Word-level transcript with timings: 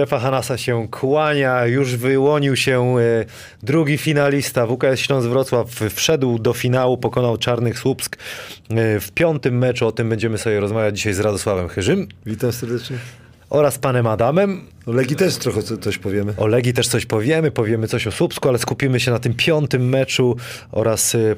Strefa 0.00 0.18
Hanasa 0.18 0.58
się 0.58 0.88
kłania, 0.88 1.66
już 1.66 1.96
wyłonił 1.96 2.56
się 2.56 2.98
e, 2.98 3.24
drugi 3.62 3.98
finalista. 3.98 4.66
WKS 4.66 5.00
Śląsk 5.00 5.28
Wrocław 5.28 5.70
wszedł 5.90 6.38
do 6.38 6.52
finału, 6.52 6.98
pokonał 6.98 7.36
Czarnych 7.36 7.78
Słupsk 7.78 8.16
e, 8.70 9.00
w 9.00 9.12
piątym 9.12 9.58
meczu. 9.58 9.86
O 9.86 9.92
tym 9.92 10.08
będziemy 10.08 10.38
sobie 10.38 10.60
rozmawiać 10.60 10.96
dzisiaj 10.96 11.12
z 11.12 11.20
Radosławem 11.20 11.68
Chyżym 11.68 12.08
Witam 12.26 12.52
serdecznie. 12.52 12.96
oraz 13.50 13.78
panem 13.78 14.06
Adamem. 14.06 14.60
O 14.86 14.92
Legii 14.92 15.16
też 15.16 15.36
trochę 15.36 15.62
co, 15.62 15.76
coś 15.76 15.98
powiemy. 15.98 16.32
O 16.36 16.46
Legii 16.46 16.72
też 16.72 16.88
coś 16.88 17.06
powiemy, 17.06 17.50
powiemy 17.50 17.88
coś 17.88 18.06
o 18.06 18.12
Słupsku, 18.12 18.48
ale 18.48 18.58
skupimy 18.58 19.00
się 19.00 19.10
na 19.10 19.18
tym 19.18 19.34
piątym 19.34 19.88
meczu 19.88 20.36
oraz 20.72 21.14
y, 21.14 21.36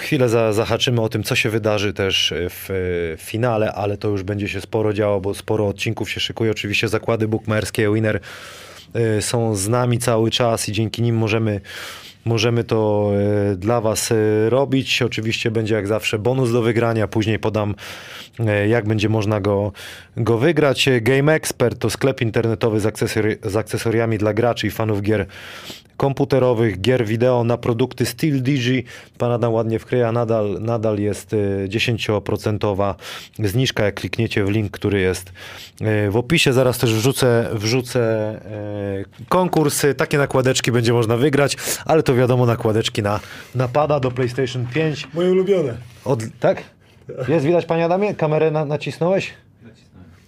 chwilę 0.00 0.28
za, 0.28 0.52
zahaczymy 0.52 1.00
o 1.00 1.08
tym, 1.08 1.22
co 1.22 1.36
się 1.36 1.50
wydarzy 1.50 1.92
też 1.92 2.32
y, 2.32 2.48
w 2.50 2.70
y, 2.70 3.16
finale, 3.18 3.72
ale 3.72 3.96
to 3.96 4.08
już 4.08 4.22
będzie 4.22 4.48
się 4.48 4.60
sporo 4.60 4.92
działo, 4.92 5.20
bo 5.20 5.34
sporo 5.34 5.68
odcinków 5.68 6.10
się 6.10 6.20
szykuje. 6.20 6.50
Oczywiście 6.50 6.88
zakłady 6.88 7.28
bukmerskie, 7.28 7.94
Winner 7.94 8.20
y, 9.18 9.22
są 9.22 9.56
z 9.56 9.68
nami 9.68 9.98
cały 9.98 10.30
czas 10.30 10.68
i 10.68 10.72
dzięki 10.72 11.02
nim 11.02 11.16
możemy 11.16 11.60
Możemy 12.26 12.64
to 12.64 13.10
y, 13.52 13.56
dla 13.56 13.80
Was 13.80 14.10
y, 14.10 14.50
robić. 14.50 15.02
Oczywiście 15.02 15.50
będzie 15.50 15.74
jak 15.74 15.86
zawsze 15.86 16.18
bonus 16.18 16.52
do 16.52 16.62
wygrania. 16.62 17.08
Później 17.08 17.38
podam, 17.38 17.74
y, 18.40 18.68
jak 18.68 18.86
będzie 18.86 19.08
można 19.08 19.40
go, 19.40 19.72
go 20.16 20.38
wygrać. 20.38 20.88
Game 21.00 21.34
Expert 21.34 21.78
to 21.78 21.90
sklep 21.90 22.20
internetowy 22.22 22.80
z, 22.80 22.84
akcesori- 22.84 23.50
z 23.50 23.56
akcesoriami 23.56 24.18
dla 24.18 24.34
graczy 24.34 24.66
i 24.66 24.70
fanów 24.70 25.02
gier 25.02 25.26
komputerowych, 25.96 26.80
gier 26.80 27.06
wideo 27.06 27.44
na 27.44 27.56
produkty 27.56 28.06
Steel 28.06 28.42
Digi. 28.42 28.84
Pan 29.18 29.32
Adam 29.32 29.52
ładnie 29.52 29.78
wkryja, 29.78 30.12
nadal, 30.12 30.58
nadal 30.60 30.98
jest 30.98 31.32
y, 31.32 31.68
10% 31.68 32.94
zniżka, 33.38 33.84
jak 33.84 33.94
klikniecie 33.94 34.44
w 34.44 34.50
link, 34.50 34.70
który 34.70 35.00
jest 35.00 35.32
w 36.10 36.16
opisie. 36.16 36.52
Zaraz 36.52 36.78
też 36.78 36.94
wrzucę, 36.94 37.48
wrzucę 37.52 38.40
konkursy. 39.28 39.94
Takie 39.94 40.18
nakładeczki 40.18 40.72
będzie 40.72 40.92
można 40.92 41.16
wygrać, 41.16 41.56
ale 41.84 42.02
to 42.02 42.14
wiadomo, 42.16 42.46
nakładeczki 42.46 43.02
na 43.02 43.20
napada 43.54 44.00
do 44.00 44.10
PlayStation 44.10 44.66
5. 44.74 45.08
Moje 45.14 45.30
ulubione. 45.30 45.76
Od, 46.04 46.20
tak? 46.40 46.62
Jest 47.28 47.46
widać, 47.46 47.66
panie 47.66 47.84
Adamie? 47.84 48.14
Kamerę 48.14 48.50
na, 48.50 48.64
nacisnąłeś? 48.64 49.34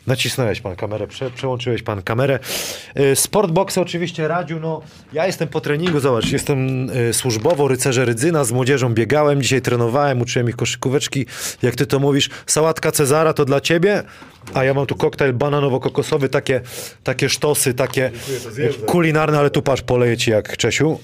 Nacisnąłeś 0.08 0.60
pan 0.60 0.76
kamerę, 0.76 1.06
prze, 1.06 1.30
przełączyłeś 1.30 1.82
pan 1.82 2.02
kamerę. 2.02 2.38
Y, 3.00 3.16
Sportboxy 3.16 3.80
oczywiście 3.80 4.28
Radziu, 4.28 4.60
no 4.60 4.82
ja 5.12 5.26
jestem 5.26 5.48
po 5.48 5.60
treningu, 5.60 6.00
zobacz, 6.00 6.32
jestem 6.32 6.91
y, 6.91 7.14
służbowo, 7.14 7.69
rycerze 7.69 8.04
Rydzyna, 8.04 8.44
z 8.44 8.52
młodzieżą 8.52 8.94
biegałem, 8.94 9.42
dzisiaj 9.42 9.62
trenowałem, 9.62 10.20
uczyłem 10.20 10.48
ich 10.48 10.56
koszykóweczki, 10.56 11.26
jak 11.62 11.76
ty 11.76 11.86
to 11.86 11.98
mówisz, 11.98 12.30
sałatka 12.47 12.92
Cezara 12.92 13.32
to 13.32 13.44
dla 13.44 13.60
ciebie, 13.60 14.02
a 14.54 14.64
ja 14.64 14.74
mam 14.74 14.86
tu 14.86 14.97
koktajl 14.97 15.32
bananowo-kokosowy, 15.32 16.28
takie, 16.28 16.60
takie 17.04 17.28
sztosy, 17.28 17.74
takie 17.74 18.10
zjeżdżam. 18.52 18.86
kulinarne, 18.86 19.38
ale 19.38 19.50
tu 19.50 19.62
patrz, 19.62 19.82
poleję 19.82 20.16
ci 20.16 20.30
jak 20.30 20.56
Czesiu, 20.56 20.98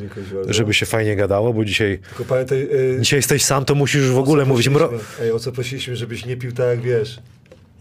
dziękuję 0.00 0.26
bardzo. 0.34 0.52
żeby 0.52 0.74
się 0.74 0.86
fajnie 0.86 1.16
gadało, 1.16 1.52
bo 1.52 1.64
dzisiaj, 1.64 1.98
Tylko 2.08 2.24
pamiętaj... 2.24 2.58
y, 2.58 2.98
dzisiaj 3.00 3.18
jesteś 3.18 3.44
sam, 3.44 3.64
to 3.64 3.74
musisz 3.74 4.00
już 4.02 4.10
w 4.10 4.18
ogóle 4.18 4.44
mówić 4.44 4.68
mro... 4.68 4.90
Ej, 5.22 5.32
o 5.32 5.38
co 5.38 5.52
prosiliśmy, 5.52 5.96
żebyś 5.96 6.26
nie 6.26 6.36
pił 6.36 6.52
tak 6.52 6.66
jak 6.66 6.80
wiesz. 6.80 7.18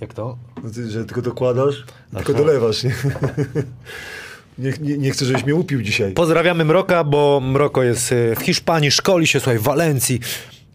Jak 0.02 0.14
to? 0.14 0.38
No 0.64 0.70
że 0.90 1.06
tylko 1.06 1.22
dokładasz, 1.22 1.84
tylko 2.16 2.34
Aha. 2.34 2.44
dolewasz, 2.44 2.84
nie? 2.84 2.96
nie, 4.58 4.74
nie? 4.82 4.98
Nie 4.98 5.12
chcę, 5.12 5.26
żebyś 5.26 5.44
mnie 5.44 5.56
upił 5.56 5.82
dzisiaj. 5.82 6.14
Pozdrawiamy 6.14 6.66
Mroka, 6.66 7.04
bo 7.04 7.42
Mroko 7.44 7.84
jest 7.84 8.12
y, 8.12 8.36
w 8.36 8.42
Hiszpanii, 8.42 8.92
szkoli 8.92 9.28
się, 9.28 9.40
słuchaj, 9.40 9.60
w 9.60 9.64
Walencji. 9.64 10.20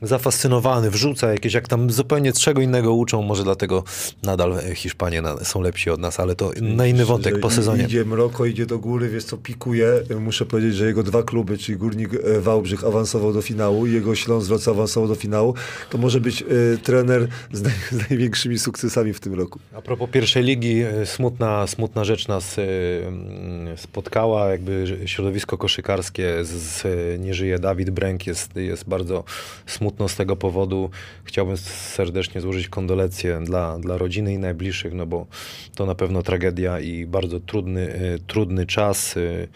Zafascynowany, 0.03 0.91
wrzuca 0.91 1.33
jakieś, 1.33 1.55
jak 1.55 1.69
tam 1.69 1.91
zupełnie 1.91 2.33
czego 2.33 2.61
innego 2.61 2.95
uczą, 2.95 3.23
może 3.23 3.45
dlatego 3.45 3.85
nadal 4.23 4.59
y, 4.59 4.75
Hiszpanie 4.75 5.23
są 5.43 5.61
lepsi 5.61 5.91
od 5.91 6.01
nas, 6.01 6.21
ale 6.21 6.35
to 6.35 6.51
na 6.61 6.87
inny 6.87 7.05
wątek 7.05 7.41
po 7.41 7.51
sezonie. 7.51 7.85
Idzie 7.85 8.05
Mroko, 8.05 8.47
idzie 8.47 8.67
do 8.67 8.79
góry, 8.79 9.09
wiesz 9.09 9.25
co, 9.25 9.37
pikuje. 9.37 9.93
Muszę 10.21 10.47
powiedzieć, 10.47 10.75
że 10.75 10.87
jego 10.87 11.03
dwa 11.03 11.23
kluby, 11.23 11.59
czyli 11.59 11.79
Górnik 11.79 12.11
e, 12.15 12.41
Wałbrzych 12.41 12.85
awansował 12.85 13.33
do 13.33 13.43
finału 13.43 13.87
i 13.87 13.93
jego 13.93 14.15
Śląsk 14.15 14.49
Wrocław 14.49 14.77
awansował 14.77 15.09
do 15.09 15.15
finału. 15.15 15.55
To 15.91 15.99
może 15.99 16.21
być 16.21 16.43
e, 16.43 16.47
trener 16.83 17.29
z, 17.53 17.63
naj, 17.63 17.73
z 17.93 18.11
największymi 18.11 18.59
sukcesami 18.59 19.13
w 19.13 19.21
tym 19.21 19.35
roku. 19.35 19.59
A 19.75 19.83
propos 19.83 20.11
pierwszej 20.11 20.45
ligi, 20.45 20.85
y, 20.85 21.07
smutna, 21.07 21.67
smutna 21.67 22.05
rzecz 22.05 22.29
nas 22.29 22.59
y, 22.59 22.63
spotkała, 23.77 24.49
jakby 24.49 24.99
środowisko 25.07 25.59
koszykarskie, 25.59 26.45
z, 26.45 26.49
z, 26.49 26.85
nie 27.21 27.35
żyje 27.35 27.59
Dawid 27.59 27.91
Bręk, 27.91 28.27
jest, 28.27 28.57
jest 28.57 28.89
bardzo 28.89 29.25
smutno 29.87 30.09
z 30.09 30.17
tego 30.17 30.37
powodu. 30.37 30.91
Chciałbym 31.25 31.57
serdecznie 31.57 32.41
złożyć 32.41 32.69
kondolencje 32.69 33.41
dla, 33.45 33.79
dla 33.79 33.99
rodziny 33.99 34.35
i 34.35 34.39
najbliższych, 34.39 34.95
no 34.95 35.07
bo 35.07 35.27
to 35.75 35.87
na 35.87 35.95
pewno 35.95 36.23
tragedia 36.23 36.81
i 36.81 37.07
bardzo 37.07 37.41
trudny, 37.41 37.81
y, 37.81 38.19
trudny 38.27 38.67
czas. 38.67 39.17
y, 39.17 39.49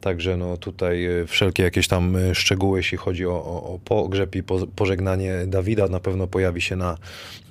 Także 0.00 0.36
no 0.36 0.56
tutaj 0.56 1.06
y, 1.06 1.26
wszelkie 1.26 1.62
jakieś 1.62 1.88
tam 1.88 2.16
szczegóły, 2.32 2.78
jeśli 2.78 2.98
chodzi 2.98 3.26
o, 3.26 3.32
o, 3.32 3.74
o 3.74 3.78
pogrzeb 3.84 4.36
i 4.36 4.42
po, 4.42 4.66
pożegnanie 4.66 5.34
Dawida, 5.46 5.88
na 5.88 6.00
pewno 6.00 6.26
pojawi 6.26 6.60
się 6.60 6.76
na, 6.76 6.98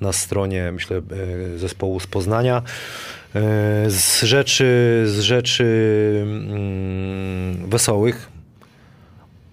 na 0.02 0.14
stronie, 0.14 0.72
myślę, 0.72 1.02
zespołu 1.56 2.00
z 2.00 2.08
Poznania. 2.08 2.62
Z 3.88 4.24
rzeczy, 4.24 5.04
z 5.08 5.20
rzeczy 5.20 5.66
mm, 6.24 7.70
wesołych 7.70 8.39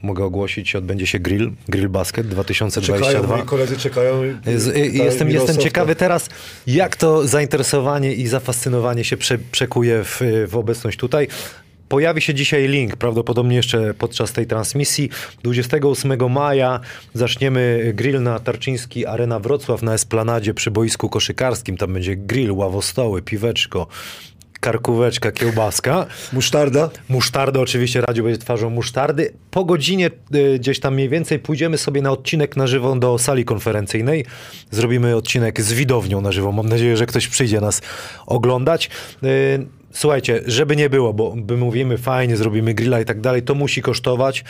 mogę 0.06 0.24
ogłosić, 0.24 0.76
odbędzie 0.76 1.06
się 1.06 1.18
grill, 1.18 1.52
grill 1.68 1.88
basket 1.88 2.26
Czekają, 2.26 2.34
2022. 2.34 3.36
moi 3.36 3.46
koledzy 3.46 3.76
czekają. 3.76 4.24
I- 4.24 4.98
jestem, 4.98 5.30
jestem 5.30 5.56
ciekawy 5.56 5.94
teraz, 5.94 6.28
jak 6.66 6.96
to 6.96 7.26
zainteresowanie 7.28 8.14
i 8.14 8.26
zafascynowanie 8.26 9.04
się 9.04 9.16
prze, 9.16 9.38
przekuje 9.38 10.04
w, 10.04 10.20
w 10.48 10.56
obecność 10.56 10.98
tutaj. 10.98 11.28
Pojawi 11.88 12.20
się 12.20 12.34
dzisiaj 12.34 12.68
link, 12.68 12.96
prawdopodobnie 12.96 13.56
jeszcze 13.56 13.94
podczas 13.94 14.32
tej 14.32 14.46
transmisji. 14.46 15.10
28 15.42 16.30
maja 16.32 16.80
zaczniemy 17.14 17.92
grill 17.94 18.22
na 18.22 18.38
Tarczyński 18.38 19.06
Arena 19.06 19.40
Wrocław 19.40 19.82
na 19.82 19.94
Esplanadzie 19.94 20.54
przy 20.54 20.70
boisku 20.70 21.08
koszykarskim. 21.08 21.76
Tam 21.76 21.92
będzie 21.92 22.16
grill, 22.16 22.52
ławostoły, 22.52 23.22
piweczko, 23.22 23.86
karkóweczka, 24.66 25.32
kiełbaska. 25.32 26.06
Musztarda. 26.32 26.90
Musztardę 27.08 27.60
oczywiście, 27.60 28.00
Radziu 28.00 28.24
będzie 28.24 28.38
twarzą 28.38 28.70
musztardy. 28.70 29.32
Po 29.50 29.64
godzinie 29.64 30.10
y, 30.34 30.58
gdzieś 30.58 30.80
tam 30.80 30.94
mniej 30.94 31.08
więcej 31.08 31.38
pójdziemy 31.38 31.78
sobie 31.78 32.02
na 32.02 32.10
odcinek 32.10 32.56
na 32.56 32.66
żywo 32.66 32.96
do 32.96 33.18
sali 33.18 33.44
konferencyjnej. 33.44 34.24
Zrobimy 34.70 35.16
odcinek 35.16 35.60
z 35.60 35.72
widownią 35.72 36.20
na 36.20 36.32
żywo. 36.32 36.52
Mam 36.52 36.68
nadzieję, 36.68 36.96
że 36.96 37.06
ktoś 37.06 37.28
przyjdzie 37.28 37.60
nas 37.60 37.82
oglądać. 38.26 38.90
Y, 39.24 39.66
Słuchajcie, 39.96 40.40
żeby 40.46 40.76
nie 40.76 40.90
było, 40.90 41.12
bo 41.12 41.34
my 41.50 41.56
mówimy 41.56 41.98
fajnie, 41.98 42.37
zrobimy 42.37 42.75
grilla 42.75 43.00
i 43.00 43.04
tak 43.04 43.20
dalej, 43.20 43.43
to 43.43 43.54
musi 43.54 43.82
kosztować, 43.82 44.44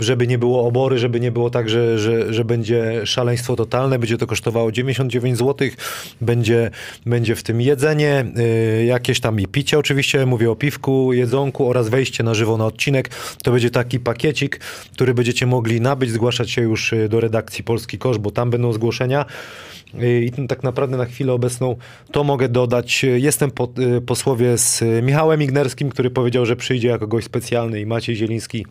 żeby 0.00 0.26
nie 0.26 0.38
było 0.38 0.66
obory, 0.66 0.98
żeby 0.98 1.20
nie 1.20 1.32
było 1.32 1.50
tak, 1.50 1.68
że, 1.68 1.98
że, 1.98 2.32
że 2.32 2.44
będzie 2.44 3.06
szaleństwo 3.06 3.56
totalne, 3.56 3.98
będzie 3.98 4.18
to 4.18 4.26
kosztowało 4.26 4.72
99 4.72 5.38
zł, 5.38 5.68
będzie, 6.20 6.70
będzie 7.06 7.34
w 7.34 7.42
tym 7.42 7.60
jedzenie, 7.60 8.24
y, 8.80 8.84
jakieś 8.84 9.20
tam 9.20 9.40
i 9.40 9.46
picie 9.46 9.78
oczywiście, 9.78 10.26
mówię 10.26 10.50
o 10.50 10.56
piwku, 10.56 11.12
jedzonku 11.12 11.68
oraz 11.68 11.88
wejście 11.88 12.24
na 12.24 12.34
żywo 12.34 12.56
na 12.56 12.66
odcinek. 12.66 13.10
To 13.42 13.52
będzie 13.52 13.70
taki 13.70 14.00
pakiecik, 14.00 14.60
który 14.92 15.14
będziecie 15.14 15.46
mogli 15.46 15.80
nabyć, 15.80 16.10
zgłaszać 16.10 16.50
się 16.50 16.62
już 16.62 16.92
y, 16.92 17.08
do 17.08 17.20
redakcji 17.20 17.64
Polski 17.64 17.98
Kosz, 17.98 18.18
bo 18.18 18.30
tam 18.30 18.50
będą 18.50 18.72
zgłoszenia. 18.72 19.26
Y, 19.94 20.24
I 20.24 20.46
tak 20.48 20.62
naprawdę 20.62 20.96
na 20.96 21.04
chwilę 21.04 21.32
obecną 21.32 21.76
to 22.12 22.24
mogę 22.24 22.48
dodać. 22.48 23.04
Jestem 23.16 23.50
po, 23.50 23.68
y, 23.96 24.00
po 24.00 24.14
słowie 24.14 24.58
z 24.82 25.04
Michałem 25.04 25.42
Ignerskim, 25.42 25.90
który 25.90 26.10
powiedział, 26.10 26.46
że 26.46 26.56
przyjdzie 26.56 26.88
jako 26.88 27.06
gość 27.06 27.26
specjalny 27.26 27.80
i 27.80 27.86
Maciej 27.86 28.16
Zieliński 28.16 28.66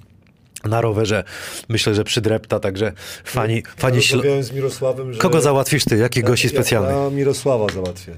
na 0.65 0.81
rowerze. 0.81 1.23
Myślę, 1.69 1.95
że 1.95 2.03
przydrepta, 2.03 2.59
także 2.59 2.91
fani, 3.23 3.63
fani 3.77 3.95
ja 3.95 4.01
śl- 4.01 4.13
rozmawiałem 4.13 4.43
z 4.43 4.51
Mirosławem, 4.51 5.13
że... 5.13 5.19
Kogo 5.19 5.41
załatwisz 5.41 5.83
ty? 5.85 5.97
Jakich 5.97 6.23
gości 6.23 6.47
Ja- 6.47 6.53
specjalnych? 6.53 6.95
Ja 6.95 7.09
Mirosława 7.09 7.67
załatwię. 7.73 8.11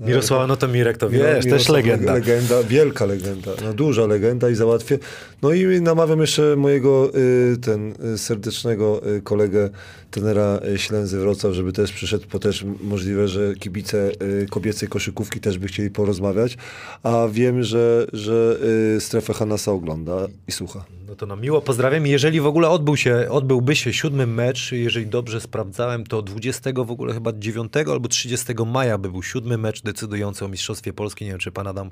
Mirosława, 0.00 0.46
no 0.46 0.56
to 0.56 0.68
Mirek 0.68 0.96
to 0.96 1.10
wiesz, 1.10 1.22
też 1.22 1.44
Mirosław 1.44 1.76
legenda. 1.76 2.12
Legenda, 2.12 2.62
wielka 2.62 3.04
legenda, 3.04 3.50
no 3.64 3.72
duża 3.72 4.06
legenda 4.06 4.50
i 4.50 4.54
załatwię. 4.54 4.98
No 5.42 5.52
i 5.52 5.80
namawiam 5.80 6.20
jeszcze 6.20 6.56
mojego 6.56 7.12
y, 7.14 7.56
ten 7.56 7.94
y, 8.14 8.18
serdecznego 8.18 9.02
y, 9.16 9.22
kolegę, 9.22 9.70
tenera 10.10 10.60
Ślęzy 10.76 11.18
Wrocław, 11.18 11.54
żeby 11.54 11.72
też 11.72 11.92
przyszedł, 11.92 12.24
bo 12.32 12.38
też 12.38 12.64
możliwe, 12.80 13.28
że 13.28 13.54
kibice 13.54 14.10
kobiecej 14.50 14.88
koszykówki 14.88 15.40
też 15.40 15.58
by 15.58 15.66
chcieli 15.66 15.90
porozmawiać, 15.90 16.56
a 17.02 17.28
wiem, 17.32 17.62
że, 17.62 18.06
że 18.12 18.58
strefę 18.98 19.32
Hanasa 19.32 19.72
ogląda 19.72 20.26
i 20.48 20.52
słucha. 20.52 20.84
No 21.10 21.16
to 21.16 21.26
no 21.26 21.36
miło 21.36 21.60
pozdrawiam. 21.60 22.06
Jeżeli 22.06 22.40
w 22.40 22.46
ogóle 22.46 22.68
odbył 22.68 22.96
się, 22.96 23.26
odbyłby 23.30 23.76
się 23.76 23.92
siódmy 23.92 24.26
mecz, 24.26 24.72
jeżeli 24.72 25.06
dobrze 25.06 25.40
sprawdzałem, 25.40 26.06
to 26.06 26.22
20 26.22 26.70
w 26.72 26.90
ogóle 26.90 27.14
chyba 27.14 27.32
9 27.32 27.72
albo 27.76 28.08
30 28.08 28.52
maja 28.66 28.98
by 28.98 29.10
był 29.10 29.22
siódmy 29.22 29.58
mecz 29.58 29.82
decydujący 29.92 30.44
o 30.44 30.48
Mistrzostwie 30.48 30.92
Polski. 30.92 31.24
Nie 31.24 31.30
wiem, 31.30 31.40
czy 31.40 31.52
pan 31.52 31.66
Adam 31.66 31.90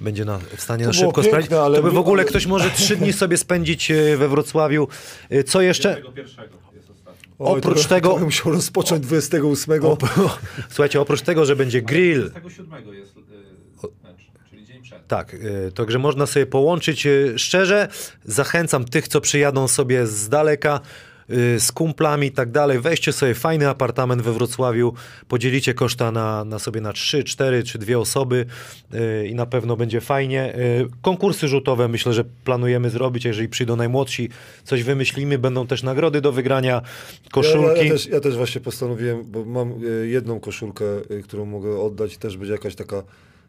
będzie 0.00 0.24
na, 0.24 0.38
w 0.56 0.60
stanie 0.60 0.84
To 0.84 0.90
na 0.90 0.92
szybko 0.92 1.12
piękne, 1.22 1.28
sprawdzić. 1.30 1.52
ale 1.52 1.76
To 1.76 1.82
by 1.82 1.90
w 1.90 1.98
ogóle 1.98 2.22
ale- 2.22 2.30
ktoś 2.30 2.46
może 2.46 2.70
trzy 2.70 2.96
dni 2.96 3.12
sobie 3.12 3.36
spędzić 3.36 3.90
e, 3.90 4.16
we 4.16 4.28
Wrocławiu. 4.28 4.88
E, 5.30 5.44
Co 5.44 5.60
jeszcze? 5.60 6.02
Oj, 7.38 7.58
Oprócz 7.58 7.82
to, 7.82 7.88
tego- 7.88 8.14
To 8.18 8.24
musiał 8.24 8.52
rozpocząć 8.52 9.02
28. 9.06 9.80
Słuchajcie, 10.68 11.00
oprócz 11.00 11.22
tego, 11.22 11.44
że 11.44 11.56
będzie 11.56 11.82
grill, 11.82 12.30
27 12.30 12.94
jest 12.94 13.16
y, 13.16 13.20
mecz, 14.04 14.16
czyli 14.50 14.66
dzień 14.66 14.82
przed. 14.82 15.06
Tak, 15.06 15.36
także 15.74 15.98
można 15.98 16.26
sobie 16.26 16.46
połączyć. 16.46 17.06
Szczerze 17.36 17.88
zachęcam 18.24 18.84
tych, 18.84 19.08
co 19.08 19.20
przyjadą 19.20 19.68
sobie 19.68 20.06
z 20.06 20.28
daleka, 20.28 20.80
z 21.58 21.72
kumplami 21.72 22.26
i 22.26 22.30
tak 22.30 22.50
dalej. 22.50 22.80
Weźcie 22.80 23.12
sobie 23.12 23.34
fajny 23.34 23.68
apartament 23.68 24.22
we 24.22 24.32
Wrocławiu, 24.32 24.94
podzielicie 25.28 25.74
koszta 25.74 26.12
na, 26.12 26.44
na 26.44 26.58
sobie 26.58 26.80
na 26.80 26.92
3, 26.92 27.24
4 27.24 27.62
czy 27.62 27.78
dwie 27.78 27.98
osoby 27.98 28.46
y, 28.94 29.26
i 29.26 29.34
na 29.34 29.46
pewno 29.46 29.76
będzie 29.76 30.00
fajnie. 30.00 30.54
Y, 30.56 30.88
Konkursy 31.02 31.48
rzutowe 31.48 31.88
myślę, 31.88 32.12
że 32.12 32.24
planujemy 32.44 32.90
zrobić, 32.90 33.24
jeżeli 33.24 33.48
przyjdą 33.48 33.76
najmłodsi, 33.76 34.28
coś 34.64 34.82
wymyślimy, 34.82 35.38
będą 35.38 35.66
też 35.66 35.82
nagrody 35.82 36.20
do 36.20 36.32
wygrania, 36.32 36.82
koszulki. 37.32 37.78
Ja, 37.78 37.84
ja, 37.84 37.92
też, 37.92 38.06
ja 38.06 38.20
też 38.20 38.36
właśnie 38.36 38.60
postanowiłem, 38.60 39.24
bo 39.24 39.44
mam 39.44 39.74
jedną 40.04 40.40
koszulkę, 40.40 40.84
którą 41.24 41.44
mogę 41.44 41.80
oddać 41.80 42.16
też 42.16 42.36
będzie 42.36 42.52
jakaś 42.52 42.74
taka 42.74 43.02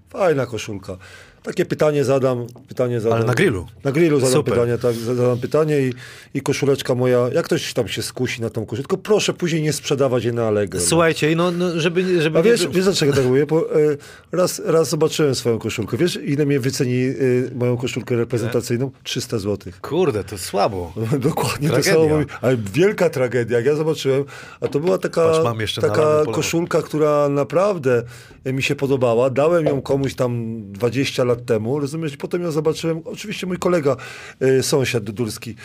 fajna 0.09 0.45
koszulka. 0.45 0.97
Takie 1.43 1.65
pytanie 1.65 2.03
zadam, 2.03 2.47
pytanie 2.67 2.99
zadam. 2.99 3.17
Ale 3.17 3.27
na 3.27 3.33
grillu. 3.33 3.67
Na 3.83 3.91
grillu 3.91 4.19
zadam 4.19 4.33
Super. 4.33 4.53
pytanie, 4.53 4.77
tak, 4.77 4.95
zadam 4.95 5.39
pytanie 5.39 5.81
i, 5.81 5.93
i 6.33 6.41
koszuleczka 6.41 6.95
moja, 6.95 7.29
jak 7.33 7.45
ktoś 7.45 7.73
tam 7.73 7.87
się 7.87 8.01
skusi 8.01 8.41
na 8.41 8.49
tą 8.49 8.65
koszulkę, 8.65 8.87
tylko 8.87 8.97
proszę 9.03 9.33
później 9.33 9.61
nie 9.61 9.73
sprzedawać 9.73 10.23
jej 10.23 10.33
na 10.33 10.47
Allegro. 10.47 10.79
Słuchajcie, 10.79 11.35
no, 11.35 11.51
no 11.51 11.79
żeby, 11.79 12.21
żeby 12.21 12.39
A 12.39 12.41
nie 12.41 12.49
wiesz, 12.51 12.61
było- 12.61 12.73
wiesz 12.73 12.83
dlaczego 12.83 13.13
tak 13.13 13.25
mówię? 13.25 13.45
Bo, 13.45 13.75
e, 13.75 13.97
raz, 14.31 14.61
raz 14.65 14.89
zobaczyłem 14.89 15.35
swoją 15.35 15.59
koszulkę. 15.59 15.97
Wiesz, 15.97 16.19
ile 16.23 16.45
mnie 16.45 16.59
wyceni 16.59 17.03
e, 17.05 17.13
moją 17.55 17.77
koszulkę 17.77 18.15
reprezentacyjną? 18.15 18.91
300 19.03 19.39
zł. 19.39 19.73
Kurde, 19.81 20.23
to 20.23 20.37
słabo. 20.37 20.93
Dokładnie 21.19 21.69
Tragedia. 21.69 21.93
to 21.93 21.99
samo 22.09 22.19
ale 22.41 22.57
wielka 22.73 23.09
tragedia. 23.09 23.57
Jak 23.57 23.65
ja 23.65 23.75
zobaczyłem, 23.75 24.23
a 24.61 24.67
to 24.67 24.79
była 24.79 24.97
taka, 24.97 25.21
Patrz, 25.44 25.75
taka 25.75 26.23
koszulka, 26.33 26.81
która 26.81 27.29
naprawdę 27.29 28.03
mi 28.45 28.63
się 28.63 28.75
podobała. 28.75 29.29
Dałem 29.29 29.65
ją 29.65 29.81
komuś 29.81 30.13
tam 30.15 30.61
20 30.71 31.23
lat 31.23 31.36
temu, 31.45 31.79
rozumiesz? 31.79 32.13
I 32.13 32.17
potem 32.17 32.41
ją 32.41 32.51
zobaczyłem. 32.51 33.01
Oczywiście 33.06 33.47
mój 33.47 33.57
kolega, 33.57 33.95
e, 34.39 34.63
sąsiad 34.63 35.03
Dudulski 35.03 35.56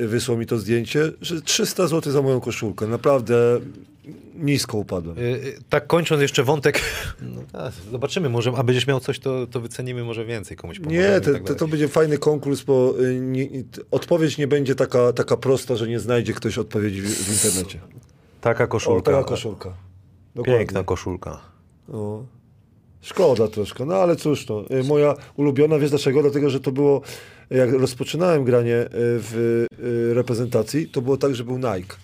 e, 0.00 0.06
wysłał 0.06 0.38
mi 0.38 0.46
to 0.46 0.58
zdjęcie, 0.58 1.12
że 1.20 1.42
300 1.42 1.86
zł 1.86 2.12
za 2.12 2.22
moją 2.22 2.40
koszulkę. 2.40 2.86
Naprawdę 2.86 3.60
nisko 4.34 4.78
upadłem. 4.78 5.18
Y, 5.18 5.22
y, 5.22 5.58
Tak 5.68 5.86
kończąc 5.86 6.22
jeszcze 6.22 6.44
wątek, 6.44 6.80
no, 7.22 7.42
a, 7.52 7.70
zobaczymy, 7.90 8.28
może, 8.28 8.52
a 8.56 8.62
będziesz 8.62 8.86
miał 8.86 9.00
coś, 9.00 9.18
to, 9.18 9.46
to 9.46 9.60
wycenimy 9.60 10.04
może 10.04 10.24
więcej 10.24 10.56
komuś 10.56 10.80
Nie, 10.80 11.20
to, 11.20 11.32
tak 11.32 11.56
to, 11.58 11.68
będzie 11.68 11.88
fajny 11.88 12.18
konkurs, 12.18 12.62
bo 12.62 12.94
y, 13.00 13.20
nie, 13.20 13.48
odpowiedź 13.90 14.38
nie 14.38 14.46
będzie 14.46 14.74
taka, 14.74 15.12
taka 15.12 15.36
prosta, 15.36 15.76
że 15.76 15.88
nie 15.88 16.00
znajdzie 16.00 16.32
ktoś 16.32 16.58
odpowiedzi 16.58 17.02
w, 17.02 17.06
w 17.06 17.32
internecie. 17.32 17.80
Taka 18.40 18.64
O, 18.64 18.68
koszulka. 18.68 19.12
taka 19.12 19.24
koszulka. 19.24 19.72
Dokładnie. 20.34 20.58
Piękna 20.58 20.84
koszulka. 20.84 21.40
No. 21.88 22.26
Szkoda 23.00 23.48
troszkę, 23.48 23.84
no 23.84 23.94
ale 23.94 24.16
cóż 24.16 24.46
to. 24.46 24.64
Y, 24.70 24.84
Moja 24.84 25.14
ulubiona, 25.36 25.78
wiesz 25.78 25.90
dlaczego? 25.90 26.22
Dlatego, 26.22 26.50
że 26.50 26.60
to 26.60 26.72
było, 26.72 27.00
jak 27.50 27.72
rozpoczynałem 27.72 28.44
granie 28.44 28.76
y, 28.76 28.88
w 28.92 29.66
y, 29.80 30.14
reprezentacji, 30.14 30.88
to 30.88 31.02
było 31.02 31.16
tak, 31.16 31.34
że 31.34 31.44
był 31.44 31.56
Nike. 31.56 31.96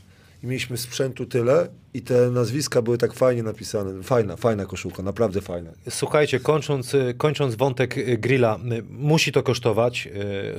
I 0.42 0.46
mieliśmy 0.46 0.76
sprzętu 0.76 1.26
tyle 1.26 1.68
i 1.94 2.02
te 2.02 2.30
nazwiska 2.30 2.82
były 2.82 2.98
tak 2.98 3.14
fajnie 3.14 3.42
napisane. 3.42 4.02
Fajna, 4.02 4.36
fajna 4.36 4.66
koszulka, 4.66 5.02
naprawdę 5.02 5.40
fajna. 5.40 5.70
Słuchajcie, 5.90 6.40
kończąc, 6.40 6.94
y, 6.94 7.14
kończąc 7.18 7.54
wątek 7.54 7.98
y, 7.98 8.18
grilla, 8.18 8.58
y, 8.72 8.82
musi 8.90 9.32
to 9.32 9.42
kosztować. 9.42 10.08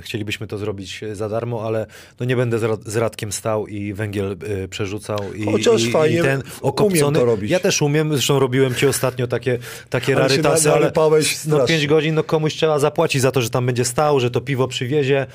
Chcielibyśmy 0.01 0.47
to 0.47 0.57
zrobić 0.57 1.01
za 1.13 1.29
darmo, 1.29 1.67
ale 1.67 1.85
no 2.19 2.25
nie 2.25 2.35
będę 2.35 2.59
z 2.59 2.63
Rad- 2.63 2.89
z 2.89 2.95
Radkiem 2.95 3.31
stał 3.31 3.67
i 3.67 3.93
węgiel 3.93 4.37
przerzucał. 4.69 5.33
I, 5.33 5.45
Chociaż 5.45 5.83
i, 5.83 5.91
fajnie, 5.91 6.19
i 6.19 6.21
ten 6.21 6.39
umiem 6.41 6.51
okopcony. 6.61 7.19
to 7.19 7.25
robić. 7.25 7.51
Ja 7.51 7.59
też 7.59 7.81
umiem, 7.81 8.13
zresztą 8.13 8.39
robiłem 8.39 8.75
ci 8.75 8.87
ostatnio 8.87 9.27
takie, 9.27 9.59
takie 9.89 10.15
Ale 10.15 10.27
rarytasy, 10.27 10.71
ale 10.71 10.91
no 10.95 11.11
strasznie. 11.23 11.67
5 11.67 11.87
godzin 11.87 12.15
no 12.15 12.23
komuś 12.23 12.53
trzeba 12.53 12.79
zapłacić 12.79 13.21
za 13.21 13.31
to, 13.31 13.41
że 13.41 13.49
tam 13.49 13.65
będzie 13.65 13.85
stał, 13.85 14.19
że 14.19 14.31
to 14.31 14.41
piwo 14.41 14.67
przywiezie, 14.67 15.27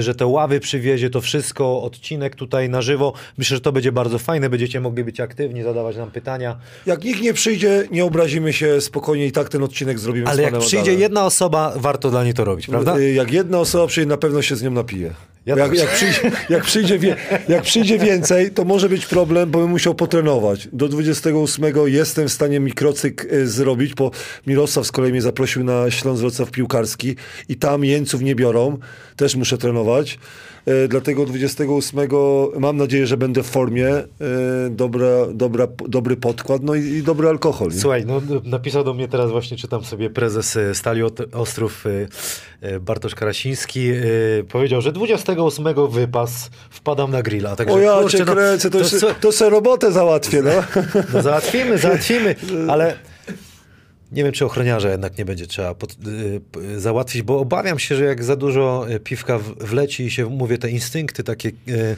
że 0.00 0.14
te 0.14 0.26
ławy 0.26 0.60
przywiezie, 0.60 1.10
to 1.10 1.20
wszystko, 1.20 1.82
odcinek 1.82 2.36
tutaj 2.36 2.68
na 2.68 2.82
żywo. 2.82 3.12
Myślę, 3.38 3.56
że 3.56 3.60
to 3.60 3.72
będzie 3.72 3.92
bardzo 3.92 4.18
fajne, 4.18 4.50
będziecie 4.50 4.80
mogli 4.80 5.04
być 5.04 5.20
aktywni, 5.32 5.62
zadawać 5.62 5.96
nam 5.96 6.10
pytania. 6.10 6.56
Jak 6.86 7.04
nikt 7.04 7.20
nie 7.20 7.34
przyjdzie, 7.34 7.88
nie 7.90 8.04
obrazimy 8.04 8.52
się, 8.52 8.80
spokojnie 8.80 9.26
i 9.26 9.32
tak 9.32 9.48
ten 9.48 9.62
odcinek 9.62 9.98
zrobimy 9.98 10.26
Ale 10.28 10.42
jak 10.42 10.58
przyjdzie 10.58 10.78
Adamem. 10.80 11.00
jedna 11.00 11.26
osoba, 11.26 11.72
warto 11.76 12.10
dla 12.10 12.24
niej 12.24 12.34
to 12.34 12.44
robić, 12.44 12.66
prawda? 12.66 12.98
Y, 12.98 13.12
Jak 13.12 13.32
jedna 13.32 13.58
osoba 13.58 13.86
przyjdzie, 13.86 14.08
na 14.08 14.16
pewno 14.16 14.42
się 14.42 14.56
z 14.56 14.62
nią 14.62 14.70
napije. 14.70 15.10
Ja 15.46 15.56
jak, 15.56 15.74
jak, 15.74 15.90
przyjdzie, 15.90 16.30
jak, 16.48 16.64
przyjdzie 16.64 16.98
wie, 16.98 17.16
jak 17.48 17.62
przyjdzie 17.62 17.98
więcej, 17.98 18.50
to 18.50 18.64
może 18.64 18.88
być 18.88 19.06
problem, 19.06 19.50
bo 19.50 19.58
bym 19.58 19.70
musiał 19.70 19.94
potrenować. 19.94 20.68
Do 20.72 20.88
28 20.88 21.64
jestem 21.86 22.28
w 22.28 22.32
stanie 22.32 22.60
mikrocyk 22.60 23.32
y, 23.32 23.48
zrobić, 23.48 23.94
bo 23.94 24.10
Mirosław 24.46 24.86
z 24.86 24.92
kolei 24.92 25.10
mnie 25.10 25.22
zaprosił 25.22 25.64
na 25.64 25.90
Śląsk 25.90 26.20
Wrocław 26.20 26.50
piłkarski 26.50 27.16
i 27.48 27.56
tam 27.56 27.84
jeńców 27.84 28.22
nie 28.22 28.34
biorą. 28.34 28.78
Też 29.16 29.36
muszę 29.36 29.58
trenować. 29.58 30.18
Y, 30.68 30.88
Dlatego 30.88 31.26
28 31.26 32.00
mam 32.58 32.76
nadzieję, 32.76 33.06
że 33.06 33.16
będę 33.16 33.42
w 33.42 33.46
formie. 33.46 33.88
y, 33.98 34.04
Dobra, 34.70 35.06
dobra, 35.34 35.66
dobry 35.88 36.16
podkład, 36.16 36.62
no 36.62 36.74
i, 36.74 36.80
i 36.84 37.02
dobry 37.02 37.28
alkohol. 37.28 37.68
nie? 37.68 37.78
Słuchaj, 37.80 38.04
no, 38.06 38.20
napisał 38.44 38.84
do 38.84 38.94
mnie 38.94 39.08
teraz 39.08 39.30
właśnie, 39.30 39.56
czytam 39.56 39.84
sobie 39.84 40.10
prezes 40.10 40.56
e, 40.56 40.74
Stali 40.74 41.02
Ostrów 41.32 41.84
e, 41.86 41.90
e, 42.68 42.80
Bartosz 42.80 43.14
Karasiński. 43.14 43.90
e, 43.90 43.94
Powiedział, 44.48 44.80
że 44.80 44.92
28 44.92 45.64
wypas, 45.90 46.50
wpadam 46.70 47.10
na 47.10 47.22
grilla. 47.22 47.56
Także, 47.56 47.74
O 47.74 47.78
ja 47.78 47.92
kurczę, 48.00 48.18
cię 48.18 48.24
no, 48.24 48.32
kręcę, 48.32 48.70
to, 48.70 48.78
to 48.80 49.00
to, 49.00 49.14
to 49.20 49.32
se 49.32 49.50
robotę 49.50 49.92
załatwię, 49.92 50.42
no. 50.42 50.50
No 51.14 51.22
załatwimy, 51.22 51.78
załatwimy, 51.78 52.34
ale 52.68 52.94
nie 54.12 54.24
wiem, 54.24 54.32
czy 54.32 54.44
ochroniarza 54.44 54.90
jednak 54.90 55.18
nie 55.18 55.24
będzie 55.24 55.46
trzeba 55.46 55.74
pod, 55.74 55.92
y, 55.92 56.40
p- 56.52 56.80
załatwić, 56.80 57.22
bo 57.22 57.38
obawiam 57.38 57.78
się, 57.78 57.96
że 57.96 58.04
jak 58.04 58.24
za 58.24 58.36
dużo 58.36 58.86
y, 58.90 59.00
piwka 59.00 59.38
w, 59.38 59.54
wleci 59.58 60.02
i 60.04 60.10
się, 60.10 60.26
mówię, 60.26 60.58
te 60.58 60.70
instynkty 60.70 61.24
takie 61.24 61.48
y, 61.48 61.96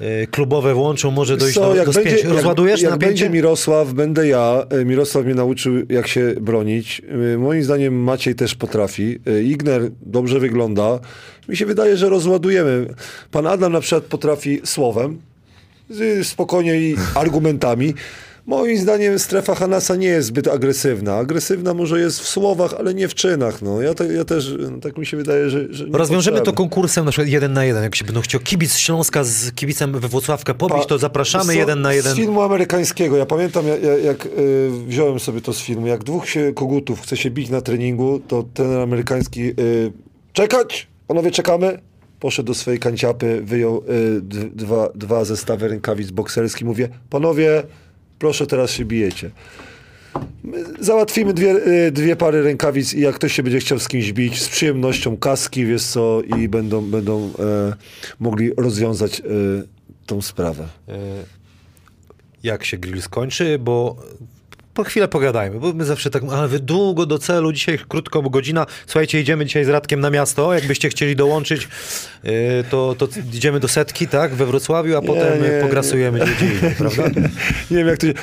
y, 0.00 0.26
klubowe 0.30 0.74
włączą, 0.74 1.10
może 1.10 1.36
dojść 1.36 1.54
Co, 1.54 1.60
do, 1.68 1.74
jak 1.74 1.86
do 1.86 1.92
będzie. 1.92 2.28
Rozładujesz 2.28 2.82
jak, 2.82 2.90
jak 2.90 3.00
będzie 3.00 3.30
Mirosław, 3.30 3.92
będę 3.92 4.26
ja. 4.28 4.66
Mirosław 4.84 5.24
mnie 5.24 5.34
nauczył, 5.34 5.74
jak 5.88 6.06
się 6.08 6.34
bronić. 6.40 7.02
Moim 7.38 7.64
zdaniem 7.64 7.94
Maciej 7.94 8.34
też 8.34 8.54
potrafi. 8.54 9.18
Igner 9.44 9.90
dobrze 10.02 10.40
wygląda. 10.40 10.98
Mi 11.48 11.56
się 11.56 11.66
wydaje, 11.66 11.96
że 11.96 12.08
rozładujemy. 12.08 12.86
Pan 13.30 13.46
Adam 13.46 13.72
na 13.72 13.80
przykład 13.80 14.04
potrafi 14.04 14.60
słowem, 14.64 15.18
spokojnie 16.22 16.80
i 16.80 16.96
argumentami. 17.14 17.94
Moim 18.46 18.78
zdaniem 18.78 19.18
strefa 19.18 19.54
Hanasa 19.54 19.96
nie 19.96 20.06
jest 20.06 20.28
zbyt 20.28 20.48
agresywna. 20.48 21.16
Agresywna 21.16 21.74
może 21.74 22.00
jest 22.00 22.20
w 22.20 22.28
słowach, 22.28 22.74
ale 22.78 22.94
nie 22.94 23.08
w 23.08 23.14
czynach. 23.14 23.62
No. 23.62 23.82
Ja, 23.82 23.94
te, 23.94 24.06
ja 24.12 24.24
też, 24.24 24.54
tak 24.82 24.98
mi 24.98 25.06
się 25.06 25.16
wydaje, 25.16 25.50
że, 25.50 25.66
że 25.70 25.86
Rozwiążemy 25.92 26.40
to 26.40 26.52
konkursem 26.52 27.04
na 27.04 27.10
przykład 27.10 27.28
jeden 27.28 27.52
na 27.52 27.64
jeden. 27.64 27.82
Jak 27.82 27.94
się 27.94 28.04
będą 28.04 28.20
chciał 28.20 28.40
kibic 28.40 28.76
Śląska 28.76 29.24
z 29.24 29.52
kibicem 29.52 30.00
we 30.00 30.08
Włocławka 30.08 30.54
pobić, 30.54 30.78
Pa- 30.78 30.84
to 30.84 30.98
zapraszamy 30.98 31.56
jeden 31.56 31.80
na 31.82 31.92
jeden. 31.92 32.12
Z 32.12 32.16
filmu 32.16 32.42
amerykańskiego. 32.42 33.16
Ja 33.16 33.26
pamiętam, 33.26 33.66
jak, 33.66 33.82
jak, 33.82 34.04
jak 34.04 34.26
y, 34.26 34.70
wziąłem 34.86 35.20
sobie 35.20 35.40
to 35.40 35.52
z 35.52 35.60
filmu. 35.60 35.86
Jak 35.86 36.04
dwóch 36.04 36.28
się 36.28 36.52
kogutów 36.54 37.00
chce 37.00 37.16
się 37.16 37.30
bić 37.30 37.50
na 37.50 37.60
treningu, 37.60 38.20
to 38.28 38.44
ten 38.54 38.72
amerykański 38.72 39.42
y, 39.42 39.92
czekać, 40.32 40.86
panowie 41.06 41.30
czekamy. 41.30 41.78
Poszedł 42.20 42.46
do 42.46 42.54
swojej 42.54 42.80
kanciapy, 42.80 43.40
wyjął 43.44 43.82
y, 43.90 44.20
dwa, 44.50 44.88
dwa 44.94 45.24
zestawy 45.24 45.68
rękawic 45.68 46.10
bokserskich. 46.10 46.66
Mówię, 46.66 46.88
panowie, 47.10 47.62
proszę 48.18 48.46
teraz 48.46 48.70
się 48.70 48.84
bijecie. 48.84 49.30
My 50.44 50.64
załatwimy 50.80 51.34
dwie, 51.34 51.66
y, 51.86 51.92
dwie 51.92 52.16
pary 52.16 52.42
rękawic 52.42 52.94
i 52.94 53.00
jak 53.00 53.14
ktoś 53.14 53.32
się 53.32 53.42
będzie 53.42 53.60
chciał 53.60 53.78
z 53.78 53.88
kimś 53.88 54.12
bić, 54.12 54.42
z 54.42 54.48
przyjemnością 54.48 55.16
kaski, 55.16 55.66
wiesz 55.66 55.82
co, 55.84 56.22
i 56.38 56.48
będą, 56.48 56.90
będą 56.90 57.30
e, 57.38 57.74
mogli 58.20 58.50
rozwiązać 58.56 59.20
e, 59.20 59.24
tą 60.06 60.22
sprawę. 60.22 60.68
E, 60.88 60.94
Jak 62.42 62.64
się 62.64 62.78
grill 62.78 63.02
skończy, 63.02 63.58
bo 63.58 63.96
po 64.74 64.84
chwilę 64.84 65.08
pogadajmy, 65.08 65.60
bo 65.60 65.72
my 65.72 65.84
zawsze 65.84 66.10
tak, 66.10 66.22
ale 66.32 66.48
wy 66.48 66.58
długo 66.58 67.06
do 67.06 67.18
celu, 67.18 67.52
dzisiaj 67.52 67.78
krótko, 67.88 68.22
bo 68.22 68.30
godzina. 68.30 68.66
Słuchajcie, 68.86 69.20
idziemy 69.20 69.46
dzisiaj 69.46 69.64
z 69.64 69.68
Radkiem 69.68 70.00
na 70.00 70.10
miasto, 70.10 70.54
jakbyście 70.54 70.88
chcieli 70.88 71.16
dołączyć, 71.16 71.68
e, 72.22 72.64
to, 72.64 72.94
to 72.98 73.08
idziemy 73.32 73.60
do 73.60 73.68
setki, 73.68 74.08
tak, 74.08 74.34
we 74.34 74.46
Wrocławiu, 74.46 74.96
a 74.96 75.02
potem 75.02 75.42
nie, 75.42 75.48
e, 75.48 75.62
pograsujemy 75.62 76.18
gdzie 76.18 76.54
indziej, 76.54 76.70
prawda? 76.78 77.02
Nie 77.70 77.76
wiem 77.76 77.88
jak 77.88 77.98
to 77.98 78.06
się... 78.06 78.14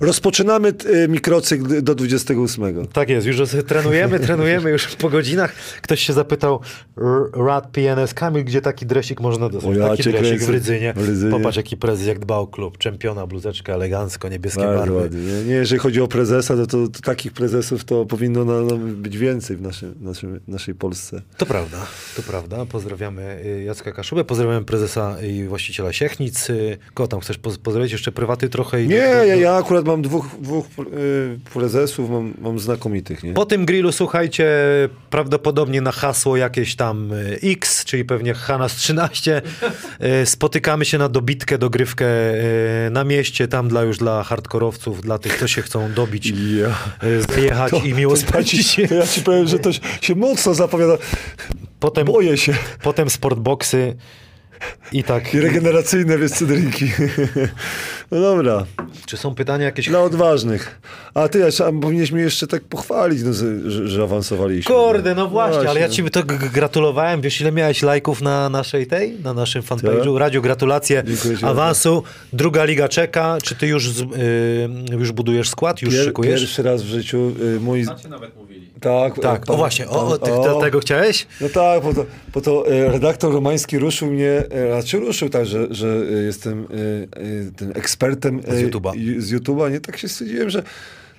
Rozpoczynamy 0.00 0.72
e, 1.04 1.08
mikrocykl 1.08 1.82
do 1.82 1.94
28. 1.94 2.86
Tak 2.86 3.08
jest, 3.08 3.26
już 3.26 3.36
trenujemy, 3.66 4.20
trenujemy 4.20 4.70
już 4.70 4.86
po 4.96 5.08
godzinach. 5.10 5.54
Ktoś 5.82 6.00
się 6.00 6.12
zapytał, 6.12 6.60
Rad 7.46 7.66
PNS 7.70 8.14
Kamil, 8.14 8.44
gdzie 8.44 8.60
taki 8.60 8.86
dresik 8.86 9.20
można 9.20 9.48
dostać? 9.48 9.76
Ja 9.76 9.88
taki 9.88 10.02
dresik 10.02 10.26
kręcę. 10.28 10.46
w 10.46 10.48
Rydzynie. 10.48 10.92
W 10.96 11.08
Rydzynie. 11.08 11.30
Popatrz 11.32 11.56
jaki 11.56 11.76
prezes, 11.76 12.06
jak 12.06 12.18
dbał 12.18 12.46
klub. 12.46 12.78
Czempiona, 12.78 13.26
bluzeczka, 13.26 13.72
elegancko, 13.74 14.28
niebieskie 14.28 14.60
Bardzo 14.62 14.78
barwy. 14.78 14.94
ładnie. 14.94 15.20
Nie, 15.46 15.54
jeżeli 15.54 15.78
chodzi 15.80 16.00
o 16.00 16.08
prezesa, 16.08 16.56
to, 16.56 16.66
to, 16.66 16.88
to 16.88 17.00
takich 17.00 17.32
prezesów 17.32 17.84
to 17.84 18.06
powinno 18.06 18.44
na, 18.44 18.60
na 18.60 18.74
być 18.76 19.18
więcej 19.18 19.56
w 19.56 19.62
naszym, 19.62 19.94
naszym, 20.00 20.40
naszej 20.48 20.74
Polsce. 20.74 21.22
To 21.36 21.46
prawda, 21.46 21.86
to 22.16 22.22
prawda. 22.22 22.66
Pozdrawiamy 22.66 23.40
y, 23.44 23.62
Jacka 23.62 23.92
Kaszubę, 23.92 24.24
pozdrawiamy 24.24 24.64
prezesa 24.64 25.16
i 25.22 25.44
właściciela 25.44 25.92
Siechnic. 25.92 26.50
Y, 26.50 26.78
Kogo 26.94 27.08
tam 27.08 27.20
chcesz 27.20 27.38
poz- 27.38 27.58
pozdrowić? 27.58 27.92
Jeszcze 27.92 28.12
prywaty 28.12 28.48
trochę? 28.48 28.82
I 28.82 28.88
Nie, 28.88 29.00
do- 29.00 29.16
do- 29.16 29.24
ja, 29.24 29.34
ja 29.36 29.54
akurat 29.56 29.84
mam 29.86 30.02
dwóch, 30.02 30.26
dwóch 30.40 30.66
y, 30.78 31.38
prezesów, 31.54 32.10
mam, 32.10 32.34
mam 32.38 32.58
znakomitych, 32.58 33.22
nie? 33.22 33.32
Po 33.32 33.46
tym 33.46 33.66
grillu, 33.66 33.92
słuchajcie, 33.92 34.46
prawdopodobnie 35.10 35.80
na 35.80 35.92
hasło 35.92 36.36
jakieś 36.36 36.76
tam 36.76 37.12
y, 37.12 37.38
X, 37.42 37.84
czyli 37.84 38.04
pewnie 38.04 38.34
Hanas 38.34 38.74
13, 38.76 39.42
y, 40.22 40.26
spotykamy 40.26 40.84
się 40.84 40.98
na 40.98 41.08
dobitkę, 41.08 41.58
dogrywkę 41.58 42.06
na 42.90 43.04
mieście, 43.04 43.48
tam 43.48 43.68
dla 43.68 43.82
już 43.82 43.98
dla 43.98 44.22
hardkorowców, 44.22 45.00
dla 45.00 45.18
tych, 45.18 45.38
co 45.38 45.48
się 45.48 45.62
chcą 45.62 45.92
dobić, 45.92 46.26
Ja. 46.60 46.74
zjechać 47.34 47.72
i 47.84 47.94
miło 47.94 48.16
to, 48.16 48.20
ja 48.90 48.96
ja 48.96 49.06
ci 49.06 49.22
powiem, 49.22 49.48
że 49.48 49.58
to 49.58 49.70
się 50.00 50.14
mocno 50.14 50.54
zapowiada. 50.54 50.98
Potem, 51.80 52.06
Boję 52.06 52.36
się. 52.36 52.54
potem 52.82 53.10
sportboxy 53.10 53.96
i 54.92 55.04
tak. 55.04 55.34
I 55.34 55.40
regeneracyjne, 55.40 56.18
wiesz, 56.18 56.30
cydrinki. 56.32 56.90
No 58.10 58.20
dobra, 58.20 58.64
Czy 59.06 59.16
są 59.16 59.34
pytania 59.34 59.64
jakieś? 59.64 59.88
dla 59.88 60.00
odważnych. 60.02 60.80
A 61.14 61.28
ty, 61.28 61.44
a 61.46 61.72
powinniśmy 61.82 62.20
jeszcze 62.20 62.46
tak 62.46 62.62
pochwalić, 62.64 63.22
no, 63.22 63.32
że, 63.32 63.88
że, 63.88 64.02
awansowaliśmy. 64.02 64.74
Kurde, 64.74 65.14
no 65.14 65.28
właśnie, 65.28 65.70
ale 65.70 65.80
ja 65.80 65.88
ci 65.88 66.10
to 66.10 66.22
gratulowałem. 66.24 67.20
Wiesz, 67.20 67.40
ile 67.40 67.52
miałeś 67.52 67.82
lajków 67.82 68.22
na 68.22 68.48
naszej 68.48 68.86
tej, 68.86 69.18
na 69.24 69.34
naszym 69.34 69.62
fanpage'u? 69.62 70.16
Radziu, 70.18 70.42
gratulacje 70.42 71.02
Dziękuję 71.06 71.36
awansu. 71.42 72.02
Druga 72.32 72.64
liga 72.64 72.88
czeka. 72.88 73.38
Czy 73.42 73.54
ty 73.54 73.66
już, 73.66 73.90
z- 73.90 74.00
y, 74.02 74.06
już 74.90 75.12
budujesz 75.12 75.48
skład? 75.48 75.82
Już 75.82 75.94
Pier, 75.94 76.04
szykujesz? 76.04 76.40
Pierwszy 76.40 76.62
raz 76.62 76.82
w 76.82 76.86
życiu 76.86 77.32
y, 77.56 77.60
mój... 77.60 77.84
Znacie 77.84 78.08
nawet 78.08 78.36
mówili. 78.36 78.66
Tak, 78.80 79.20
Tak, 79.20 79.46
pan- 79.46 79.54
o 79.54 79.58
właśnie, 79.58 79.88
o, 79.88 80.08
o, 80.08 80.18
ty, 80.18 80.30
pan- 80.30 80.60
tego 80.60 80.80
chciałeś? 80.80 81.26
No 81.40 81.48
tak, 81.48 81.82
bo 81.82 81.94
to, 81.94 82.04
bo 82.34 82.40
to 82.40 82.68
e, 82.68 82.88
redaktor 82.92 83.32
romański 83.32 83.78
ruszył 83.78 84.10
mnie, 84.10 84.42
e, 84.50 84.72
znaczy 84.72 84.98
ruszył 84.98 85.28
tak, 85.28 85.46
że, 85.46 85.66
że 85.70 86.02
e, 86.10 86.12
jestem 86.12 86.60
e, 86.60 86.66
e, 86.66 87.52
tym 87.56 87.72
ekspertem 87.74 88.40
e, 88.46 88.56
Z 88.56 88.62
YouTube'a. 88.62 89.20
z 89.20 89.32
YouTube'a, 89.32 89.72
nie? 89.72 89.80
Tak 89.80 89.98
się 89.98 90.08
stwierdziłem, 90.08 90.50
że 90.50 90.62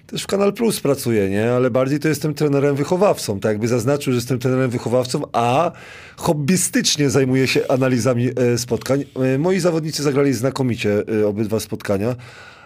też 0.07 0.24
w 0.24 0.27
Kanal 0.27 0.53
Plus 0.53 0.79
pracuję, 0.79 1.29
nie? 1.29 1.51
Ale 1.51 1.72
bardziej 1.72 2.00
to 2.00 2.07
jestem 2.07 2.34
trenerem 2.34 2.75
wychowawcą, 2.75 3.39
tak 3.39 3.51
jakby 3.51 3.67
zaznaczył, 3.67 4.13
że 4.13 4.17
jestem 4.17 4.39
trenerem 4.39 4.69
wychowawcą, 4.69 5.22
a 5.34 5.72
hobbystycznie 6.17 7.10
zajmuję 7.10 7.48
się 7.48 7.67
analizami 7.67 8.29
e, 8.36 8.57
spotkań. 8.57 9.03
E, 9.34 9.38
moi 9.38 9.60
zawodnicy 9.60 10.03
zagrali 10.03 10.34
znakomicie 10.34 11.03
e, 11.22 11.27
obydwa 11.27 11.60
spotkania. 11.60 12.15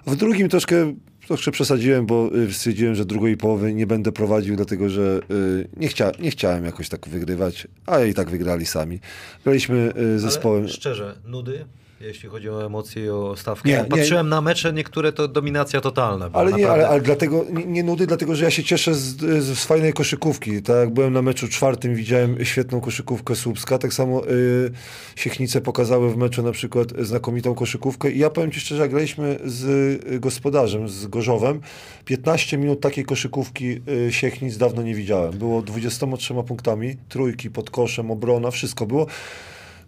W 0.07 0.15
drugim 0.15 0.49
troszkę 0.49 0.93
Troszkę 1.27 1.51
przesadziłem, 1.51 2.05
bo 2.05 2.29
y, 2.35 2.53
stwierdziłem, 2.53 2.95
że 2.95 3.05
drugiej 3.05 3.37
połowy 3.37 3.73
nie 3.73 3.87
będę 3.87 4.11
prowadził, 4.11 4.55
dlatego 4.55 4.89
że 4.89 5.19
y, 5.31 5.67
nie, 5.77 5.87
chcia, 5.87 6.11
nie 6.19 6.31
chciałem 6.31 6.65
jakoś 6.65 6.89
tak 6.89 7.07
wygrywać, 7.07 7.67
a 7.85 7.99
i 7.99 8.13
tak 8.13 8.29
wygrali 8.29 8.65
sami. 8.65 8.99
Graliśmy 9.43 9.93
y, 10.15 10.19
zespołem. 10.19 10.63
Ale 10.63 10.69
szczerze, 10.69 11.15
nudy, 11.25 11.65
jeśli 12.03 12.29
chodzi 12.29 12.49
o 12.49 12.65
emocje 12.65 13.05
i 13.05 13.09
o 13.09 13.35
stawkę. 13.35 13.69
Nie, 13.69 13.75
Jak 13.75 13.83
nie. 13.83 13.97
patrzyłem 13.97 14.29
na 14.29 14.41
mecze, 14.41 14.73
niektóre 14.73 15.11
to 15.13 15.27
dominacja 15.27 15.81
totalna. 15.81 16.29
była, 16.29 16.41
Ale 16.41 16.51
nie, 16.51 16.57
naprawdę. 16.57 16.83
ale, 16.85 16.93
ale 16.93 17.01
dlatego, 17.01 17.45
nie, 17.51 17.65
nie 17.65 17.83
nudy, 17.83 18.07
dlatego 18.07 18.35
że 18.35 18.45
ja 18.45 18.51
się 18.51 18.63
cieszę 18.63 18.95
z, 18.95 19.17
z, 19.43 19.65
fajnej 19.65 19.93
koszykówki. 19.93 20.61
Tak 20.61 20.75
jak 20.75 20.89
byłem 20.89 21.13
na 21.13 21.21
meczu 21.21 21.47
czwartym, 21.47 21.95
widziałem 21.95 22.45
świetną 22.45 22.81
koszykówkę 22.81 23.35
Słupska, 23.35 23.77
tak 23.77 23.93
samo 23.93 24.27
y, 24.27 24.71
Siechnice 25.15 25.61
pokazały 25.61 26.11
w 26.13 26.17
meczu 26.17 26.43
na 26.43 26.51
przykład 26.51 26.87
znakomitą 26.99 27.55
koszykówkę 27.55 28.11
i 28.11 28.19
ja 28.19 28.29
powiem 28.29 28.51
Ci 28.51 28.59
szczerze, 28.59 28.81
jak 28.81 28.91
graliśmy 28.91 29.39
z 29.45 30.19
gospodarzem, 30.19 30.89
z 30.89 31.07
Gorzowem, 31.07 31.61
15 32.05 32.57
minut 32.57 32.81
takiej 32.81 33.05
koszykówki 33.05 33.81
y, 34.07 34.13
Siechnic 34.13 34.57
dawno 34.57 34.81
nie 34.81 34.95
widziałem. 34.95 35.31
Było 35.37 35.61
23 35.61 36.33
punktami, 36.47 36.95
trójki 37.09 37.49
pod 37.49 37.69
koszem, 37.69 38.11
obrona, 38.11 38.51
wszystko 38.51 38.85
było. 38.85 39.07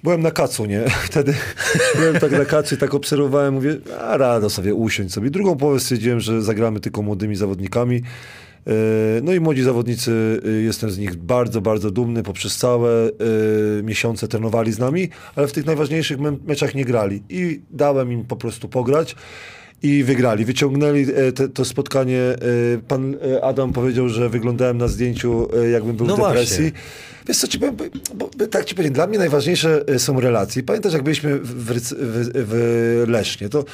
Byłem 0.04 0.22
na 0.22 0.32
kacu, 0.32 0.66
nie? 0.66 0.82
Wtedy 1.10 1.34
byłem 1.96 2.20
tak 2.20 2.32
na 2.32 2.46
kacu 2.46 2.76
i 2.76 2.78
tak 2.78 2.94
obserwowałem, 2.94 3.54
mówię, 3.54 3.76
a 4.02 4.18
rado 4.18 4.50
sobie 4.50 4.74
usiąść 4.76 5.14
sobie. 5.14 5.30
Drugą 5.30 5.56
połowę 5.56 5.80
stwierdziłem, 5.80 6.20
że 6.20 6.42
zagramy 6.42 6.80
tylko 6.80 7.02
młodymi 7.02 7.36
zawodnikami. 7.36 8.02
E, 8.68 8.72
No 9.24 9.34
i 9.34 9.40
młodzi 9.40 9.64
zawodnicy, 9.64 10.42
e, 10.46 10.50
jestem 10.50 10.92
z 10.92 10.98
nich 10.98 11.16
bardzo, 11.16 11.62
bardzo 11.62 11.92
dumny. 11.92 12.24
Poprzez 12.24 12.58
całe 12.58 12.90
e, 13.08 13.10
miesiące 13.84 14.28
trenowali 14.28 14.72
z 14.72 14.80
nami, 14.80 15.10
ale 15.36 15.48
w 15.48 15.52
tych 15.52 15.66
najważniejszych 15.66 16.20
me- 16.20 16.38
meczach 16.48 16.76
nie 16.76 16.86
grali. 16.86 17.24
I 17.30 17.62
dałem 17.72 18.12
im 18.12 18.24
po 18.26 18.36
prostu 18.36 18.70
pograć 18.70 19.16
i 19.84 20.04
wygrali. 20.04 20.46
Wyciągnęli 20.46 21.06
e, 21.16 21.32
te, 21.32 21.50
to 21.50 21.66
spotkanie. 21.66 22.20
e, 22.22 22.38
Pan 22.88 23.16
Adam 23.42 23.74
powiedział, 23.74 24.10
że 24.10 24.30
wyglądałem 24.30 24.78
na 24.78 24.88
zdjęciu, 24.88 25.48
jakbym 25.72 25.96
był 25.96 26.06
No 26.08 26.16
w 26.16 26.20
depresji. 26.20 26.58
właśnie. 26.72 27.13
Wiesz 27.28 27.38
co 27.38 27.48
ci 27.48 27.60
powiem, 27.60 27.76
bo, 27.76 27.84
bo, 28.16 28.48
tak 28.48 28.66
ci 28.66 28.76
powiem, 28.76 28.94
dla 28.94 29.08
mnie 29.08 29.18
najważniejsze 29.18 29.84
e, 29.88 30.00
są 30.00 30.20
relacje. 30.20 30.64
Pamiętasz, 30.64 30.94
jak 30.94 31.04
byliśmy 31.04 31.40
w, 31.40 31.74
w, 31.74 31.80
w, 32.34 33.04
Lesznie, 33.08 33.50
to 33.50 33.66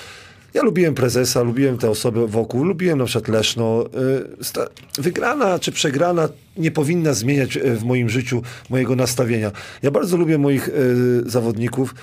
ja 0.54 0.64
lubiłem 0.64 0.96
prezesa, 0.96 1.42
lubiłem 1.42 1.78
te 1.78 1.90
osoby 1.90 2.28
wokół, 2.28 2.64
lubiłem 2.64 2.98
na 2.98 3.06
przykład 3.06 3.28
Leszno. 3.28 3.86
Sta- 4.42 4.68
Wygrana 4.98 5.60
czy 5.60 5.72
przegrana 5.72 6.30
nie 6.58 6.72
powinna 6.72 7.14
zmieniać 7.14 7.58
e, 7.58 7.76
w 7.76 7.84
moim 7.84 8.10
życiu 8.10 8.42
mojego 8.70 8.96
nastawienia. 8.96 9.52
Ja 9.84 9.92
bardzo 9.92 10.18
lubię 10.18 10.38
moich 10.38 10.70
zawodników. 11.26 11.96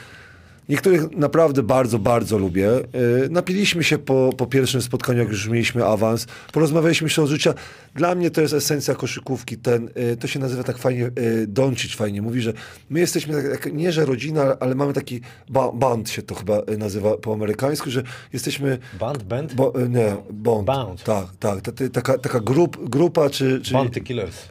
Niektórych 0.68 1.16
naprawdę 1.16 1.62
bardzo, 1.62 1.98
bardzo 1.98 2.38
lubię. 2.38 2.68
Yy, 2.68 3.28
Napiliśmy 3.30 3.84
się 3.84 3.98
po, 3.98 4.32
po 4.36 4.46
pierwszym 4.46 4.82
spotkaniu, 4.82 5.18
jak 5.18 5.28
już 5.28 5.48
mieliśmy 5.48 5.84
awans. 5.84 6.26
Porozmawialiśmy 6.52 7.08
się 7.08 7.22
o 7.22 7.26
życiu. 7.26 7.50
Dla 7.94 8.14
mnie 8.14 8.30
to 8.30 8.40
jest 8.40 8.54
esencja 8.54 8.94
koszykówki. 8.94 9.58
Ten, 9.58 9.90
yy, 9.96 10.16
to 10.16 10.26
się 10.26 10.38
nazywa 10.38 10.62
tak 10.62 10.78
fajnie, 10.78 11.10
yy, 11.16 11.46
Doncic 11.46 11.94
fajnie 11.94 12.22
mówi, 12.22 12.40
że 12.40 12.52
my 12.90 13.00
jesteśmy 13.00 13.42
tak, 13.42 13.72
nie, 13.72 13.92
że 13.92 14.04
rodzina, 14.04 14.56
ale 14.60 14.74
mamy 14.74 14.92
taki 14.92 15.20
ba 15.48 15.72
band 15.72 16.10
się 16.10 16.22
to 16.22 16.34
chyba 16.34 16.62
nazywa 16.78 17.16
po 17.16 17.32
amerykańsku, 17.32 17.90
że 17.90 18.02
jesteśmy... 18.32 18.78
Band, 19.00 19.22
band? 19.22 19.54
Bo, 19.54 19.72
nie, 19.88 20.16
bond. 20.30 20.66
Bound. 20.66 21.04
Tak, 21.04 21.26
tak. 21.38 21.60
Ta, 21.60 21.72
ta, 21.72 21.88
taka 21.88 22.18
taka 22.18 22.40
grup, 22.40 22.88
grupa, 22.88 23.30
czy... 23.30 23.60
czy 23.60 23.72
Bounty 23.72 24.00
Killers. 24.00 24.48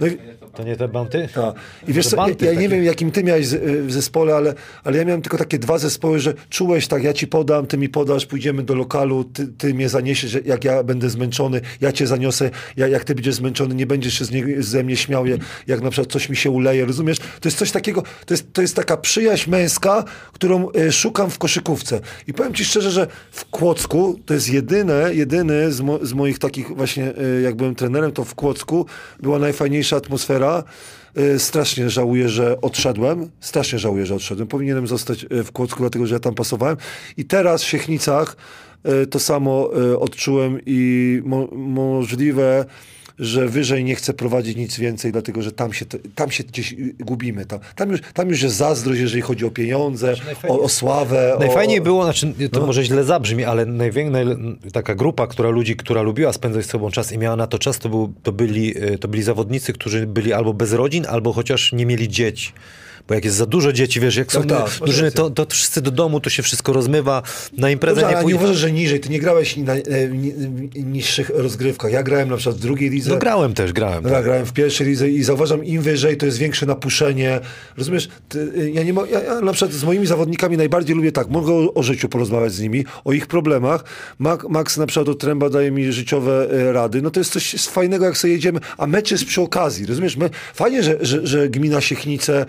no 0.00 0.06
i, 0.06 0.18
To 0.54 0.62
nie 0.62 0.76
te 0.76 0.88
banty? 0.88 1.28
tak. 1.34 1.54
I 1.88 1.92
wiesz 1.92 2.06
co, 2.06 2.16
ja, 2.16 2.22
banty 2.22 2.44
ja 2.44 2.52
nie 2.52 2.68
wiem, 2.68 2.84
jakim 2.84 3.10
ty 3.10 3.24
miałeś 3.24 3.46
z, 3.46 3.52
y, 3.52 3.82
w 3.82 3.92
zespole, 3.92 4.34
ale, 4.34 4.54
ale 4.84 4.98
ja 4.98 5.04
miałem 5.04 5.22
tylko 5.22 5.38
takie 5.38 5.58
dwa 5.58 5.78
zespoły, 5.78 6.20
że 6.20 6.34
czułeś 6.50 6.86
tak, 6.86 7.04
ja 7.04 7.12
ci 7.12 7.26
podam, 7.26 7.66
ty 7.66 7.78
mi 7.78 7.88
podasz, 7.88 8.26
pójdziemy 8.26 8.62
do 8.62 8.74
lokalu, 8.74 9.24
ty, 9.24 9.46
ty 9.46 9.74
mnie 9.74 9.88
zaniesiesz, 9.88 10.38
jak 10.44 10.64
ja 10.64 10.82
będę 10.82 11.10
zmęczony, 11.10 11.60
ja 11.80 11.92
cię 11.92 12.06
zaniosę, 12.06 12.50
ja, 12.76 12.88
jak 12.88 13.04
ty 13.04 13.14
będziesz 13.14 13.34
zmęczony, 13.34 13.74
nie 13.74 13.86
będziesz 13.86 14.18
się 14.18 14.24
z 14.24 14.30
nie, 14.30 14.62
ze 14.62 14.82
mnie 14.82 14.96
śmiał, 14.96 15.26
jak, 15.26 15.40
jak 15.66 15.80
na 15.80 15.90
przykład 15.90 16.12
coś 16.12 16.28
mi 16.28 16.36
się 16.36 16.50
uleje, 16.50 16.84
rozumiesz? 16.84 17.18
To 17.18 17.48
jest 17.48 17.58
coś 17.58 17.70
takiego, 17.70 18.02
to 18.26 18.34
jest, 18.34 18.52
to 18.52 18.62
jest 18.62 18.76
taka 18.76 18.96
przyjaźń 18.96 19.50
męska, 19.50 20.04
którą 20.32 20.68
y, 20.76 20.92
szukam 20.92 21.30
w 21.30 21.38
koszykówce. 21.38 22.00
I 22.26 22.32
powiem 22.32 22.54
ci 22.54 22.64
szczerze, 22.64 22.90
że 22.90 23.06
w 23.30 23.44
Kłodzku 23.44 24.20
to 24.26 24.34
jest 24.34 24.50
jedyne, 24.50 25.14
jedyny 25.14 25.72
z, 25.72 25.80
mo, 25.80 25.98
z 26.02 26.12
moich 26.12 26.38
takich 26.38 26.76
właśnie, 26.76 27.12
y, 27.38 27.42
jak 27.42 27.54
byłem 27.54 27.74
trenerem, 27.74 28.12
to 28.12 28.24
w 28.24 28.34
Kłodzku 28.34 28.86
była 29.20 29.38
najfajniejsza 29.38 29.96
atmosfera. 29.96 30.41
Y, 31.18 31.38
Strasznie 31.38 31.90
żałuję, 31.90 32.28
że 32.28 32.60
odszedłem. 32.60 33.30
Strasznie 33.40 33.78
żałuję, 33.78 34.06
że 34.06 34.14
odszedłem. 34.14 34.48
Powinienem 34.48 34.86
zostać 34.86 35.24
y, 35.24 35.44
w 35.44 35.52
Kłodzku, 35.52 35.78
dlatego 35.80 36.06
że 36.06 36.14
ja 36.14 36.20
tam 36.20 36.34
pasowałem. 36.34 36.76
I 37.16 37.24
teraz 37.24 37.62
w 37.62 37.66
Siechnicach 37.66 38.36
y, 39.02 39.06
to 39.06 39.20
samo 39.20 39.70
odczułem 39.98 40.58
i 40.66 41.22
mo 41.24 41.48
możliwe, 41.52 42.64
że 43.18 43.48
wyżej 43.48 43.84
nie 43.84 43.94
chcę 43.94 44.14
prowadzić 44.14 44.56
nic 44.56 44.78
więcej, 44.78 45.12
dlatego 45.12 45.42
że 45.42 45.52
tam 45.52 45.72
się, 45.72 45.84
tam 46.14 46.30
się 46.30 46.44
gdzieś 46.44 46.72
y, 46.72 46.94
gubimy. 47.00 47.46
Tam, 47.46 47.58
tam, 47.76 47.90
już, 47.90 48.00
tam 48.14 48.28
już 48.28 48.42
jest 48.42 48.56
zazdrość, 48.56 49.00
jeżeli 49.00 49.22
chodzi 49.22 49.44
o 49.44 49.50
pieniądze, 49.50 50.14
o, 50.48 50.60
o 50.60 50.68
sławę. 50.68 51.36
Najfajniej 51.38 51.80
o, 51.80 51.82
było, 51.82 52.04
znaczy 52.04 52.34
to 52.52 52.60
No. 52.60 52.66
może 52.66 52.84
źle 52.84 53.04
zabrzmi, 53.04 53.44
ale 53.44 53.66
najwię, 53.66 54.10
naj, 54.10 54.26
taka 54.72 54.94
grupa, 54.94 55.26
która 55.26 55.50
ludzi, 55.50 55.76
która 55.76 56.02
lubiła 56.02 56.32
spędzać 56.32 56.66
z 56.66 56.68
sobą 56.68 56.90
czas 56.90 57.12
i 57.12 57.18
miała 57.18 57.36
na 57.36 57.46
to 57.46 57.58
czas, 57.58 57.78
to, 57.78 57.88
był, 57.88 58.12
to, 58.22 58.32
byli, 58.32 58.84
y, 58.92 58.98
to 58.98 59.08
byli 59.08 59.22
zawodnicy, 59.22 59.72
którzy 59.72 60.06
byli 60.06 60.32
albo 60.32 60.54
bez 60.54 60.72
rodzin, 60.72 61.06
albo 61.08 61.32
chociaż 61.32 61.72
nie 61.72 61.86
mieli 61.86 62.08
dzieci. 62.08 62.52
Bo 63.08 63.14
jak 63.14 63.24
jest 63.24 63.36
za 63.36 63.46
dużo 63.46 63.72
dzieci, 63.72 64.00
wiesz, 64.00 64.16
jak 64.16 64.32
są 64.32 64.44
Tak, 64.44 64.70
tak, 64.70 64.78
drużyny, 64.78 65.12
to, 65.12 65.30
to 65.30 65.46
wszyscy 65.50 65.82
do 65.82 65.90
domu, 65.90 66.20
to 66.20 66.30
się 66.30 66.42
wszystko 66.42 66.72
rozmywa, 66.72 67.22
na 67.56 67.70
imprezę 67.70 68.00
Dobrze, 68.00 68.10
nie 68.10 68.16
ale 68.16 68.26
nie 68.26 68.36
uważasz, 68.36 68.56
że 68.56 68.72
niżej. 68.72 69.00
Ty 69.00 69.08
nie 69.08 69.18
grałeś 69.18 69.56
na 69.56 69.74
e, 69.74 70.08
ni, 70.08 70.32
niższych 70.74 71.30
rozgrywkach. 71.34 71.92
Ja 71.92 72.02
grałem 72.02 72.28
na 72.28 72.36
przykład 72.36 72.56
w 72.56 72.60
drugiej 72.60 72.90
lidze. 72.90 73.10
No 73.10 73.16
grałem 73.16 73.54
też, 73.54 73.72
grałem. 73.72 74.04
Ja 74.04 74.22
grałem 74.22 74.46
w 74.46 74.52
pierwszej 74.52 74.86
lidze 74.86 75.08
i 75.08 75.22
zauważam, 75.22 75.64
im 75.64 75.82
wyżej, 75.82 76.16
to 76.16 76.26
jest 76.26 76.38
większe 76.38 76.66
napuszenie. 76.66 77.40
Rozumiesz? 77.76 78.08
Ty, 78.28 78.38
y, 78.38 78.70
ja, 78.70 78.82
nie 78.82 78.92
mo, 78.92 79.06
ja, 79.06 79.22
ja 79.22 79.40
na 79.40 79.52
przykład 79.52 79.72
z 79.76 79.84
moimi 79.84 80.06
zawodnikami 80.06 80.56
najbardziej 80.56 80.96
lubię 80.96 81.12
tak, 81.12 81.28
mogę 81.28 81.52
o, 81.52 81.74
o 81.74 81.82
życiu 81.82 82.08
porozmawiać 82.08 82.52
z 82.52 82.60
nimi, 82.60 82.84
o 83.04 83.12
ich 83.12 83.26
problemach. 83.26 83.84
Max, 84.18 84.44
Max 84.48 84.76
na 84.76 84.86
przykład 84.86 85.08
od 85.08 85.18
Tręba 85.18 85.50
daje 85.50 85.70
mi 85.70 85.92
życiowe 85.92 86.48
e, 86.50 86.72
rady. 86.72 87.02
No 87.02 87.10
to 87.10 87.20
jest 87.20 87.32
coś 87.32 87.54
fajnego, 87.54 88.04
jak 88.04 88.18
sobie 88.18 88.32
jedziemy, 88.32 88.60
a 88.78 88.86
mecz 88.86 89.10
jest 89.10 89.24
przy 89.24 89.40
okazji. 89.40 89.86
Rozumiesz? 89.86 90.16
My, 90.16 90.30
fajnie, 90.54 90.82
że, 90.82 90.98
że, 91.00 91.26
że 91.26 91.48
gmina 91.48 91.80
Siechnice 91.80 92.46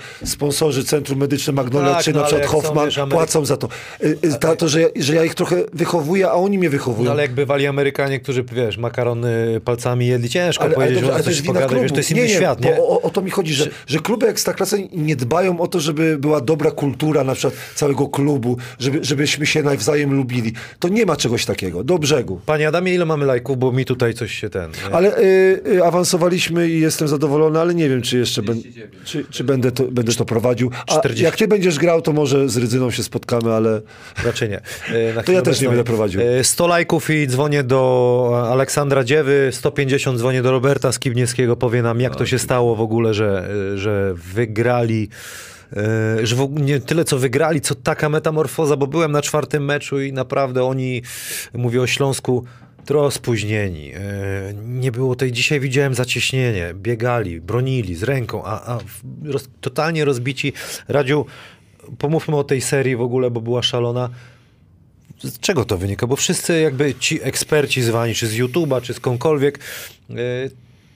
sponsorzy 0.54 0.84
Centrum 0.84 1.20
Medyczne 1.20 1.54
Magnolia 1.54 1.94
Tak, 1.94 2.04
czy 2.04 2.14
no, 2.14 2.20
na 2.20 2.26
przykład 2.26 2.48
Hoffman 2.48 2.86
wiesz, 2.86 3.00
płacą 3.10 3.46
za 3.46 3.58
to. 3.58 3.68
Y, 4.04 4.18
y, 4.26 4.40
ta, 4.40 4.56
to, 4.56 4.68
że, 4.68 4.82
ja- 4.82 4.88
że 4.96 5.16
ja 5.16 5.24
ich 5.24 5.36
trochę 5.36 5.64
wychowuję, 5.74 6.30
a 6.30 6.34
oni 6.34 6.58
mnie 6.58 6.70
wychowują. 6.70 7.06
No 7.06 7.12
ale 7.12 7.22
jak 7.22 7.34
bywali 7.34 7.68
Amerykanie, 7.68 8.20
którzy, 8.20 8.44
wiesz, 8.54 8.78
makarony 8.78 9.62
palcami 9.66 10.08
jedli, 10.08 10.30
ciężko 10.30 10.64
Ale, 10.64 10.76
ale, 10.76 10.76
powiedzieć, 10.76 10.96
dobrze, 10.96 11.08
że 11.08 11.14
ale 11.16 11.24
coś 11.24 11.42
pogadać, 11.42 11.70
klubu. 11.70 11.84
wiesz, 11.84 11.92
to 11.92 11.98
jest 11.98 12.12
nie, 12.12 12.18
inny 12.18 12.28
nie, 12.28 12.36
świat, 12.36 12.62
bo 12.62 12.70
nie? 12.70 12.78
O, 12.78 13.02
o 13.02 13.10
to 13.10 13.22
mi 13.22 13.32
chodzi, 13.32 13.54
że, 13.54 13.70
że 13.88 14.00
kluby 14.00 14.28
ekstraklasy 14.28 14.88
nie 14.92 15.16
dbają 15.16 15.60
o 15.60 15.68
to, 15.68 15.80
żeby 15.80 16.18
była 16.18 16.42
dobra 16.42 16.72
kultura 16.72 17.24
na 17.24 17.34
przykład 17.34 17.54
całego 17.76 18.08
klubu, 18.08 18.58
żeby, 18.80 19.00
żebyśmy 19.04 19.46
się 19.46 19.64
nawzajem 19.64 20.14
lubili. 20.14 20.54
To 20.80 20.88
nie 20.88 21.06
ma 21.06 21.16
czegoś 21.16 21.46
takiego. 21.46 21.84
Do 21.84 21.98
brzegu. 22.00 22.40
Panie 22.46 22.68
Adamie, 22.68 22.94
ile 22.94 23.06
mamy 23.06 23.26
lajków, 23.26 23.58
bo 23.58 23.72
mi 23.72 23.86
tutaj 23.86 24.14
coś 24.14 24.34
się 24.34 24.50
ten... 24.50 24.72
nie? 24.72 24.96
Ale 24.96 25.18
y, 25.18 25.62
y, 25.68 25.84
awansowaliśmy 25.84 26.70
i 26.70 26.80
jestem 26.80 27.08
zadowolony, 27.08 27.60
ale 27.60 27.76
nie 27.76 27.90
wiem, 27.90 28.02
czy 28.02 28.18
jeszcze 28.18 28.44
ben, 28.44 28.62
czy, 29.06 29.26
czy 29.30 29.44
będę, 29.44 29.72
to, 29.72 29.84
będę 29.84 30.14
to 30.14 30.26
prowadził. 30.34 30.72
A 30.88 30.92
40. 31.00 31.24
jak 31.24 31.36
ty 31.36 31.48
będziesz 31.48 31.80
grał, 31.80 32.02
to 32.02 32.14
może 32.14 32.50
z 32.50 32.58
Rydzyną 32.58 32.92
się 32.92 33.04
spotkamy, 33.04 33.54
ale 33.54 33.82
Raczej 34.26 34.50
nie. 34.50 34.62
E, 35.18 35.24
To 35.24 35.32
ja 35.32 35.42
też 35.42 35.62
nie 35.62 35.68
będę 35.68 35.84
prowadził. 35.84 36.22
e, 36.22 36.44
100 36.44 36.68
lajków 36.68 37.10
i 37.10 37.28
dzwonię 37.28 37.64
do 37.64 38.48
Aleksandra 38.52 39.04
Dziewy, 39.04 39.50
150 39.54 40.20
dzwonię 40.20 40.42
do 40.42 40.52
Roberta 40.52 40.92
Skibniewskiego, 40.92 41.56
powie 41.56 41.82
nam 41.82 42.00
jak 42.02 42.16
to 42.16 42.26
się 42.26 42.40
stało 42.40 42.76
w 42.76 42.82
ogóle, 42.82 43.14
że, 43.14 43.50
e, 43.74 43.78
że 43.78 44.14
wygrali 44.16 45.10
e, 45.74 46.26
że 46.28 46.36
w 46.36 46.42
ogóle 46.42 46.66
nie 46.66 46.80
tyle 46.80 47.06
co 47.06 47.18
wygrali, 47.20 47.62
co 47.62 47.76
taka 47.76 48.10
metamorfoza, 48.10 48.78
bo 48.78 48.88
byłem 48.88 49.12
na 49.12 49.22
czwartym 49.22 49.66
meczu 49.66 50.02
i 50.02 50.14
naprawdę 50.14 50.64
oni, 50.64 51.02
mówię 51.54 51.82
o 51.82 51.88
Śląsku, 51.88 52.46
trochę 52.86 53.12
spóźnieni. 53.12 53.92
E, 53.94 54.00
Nie 54.66 54.92
było 54.92 55.16
tej, 55.16 55.32
dzisiaj 55.32 55.60
widziałem 55.60 55.94
zacieśnienie, 55.94 56.74
biegali, 56.74 57.42
bronili 57.42 57.96
z 57.96 58.04
ręką, 58.04 58.44
a, 58.46 58.76
a 58.76 58.80
roz, 59.26 59.50
totalnie 59.62 60.06
rozbici. 60.06 60.54
Radziu, 60.88 61.26
pomówmy 61.98 62.36
o 62.36 62.44
tej 62.44 62.62
serii 62.62 62.96
w 62.96 63.02
ogóle, 63.02 63.32
bo 63.32 63.42
była 63.42 63.64
szalona. 63.64 64.10
Z 65.24 65.40
czego 65.40 65.66
to 65.66 65.78
wynika? 65.78 66.08
Bo 66.08 66.16
wszyscy 66.16 66.62
jakby 66.62 66.96
ci 66.96 67.24
eksperci 67.24 67.82
zwani, 67.82 68.16
czy 68.16 68.28
z 68.28 68.34
YouTube'a, 68.34 68.82
czy 68.82 68.94
skądkolwiek, 68.94 69.60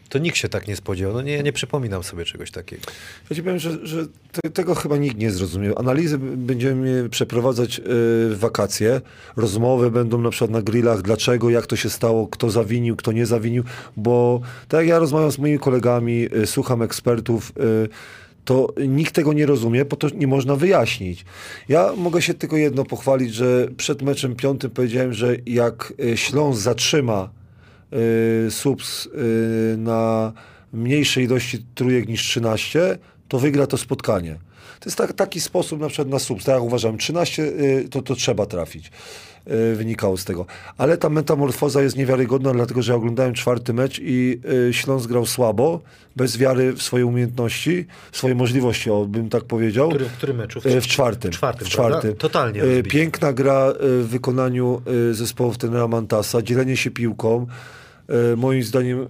to 0.09 0.19
nikt 0.19 0.37
się 0.37 0.49
tak 0.49 0.67
nie 0.67 0.75
spodziewał. 0.75 1.13
No 1.13 1.21
nie, 1.21 1.43
nie 1.43 1.53
przypominam 1.53 2.03
sobie 2.03 2.25
czegoś 2.25 2.51
takiego. 2.51 2.83
Ja 3.29 3.35
ci 3.35 3.43
powiem, 3.43 3.59
że, 3.59 3.87
że 3.87 4.05
te, 4.31 4.49
tego 4.49 4.75
chyba 4.75 4.97
nikt 4.97 5.17
nie 5.17 5.31
zrozumiał. 5.31 5.79
Analizy 5.79 6.17
będziemy 6.17 7.09
przeprowadzać 7.09 7.79
y, 7.79 7.83
w 7.85 8.35
wakacje. 8.39 9.01
Rozmowy 9.35 9.91
będą 9.91 10.21
na 10.21 10.29
przykład 10.29 10.51
na 10.51 10.61
grillach, 10.61 11.01
dlaczego, 11.01 11.49
jak 11.49 11.65
to 11.65 11.75
się 11.75 11.89
stało, 11.89 12.27
kto 12.27 12.49
zawinił, 12.49 12.95
kto 12.95 13.11
nie 13.11 13.25
zawinił, 13.25 13.63
bo 13.97 14.41
tak 14.67 14.79
jak 14.79 14.87
ja 14.87 14.99
rozmawiam 14.99 15.31
z 15.31 15.37
moimi 15.37 15.59
kolegami, 15.59 16.27
y, 16.35 16.47
słucham 16.47 16.81
ekspertów, 16.81 17.51
y, 17.85 17.89
to 18.45 18.73
nikt 18.87 19.15
tego 19.15 19.33
nie 19.33 19.45
rozumie, 19.45 19.85
bo 19.85 19.95
to 19.95 20.07
nie 20.15 20.27
można 20.27 20.55
wyjaśnić. 20.55 21.25
Ja 21.69 21.93
mogę 21.97 22.21
się 22.21 22.33
tylko 22.33 22.57
jedno 22.57 22.85
pochwalić, 22.85 23.33
że 23.33 23.67
przed 23.77 24.01
meczem 24.01 24.35
piątym 24.35 24.71
powiedziałem, 24.71 25.13
że 25.13 25.35
jak 25.45 25.93
y, 25.99 26.17
Śląsk 26.17 26.61
zatrzyma 26.61 27.29
subs 28.49 29.05
y, 29.05 29.77
na 29.77 30.33
mniejszej 30.73 31.23
ilości 31.23 31.65
trójek 31.75 32.07
niż 32.07 32.21
13, 32.21 32.97
to 33.27 33.39
wygra 33.39 33.67
to 33.67 33.77
spotkanie. 33.77 34.39
To 34.79 34.89
jest 34.89 34.97
tak, 34.97 35.13
taki 35.13 35.41
sposób 35.41 35.79
na 35.79 35.87
przykład 35.87 36.07
na 36.07 36.19
subs. 36.19 36.45
Tak 36.45 36.55
jak 36.55 36.63
uważam, 36.63 36.97
13 36.97 37.43
y, 37.43 37.87
to, 37.89 38.01
to 38.01 38.15
trzeba 38.15 38.45
trafić. 38.45 38.91
Y, 39.51 39.75
wynikało 39.75 40.17
z 40.17 40.25
tego. 40.25 40.45
Ale 40.77 40.97
ta 40.97 41.09
metamorfoza 41.09 41.81
jest 41.81 41.97
niewiarygodna, 41.97 42.53
dlatego 42.53 42.81
że 42.81 42.91
ja 42.91 42.95
oglądałem 42.97 43.33
czwarty 43.33 43.73
mecz 43.73 43.99
i 44.03 44.39
y, 44.69 44.73
Śląsk 44.73 45.07
grał 45.09 45.25
słabo, 45.25 45.81
bez 46.15 46.37
wiary 46.37 46.73
w 46.73 46.81
swoje 46.81 47.05
umiejętności, 47.05 47.85
w 48.11 48.17
swoje 48.17 48.35
możliwości, 48.35 48.89
o, 48.91 49.05
bym 49.05 49.29
tak 49.29 49.43
powiedział. 49.43 49.89
Który, 49.89 50.05
w 50.05 50.11
którym 50.13 50.37
meczu? 50.37 50.59
E, 50.65 50.81
W 50.81 50.87
czwartym. 50.87 51.31
W 51.31 51.35
czwartym, 51.35 51.67
w 51.67 51.69
czwartym. 51.69 52.15
Totalnie. 52.15 52.61
Piękna 52.89 53.33
gra 53.33 53.73
w 53.79 54.07
wykonaniu 54.09 54.81
zespołów 55.11 55.57
trenera 55.57 55.87
Mantasa, 55.87 56.41
dzielenie 56.41 56.77
się 56.77 56.91
piłką. 56.91 57.47
Moim 58.37 58.63
zdaniem 58.63 59.07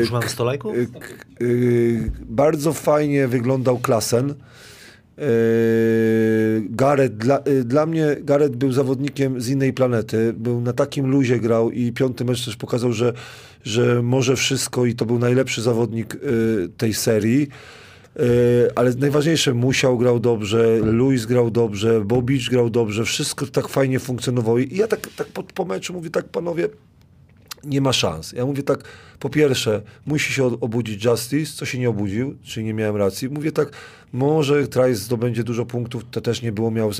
Już 0.00 0.10
mam 0.10 0.22
100 0.22 0.44
lajków? 0.44 0.74
k- 1.00 1.06
e, 1.40 1.44
bardzo 2.20 2.72
fajnie 2.72 3.28
wyglądał 3.28 3.78
Klasen. 3.78 4.34
E, 5.18 6.60
Gareth, 6.70 7.14
dla, 7.14 7.38
e, 7.38 7.64
dla 7.64 7.86
mnie 7.86 8.16
Gareth 8.20 8.56
był 8.56 8.72
zawodnikiem 8.72 9.40
z 9.40 9.48
innej 9.48 9.72
planety, 9.72 10.34
był 10.36 10.60
na 10.60 10.72
takim 10.72 11.06
luzie 11.06 11.40
grał 11.40 11.70
i 11.70 11.92
piąty 11.92 12.24
mecz 12.24 12.44
też 12.44 12.56
pokazał, 12.56 12.92
że, 12.92 13.12
że 13.64 14.02
może 14.02 14.36
wszystko 14.36 14.86
i 14.86 14.94
to 14.94 15.06
był 15.06 15.18
najlepszy 15.18 15.62
zawodnik 15.62 16.14
e, 16.14 16.18
tej 16.76 16.94
serii. 16.94 17.48
E, 18.16 18.22
Ale 18.74 18.92
najważniejsze, 18.94 19.54
Musiał 19.54 19.98
grał 19.98 20.20
dobrze, 20.20 20.78
Luis 20.78 21.26
grał 21.26 21.50
dobrze, 21.50 22.00
Bobic 22.04 22.48
grał 22.48 22.70
dobrze, 22.70 23.04
wszystko 23.04 23.46
tak 23.46 23.68
fajnie 23.68 23.98
funkcjonowało. 23.98 24.58
I 24.58 24.76
ja 24.76 24.86
tak, 24.86 25.08
tak 25.16 25.26
po, 25.26 25.42
po 25.42 25.64
meczu 25.64 25.92
mówię, 25.92 26.10
tak 26.10 26.28
panowie, 26.28 26.68
nie 27.64 27.80
ma 27.80 27.92
szans. 27.92 28.32
Ja 28.32 28.46
mówię 28.46 28.62
tak, 28.62 28.84
po 29.18 29.28
pierwsze, 29.28 29.82
musi 30.06 30.32
się 30.32 30.44
obudzić 30.44 31.04
Justice, 31.04 31.52
co 31.56 31.66
się 31.66 31.78
nie 31.78 31.90
obudził, 31.90 32.34
czyli 32.42 32.66
nie 32.66 32.74
miałem 32.74 32.96
racji. 32.96 33.28
Mówię 33.28 33.52
tak, 33.52 33.72
może 34.12 34.68
Trice 34.68 34.94
zdobędzie 34.94 35.44
dużo 35.44 35.66
punktów, 35.66 36.02
to 36.10 36.20
też 36.20 36.42
nie 36.42 36.52
było 36.52 36.70
miało. 36.70 36.92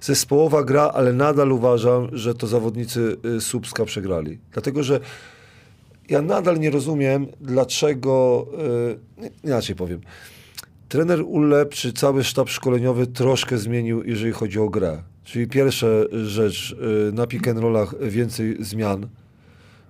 Zespołowa 0.00 0.64
gra, 0.64 0.90
ale 0.94 1.12
nadal 1.12 1.52
uważam, 1.52 2.08
że 2.12 2.34
to 2.34 2.46
zawodnicy 2.46 3.16
y, 3.36 3.40
Słupska 3.40 3.84
przegrali. 3.84 4.38
Dlatego, 4.52 4.82
że 4.82 5.00
ja 6.08 6.22
nadal 6.22 6.58
nie 6.58 6.70
rozumiem, 6.70 7.26
dlaczego, 7.40 8.46
y, 9.24 9.30
inaczej 9.44 9.76
powiem, 9.76 10.00
trener 10.88 11.22
Ulle 11.22 11.66
czy 11.66 11.92
cały 11.92 12.24
sztab 12.24 12.50
szkoleniowy 12.50 13.06
troszkę 13.06 13.58
zmienił, 13.58 14.02
jeżeli 14.04 14.32
chodzi 14.32 14.58
o 14.58 14.68
grę. 14.68 15.02
Czyli 15.24 15.46
pierwsza 15.46 15.86
rzecz, 16.24 16.76
y, 17.08 17.12
na 17.12 17.26
pick 17.26 17.48
and 17.48 17.58
rollach 17.58 17.94
więcej 18.08 18.56
zmian, 18.60 19.08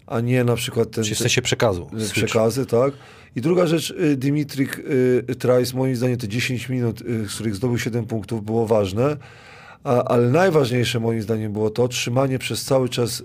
a 0.06 0.20
nie 0.20 0.44
na 0.44 0.56
przykład 0.56 0.90
ten... 0.90 1.04
Czyli 1.04 1.16
w 1.16 1.18
sensie 1.18 1.42
przekazu. 1.42 1.90
przekazy, 2.12 2.66
tak? 2.66 2.94
I 3.36 3.40
druga 3.40 3.66
rzecz, 3.66 3.90
y, 3.90 4.16
Dimitrik 4.16 4.78
y, 4.78 5.34
Trice, 5.38 5.76
moim 5.76 5.96
zdaniem 5.96 6.16
te 6.18 6.28
10 6.28 6.68
minut, 6.68 7.00
y, 7.00 7.28
z 7.28 7.34
których 7.34 7.56
zdobył 7.56 7.78
7 7.78 8.06
punktów, 8.06 8.44
było 8.44 8.66
ważne, 8.66 9.16
a, 9.84 10.04
ale 10.04 10.28
najważniejsze 10.28 11.00
moim 11.00 11.22
zdaniem 11.22 11.52
było 11.52 11.70
to 11.70 11.88
trzymanie 11.88 12.38
przez 12.38 12.64
cały 12.64 12.88
czas 12.88 13.20
y, 13.20 13.24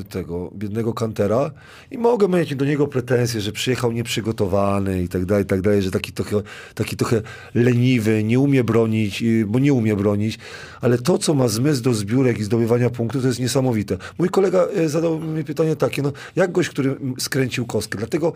y, 0.00 0.04
tego 0.04 0.50
biednego 0.54 0.94
Kantera 0.94 1.50
i 1.90 1.98
mogę 1.98 2.28
mieć 2.28 2.54
do 2.54 2.64
niego 2.64 2.86
pretensje, 2.86 3.40
że 3.40 3.52
przyjechał 3.52 3.92
nieprzygotowany 3.92 5.02
i 5.02 5.08
tak 5.08 5.24
dalej, 5.24 5.44
i 5.44 5.46
tak 5.46 5.60
dalej, 5.60 5.82
że 5.82 5.90
taki 5.90 6.12
trochę, 6.12 6.42
taki 6.74 6.96
trochę 6.96 7.22
leniwy, 7.54 8.24
nie 8.24 8.40
umie 8.40 8.64
bronić, 8.64 9.22
y, 9.22 9.44
bo 9.46 9.58
nie 9.58 9.72
umie 9.72 9.96
bronić, 9.96 10.38
ale 10.80 10.98
to, 10.98 11.18
co 11.18 11.34
ma 11.34 11.48
zmysł 11.48 11.82
do 11.82 11.94
zbiórek 11.94 12.38
i 12.38 12.44
zdobywania 12.44 12.90
punktów, 12.90 13.22
to 13.22 13.28
jest 13.28 13.40
niesamowite. 13.40 13.96
Mój 14.18 14.28
kolega 14.28 14.66
y, 14.78 14.88
zadał 14.88 15.20
mi 15.20 15.44
pytanie 15.44 15.76
takie, 15.76 16.02
no 16.02 16.12
jak 16.36 16.52
gość, 16.52 16.68
który 16.68 16.96
skręcił 17.18 17.66
kostkę, 17.66 17.98
dlatego 17.98 18.32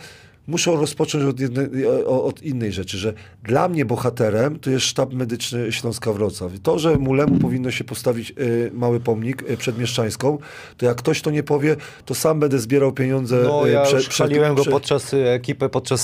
muszę 0.47 0.71
rozpocząć 0.71 1.25
od, 1.25 1.41
jednej, 1.41 1.87
od 2.07 2.43
innej 2.43 2.73
rzeczy, 2.73 2.99
że 2.99 3.13
dla 3.45 3.69
mnie 3.69 3.85
bohaterem 3.85 4.59
to 4.59 4.71
jest 4.71 4.87
sztab 4.87 5.13
medyczny 5.13 5.73
Śląska 5.73 6.13
Wrocław. 6.13 6.53
To, 6.63 6.79
że 6.79 6.97
Mulemu 6.97 7.39
powinno 7.39 7.71
się 7.71 7.85
postawić 7.85 8.31
y, 8.39 8.71
mały 8.75 9.01
pomnik 9.01 9.51
y, 9.51 9.57
przed 9.57 9.79
Mieszczańską, 9.79 10.39
to 10.77 10.87
jak 10.87 10.97
ktoś 10.97 11.23
to 11.23 11.31
nie 11.31 11.43
powie, 11.43 11.77
to 12.05 12.15
sam 12.15 12.41
będę 12.41 12.59
zbierał 12.59 12.93
pieniądze 12.93 13.43
No 13.45 13.69
y, 13.69 13.71
ja 13.71 13.83
prze- 13.83 14.09
przed- 14.09 14.55
go 14.55 14.65
podczas 14.65 15.15
y, 15.15 15.29
ekipy, 15.29 15.69
podczas 15.69 16.01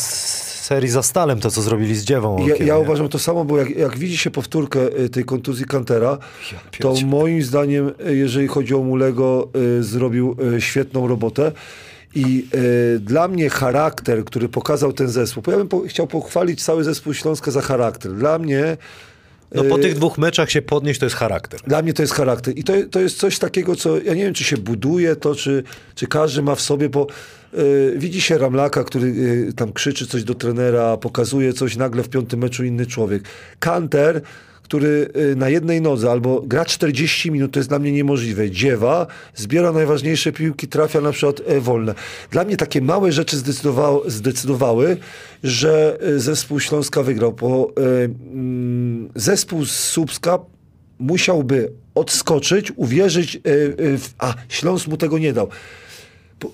serii 0.64 0.88
za 0.90 1.02
Stalem, 1.02 1.40
to 1.40 1.50
co 1.50 1.62
zrobili 1.62 1.94
z 1.96 2.04
Dziewą. 2.04 2.46
Ja, 2.46 2.56
ja 2.64 2.78
uważam 2.78 3.08
to 3.08 3.18
samo, 3.18 3.44
bo 3.44 3.58
jak, 3.58 3.70
jak 3.76 3.98
widzi 3.98 4.18
się 4.18 4.30
powtórkę 4.30 4.98
y, 5.00 5.08
tej 5.08 5.24
kontuzji 5.24 5.64
Kantera, 5.66 6.16
to 6.16 6.92
pierdzie- 6.92 7.06
moim 7.06 7.42
zdaniem, 7.42 7.90
jeżeli 8.06 8.48
chodzi 8.48 8.74
o 8.74 8.78
Mulego, 8.78 9.48
y, 9.78 9.82
zrobił 9.82 10.36
świetną 10.58 11.06
robotę. 11.08 11.52
I 12.14 12.46
y, 12.54 13.00
dla 13.00 13.28
mnie 13.28 13.50
charakter, 13.50 14.24
który 14.24 14.48
pokazał 14.48 14.92
ten 14.92 15.08
zespół, 15.08 15.42
bo 15.42 15.52
ja 15.52 15.58
bym 15.58 15.68
po, 15.68 15.80
chciał 15.80 16.06
pochwalić 16.06 16.64
cały 16.64 16.84
zespół 16.84 17.14
Śląska 17.14 17.50
za 17.50 17.60
charakter. 17.60 18.12
Dla 18.12 18.38
mnie 18.38 18.76
No 19.54 19.64
po 19.64 19.78
y, 19.78 19.82
tych 19.82 19.94
dwóch 19.94 20.18
meczach 20.18 20.50
się 20.50 20.62
podnieść, 20.62 21.00
to 21.00 21.06
jest 21.06 21.16
charakter. 21.16 21.60
Dla 21.66 21.82
mnie 21.82 21.92
to 21.92 22.02
jest 22.02 22.14
charakter. 22.14 22.58
I 22.58 22.64
to, 22.64 22.72
to 22.90 23.00
jest 23.00 23.18
coś 23.18 23.38
takiego, 23.38 23.76
co 23.76 24.00
ja 24.00 24.14
nie 24.14 24.24
wiem, 24.24 24.34
czy 24.34 24.44
się 24.44 24.56
buduje 24.56 25.16
to, 25.16 25.34
czy, 25.34 25.62
czy 25.94 26.06
każdy 26.06 26.42
ma 26.42 26.54
w 26.54 26.60
sobie, 26.60 26.88
bo 26.88 27.06
y, 27.54 27.94
widzi 27.96 28.20
się 28.20 28.38
Ramlaka, 28.38 28.84
który 28.84 29.06
y, 29.06 29.52
tam 29.56 29.72
krzyczy 29.72 30.06
coś 30.06 30.24
do 30.24 30.34
trenera, 30.34 30.96
pokazuje 30.96 31.52
coś, 31.52 31.76
nagle 31.76 32.02
w 32.02 32.08
piątym 32.08 32.40
meczu 32.40 32.64
inny 32.64 32.86
człowiek. 32.86 33.22
Kanter, 33.58 34.22
który 34.72 35.08
y, 35.32 35.36
na 35.36 35.48
jednej 35.48 35.80
nodze 35.80 36.10
albo 36.10 36.42
gra 36.46 36.64
40 36.64 37.30
minut, 37.30 37.52
to 37.52 37.58
jest 37.58 37.68
dla 37.68 37.78
mnie 37.78 37.92
niemożliwe. 37.92 38.50
Dziewa, 38.50 39.06
zbiera 39.34 39.72
najważniejsze 39.72 40.32
piłki, 40.32 40.68
trafia 40.68 41.00
na 41.00 41.12
przykład 41.12 41.40
e, 41.46 41.60
wolne. 41.60 41.94
Dla 42.30 42.44
mnie 42.44 42.56
takie 42.56 42.80
małe 42.80 43.12
rzeczy 43.12 43.36
zdecydowały, 44.06 44.96
że 45.44 45.98
y, 46.08 46.20
zespół 46.20 46.60
Śląska 46.60 47.02
wygrał, 47.02 47.32
bo 47.32 47.72
y, 47.78 47.82
mm, 48.32 49.08
zespół 49.14 49.64
z 49.64 49.72
Słupska 49.72 50.38
musiałby 50.98 51.72
odskoczyć, 51.94 52.72
uwierzyć, 52.76 53.40
a 54.18 54.34
Śląsk 54.48 54.88
mu 54.88 54.96
tego 54.96 55.18
nie 55.18 55.32
dał. 55.32 55.48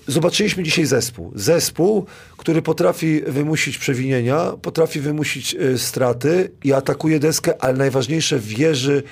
Zobaczyliśmy 0.07 0.63
dzisiaj 0.63 0.85
zespół. 0.85 1.31
Zespół, 1.35 2.05
który 2.37 2.61
potrafi 2.61 3.21
wymusić 3.27 3.77
przewinienia, 3.77 4.51
potrafi 4.61 4.99
wymusić 4.99 5.55
y, 5.55 5.77
straty 5.77 6.51
i 6.63 6.73
atakuje 6.73 7.19
deskę, 7.19 7.53
ale 7.63 7.73
najważniejsze 7.77 8.39
wierzy 8.39 9.03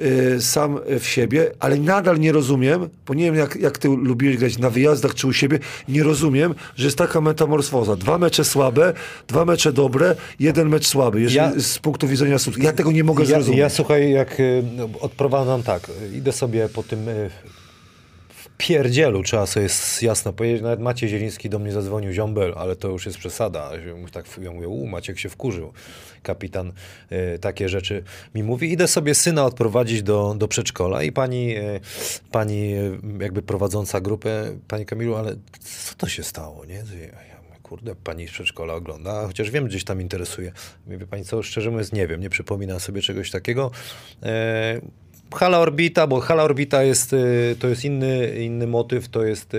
y, 0.00 0.42
sam 0.42 0.78
w 1.00 1.06
siebie, 1.06 1.50
ale 1.60 1.76
nadal 1.76 2.18
nie 2.20 2.32
rozumiem, 2.32 2.88
bo 3.06 3.14
nie 3.14 3.24
wiem 3.24 3.34
jak, 3.34 3.56
jak 3.56 3.78
ty 3.78 3.88
lubiłeś 3.88 4.36
grać 4.36 4.58
na 4.58 4.70
wyjazdach 4.70 5.14
czy 5.14 5.26
u 5.26 5.32
siebie, 5.32 5.58
nie 5.88 6.02
rozumiem, 6.02 6.54
że 6.76 6.84
jest 6.84 6.98
taka 6.98 7.20
metamorfoza. 7.20 7.96
Dwa 7.96 8.18
mecze 8.18 8.44
słabe, 8.44 8.92
dwa 9.28 9.44
mecze 9.44 9.72
dobre, 9.72 10.14
jeden 10.40 10.68
mecz 10.68 10.86
słaby, 10.86 11.20
jeżeli 11.20 11.36
Ja- 11.36 11.60
z 11.60 11.78
punktu 11.78 12.08
widzenia. 12.08 12.36
Ja 12.58 12.72
tego 12.72 12.92
nie 12.92 13.04
mogę 13.04 13.22
Ja, 13.24 13.28
zrozumieć. 13.28 13.58
ja 13.60 13.68
słuchaj, 13.70 14.10
jak 14.10 14.40
y, 14.40 14.62
no, 14.76 14.88
odprowadzam 15.00 15.62
tak, 15.62 15.90
idę 16.14 16.32
sobie 16.32 16.68
po 16.68 16.82
tym 16.82 17.08
y, 17.08 17.30
pierdzielu, 18.58 19.22
trzeba 19.22 19.46
sobie 19.46 19.66
jasno 20.02 20.32
powiedzieć, 20.32 20.62
nawet 20.62 20.80
Maciej 20.80 21.08
Zieliński 21.08 21.50
do 21.50 21.58
mnie 21.58 21.72
zadzwonił, 21.72 22.12
ziombel, 22.12 22.54
ale 22.56 22.76
to 22.76 22.88
już 22.88 23.06
jest 23.06 23.18
przesada. 23.18 23.70
Tak 24.12 24.26
ja 24.42 24.50
mówię, 24.50 24.68
u, 24.68 24.86
Maciek 24.86 25.18
się 25.18 25.28
wkurzył. 25.28 25.72
Kapitan 26.22 26.72
y, 27.12 27.38
takie 27.38 27.68
rzeczy 27.68 28.04
mi 28.34 28.42
mówi. 28.42 28.72
Idę 28.72 28.88
sobie 28.88 29.14
syna 29.14 29.44
odprowadzić 29.44 30.02
do, 30.02 30.34
do 30.38 30.48
przedszkola 30.48 31.02
i 31.02 31.12
pani, 31.12 31.56
y, 31.56 31.80
pani 32.32 32.74
y, 32.74 32.98
jakby 33.20 33.42
prowadząca 33.42 34.00
grupę, 34.00 34.58
pani 34.68 34.86
Kamilu, 34.86 35.14
ale 35.14 35.36
co 35.60 35.94
to 35.94 36.08
się 36.08 36.22
stało, 36.22 36.64
nie? 36.64 36.84
Kurde, 37.62 37.94
pani 37.94 38.28
z 38.28 38.30
przedszkola 38.30 38.74
ogląda, 38.74 39.26
chociaż 39.26 39.50
wiem, 39.50 39.66
gdzieś 39.66 39.84
tam 39.84 40.00
interesuje. 40.00 40.52
Mówię, 40.86 40.98
wie 40.98 41.06
pani 41.06 41.24
co, 41.24 41.42
szczerze 41.42 41.70
mówiąc, 41.70 41.92
nie 41.92 42.06
wiem, 42.06 42.20
nie 42.20 42.30
przypominam 42.30 42.80
sobie 42.80 43.02
czegoś 43.02 43.30
takiego. 43.30 43.70
E, 44.22 44.80
hala 45.34 45.58
Orbita, 45.58 46.06
bo 46.06 46.20
hala 46.20 46.42
Orbita 46.42 46.82
jest, 46.82 47.12
e, 47.12 47.16
to 47.58 47.68
jest 47.68 47.84
inny, 47.84 48.28
inny 48.44 48.66
motyw, 48.66 49.08
to 49.08 49.24
jest 49.24 49.54
e, 49.54 49.58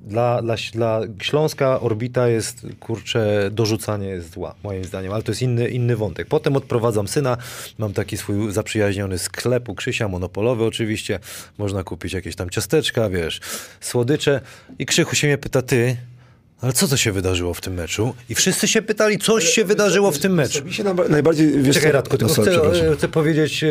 dla, 0.00 0.42
dla, 0.42 0.56
dla 0.72 1.00
Śląska 1.22 1.80
Orbita 1.80 2.28
jest, 2.28 2.66
kurczę, 2.80 3.50
dorzucanie 3.52 4.08
jest 4.08 4.32
zła, 4.32 4.54
moim 4.62 4.84
zdaniem, 4.84 5.12
ale 5.12 5.22
to 5.22 5.32
jest 5.32 5.42
inny, 5.42 5.68
inny 5.68 5.96
wątek. 5.96 6.28
Potem 6.28 6.56
odprowadzam 6.56 7.08
syna, 7.08 7.36
mam 7.78 7.92
taki 7.92 8.16
swój 8.16 8.52
zaprzyjaźniony 8.52 9.18
sklep 9.18 9.68
u 9.68 9.74
Krzysia, 9.74 10.08
monopolowy 10.08 10.64
oczywiście, 10.64 11.18
można 11.58 11.84
kupić 11.84 12.12
jakieś 12.12 12.36
tam 12.36 12.50
ciasteczka, 12.50 13.10
wiesz, 13.10 13.40
słodycze 13.80 14.40
i 14.78 14.86
Krzychu 14.86 15.14
się 15.14 15.26
mnie 15.26 15.38
pyta, 15.38 15.62
ty, 15.62 15.96
ale 16.62 16.72
co 16.72 16.88
to 16.88 16.96
się 16.96 17.12
wydarzyło 17.12 17.54
w 17.54 17.60
tym 17.60 17.74
meczu? 17.74 18.14
I 18.28 18.34
wszyscy 18.34 18.68
się 18.68 18.82
pytali, 18.82 19.18
coś 19.18 19.44
się 19.44 19.64
wydarzyło 19.64 20.10
w 20.10 20.18
tym 20.18 20.34
meczu. 20.34 20.64
Mi 20.64 20.74
się 20.74 20.84
najba- 20.84 21.08
najbardziej... 21.08 21.62
Wiesz, 21.62 21.74
Czekaj 21.76 21.92
Radku, 21.92 22.18
tylko 22.18 22.34
no, 22.36 22.42
chcę, 22.42 22.50
przepraszam. 22.50 22.96
chcę 22.96 23.08
powiedzieć 23.08 23.64
e, 23.64 23.68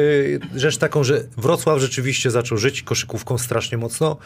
rzecz 0.56 0.78
taką, 0.78 1.04
że 1.04 1.24
Wrocław 1.38 1.80
rzeczywiście 1.80 2.32
zaczął 2.32 2.58
żyć 2.58 2.82
koszykówką 2.82 3.38
strasznie 3.38 3.78
mocno 3.78 4.18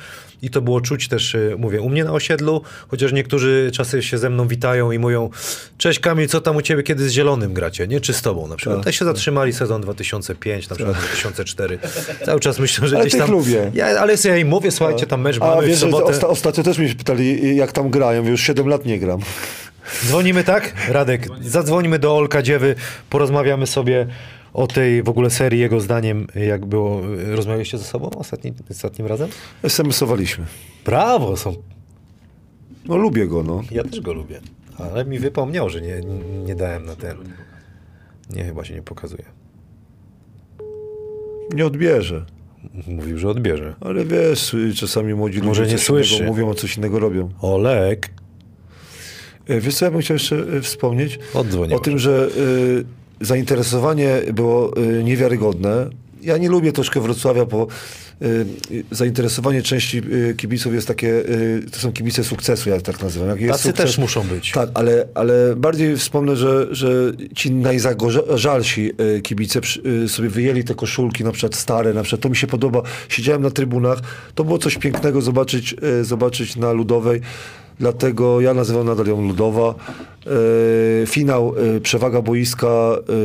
i 0.41 0.49
to 0.49 0.61
było 0.61 0.81
czuć 0.81 1.07
też, 1.07 1.35
e, 1.35 1.39
mówię, 1.57 1.81
u 1.81 1.89
mnie 1.89 2.03
na 2.03 2.11
osiedlu, 2.13 2.61
chociaż 2.87 3.13
niektórzy 3.13 3.71
czasy 3.73 4.03
się 4.03 4.17
ze 4.17 4.29
mną 4.29 4.47
witają 4.47 4.91
i 4.91 4.99
mówią 4.99 5.29
cześć 5.77 5.99
Kamil, 5.99 6.27
co 6.27 6.41
tam 6.41 6.55
u 6.55 6.61
ciebie, 6.61 6.83
kiedy 6.83 7.09
z 7.09 7.11
Zielonym 7.11 7.53
gracie, 7.53 7.87
nie? 7.87 8.01
Czy 8.01 8.13
z 8.13 8.21
tobą 8.21 8.47
na 8.47 8.55
przykład. 8.55 8.77
Tak, 8.77 8.85
Te 8.85 8.93
się 8.93 9.05
zatrzymali 9.05 9.53
sezon 9.53 9.81
2005, 9.81 10.69
na 10.69 10.75
przykład 10.75 10.97
2004. 10.97 11.79
Cały 12.25 12.39
czas 12.39 12.59
myślę, 12.59 12.87
że 12.87 12.95
Ale 12.95 13.05
gdzieś 13.05 13.19
tam... 13.19 13.31
lubię. 13.31 13.71
Ja, 13.73 13.85
ale 13.85 14.15
ja 14.23 14.37
im 14.37 14.47
mówię, 14.47 14.71
słuchajcie, 14.71 15.05
tam 15.07 15.21
mecz 15.21 15.37
A 15.41 15.45
mamy 15.55 15.67
wiesz, 15.67 15.77
w 15.77 15.79
sobotę. 15.81 16.13
osta- 16.17 16.27
ostatnio 16.27 16.63
też 16.63 16.77
mnie 16.77 16.89
się 16.89 16.95
pytali, 16.95 17.55
jak 17.55 17.71
tam 17.71 17.89
grają. 17.89 18.27
Już 18.27 18.41
7 18.53 18.67
lat 18.67 18.85
nie 18.85 18.99
gram. 18.99 19.19
Dzwonimy, 20.05 20.43
tak? 20.43 20.73
Radek, 20.89 21.27
zadzwońmy 21.41 21.99
do 21.99 22.17
Olka 22.17 22.41
Dziewy, 22.41 22.75
porozmawiamy 23.09 23.67
sobie 23.67 24.07
o 24.53 24.67
tej 24.67 25.03
w 25.03 25.09
ogóle 25.09 25.29
serii, 25.29 25.59
jego 25.59 25.79
zdaniem, 25.79 26.27
jak 26.35 26.65
było. 26.65 27.01
Rozmawialiście 27.35 27.77
ze 27.77 27.83
sobą 27.83 28.09
ostatni, 28.09 28.53
ostatnim 28.71 29.07
razem? 29.07 29.29
SMS-owaliśmy. 29.63 30.45
Brawo, 30.85 31.37
są. 31.37 31.55
No 32.85 32.97
lubię 32.97 33.27
go, 33.27 33.43
no. 33.43 33.61
Ja 33.71 33.83
też 33.83 34.01
go 34.01 34.13
lubię. 34.13 34.41
Ale 34.77 35.05
mi 35.05 35.19
wypomniał, 35.19 35.69
że 35.69 35.81
nie, 35.81 36.01
nie 36.45 36.55
dałem 36.55 36.85
na 36.85 36.95
ten. 36.95 37.17
Nie, 38.29 38.43
chyba 38.43 38.65
się 38.65 38.73
nie 38.73 38.81
pokazuje. 38.81 39.23
Nie 41.53 41.65
odbierze. 41.65 42.25
Mówił, 42.87 43.17
że 43.17 43.29
odbierze. 43.29 43.75
Ale 43.81 44.05
wiesz, 44.05 44.53
y, 44.53 44.73
czasami 44.75 45.13
młodzi 45.13 45.41
Może 45.41 45.61
ludzie 45.61 45.71
nie 45.71 45.77
coś 45.77 45.87
słyszy. 45.87 46.15
Innego 46.15 46.31
mówią, 46.31 46.51
a 46.51 46.53
coś 46.53 46.77
innego 46.77 46.99
robią. 46.99 47.29
Olek. 47.41 48.09
E, 49.47 49.59
Wiesz 49.61 49.75
co, 49.75 49.85
ja 49.85 49.91
bym 49.91 50.01
chciał 50.01 50.15
jeszcze 50.15 50.35
e, 50.57 50.61
wspomnieć 50.61 51.19
Oddzwonił. 51.33 51.77
o 51.77 51.79
tym, 51.79 51.99
że 51.99 52.27
y, 53.21 53.25
zainteresowanie 53.25 54.21
było 54.33 54.77
y, 54.77 55.03
niewiarygodne. 55.03 55.89
Ja 56.21 56.37
nie 56.37 56.49
lubię 56.49 56.71
troszkę 56.71 57.01
Wrocławia, 57.01 57.45
bo 57.45 57.67
y, 58.21 58.45
zainteresowanie 58.91 59.61
części 59.61 60.01
kibiców 60.37 60.73
jest 60.73 60.87
takie, 60.87 61.23
to 61.71 61.79
są 61.79 61.91
kibice 61.93 62.23
sukcesu, 62.23 62.69
ja 62.69 62.81
tak 62.81 63.01
nazywam. 63.01 63.29
Jak 63.29 63.51
Tacy 63.51 63.69
sukces- 63.69 63.73
też 63.73 63.97
muszą 63.97 64.23
być. 64.27 64.51
Tak, 64.51 64.69
ale, 64.73 65.05
ale 65.15 65.55
bardziej 65.55 65.97
wspomnę, 65.97 66.35
że, 66.35 66.67
że 66.71 67.11
ci 67.35 67.51
najzagorzalsi 67.51 68.91
kibice 69.23 69.59
sobie 70.07 70.29
wyjęli 70.29 70.63
te 70.63 70.75
koszulki, 70.75 71.23
na 71.23 71.31
przykład 71.31 71.55
stare, 71.55 71.93
na 71.93 72.03
przykład 72.03 72.21
to 72.21 72.29
mi 72.29 72.35
się 72.35 72.47
podoba. 72.47 72.81
Siedziałem 73.09 73.41
na 73.41 73.51
trybunach, 73.51 73.99
to 74.35 74.43
było 74.43 74.57
coś 74.57 74.77
pięknego 74.77 75.21
zobaczyć, 75.21 75.75
zobaczyć 76.01 76.55
na 76.55 76.71
Ludowej. 76.71 77.21
Dlatego 77.79 78.41
ja 78.41 78.53
nazywam 78.53 78.85
nadal 78.85 79.07
ją 79.07 79.21
Ludowa. 79.27 79.75
Y, 81.03 81.07
finał, 81.07 81.55
y, 81.77 81.81
przewaga 81.81 82.21
boiska, 82.21 82.67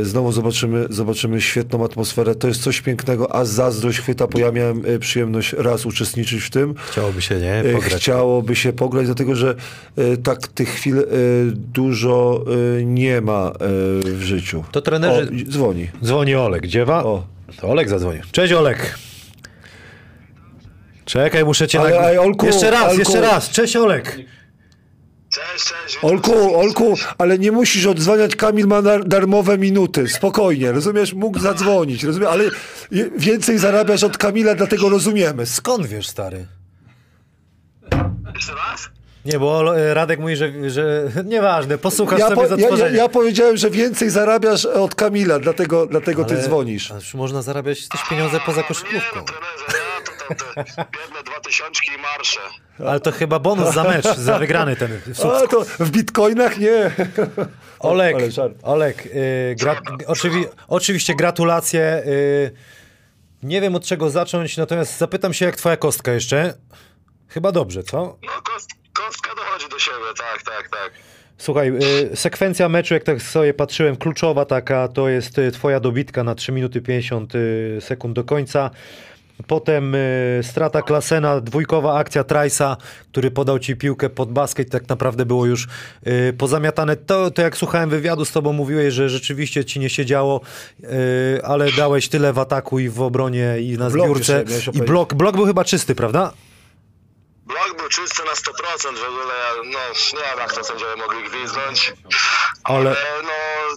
y, 0.02 0.04
znowu 0.04 0.32
zobaczymy, 0.32 0.86
zobaczymy 0.90 1.40
świetną 1.40 1.84
atmosferę. 1.84 2.34
To 2.34 2.48
jest 2.48 2.62
coś 2.62 2.80
pięknego, 2.80 3.34
a 3.34 3.44
zazdrość 3.44 3.98
chwyta, 3.98 4.26
bo 4.26 4.38
ja 4.38 4.52
miałem 4.52 4.82
przyjemność 5.00 5.52
raz 5.52 5.86
uczestniczyć 5.86 6.42
w 6.42 6.50
tym. 6.50 6.74
Chciałoby 6.90 7.22
się, 7.22 7.34
nie? 7.40 7.62
Pograć. 7.72 7.94
Chciałoby 7.94 8.56
się 8.56 8.72
pograć, 8.72 9.06
dlatego 9.06 9.34
że 9.34 9.54
tak 10.22 10.48
tych 10.48 10.68
chwil 10.68 11.04
dużo 11.54 12.44
nie 12.84 13.20
ma 13.20 13.52
w 14.04 14.20
życiu. 14.22 14.64
To 14.72 14.80
trenerzy- 14.80 15.46
O, 15.46 15.50
dzwoni. 15.50 15.88
Dzwoni 16.04 16.34
Olek. 16.34 16.66
Dziewa? 16.66 17.04
O. 17.04 17.22
To 17.60 17.68
Olek 17.68 17.88
zadzwonił. 17.88 18.22
Cześć 18.32 18.52
Olek. 18.52 18.98
Czekaj, 21.08 21.44
muszę 21.44 21.68
cię... 21.68 21.80
Ale, 21.80 22.10
ej, 22.10 22.18
Olku, 22.18 22.46
jeszcze 22.46 22.70
raz, 22.70 22.82
Olku. 22.84 22.98
jeszcze 22.98 23.20
raz. 23.20 23.50
Cześć 23.50 23.76
Olek. 23.76 24.16
Cześć, 25.32 25.64
cześć. 25.64 25.98
Olku, 26.02 26.56
Olku, 26.60 26.94
ale 27.18 27.38
nie 27.38 27.52
musisz 27.52 27.86
odzwaniać, 27.86 28.36
Kamil 28.36 28.66
ma 28.66 28.82
dar 28.82 29.04
darmowe 29.04 29.58
minuty, 29.58 30.08
spokojnie, 30.08 30.72
rozumiesz, 30.72 31.14
mógł 31.14 31.38
zadzwonić, 31.38 32.04
rozumiesz, 32.04 32.28
ale 32.32 32.44
więcej 33.16 33.58
zarabiasz 33.58 34.02
od 34.04 34.18
Kamila, 34.18 34.54
dlatego 34.54 34.88
rozumiemy. 34.88 35.46
Skąd 35.46 35.86
wiesz, 35.86 36.08
stary? 36.08 36.46
Jeszcze 38.34 38.52
raz? 38.54 38.88
Nie, 39.24 39.38
bo 39.38 39.78
e, 39.78 39.94
Radek 39.94 40.20
mówi, 40.20 40.36
że, 40.36 40.70
że 40.70 41.08
nieważne, 41.24 41.78
posłuchasz 41.78 42.18
Ja, 42.18 42.28
sobie 42.28 42.42
po, 42.42 42.48
za 42.48 42.54
ja, 42.54 42.60
ja, 42.60 42.66
tworzenie. 42.66 42.96
ja 42.96 43.08
powiedziałem, 43.08 43.56
że 43.56 43.70
więcej 43.70 44.10
zarabiasz 44.10 44.64
od 44.66 44.94
Kamila, 44.94 45.38
dlatego, 45.38 45.86
dlatego 45.86 46.24
ty 46.24 46.34
Ale- 46.34 46.42
dzwonisz. 46.44 46.90
A 46.92 47.00
czy 47.00 47.16
można 47.16 47.42
zarabiać 47.42 47.88
też 47.88 48.00
pieniądze 48.10 48.40
poza 48.46 48.62
koszykówką? 48.62 49.20
Te 50.34 50.64
biedne 50.76 51.22
dwa 51.26 51.40
tysiączki 51.40 51.90
i 51.92 51.98
marsze. 51.98 52.40
Ale 52.86 53.00
to 53.00 53.12
chyba 53.12 53.38
bonus 53.38 53.74
za 53.74 53.84
mecz, 53.84 54.16
za 54.16 54.38
wygrany 54.38 54.76
ten 54.76 55.00
sukces. 55.06 55.42
A, 55.44 55.46
to 55.46 55.64
w 55.64 55.90
bitcoinach 55.90 56.58
nie. 56.58 56.90
Olek, 57.78 58.16
ale 58.16 58.30
żart. 58.30 58.52
Olek 58.62 59.06
y, 59.06 59.56
gra, 59.60 59.80
oczywi, 60.06 60.44
oczywiście 60.68 61.14
gratulacje. 61.14 62.02
Y, 62.06 62.52
nie 63.42 63.60
wiem 63.60 63.74
od 63.74 63.84
czego 63.84 64.10
zacząć, 64.10 64.56
natomiast 64.56 64.98
zapytam 64.98 65.34
się, 65.34 65.46
jak 65.46 65.56
twoja 65.56 65.76
kostka 65.76 66.12
jeszcze? 66.12 66.54
Chyba 67.28 67.52
dobrze, 67.52 67.82
co? 67.82 68.18
No 68.22 68.42
kost, 68.42 68.70
kostka 68.92 69.30
dochodzi 69.34 69.68
do 69.68 69.78
siebie, 69.78 69.96
tak, 70.18 70.42
tak, 70.42 70.68
tak. 70.70 70.92
Słuchaj, 71.38 71.72
y, 72.12 72.16
sekwencja 72.16 72.68
meczu, 72.68 72.94
jak 72.94 73.04
tak 73.04 73.22
sobie 73.22 73.54
patrzyłem, 73.54 73.96
kluczowa 73.96 74.44
taka, 74.44 74.88
to 74.88 75.08
jest 75.08 75.40
twoja 75.52 75.80
dobitka 75.80 76.24
na 76.24 76.34
3 76.34 76.52
minuty 76.52 76.80
50 76.80 77.34
y, 77.34 77.78
sekund 77.80 78.14
do 78.16 78.24
końca. 78.24 78.70
Potem 79.46 79.94
y, 79.94 80.40
strata 80.42 80.82
Klasena, 80.82 81.40
dwójkowa 81.40 81.98
akcja 81.98 82.24
Trajsa, 82.24 82.76
który 83.12 83.30
podał 83.30 83.58
ci 83.58 83.76
piłkę 83.76 84.10
pod 84.10 84.32
basket, 84.32 84.70
tak 84.70 84.88
naprawdę 84.88 85.26
było 85.26 85.46
już 85.46 85.68
y, 86.06 86.32
pozamiatane. 86.38 86.96
To, 86.96 87.30
to 87.30 87.42
jak 87.42 87.56
słuchałem 87.56 87.90
wywiadu 87.90 88.24
z 88.24 88.32
tobą, 88.32 88.52
mówiłeś, 88.52 88.94
że 88.94 89.08
rzeczywiście 89.08 89.64
ci 89.64 89.80
nie 89.80 89.90
siedziało, 89.90 90.40
y, 90.84 90.86
ale 91.44 91.72
dałeś 91.72 92.08
tyle 92.08 92.32
w 92.32 92.38
ataku 92.38 92.78
i 92.78 92.88
w 92.88 93.02
obronie 93.02 93.56
i 93.60 93.78
na 93.78 93.90
Blok 93.90 94.06
zbiórce. 94.06 94.44
jeszcze 94.48 94.70
I 94.70 94.82
blok, 94.82 95.14
blok 95.14 95.36
był 95.36 95.46
chyba 95.46 95.64
czysty, 95.64 95.94
prawda? 95.94 96.32
Blok 97.48 97.78
był 97.78 97.88
czysty 97.88 98.22
na 98.24 98.32
100%, 98.32 98.98
w 98.98 99.08
ogóle, 99.08 99.34
ja, 99.44 99.50
no 99.56 99.64
nie 100.20 100.28
wiem 100.30 100.38
jak 100.38 100.52
to 100.54 100.64
sędziowie 100.64 100.96
mogli 100.96 101.18
gwizdnąć. 101.30 101.92
Ale- 102.64 102.90
Ale 102.90 102.96
no 103.22 103.28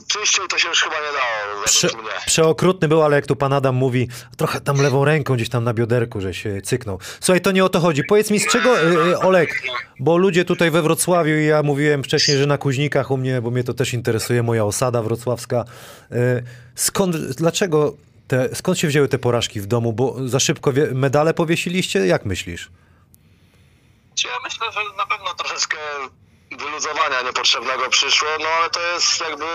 czyściej 0.08 0.46
to 0.50 0.58
się 0.58 0.68
już 0.70 0.82
chyba 0.84 0.96
nie 0.96 1.02
dało, 1.02 1.64
Prze, 1.66 1.88
według 1.88 2.04
mnie. 2.06 2.14
przeokrutny 2.26 2.88
był, 2.88 3.04
ale 3.04 3.16
jak 3.16 3.26
tu 3.28 3.36
pan 3.36 3.54
Adam 3.54 3.76
mówi, 3.76 4.08
trochę 4.38 4.62
tam 4.62 4.82
lewą 4.82 5.06
ręką 5.06 5.36
gdzieś 5.36 5.50
tam 5.50 5.64
na 5.64 5.74
bioderku, 5.74 6.22
że 6.22 6.34
się 6.34 6.62
cyknął. 6.62 7.00
Słuchaj, 7.20 7.42
to 7.42 7.52
nie 7.52 7.66
o 7.66 7.70
to 7.70 7.80
chodzi. 7.80 8.04
Powiedz 8.04 8.32
mi, 8.32 8.40
z 8.40 8.48
czego, 8.48 8.82
y, 8.82 9.08
y, 9.12 9.20
Olek, 9.20 9.62
bo 10.00 10.18
ludzie 10.18 10.46
tutaj 10.46 10.72
we 10.72 10.82
Wrocławiu 10.82 11.36
i 11.36 11.46
ja 11.46 11.64
mówiłem 11.64 12.04
wcześniej, 12.04 12.38
że 12.38 12.46
na 12.46 12.58
Kuźnikach 12.58 13.12
u 13.12 13.18
mnie, 13.18 13.42
bo 13.42 13.52
mnie 13.52 13.64
to 13.64 13.74
też 13.74 13.94
interesuje, 13.94 14.44
moja 14.44 14.66
osada 14.66 15.02
wrocławska. 15.02 15.66
Y, 16.12 16.44
skąd, 16.76 17.16
dlaczego, 17.18 17.94
te, 18.28 18.56
skąd 18.56 18.80
się 18.80 18.88
wzięły 18.88 19.08
te 19.08 19.20
porażki 19.20 19.62
w 19.62 19.66
domu? 19.66 19.94
Bo 19.94 20.16
za 20.28 20.40
szybko 20.40 20.74
wie, 20.74 20.88
medale 20.94 21.34
powiesiliście? 21.34 22.06
Jak 22.08 22.26
myślisz? 22.26 22.70
Ja 24.26 24.40
myślę, 24.44 24.72
że 24.72 24.80
na 24.98 25.06
pewno 25.06 25.34
troszeczkę 25.34 25.78
wyluzowania 26.52 27.22
niepotrzebnego 27.22 27.90
przyszło, 27.90 28.28
no 28.40 28.50
ale 28.50 28.70
to 28.70 28.82
jest 28.82 29.22
jakby 29.22 29.46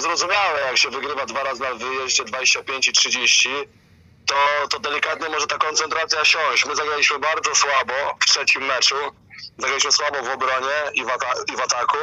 zrozumiałe, 0.00 0.60
jak 0.60 0.78
się 0.78 0.90
wygrywa 0.90 1.26
dwa 1.26 1.42
razy 1.42 1.62
na 1.62 1.74
wyjeździe 1.74 2.24
25 2.24 2.88
i 2.88 2.92
30, 2.92 3.48
to, 4.26 4.68
to 4.70 4.78
delikatnie 4.78 5.28
może 5.28 5.46
ta 5.46 5.58
koncentracja 5.58 6.24
siąść. 6.24 6.66
My 6.66 6.76
zagraliśmy 6.76 7.18
bardzo 7.18 7.54
słabo 7.54 7.94
w 8.20 8.26
trzecim 8.26 8.62
meczu, 8.64 8.96
zagraliśmy 9.58 9.92
słabo 9.92 10.22
w 10.22 10.28
obronie 10.28 10.90
i 10.94 11.04
w, 11.04 11.08
ata- 11.08 11.52
i 11.52 11.56
w 11.56 11.60
ataku, 11.60 11.98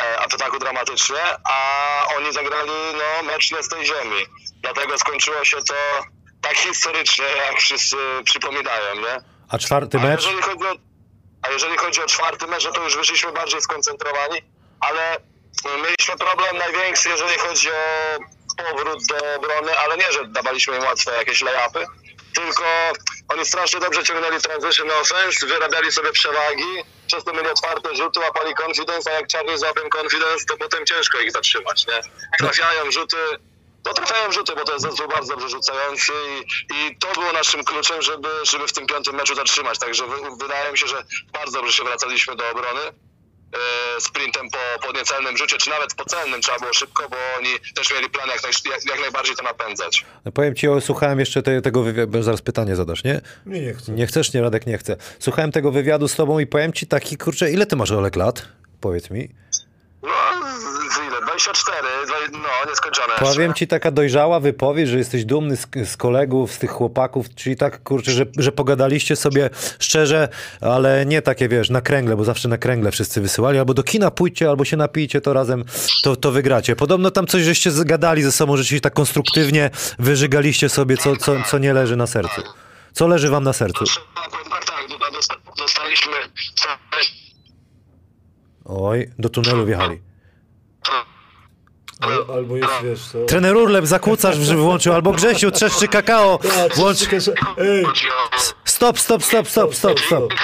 e, 0.00 0.18
a 0.18 0.28
w 0.28 0.34
ataku 0.34 0.58
dramatycznie, 0.58 1.22
a 1.44 2.06
oni 2.16 2.32
zagrali 2.32 2.70
no, 2.92 3.22
mecz 3.22 3.52
nie 3.52 3.62
z 3.62 3.68
tej 3.68 3.86
ziemi. 3.86 4.26
Dlatego 4.62 4.98
skończyło 4.98 5.44
się 5.44 5.56
to 5.56 5.74
tak 6.42 6.56
historycznie, 6.56 7.24
jak 7.24 7.58
wszyscy 7.58 7.96
przypominają, 8.24 8.94
nie? 8.94 9.37
A 9.48 9.58
czwarty 9.58 9.98
A 9.98 10.00
mecz? 10.02 10.24
jeżeli 10.24 10.42
chodzi 10.42 10.64
o, 10.66 10.72
a 11.42 11.50
jeżeli 11.50 11.76
chodzi 11.76 12.02
o 12.02 12.06
czwarty 12.06 12.46
mecz, 12.46 12.64
no 12.64 12.72
to 12.72 12.84
już 12.84 12.96
wyszliśmy 12.96 13.32
bardziej 13.32 13.60
skoncentrowani, 13.62 14.42
ale 14.80 15.16
y, 15.16 15.20
mieliśmy 15.76 16.16
problem 16.16 16.56
największy, 16.58 17.08
jeżeli 17.08 17.38
chodzi 17.38 17.68
o 17.70 18.18
powrót 18.70 19.06
do 19.06 19.34
obrony, 19.36 19.78
ale 19.78 19.96
nie, 19.96 20.12
że 20.12 20.26
dawaliśmy 20.28 20.76
im 20.76 20.82
łatwe 20.82 21.16
jakieś 21.16 21.40
layupy, 21.42 21.86
tylko 22.34 22.64
oni 23.28 23.44
strasznie 23.46 23.80
dobrze 23.80 24.02
ciągnęli 24.04 24.40
transition 24.40 24.90
offense, 24.90 25.46
wyrabiali 25.46 25.92
sobie 25.92 26.12
przewagi, 26.12 26.84
przez 27.06 27.24
to 27.24 27.32
mieli 27.32 27.48
otwarte 27.48 27.96
rzuty, 27.96 28.20
łapali 28.20 28.54
confidence, 28.54 29.10
a 29.10 29.14
jak 29.14 29.32
Charlie 29.32 29.58
złapią 29.58 29.82
confidence, 29.98 30.44
to 30.48 30.56
potem 30.56 30.86
ciężko 30.86 31.18
ich 31.20 31.32
zatrzymać, 31.32 31.86
nie? 31.86 32.00
Trafiają 32.38 32.90
rzuty, 32.90 33.16
no 33.86 33.94
trafiają 33.94 34.32
rzuty, 34.32 34.52
bo 34.56 34.64
to 34.64 34.72
jest 34.72 34.84
zespół 34.84 35.08
bardzo 35.08 35.32
dobrze 35.32 35.48
rzucający 35.48 36.12
i, 36.28 36.74
i 36.74 36.96
to 36.96 37.12
było 37.12 37.32
naszym 37.32 37.64
kluczem, 37.64 38.02
żeby, 38.02 38.28
żeby 38.50 38.66
w 38.66 38.72
tym 38.72 38.86
piątym 38.86 39.14
meczu 39.16 39.34
zatrzymać. 39.34 39.78
Także 39.78 40.06
wy, 40.06 40.16
wydaje 40.40 40.72
mi 40.72 40.78
się, 40.78 40.86
że 40.86 41.04
bardzo 41.32 41.58
dobrze 41.58 41.72
się 41.72 41.84
wracaliśmy 41.84 42.36
do 42.36 42.50
obrony. 42.50 42.80
E, 43.52 44.00
sprintem 44.00 44.46
po, 44.50 44.86
po 44.86 44.98
niecelnym 44.98 45.36
rzucie, 45.36 45.56
czy 45.56 45.70
nawet 45.70 45.94
po 45.94 46.04
celnym 46.04 46.40
trzeba 46.40 46.58
było 46.58 46.72
szybko, 46.72 47.08
bo 47.08 47.16
oni 47.38 47.48
też 47.74 47.94
mieli 47.94 48.10
plan 48.10 48.28
jak, 48.28 48.42
naj, 48.42 48.52
jak, 48.70 48.84
jak 48.84 49.00
najbardziej 49.00 49.36
to 49.36 49.42
napędzać. 49.42 50.04
No 50.24 50.32
powiem 50.32 50.54
ci, 50.54 50.68
o, 50.68 50.80
słuchałem 50.80 51.20
jeszcze 51.20 51.42
te, 51.42 51.62
tego 51.62 51.82
wywiadu, 51.82 52.12
bo 52.12 52.22
zaraz 52.22 52.42
pytanie 52.42 52.76
zadasz, 52.76 53.04
nie? 53.04 53.20
Nie, 53.46 53.60
nie 53.60 53.74
chcę. 53.74 53.92
Nie 53.92 54.06
chcesz? 54.06 54.32
Nie, 54.32 54.42
Radek 54.42 54.66
nie 54.66 54.78
chce. 54.78 54.96
Słuchałem 55.18 55.52
tego 55.52 55.70
wywiadu 55.70 56.08
z 56.08 56.14
tobą 56.14 56.38
i 56.38 56.46
powiem 56.46 56.72
ci 56.72 56.86
taki, 56.86 57.16
kurczę, 57.16 57.50
ile 57.50 57.66
ty 57.66 57.76
masz 57.76 57.90
Olek 57.90 58.16
lat? 58.16 58.48
Powiedz 58.80 59.10
mi. 59.10 59.28
No, 61.46 61.54
z, 61.54 61.58
z 61.58 61.68
ile? 61.68 61.82
24, 61.82 61.88
dwa- 62.06 62.38
no, 62.42 62.70
nieskończone. 62.70 63.14
Powiem 63.18 63.54
ci 63.54 63.66
taka 63.66 63.90
dojrzała 63.90 64.40
wypowiedź, 64.40 64.88
że 64.88 64.98
jesteś 64.98 65.24
dumny 65.24 65.56
z, 65.56 65.66
z 65.84 65.96
kolegów, 65.96 66.52
z 66.52 66.58
tych 66.58 66.70
chłopaków, 66.70 67.34
czyli 67.34 67.56
tak, 67.56 67.82
kurczę, 67.82 68.12
że, 68.12 68.26
że 68.38 68.52
pogadaliście 68.52 69.16
sobie 69.16 69.50
szczerze, 69.78 70.28
ale 70.60 71.06
nie 71.06 71.22
takie, 71.22 71.48
wiesz, 71.48 71.70
na 71.70 71.80
kręgle, 71.80 72.16
bo 72.16 72.24
zawsze 72.24 72.48
na 72.48 72.58
kręgle 72.58 72.90
wszyscy 72.90 73.20
wysyłali, 73.20 73.58
albo 73.58 73.74
do 73.74 73.82
kina 73.82 74.10
pójdźcie, 74.10 74.48
albo 74.48 74.64
się 74.64 74.76
napijcie, 74.76 75.20
to 75.20 75.32
razem 75.32 75.64
to, 76.02 76.16
to 76.16 76.32
wygracie. 76.32 76.76
Podobno 76.76 77.10
tam 77.10 77.26
coś 77.26 77.42
żeście 77.42 77.70
zgadali 77.70 78.22
ze 78.22 78.32
sobą, 78.32 78.56
że 78.56 78.64
się 78.64 78.80
tak 78.80 78.94
konstruktywnie 78.94 79.70
wyżygaliście 79.98 80.68
sobie, 80.68 80.96
co, 80.96 81.16
co, 81.16 81.32
co 81.42 81.58
nie 81.58 81.72
leży 81.72 81.96
na 81.96 82.06
sercu. 82.06 82.42
Co 82.92 83.06
leży 83.06 83.30
wam 83.30 83.44
na 83.44 83.52
sercu? 83.52 83.84
Tak, 83.84 84.30
tak, 84.50 84.64
tak, 84.64 85.12
dosta- 85.12 85.36
dostaliśmy 85.58 86.12
Oj, 88.64 89.10
do 89.18 89.28
tunelu 89.28 89.66
wjechali. 89.66 90.00
Al, 92.00 92.24
albo 92.34 92.56
jest, 92.56 92.70
wiesz 92.84 93.00
co... 93.12 93.24
Trener 93.24 93.56
Urlep 93.56 93.86
zakłócasz, 93.86 94.36
że 94.36 94.56
włączył, 94.56 94.92
albo 94.94 95.12
Grzesiu, 95.12 95.50
trzeszczy 95.50 95.88
kakao, 95.88 96.38
włącz... 96.76 96.98
Stop, 98.64 98.98
stop, 98.98 99.22
stop, 99.24 99.48
stop, 99.48 99.74
stop, 99.74 100.00
stop. 100.00 100.34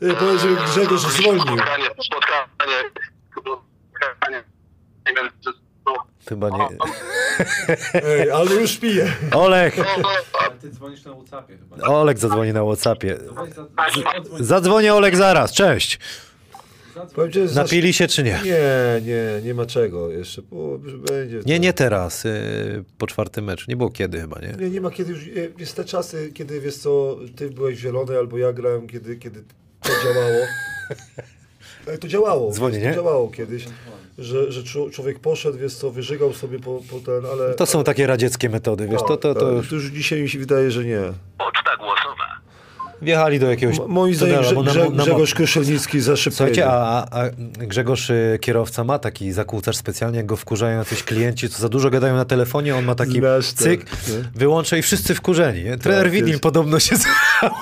ty 0.00 0.14
powiedz, 0.14 0.40
żeby 0.40 0.56
Grzegorz 0.56 1.00
zwolnił. 1.00 1.42
spotkanie, 1.42 1.84
spotkanie, 2.04 2.90
spotkanie. 3.40 4.44
Nie 5.06 5.14
wiem, 5.14 5.30
czy-. 5.44 5.50
Chyba 6.28 6.48
nie. 6.50 6.68
Ej, 7.94 8.30
ale 8.30 8.54
już 8.54 8.76
piję. 8.76 9.12
Olek, 9.32 9.74
Ale 10.40 10.56
ty 10.60 10.70
dzwonisz 10.70 11.04
na 11.04 11.12
Whatsappie 11.14 11.56
chyba. 11.58 11.86
Olek 11.86 12.18
zadzwoni 12.18 12.52
na 12.52 12.62
Whatsappie. 12.64 13.18
Zadzwonię 14.40 14.94
Olek 14.94 15.16
zaraz, 15.16 15.52
cześć. 15.52 15.98
Powiem 17.14 17.48
Napili 17.54 17.92
się 17.92 18.06
czy 18.06 18.22
nie? 18.22 18.40
Nie, 18.44 19.00
nie, 19.02 19.40
nie 19.44 19.54
ma 19.54 19.66
czego 19.66 20.10
jeszcze. 20.10 20.42
Bo 20.42 20.78
będzie. 20.78 21.40
Nie, 21.46 21.58
nie 21.60 21.72
teraz, 21.72 22.24
yy, 22.24 22.84
po 22.98 23.06
czwartym 23.06 23.44
meczu. 23.44 23.64
Nie 23.68 23.76
było 23.76 23.90
kiedy 23.90 24.20
chyba, 24.20 24.40
nie? 24.40 24.54
Nie, 24.64 24.70
nie 24.70 24.80
ma 24.80 24.90
kiedy 24.90 25.12
już. 25.12 25.22
e, 25.22 25.28
Jest 25.58 25.76
te 25.76 25.84
czasy, 25.84 26.30
kiedy 26.34 26.60
wiesz 26.60 26.76
co, 26.76 27.18
ty 27.36 27.50
byłeś 27.50 27.78
zielony 27.78 28.18
albo 28.18 28.38
ja 28.38 28.52
grałem, 28.52 28.86
kiedy, 28.86 29.16
kiedy 29.16 29.44
to 29.82 29.90
działało. 30.04 30.36
Ale 31.86 31.98
to 31.98 32.08
działało. 32.08 32.52
Dzwoni, 32.52 32.78
to 32.78 32.84
nie? 32.84 32.94
działało 32.94 33.30
kiedyś, 33.30 33.64
że, 34.18 34.52
że 34.52 34.62
człowiek 34.90 35.18
poszedł, 35.18 35.58
wiesz 35.58 35.74
co, 35.74 35.90
wyżygał 35.90 36.32
sobie 36.32 36.58
po, 36.58 36.80
po 36.90 36.98
ten, 37.00 37.26
ale... 37.32 37.54
To 37.54 37.66
są 37.66 37.84
takie 37.84 38.06
radzieckie 38.06 38.48
metody, 38.48 38.88
wiesz, 38.88 39.00
to, 39.08 39.16
to, 39.16 39.34
to 39.34 39.46
ale 39.46 39.56
już 39.56 39.68
to 39.68 39.74
już 39.74 39.84
dzisiaj 39.84 40.22
mi 40.22 40.28
się 40.28 40.38
wydaje, 40.38 40.70
że 40.70 40.84
nie. 40.84 41.00
Poczta 41.38 41.76
głosowa. 41.76 42.29
Wjechali 43.02 43.40
do 43.40 43.50
jakiegoś 43.50 43.76
moim 43.88 44.14
zdaniem 44.14 44.36
Grze- 44.42 44.54
Grze- 44.64 44.96
Grzegorz 44.96 45.34
Kruszelnicki 45.34 46.00
za 46.00 46.16
szybko 46.16 46.36
Słuchajcie, 46.36 46.66
a, 46.66 47.06
a, 47.10 47.24
Grzegorz 47.58 48.10
y, 48.10 48.38
kierowca 48.40 48.84
ma 48.84 48.98
taki 48.98 49.32
zakłócacz 49.32 49.76
specjalnie, 49.76 50.16
jak 50.16 50.26
go 50.26 50.36
wkurzają 50.36 50.78
jacyś 50.78 51.02
klienci, 51.02 51.48
co 51.48 51.58
za 51.58 51.68
dużo 51.68 51.90
gadają 51.90 52.16
na 52.16 52.24
telefonie, 52.24 52.76
on 52.76 52.84
ma 52.84 52.94
taki 52.94 53.18
Znasz 53.18 53.46
cyk, 53.52 53.86
wyłącza 54.34 54.76
i 54.76 54.82
wszyscy 54.82 55.14
wkurzeni. 55.14 55.64
Nie? 55.64 55.78
Trener 55.78 56.02
Tak, 56.02 56.12
Widlin 56.12 56.28
jest. 56.30 56.42
podobno 56.42 56.80
się 56.80 56.96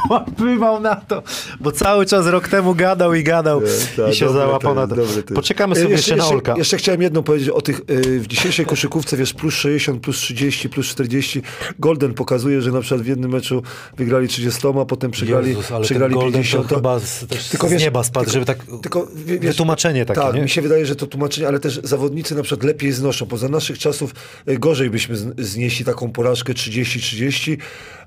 załapywał 0.08 0.80
na 0.80 0.96
to, 0.96 1.22
bo 1.60 1.72
cały 1.72 2.06
czas 2.06 2.26
rok 2.26 2.48
temu 2.48 2.74
gadał 2.74 3.14
i 3.14 3.22
gadał 3.22 3.60
tak, 3.96 4.12
i 4.12 4.16
się 4.16 4.26
dobre 4.26 4.40
załapał 4.40 4.74
na 4.74 4.86
to. 4.86 4.96
dobre. 4.96 5.22
Poczekamy 5.34 5.72
E, 5.76 5.76
sobie 5.82 5.90
jeszcze, 5.90 6.16
na 6.16 6.26
Olka. 6.28 6.54
Jeszcze 6.56 6.76
chciałem 6.76 7.02
jedno 7.02 7.22
powiedzieć 7.22 7.48
o 7.48 7.60
tych, 7.62 7.80
y, 7.90 8.20
w 8.20 8.26
dzisiejszej 8.26 8.66
koszykówce, 8.66 9.16
wiesz, 9.16 9.34
plus 9.34 9.54
60, 9.54 10.02
plus 10.02 10.16
30, 10.16 10.68
plus 10.68 10.86
40. 10.86 11.42
Golden 11.78 12.14
pokazuje, 12.14 12.62
że 12.62 12.70
na 12.72 12.80
przykład 12.80 13.02
w 13.02 13.06
jednym 13.06 13.30
meczu 13.30 13.62
wygrali 13.96 14.28
30, 14.28 14.60
a 14.80 14.84
potem 14.84 15.10
przegrali, 15.10 15.27
Jezus, 15.28 15.72
ale 15.72 15.84
przegrali 15.84 16.12
ten 16.12 16.20
Golden 16.20 16.42
50. 16.42 16.68
to 16.68 16.74
chyba 16.74 16.98
z, 16.98 17.26
Tylko 17.50 17.68
z 17.68 17.70
wiesz, 17.70 17.82
nieba 17.82 18.04
spadł, 18.04 18.24
tylko- 18.24 18.32
żeby 18.32 18.44
tak 18.46 18.58
tylko, 18.82 19.08
wie- 19.16 19.38
wiesz, 19.38 19.50
wytłumaczenie 19.52 20.04
takie, 20.06 20.20
tak, 20.20 20.34
nie? 20.34 20.42
mi 20.42 20.48
się 20.48 20.62
wydaje, 20.62 20.86
że 20.86 20.96
to 20.96 21.06
tłumaczenie, 21.06 21.48
ale 21.48 21.60
też 21.60 21.80
zawodnicy 21.84 22.34
na 22.34 22.42
przykład 22.42 22.66
lepiej 22.66 22.92
znoszą. 22.92 23.26
Poza 23.26 23.48
naszych 23.48 23.78
czasów 23.78 24.14
y, 24.48 24.58
gorzej 24.58 24.90
byśmy 24.90 25.16
znieśli 25.38 25.84
taką 25.84 26.12
porażkę 26.12 26.52
30-30, 26.54 27.56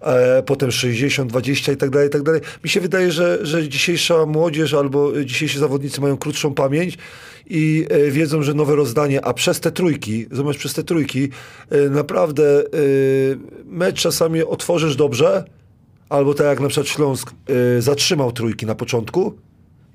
e, 0.02 0.44
potem 0.44 0.70
60-20 0.70 1.74
i 1.74 1.78
tak 1.78 1.90
dalej, 1.90 2.08
i 2.08 2.12
tak 2.12 2.24
dalej. 2.24 2.42
Mi 2.64 2.70
się 2.70 2.82
wydaje, 2.82 3.12
że, 3.12 3.40
że 3.42 3.70
dzisiejsza 3.70 4.26
młodzież 4.26 4.74
albo 4.74 5.24
dzisiejsi 5.26 5.60
zawodnicy 5.60 6.02
mają 6.02 6.18
krótszą 6.18 6.54
pamięć 6.54 6.98
i 7.50 7.86
e, 7.90 8.12
wiedzą, 8.12 8.44
że 8.44 8.54
nowe 8.54 8.76
rozdanie, 8.76 9.26
a 9.26 9.34
przez 9.34 9.60
te 9.60 9.72
trójki, 9.72 10.26
zobacz, 10.32 10.58
przez 10.58 10.74
te 10.74 10.84
trójki, 10.84 11.30
e, 11.70 11.90
naprawdę 11.90 12.60
e, 12.60 12.64
mecz 13.66 14.02
czasami 14.02 14.44
otworzysz 14.44 14.96
dobrze, 14.96 15.44
albo 16.12 16.34
tak 16.34 16.48
jak 16.48 16.60
na 16.60 16.68
przykład 16.68 16.88
Śląsk 16.88 17.32
e, 17.78 17.82
zatrzymał 17.82 18.32
trójki 18.32 18.66
na 18.66 18.76
początku 18.76 19.34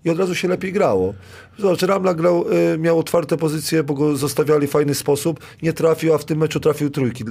i 0.06 0.10
od 0.10 0.18
razu 0.18 0.34
się 0.34 0.48
lepiej 0.48 0.72
grało. 0.72 1.14
Zobacz, 1.58 1.82
Ramla 1.82 2.14
grał, 2.14 2.44
e, 2.74 2.78
miał 2.78 2.98
otwarte 2.98 3.36
pozycje, 3.36 3.82
bo 3.82 3.94
go 3.94 4.16
zostawiali 4.16 4.66
w 4.66 4.70
fajny 4.70 4.94
sposób, 4.94 5.40
nie 5.62 5.72
trafił, 5.72 6.14
a 6.14 6.18
w 6.18 6.24
tym 6.24 6.38
meczu 6.38 6.60
trafił 6.60 6.90
trójki. 6.90 7.24
E, 7.24 7.26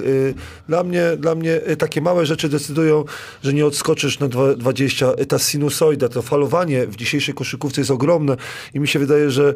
Dla 0.67 0.83
mnie, 0.83 1.03
dla 1.17 1.35
mnie 1.35 1.53
e, 1.65 1.75
takie 1.75 2.01
małe 2.01 2.25
rzeczy 2.25 2.49
decydują, 2.49 3.03
że 3.43 3.53
nie 3.53 3.65
odskoczysz 3.65 4.19
na 4.19 4.27
dwa- 4.27 4.55
20. 4.57 5.07
E, 5.17 5.25
Ta 5.25 5.39
sinusoida, 5.39 6.09
to 6.09 6.21
falowanie 6.21 6.88
w 6.88 6.95
dzisiejszej 6.95 7.35
koszykówce 7.35 7.81
jest 7.81 7.91
ogromne 7.91 8.38
i 8.73 8.79
mi 8.79 8.88
się 8.88 8.99
wydaje, 8.99 9.29
że 9.31 9.53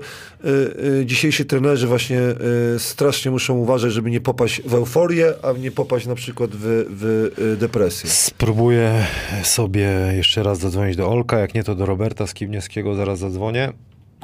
dzisiejsi 1.06 1.46
trenerzy 1.46 1.88
właśnie 1.88 2.22
strasznie 2.78 3.32
muszą 3.32 3.58
uważać, 3.58 3.94
żeby 3.94 4.12
nie 4.12 4.22
popaść 4.22 4.62
w 4.66 4.74
euforię, 4.74 5.34
a 5.44 5.52
nie 5.52 5.72
popaść 5.72 6.06
na 6.08 6.16
przykład 6.16 6.50
w, 6.54 6.86
w 6.90 7.58
depresję. 7.60 8.10
Spróbuję 8.10 9.06
sobie 9.44 9.90
jeszcze 10.18 10.44
raz 10.44 10.60
zadzwonić 10.60 10.96
do 10.96 11.10
Olka, 11.10 11.40
jak 11.40 11.54
nie 11.54 11.64
to 11.64 11.76
do 11.76 11.86
Roberta 11.86 12.28
Skibniewskiego, 12.28 12.96
zaraz 12.96 13.09
zadzwonię. 13.16 13.74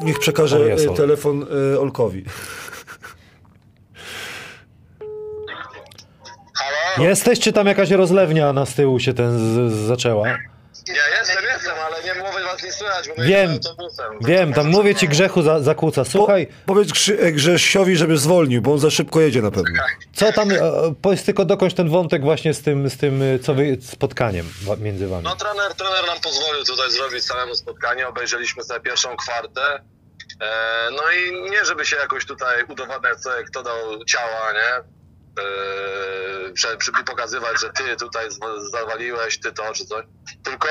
Niech 0.01 0.19
przekaże 0.19 0.57
e, 0.57 0.95
telefon 0.95 1.45
e, 1.73 1.79
Olkowi. 1.79 2.25
Halo? 6.55 7.09
Jesteś, 7.09 7.39
czy 7.39 7.53
tam 7.53 7.67
jakaś 7.67 7.91
rozlewnia 7.91 8.53
na 8.53 8.65
z 8.65 8.75
tyłu 8.75 8.99
się 8.99 9.13
ten 9.13 9.39
z, 9.39 9.73
z 9.73 9.75
zaczęła? 9.75 10.27
Ja 10.27 11.19
jestem, 11.19 11.43
jestem, 11.53 11.73
ale 11.85 12.03
nie 12.03 12.13
mówię 12.13 12.43
słychać, 13.05 13.25
bo 13.25 13.29
Wiem, 13.29 13.51
autobusem. 13.51 14.05
Wiem, 14.21 14.53
tam 14.53 14.67
mówię 14.67 14.95
ci 14.95 15.07
grzechu 15.07 15.41
za, 15.41 15.59
zakłóca. 15.59 16.05
Słuchaj, 16.05 16.47
Po, 16.47 16.53
powiedz 16.73 16.91
Grzy- 16.91 17.19
e, 17.19 17.31
Grzesiowi, 17.31 17.95
żeby 17.97 18.17
zwolnił, 18.17 18.61
bo 18.61 18.73
on 18.73 18.79
za 18.79 18.89
szybko 18.91 19.21
jedzie 19.21 19.41
na 19.41 19.51
pewno. 19.51 19.83
co 20.13 20.31
tam, 20.33 20.51
e, 20.51 20.57
powiedz 21.01 21.23
tylko 21.23 21.45
dokończ 21.45 21.73
ten 21.73 21.89
wątek 21.89 22.21
właśnie 22.21 22.53
z 22.53 22.61
tym, 22.61 22.89
z 22.89 22.97
tym 22.97 23.21
e, 23.21 23.39
co 23.39 23.53
wy, 23.53 23.77
spotkaniem 23.81 24.45
między 24.79 25.07
wami. 25.07 25.23
No 25.23 25.35
trener, 25.35 25.73
trener 25.73 26.05
nam 26.07 26.19
pozwolił 26.21 26.63
tutaj 26.63 26.91
zrobić 26.91 27.25
samemu 27.25 27.55
spotkanie, 27.55 28.07
obejrzeliśmy 28.07 28.63
sobie 28.63 28.79
pierwszą 28.79 29.17
kwartę. 29.17 29.81
No 30.91 31.03
i 31.11 31.49
nie 31.51 31.65
żeby 31.65 31.85
się 31.85 31.95
jakoś 31.95 32.25
tutaj 32.25 32.63
udowadniać 32.69 33.21
sobie, 33.21 33.43
kto 33.43 33.63
dał 33.63 34.05
ciała, 34.05 34.53
nie? 34.53 34.95
Przy, 36.53 36.67
pokazywać, 37.05 37.61
że 37.61 37.69
ty 37.69 37.95
tutaj 37.99 38.25
zawaliłeś, 38.71 39.39
ty 39.39 39.51
to 39.51 39.73
czy 39.73 39.85
coś. 39.85 40.05
Tylko 40.43 40.67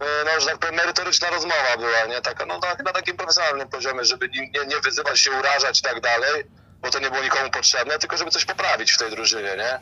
no, 0.00 0.40
że 0.40 0.46
tak 0.46 0.58
powiem, 0.58 0.74
merytoryczna 0.74 1.30
rozmowa 1.30 1.76
była, 1.78 2.06
nie? 2.06 2.20
Taka, 2.20 2.46
no 2.46 2.60
tak, 2.60 2.84
na 2.84 2.92
takim 2.92 3.16
profesjonalnym 3.16 3.68
poziomie, 3.68 4.04
żeby 4.04 4.28
nie, 4.28 4.66
nie, 4.66 4.80
wyzywać 4.84 5.20
się, 5.20 5.30
urażać 5.30 5.80
i 5.80 5.82
tak 5.82 6.00
dalej, 6.00 6.44
bo 6.80 6.90
to 6.90 6.98
nie 6.98 7.10
było 7.10 7.22
nikomu 7.22 7.50
potrzebne, 7.50 7.98
tylko 7.98 8.16
żeby 8.16 8.30
coś 8.30 8.44
poprawić 8.44 8.92
w 8.92 8.98
tej 8.98 9.10
drużynie, 9.10 9.56
nie? 9.56 9.80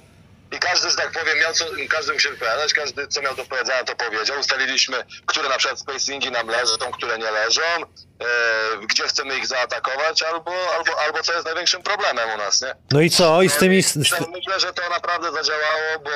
I 0.57 0.59
każdy, 0.59 0.91
że 0.91 0.97
tak 0.97 1.13
powiem, 1.13 1.39
miał 1.39 1.53
co, 1.53 1.65
każdy 1.89 2.21
się 2.21 2.31
wypowiadać, 2.31 2.75
każdy 2.75 3.09
co 3.09 3.23
miał 3.23 3.35
do 3.35 3.45
powiedzenia, 3.45 3.85
to 3.85 3.97
powiedział. 3.97 4.41
Ustaliliśmy, 4.41 5.05
które 5.27 5.49
na 5.49 5.57
przykład 5.57 5.81
spacingi 5.81 6.31
nam 6.31 6.49
leżą, 6.49 6.77
które 6.93 7.19
nie 7.19 7.31
leżą, 7.31 7.63
e, 7.63 8.87
gdzie 8.87 9.03
chcemy 9.03 9.39
ich 9.39 9.47
zaatakować, 9.47 10.23
albo, 10.23 10.53
albo, 10.79 11.01
albo 11.01 11.23
co 11.23 11.33
jest 11.33 11.47
największym 11.47 11.83
problemem 11.83 12.31
u 12.35 12.37
nas, 12.37 12.63
nie? 12.63 12.75
No 12.93 13.01
i 13.01 13.11
co? 13.11 13.43
I 13.43 13.49
z 13.49 13.57
tymi... 13.57 13.85
No, 14.21 14.27
myślę, 14.33 14.61
że 14.61 14.73
to 14.73 14.89
naprawdę 14.89 15.33
zadziałało, 15.33 15.99
bo, 16.05 16.11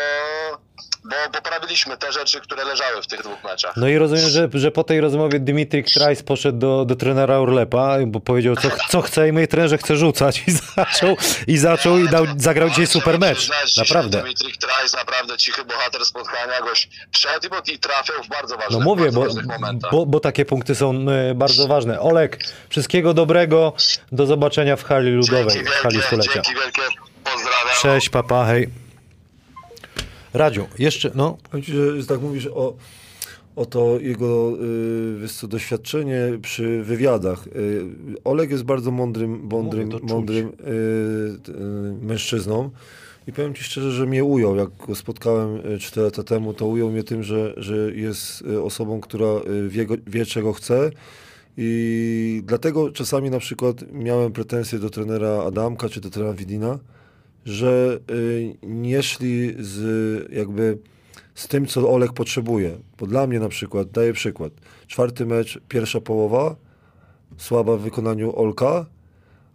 bo 1.04 1.16
poprawiliśmy 1.32 1.96
te 1.96 2.12
rzeczy, 2.12 2.40
które 2.40 2.64
leżały 2.64 3.02
w 3.02 3.06
tych 3.06 3.20
dwóch 3.22 3.44
meczach. 3.44 3.76
No 3.76 3.88
i 3.88 3.98
rozumiem, 3.98 4.28
że, 4.28 4.48
że 4.54 4.70
po 4.70 4.84
tej 4.84 5.00
rozmowie 5.00 5.40
Dimitri 5.40 5.84
Trajs 5.84 6.22
poszedł 6.22 6.58
do, 6.58 6.84
do 6.84 6.96
trenera 6.96 7.40
Urlepa, 7.40 7.96
bo 8.06 8.20
powiedział, 8.20 8.56
co, 8.56 8.68
co 8.88 9.02
chce 9.02 9.28
i 9.28 9.32
mój 9.32 9.48
trenerze 9.48 9.78
chce 9.78 9.96
rzucać 9.96 10.42
i 10.46 10.50
zaczął, 10.52 11.16
i 11.46 11.58
zaczął 11.58 11.98
i 11.98 12.08
dał, 12.08 12.26
zagrał 12.36 12.68
dzisiaj 12.68 12.86
super 12.86 13.18
mecz. 13.18 13.50
Naprawdę. 13.76 14.22
Dimitri 14.22 14.52
Trajs, 14.58 14.94
naprawdę 14.94 15.36
cichy 15.38 15.64
bohater 15.64 16.04
spotkania, 16.04 16.60
goś 16.60 16.88
wszedł 17.14 17.46
i, 17.46 17.50
bo- 17.50 17.72
i 17.72 17.78
trafiał 17.78 18.22
w 18.22 18.28
bardzo 18.28 18.56
ważnych, 18.56 18.78
No 18.78 18.84
mówię, 18.84 19.12
bo, 19.12 19.26
bo, 19.90 20.06
bo 20.06 20.20
takie 20.20 20.44
punkty 20.44 20.74
są 20.74 20.94
e, 21.30 21.34
bardzo 21.34 21.66
ważne. 21.68 22.00
Olek, 22.00 22.44
wszystkiego 22.68 23.14
dobrego, 23.14 23.72
do 24.12 24.26
zobaczenia 24.26 24.76
w 24.76 24.84
hali 24.84 25.10
ludowej, 25.10 25.48
dzięki 25.54 25.70
w 25.70 25.72
hali 25.72 25.94
wielkie, 25.94 26.06
stulecia. 26.06 26.32
dzięki 26.32 26.54
wielkie, 26.54 26.82
pozdrawiam. 27.24 27.74
Cześć, 27.82 28.08
papa, 28.08 28.46
hej. 28.46 28.87
Radziu, 30.38 30.66
jeszcze, 30.78 31.10
no, 31.14 31.36
Powiem 31.50 31.64
ci, 31.64 31.72
że 31.72 32.00
że 32.00 32.06
tak 32.06 32.20
mówisz 32.20 32.46
o, 32.46 32.76
o 33.56 33.66
to 33.66 33.98
jego 34.00 34.52
y, 34.62 35.18
wiesz 35.20 35.32
co, 35.32 35.48
doświadczenie 35.48 36.20
przy 36.42 36.82
wywiadach. 36.82 37.46
Y, 37.46 37.84
Oleg 38.24 38.50
jest 38.50 38.64
bardzo 38.64 38.90
mądrym, 38.90 39.40
mądrym, 39.50 39.90
mądrym 40.02 40.48
y, 40.48 40.52
y, 40.52 42.06
mężczyzną. 42.06 42.70
I 43.26 43.32
powiem 43.32 43.54
ci 43.54 43.64
szczerze, 43.64 43.90
że 43.90 44.06
mnie 44.06 44.24
ujął. 44.24 44.56
Jak 44.56 44.68
go 44.86 44.94
spotkałem 44.94 45.56
y, 45.56 45.78
4 45.78 46.04
lata 46.04 46.22
temu, 46.22 46.54
to 46.54 46.66
ujął 46.66 46.90
mnie 46.90 47.04
tym, 47.04 47.22
że, 47.22 47.54
że 47.56 47.76
jest 47.94 48.42
y, 48.42 48.62
osobą, 48.62 49.00
która 49.00 49.26
y, 49.26 49.68
wie, 49.68 49.86
wie 50.06 50.26
czego 50.26 50.52
chce. 50.52 50.90
I 51.56 52.42
dlatego 52.46 52.92
czasami 52.92 53.30
na 53.30 53.38
przykład 53.38 53.76
miałem 53.92 54.32
pretensje 54.32 54.78
do 54.78 54.90
trenera 54.90 55.42
Adamka 55.46 55.88
czy 55.88 56.00
do 56.00 56.10
trenera 56.10 56.34
Widina, 56.34 56.78
że 57.48 58.00
y, 58.10 58.54
nie 58.62 59.02
szli 59.02 59.54
z 59.58 60.32
jakby 60.32 60.78
z 61.34 61.48
tym, 61.48 61.66
co 61.66 61.90
Olek 61.90 62.12
potrzebuje. 62.12 62.78
Bo 62.98 63.06
dla 63.06 63.26
mnie 63.26 63.40
na 63.40 63.48
przykład, 63.48 63.90
daję 63.90 64.12
przykład, 64.12 64.52
czwarty 64.86 65.26
mecz, 65.26 65.60
pierwsza 65.68 66.00
połowa, 66.00 66.56
słaba 67.36 67.76
w 67.76 67.80
wykonaniu 67.80 68.36
Olka, 68.36 68.86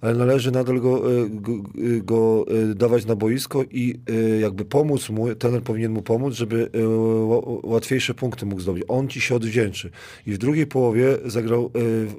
ale 0.01 0.15
należy 0.15 0.51
nadal 0.51 0.81
go, 0.81 1.11
y, 1.11 1.29
go, 1.29 1.51
y, 1.77 2.01
go 2.01 2.45
y, 2.71 2.75
dawać 2.75 3.05
na 3.05 3.15
boisko 3.15 3.63
i 3.71 3.99
jakby 4.41 4.65
pomóc 4.65 5.09
mu, 5.09 5.35
trener 5.35 5.61
powinien 5.61 5.91
mu 5.91 6.01
pomóc, 6.01 6.33
żeby 6.33 6.69
ła- 7.27 7.59
łatwiejsze 7.63 8.13
punkty 8.13 8.45
mógł 8.45 8.61
zdobyć. 8.61 8.83
On 8.87 9.07
ci 9.07 9.21
się 9.21 9.35
odwdzięczy. 9.35 9.89
I 10.27 10.33
w 10.33 10.37
drugiej 10.37 10.67
połowie 10.67 11.17
zagrał 11.25 11.71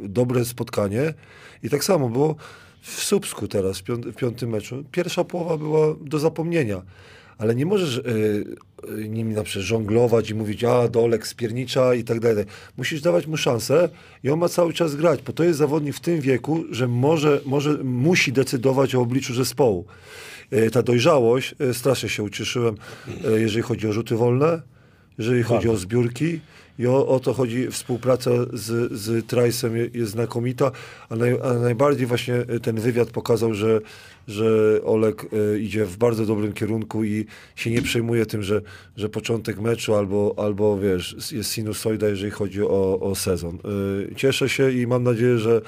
dobre 0.02 0.44
spotkanie 0.44 1.14
i 1.62 1.70
tak 1.70 1.84
samo 1.84 2.08
było 2.08 2.36
w 2.84 3.02
Słupsku 3.02 3.48
teraz, 3.48 3.78
w, 3.78 3.82
piąt, 3.82 4.06
w 4.06 4.14
piątym 4.14 4.50
meczu. 4.50 4.84
Pierwsza 4.92 5.24
połowa 5.24 5.56
była 5.56 5.94
do 6.00 6.18
zapomnienia. 6.18 6.82
Ale 7.38 7.54
nie 7.54 7.66
możesz 7.66 7.96
y, 7.96 8.02
y, 8.98 9.08
nimi 9.08 9.34
na 9.34 9.42
przykład 9.42 9.66
żonglować 9.66 10.30
i 10.30 10.34
mówić, 10.34 10.64
a 10.64 10.88
Dolek 10.88 11.26
spiernicza 11.26 11.94
i 11.94 12.04
tak 12.04 12.20
dalej. 12.20 12.44
Musisz 12.76 13.00
dawać 13.00 13.26
mu 13.26 13.36
szansę 13.36 13.88
i 14.24 14.30
on 14.30 14.38
ma 14.38 14.48
cały 14.48 14.72
czas 14.72 14.96
grać, 14.96 15.22
bo 15.22 15.32
to 15.32 15.44
jest 15.44 15.58
zawodnik 15.58 15.96
w 15.96 16.00
tym 16.00 16.20
wieku, 16.20 16.64
że 16.70 16.88
może, 16.88 17.40
może 17.46 17.78
musi 17.84 18.32
decydować 18.32 18.94
o 18.94 19.00
obliczu 19.00 19.34
zespołu. 19.34 19.84
Y, 20.52 20.70
ta 20.70 20.82
dojrzałość, 20.82 21.54
y, 21.60 21.74
strasznie 21.74 22.08
się 22.08 22.22
ucieszyłem, 22.22 22.74
jeżeli 23.38 23.62
chodzi 23.62 23.88
o 23.88 23.92
rzuty 23.92 24.16
wolne, 24.16 24.62
jeżeli 25.18 25.42
chodzi 25.42 25.68
o 25.68 25.76
zbiórki 25.76 26.40
i 26.78 26.86
o, 26.86 27.06
o 27.06 27.20
to 27.20 27.34
chodzi, 27.34 27.70
współpraca 27.70 28.30
z, 28.52 28.92
z 28.92 29.26
Trajsem 29.26 29.76
je- 29.76 29.88
jest 29.94 30.12
znakomita, 30.12 30.70
a, 31.08 31.16
naj, 31.16 31.38
a 31.44 31.52
najbardziej 31.54 32.06
właśnie 32.06 32.44
ten 32.62 32.80
wywiad 32.80 33.10
pokazał, 33.10 33.54
że, 33.54 33.80
że 34.28 34.80
Olek 34.84 35.26
y, 35.54 35.60
idzie 35.60 35.84
w 35.84 35.96
bardzo 35.96 36.26
dobrym 36.26 36.52
kierunku 36.52 37.04
i 37.04 37.26
się 37.56 37.70
nie 37.70 37.82
przejmuje 37.82 38.26
tym, 38.26 38.42
że, 38.42 38.62
że 38.96 39.08
początek 39.08 39.60
meczu 39.60 39.94
albo, 39.94 40.34
albo 40.36 40.78
wiesz, 40.78 41.16
jest 41.32 41.52
sinusoida, 41.52 42.08
jeżeli 42.08 42.30
chodzi 42.30 42.62
o, 42.62 43.00
o 43.00 43.14
sezon. 43.14 43.58
Y, 44.10 44.14
cieszę 44.14 44.48
się 44.48 44.72
i 44.72 44.86
mam 44.86 45.02
nadzieję, 45.02 45.38
że 45.38 45.60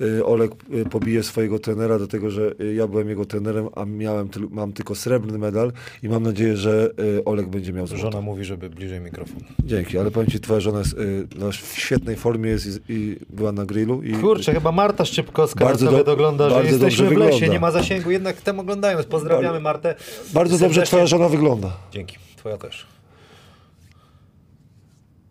y, 0.00 0.24
Olek 0.24 0.50
pobije 0.90 1.22
swojego 1.22 1.58
trenera, 1.58 1.98
dlatego 1.98 2.30
że 2.30 2.54
ja 2.74 2.86
byłem 2.86 3.08
jego 3.08 3.24
trenerem, 3.24 3.68
a 3.76 3.84
miałem, 3.84 4.28
mam 4.50 4.72
tylko 4.72 4.94
srebrny 4.94 5.38
medal 5.38 5.72
i 6.02 6.08
mam 6.08 6.22
nadzieję, 6.22 6.56
że 6.56 6.90
Olek 7.24 7.48
będzie 7.48 7.72
miał 7.72 7.86
złoty. 7.86 8.02
żona 8.02 8.20
mówi, 8.20 8.44
żeby 8.44 8.70
bliżej 8.70 9.00
mikrofon. 9.00 9.40
Dzięki, 9.64 9.98
ale 9.98 10.10
powiem 10.10 10.30
ci, 10.30 10.40
twoja 10.40 10.60
żona 10.60 10.78
jest, 10.78 10.96
no, 11.38 11.50
w 11.52 11.78
świetnej 11.78 12.16
formie 12.16 12.50
jest 12.50 12.80
i, 12.88 13.16
była 13.30 13.52
na 13.52 13.66
grillu. 13.66 14.02
I, 14.02 14.12
Kurczę, 14.12 14.52
chyba 14.54 14.72
Marta 14.72 15.04
Szczypkowska 15.04 15.64
Bardzo 15.64 16.04
do- 16.04 16.12
ogląda, 16.12 16.48
że 16.48 16.54
bardzo 16.54 16.70
jesteśmy 16.70 17.04
dobrze 17.04 17.16
w 17.16 17.18
lesie, 17.18 17.32
wygląda. 17.32 17.54
nie 17.54 17.60
ma 17.60 17.70
zasięgu, 17.70 17.99
jednak 18.06 18.40
tam 18.40 18.60
oglądają. 18.60 19.04
Pozdrawiamy 19.04 19.60
Martę. 19.60 19.94
Bardzo 20.32 20.58
dobrze 20.58 20.82
twoja 20.82 21.06
żona 21.06 21.28
wygląda. 21.28 21.76
Dzięki, 21.92 22.16
twoja 22.36 22.58
też. 22.58 22.86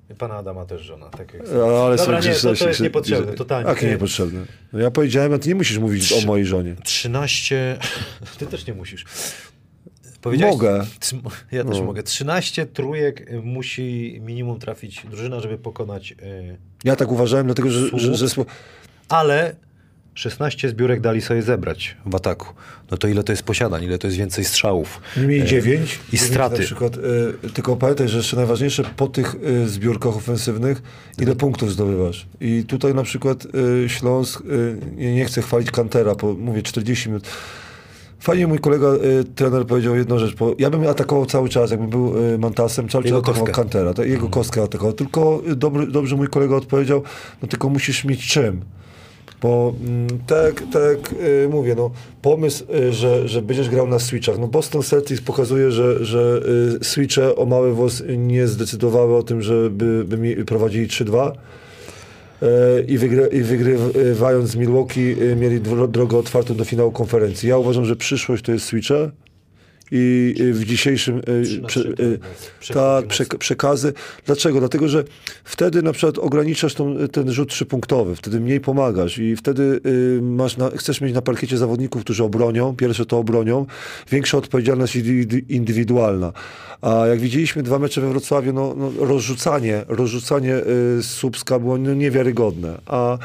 I 0.09 0.15
pana 0.15 0.35
Adama 0.35 0.65
też 0.65 0.81
żona, 0.81 1.09
tak 1.09 1.33
jak 1.33 1.43
Ale 1.43 1.97
Dobra, 1.97 2.19
nie, 2.19 2.33
to, 2.35 2.55
to 2.55 2.67
jest 2.67 2.79
niepotrzebne, 2.81 3.33
totalnie. 3.33 3.69
Jakie 3.69 3.87
niepotrzebne? 3.87 4.45
No 4.73 4.79
ja 4.79 4.91
powiedziałem, 4.91 5.33
a 5.33 5.37
ty 5.39 5.49
nie 5.49 5.55
musisz 5.55 5.77
mówić 5.77 6.13
o 6.13 6.25
mojej 6.27 6.45
żonie. 6.45 6.75
13. 6.83 7.77
Ty 8.37 8.45
też 8.47 8.67
nie 8.67 8.73
musisz. 8.73 9.05
Powiedziałeś- 10.21 10.51
Mogę. 10.53 10.85
Ja 11.51 11.63
też 11.63 11.77
No. 11.79 11.83
mogę. 11.85 12.03
13 12.03 12.65
trójek 12.65 13.29
musi 13.43 14.19
minimum 14.21 14.59
trafić 14.59 15.05
drużyna, 15.09 15.39
żeby 15.39 15.57
pokonać. 15.57 16.11
y, 16.11 16.57
Ja 16.83 16.95
tak 16.95 17.11
uważałem, 17.11 17.45
dlatego 17.45 17.69
że... 17.69 17.79
że, 17.99 18.15
że, 18.15 18.27
że 18.27 18.45
Ale 19.09 19.55
16 20.19 20.69
zbiórek 20.69 21.01
dali 21.01 21.21
sobie 21.21 21.41
zebrać 21.41 21.97
w 22.05 22.15
ataku. 22.15 22.47
No 22.91 22.97
to 22.97 23.07
ile 23.07 23.23
to 23.23 23.31
jest 23.31 23.43
posiadań, 23.43 23.83
ile 23.83 23.97
to 23.97 24.07
jest 24.07 24.17
więcej 24.17 24.45
strzałów. 24.45 25.01
Nie 25.17 25.27
mieli 25.27 25.41
E, 25.41 25.45
dziewięć. 25.45 25.99
I 26.13 26.17
straty. 26.17 26.57
Na 26.57 26.65
przykład, 26.65 26.97
y, 26.97 27.49
tylko 27.53 27.75
pamiętaj, 27.75 28.09
że 28.09 28.17
jeszcze 28.17 28.37
najważniejsze 28.37 28.83
po 28.97 29.07
tych 29.07 29.35
y, 29.35 29.69
zbiórkach 29.69 30.15
ofensywnych, 30.15 30.81
ile 31.19 31.35
punktów 31.35 31.71
zdobywasz. 31.71 32.27
I 32.41 32.63
tutaj 32.67 32.93
na 32.93 33.03
przykład 33.03 33.47
y, 33.85 33.89
Śląsk, 33.89 34.41
y, 34.41 34.77
nie, 34.95 35.15
nie 35.15 35.25
chcę 35.25 35.41
chwalić 35.41 35.71
Kantera, 35.71 36.15
bo 36.15 36.33
mówię 36.33 36.61
40 36.61 37.09
minut. 37.09 37.27
Fajnie 38.19 38.47
mój 38.47 38.59
kolega, 38.59 38.87
y, 38.87 39.23
trener 39.35 39.65
powiedział 39.65 39.95
jedną 39.95 40.19
rzecz, 40.19 40.35
bo 40.35 40.55
ja 40.57 40.69
bym 40.69 40.87
atakował 40.87 41.25
cały 41.25 41.49
czas, 41.49 41.71
jakbym 41.71 41.89
był 41.89 42.33
y, 42.33 42.37
Mantasem, 42.37 42.89
cały 42.89 43.03
czas 43.03 43.09
Jego 43.09 43.17
atakował 43.17 43.45
kostkę. 43.45 43.61
Kantera, 43.61 43.93
to 43.93 44.03
jego 44.03 44.29
kostkę 44.29 44.63
atakował. 44.63 44.93
Tylko 44.93 45.41
y, 45.51 45.55
dobry, 45.55 45.87
dobrze 45.87 46.15
mój 46.15 46.27
kolega 46.27 46.55
odpowiedział, 46.55 47.03
no 47.41 47.47
tylko 47.47 47.69
musisz 47.69 48.05
mieć 48.05 48.27
czym. 48.27 48.61
Bo 49.41 49.73
mm, 49.81 50.07
tak, 50.27 50.63
tak 50.73 51.13
y, 51.13 51.49
mówię, 51.49 51.75
no, 51.75 51.91
pomysł, 52.21 52.65
y, 52.75 52.93
że, 52.93 53.27
że 53.27 53.41
będziesz 53.41 53.69
grał 53.69 53.87
na 53.87 53.99
switchach. 53.99 54.39
No 54.39 54.47
Boston 54.47 54.83
Celtics 54.83 55.21
pokazuje, 55.21 55.71
że, 55.71 56.05
że 56.05 56.41
y, 56.81 56.83
switche 56.83 57.35
o 57.35 57.45
mały 57.45 57.73
włos 57.73 58.03
nie 58.17 58.47
zdecydowały 58.47 59.15
o 59.15 59.23
tym, 59.23 59.41
żeby 59.41 60.03
by 60.05 60.17
mi 60.17 60.35
prowadzili 60.35 60.87
3-2. 60.87 61.31
Y, 61.31 62.47
I, 62.87 62.93
I 63.37 63.41
wygrywając 63.41 64.49
z 64.49 64.55
Milwaukee 64.55 65.15
mieli 65.35 65.61
dro- 65.61 65.87
drogę 65.87 66.17
otwartą 66.17 66.55
do 66.55 66.65
finału 66.65 66.91
konferencji. 66.91 67.49
Ja 67.49 67.57
uważam, 67.57 67.85
że 67.85 67.95
przyszłość 67.95 68.43
to 68.43 68.51
jest 68.51 68.65
switche 68.65 69.09
i 69.91 70.35
w 70.53 70.65
dzisiejszym 70.65 71.21
na 71.61 71.67
prze, 71.67 71.83
tak, 72.73 73.05
mocny. 73.05 73.07
przek- 73.07 73.37
przekazy. 73.37 73.93
Dlaczego? 74.25 74.59
Dlatego, 74.59 74.87
że 74.87 75.03
wtedy 75.43 75.81
na 75.81 75.91
przykład 75.91 76.17
ograniczasz 76.17 76.73
tą, 76.73 76.95
ten 77.11 77.31
rzut 77.31 77.49
trzypunktowy, 77.49 78.15
wtedy 78.15 78.39
mniej 78.39 78.59
pomagasz 78.59 79.17
i 79.17 79.35
wtedy 79.35 79.79
y, 79.85 80.19
masz 80.21 80.57
na, 80.57 80.69
chcesz 80.69 81.01
mieć 81.01 81.13
na 81.13 81.21
parkiecie 81.21 81.57
zawodników, 81.57 82.03
którzy 82.03 82.23
obronią, 82.23 82.75
pierwsze 82.75 83.05
to 83.05 83.17
obronią, 83.17 83.65
większa 84.11 84.37
odpowiedzialność 84.37 84.95
indy- 84.95 85.41
indywidualna. 85.49 86.33
A 86.81 87.07
jak 87.07 87.19
widzieliśmy 87.19 87.63
dwa 87.63 87.79
mecze 87.79 88.01
we 88.01 88.09
Wrocławiu, 88.09 88.53
no, 88.53 88.75
no 88.77 88.91
rozrzucanie, 89.05 89.83
rozrzucanie 89.87 90.55
y, 90.99 91.03
Słupska 91.03 91.59
było 91.59 91.77
no, 91.77 91.93
niewiarygodne. 91.93 92.81
A 92.85 93.17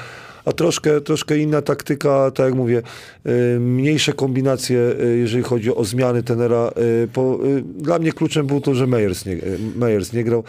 a 0.44 0.52
troszkę, 0.52 1.00
troszkę 1.00 1.38
inna 1.38 1.62
taktyka, 1.62 2.30
tak 2.30 2.46
jak 2.46 2.54
mówię, 2.54 2.82
y, 3.26 3.60
mniejsze 3.60 4.12
kombinacje, 4.12 4.78
y, 5.04 5.16
jeżeli 5.18 5.42
chodzi 5.42 5.74
o 5.74 5.84
zmiany 5.84 6.22
tenera. 6.22 6.70
y, 7.04 7.08
Po, 7.12 7.38
dla 7.76 7.98
mnie 7.98 8.12
kluczem 8.12 8.46
było 8.46 8.60
to, 8.60 8.74
że 8.74 8.86
Meyers 8.86 9.26
nie, 9.26 9.36
Meyers 9.76 10.12
nie 10.12 10.24
grał. 10.24 10.44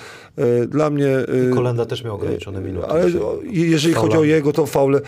Dla 0.68 0.90
mnie... 0.90 1.08
Kolenda 1.54 1.86
też 1.86 2.04
miał 2.04 2.16
ograniczone 2.16 2.62
minuty. 2.62 2.88
ale 2.88 3.06
jeżeli 3.52 3.94
chodzi 3.94 4.08
o 4.08 4.12
Faulami. 4.12 4.30
jego, 4.30 4.54
to 4.54 4.66
faule. 4.66 5.02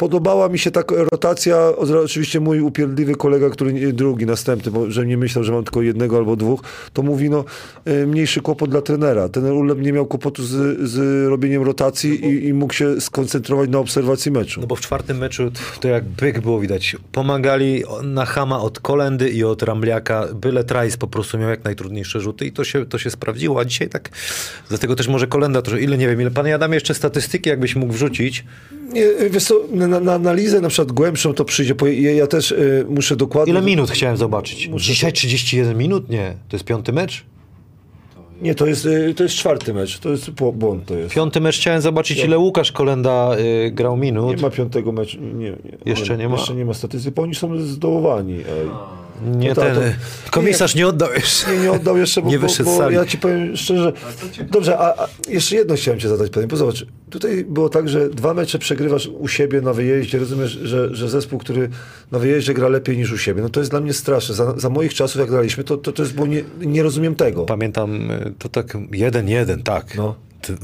Podobała 0.00 0.48
mi 0.48 0.58
się 0.58 0.70
ta 0.70 0.82
rotacja, 1.12 1.72
oczywiście 2.04 2.40
mój 2.40 2.60
upierdliwy 2.60 3.14
kolega, 3.14 3.50
który 3.50 3.92
drugi, 3.92 4.26
następny, 4.26 4.72
bo 4.72 4.90
że 4.90 5.06
nie 5.06 5.16
myślał, 5.16 5.44
że 5.44 5.52
mam 5.52 5.64
tylko 5.64 5.82
jednego 5.82 6.16
albo 6.16 6.36
dwóch, 6.36 6.62
to 6.92 7.02
mówi, 7.02 7.30
no 7.30 7.44
y, 7.88 8.06
mniejszy 8.06 8.40
kłopot 8.40 8.70
dla 8.70 8.82
trenera. 8.82 9.28
Ten 9.28 9.44
Uleb 9.46 9.78
nie 9.78 9.92
miał 9.92 10.06
kłopotu 10.06 10.42
z, 10.44 10.78
z 10.90 11.28
robieniem 11.28 11.62
rotacji 11.62 12.26
i, 12.26 12.46
i 12.48 12.54
mógł 12.54 12.74
się 12.74 13.00
skoncentrować 13.00 13.70
na 13.70 13.78
obserwacji 13.78 14.32
meczu. 14.32 14.60
No 14.60 14.66
bo 14.66 14.76
w 14.76 14.80
czwartym 14.80 15.18
meczu 15.18 15.50
to 15.80 15.88
jak 15.88 16.04
byk 16.04 16.40
było 16.40 16.60
widać. 16.60 16.96
Pomagali 17.12 17.82
na 18.02 18.24
Hama 18.24 18.60
od 18.60 18.80
Kolendy 18.80 19.30
i 19.30 19.44
od 19.44 19.62
Rambliaka. 19.62 20.28
Byle 20.34 20.64
Trajs 20.64 20.96
po 20.96 21.06
prostu 21.06 21.38
miał 21.38 21.50
jak 21.50 21.64
najtrudniejsze 21.64 22.20
rzuty 22.20 22.46
i 22.46 22.52
to 22.52 22.64
się, 22.64 22.86
to 22.86 22.98
się 22.98 23.10
sprawdziło. 23.10 23.60
A 23.60 23.64
dzisiaj 23.64 23.88
tak, 23.88 24.08
dlatego 24.68 24.96
też 24.96 25.08
może 25.08 25.26
Kolenda 25.26 25.62
trochę, 25.62 25.82
ile 25.82 25.98
nie 25.98 26.08
wiem, 26.08 26.20
ile 26.20 26.30
panie 26.30 26.54
Adam 26.54 26.72
jeszcze 26.72 26.94
statystyki 26.94 27.48
jakbyś 27.48 27.76
mógł 27.76 27.92
wrzucić. 27.92 28.44
Nie, 28.92 29.30
wiesz 29.30 29.44
co, 29.44 29.54
na, 29.72 30.00
na 30.00 30.14
analizę 30.14 30.60
na 30.60 30.68
przykład 30.68 30.92
głębszą 30.92 31.34
to 31.34 31.44
przyjdzie, 31.44 31.74
bo 31.74 31.86
ja, 31.86 32.12
ja 32.12 32.26
też 32.26 32.50
y, 32.52 32.86
muszę 32.88 33.16
dokładnie... 33.16 33.52
Ile 33.52 33.62
minut 33.62 33.90
chciałem 33.90 34.16
zobaczyć? 34.16 34.70
Dzisiaj 34.76 35.12
31 35.12 35.78
minut? 35.78 36.08
Nie. 36.08 36.34
To 36.48 36.56
jest 36.56 36.64
piąty 36.64 36.92
mecz? 36.92 37.24
Nie, 38.42 38.54
to 38.54 38.66
jest, 38.66 38.86
y, 38.86 39.14
to 39.16 39.22
jest 39.22 39.34
czwarty 39.34 39.74
mecz, 39.74 39.98
to 39.98 40.08
jest 40.10 40.30
bł- 40.30 40.52
błąd 40.52 40.86
to 40.86 40.94
jest. 40.94 41.14
Piąty 41.14 41.40
mecz 41.40 41.56
chciałem 41.56 41.80
zobaczyć, 41.80 42.24
ile 42.24 42.38
Łukasz 42.38 42.72
Kolenda 42.72 43.30
y, 43.66 43.70
grał 43.70 43.96
minut. 43.96 44.36
Nie 44.36 44.42
ma 44.42 44.50
piątego 44.50 44.92
meczu, 44.92 45.18
nie, 45.20 45.50
nie, 45.50 45.56
Jeszcze 45.86 46.16
nie 46.16 46.28
ma? 46.28 46.36
Jeszcze 46.36 46.54
nie 46.54 46.64
ma 46.64 46.74
statystyk, 46.74 47.14
bo 47.14 47.22
oni 47.22 47.34
są 47.34 47.60
zdołowani. 47.60 48.34
Ej. 48.34 48.68
Nie 49.24 49.48
No 49.48 49.54
to- 49.54 49.60
ten. 49.60 49.74
to- 49.74 50.30
komisarz 50.30 50.74
nie 50.74 50.86
oddał 50.86 51.12
jeszcze. 51.12 51.52
Nie, 51.56 51.58
nie 51.62 51.72
oddał 51.72 51.96
jeszcze, 51.98 52.22
bo, 52.22 52.28
Nie 52.30 52.38
bo, 52.38 52.46
wyszedł 52.48 52.70
z 52.70 52.72
bo 52.72 52.78
sali. 52.78 52.94
ja 52.94 53.06
ci 53.06 53.18
powiem 53.18 53.56
szczerze. 53.56 53.92
Dobrze, 54.50 54.78
a, 54.78 55.02
a 55.02 55.08
jeszcze 55.28 55.56
jedno 55.56 55.74
chciałem 55.74 56.00
cię 56.00 56.08
zadać 56.08 56.28
pytanie, 56.28 56.46
bo 56.46 56.56
zobacz, 56.56 56.86
tutaj 57.10 57.44
było 57.44 57.68
tak, 57.68 57.88
że 57.88 58.08
dwa 58.10 58.34
mecze 58.34 58.58
przegrywasz 58.58 59.06
u 59.18 59.28
siebie 59.28 59.60
na 59.60 59.72
wyjeździe, 59.72 60.18
rozumiesz, 60.18 60.50
że, 60.50 60.94
że 60.94 61.08
zespół, 61.08 61.38
który 61.38 61.68
na 62.12 62.18
wyjeździe 62.18 62.54
gra 62.54 62.68
lepiej 62.68 62.96
niż 62.96 63.12
u 63.12 63.18
siebie, 63.18 63.42
no 63.42 63.48
to 63.48 63.60
jest 63.60 63.70
dla 63.70 63.80
mnie 63.80 63.92
straszne. 63.92 64.34
Za, 64.34 64.54
za 64.58 64.70
moich 64.70 64.94
czasów, 64.94 65.20
jak 65.20 65.30
graliśmy, 65.30 65.64
to, 65.64 65.76
to, 65.76 65.92
to 65.92 66.02
jest, 66.02 66.14
bo 66.14 66.26
nie, 66.26 66.42
nie 66.60 66.82
rozumiem 66.82 67.14
tego. 67.14 67.44
Pamiętam, 67.44 68.10
y, 68.10 68.32
to 68.38 68.48
tak 68.48 68.76
jeden, 68.92 69.28
jeden, 69.28 69.62
tak. 69.62 69.94
No. 69.96 70.14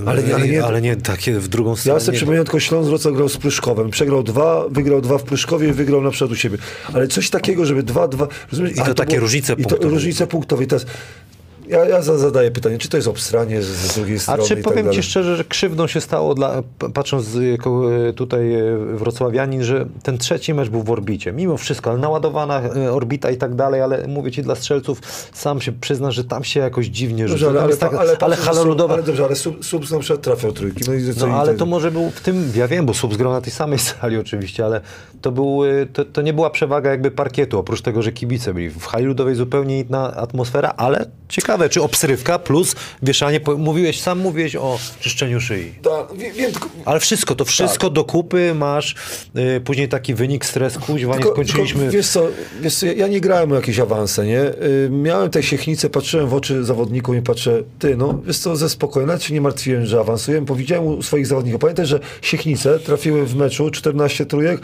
Ale 0.07 0.23
nie- 0.23 0.35
ale 0.35 0.49
nie- 0.49 0.65
ale 0.65 0.83
nie 0.83 0.97
takie 0.97 1.41
w 1.41 1.49
drugą 1.49 1.77
stronę. 1.77 1.99
Ja 1.99 2.05
sobie 2.05 2.17
przypominam 2.17 2.45
tylko 2.45 2.61
Śląsk 2.61 2.89
Wrocław 2.89 3.15
grał 3.15 3.29
z 3.29 3.37
Pryszkowem. 3.37 3.91
Przegrał 3.91 4.23
dwa, 4.23 4.69
wygrał 4.69 5.01
dwa 5.01 5.19
w 5.19 5.23
Pryszkowie 5.23 5.69
i 5.69 5.73
wygrał 5.73 6.01
na 6.03 6.11
przykład 6.11 6.31
u 6.31 6.37
siebie. 6.37 6.59
Ale 6.93 7.09
coś 7.09 7.31
takiego, 7.31 7.67
żeby 7.67 7.83
dwa, 7.83 8.09
dwa... 8.09 8.29
Rozumiesz? 8.53 8.73
I 8.73 8.75
to 8.77 8.85
Ale 8.85 8.95
takie 8.95 9.21
różnice 9.21 9.53
i 9.53 9.63
to 9.63 9.69
punktowe. 9.69 9.95
Różnice 9.95 10.27
punktowe. 10.27 10.65
I 10.65 10.67
teraz 10.67 10.87
ja, 11.69 11.85
ja 11.85 12.03
za- 12.03 12.19
zadaję 12.19 12.51
pytanie, 12.51 12.79
czy 12.79 12.89
to 12.89 12.97
jest 12.97 13.09
obstranie 13.09 13.63
z, 13.63 13.67
z 13.67 13.95
drugiej 13.95 14.17
A 14.17 14.21
strony 14.21 14.43
czy 14.45 14.55
i 14.55 14.57
tak 14.57 14.65
powiem 14.65 14.85
dalej. 14.85 14.97
ci 15.03 15.09
szczerze, 15.09 15.37
że 15.37 15.45
krzywdą 15.45 15.87
się 15.87 16.01
stało, 16.01 16.35
dla, 16.35 16.63
patrząc 16.95 17.27
jako 17.53 17.95
e, 18.09 18.13
tutaj 18.13 18.55
e, 18.55 18.77
wrocławianin, 18.95 19.63
że 19.65 19.87
ten 20.03 20.19
trzeci 20.19 20.55
mecz 20.55 20.69
był 20.69 20.83
w 20.83 20.91
orbicie. 20.91 21.33
Mimo 21.33 21.57
wszystko, 21.57 21.91
ale 21.91 21.99
naładowana 21.99 22.63
orbita 22.93 23.31
i 23.31 23.37
tak 23.37 23.55
dalej, 23.55 23.81
ale 23.83 24.07
mówię 24.09 24.31
ci 24.31 24.43
dla 24.43 24.55
strzelców, 24.55 25.01
sam 25.33 25.61
się 25.61 25.73
przyznasz, 25.73 26.15
że 26.15 26.25
tam 26.25 26.45
się 26.45 26.61
jakoś 26.61 26.87
dziwnie 26.87 27.29
rzuca. 27.29 27.49
ale, 27.49 27.63
ale, 27.63 27.77
tak, 27.77 27.95
ale, 27.95 28.17
ale. 28.21 28.37
Ale 28.89 29.03
dobrze, 29.03 29.25
ale 29.25 29.37
sub, 29.37 29.65
sub 29.65 29.91
na 29.91 29.99
przykład 29.99 30.23
trafiał 30.23 30.53
trójki. 30.53 30.85
No, 31.21 31.27
No 31.27 31.35
ale 31.37 31.53
to- 31.53 31.59
to 31.59 31.67
może 31.67 31.91
był 31.91 32.11
w 32.11 32.21
tym, 32.21 32.53
ja 32.57 32.69
wiem, 32.69 32.87
bo 32.87 32.95
Subs 32.95 33.17
grał 33.17 33.33
na 33.33 33.41
tej 33.41 33.53
samej 33.53 33.79
sali 34.01 34.17
oczywiście, 34.19 34.65
ale 34.65 34.81
to, 35.23 35.33
był, 35.33 35.65
y, 35.65 35.87
to, 35.93 36.05
to 36.05 36.23
nie 36.23 36.33
była 36.33 36.51
przewaga 36.51 36.91
jakby 36.91 37.11
parkietu, 37.11 37.59
oprócz 37.59 37.81
tego, 37.83 38.03
że 38.03 38.13
kibice 38.13 38.55
byli. 38.55 38.71
W 38.71 38.87
hali 38.87 39.05
ludowej 39.05 39.35
zupełnie 39.35 39.81
inna 39.81 40.15
atmosfera, 40.17 40.75
ale 40.77 41.07
ciekawe, 41.29 41.69
czy 41.69 41.83
obsrywka 41.83 42.39
plus 42.39 42.75
wieszanie, 43.03 43.41
mówiłeś, 43.59 44.01
sam 44.01 44.19
mówiłeś 44.19 44.57
o 44.57 44.79
czyszczeniu 45.01 45.41
szyi. 45.41 45.73
Tak, 45.83 46.19
wiem, 46.19 46.53
tylko, 46.53 46.69
Ale 46.85 47.01
wszystko, 47.01 47.35
to 47.35 47.45
wszystko 47.45 47.91
do 47.91 48.05
kupy 48.05 48.55
masz, 48.55 48.95
y, 49.57 49.61
później 49.61 49.89
taki 49.89 50.15
wynik, 50.15 50.45
stres, 50.45 50.79
kuźwa, 50.79 51.13
nie 51.17 51.19
tylko, 51.23 51.35
skończyliśmy. 51.35 51.81
tylko 51.81 51.93
wiesz 51.97 52.09
co, 52.09 52.29
wiesz 52.61 52.75
co, 52.75 52.87
ja- 52.87 53.07
nie 53.09 53.21
grałem 53.21 53.53
o 53.53 53.55
jakieś 53.55 53.79
awanse, 53.79 54.27
nie? 54.27 54.41
Y, 54.43 54.89
miałem 54.91 55.31
te 55.31 55.43
siechnice, 55.43 55.91
patrzyłem 55.91 56.29
w 56.29 56.35
oczy 56.35 56.65
zawodnikom 56.65 57.17
i 57.17 57.23
patrzę, 57.23 57.63
ty, 57.79 57.97
no, 57.97 58.21
wiesz 58.27 58.39
co, 58.39 58.57
ze 58.57 58.69
spokojem, 58.69 59.07
nawet 59.07 59.23
się 59.23 59.35
nie 59.35 59.41
martwiłem, 59.41 59.87
że 59.87 60.01
awansujemy, 60.01 60.47
bo 60.47 60.55
widziałem 60.55 60.87
u 60.87 61.03
swoich 61.03 61.27
zawodników. 61.27 61.61
Pamiętaj, 61.61 61.87
że 61.87 62.01
siechnice 62.23 62.79
trafiły 62.79 63.27
w 63.27 63.37
meczu 63.37 63.71
14 63.71 64.27
trójek, 64.27 64.61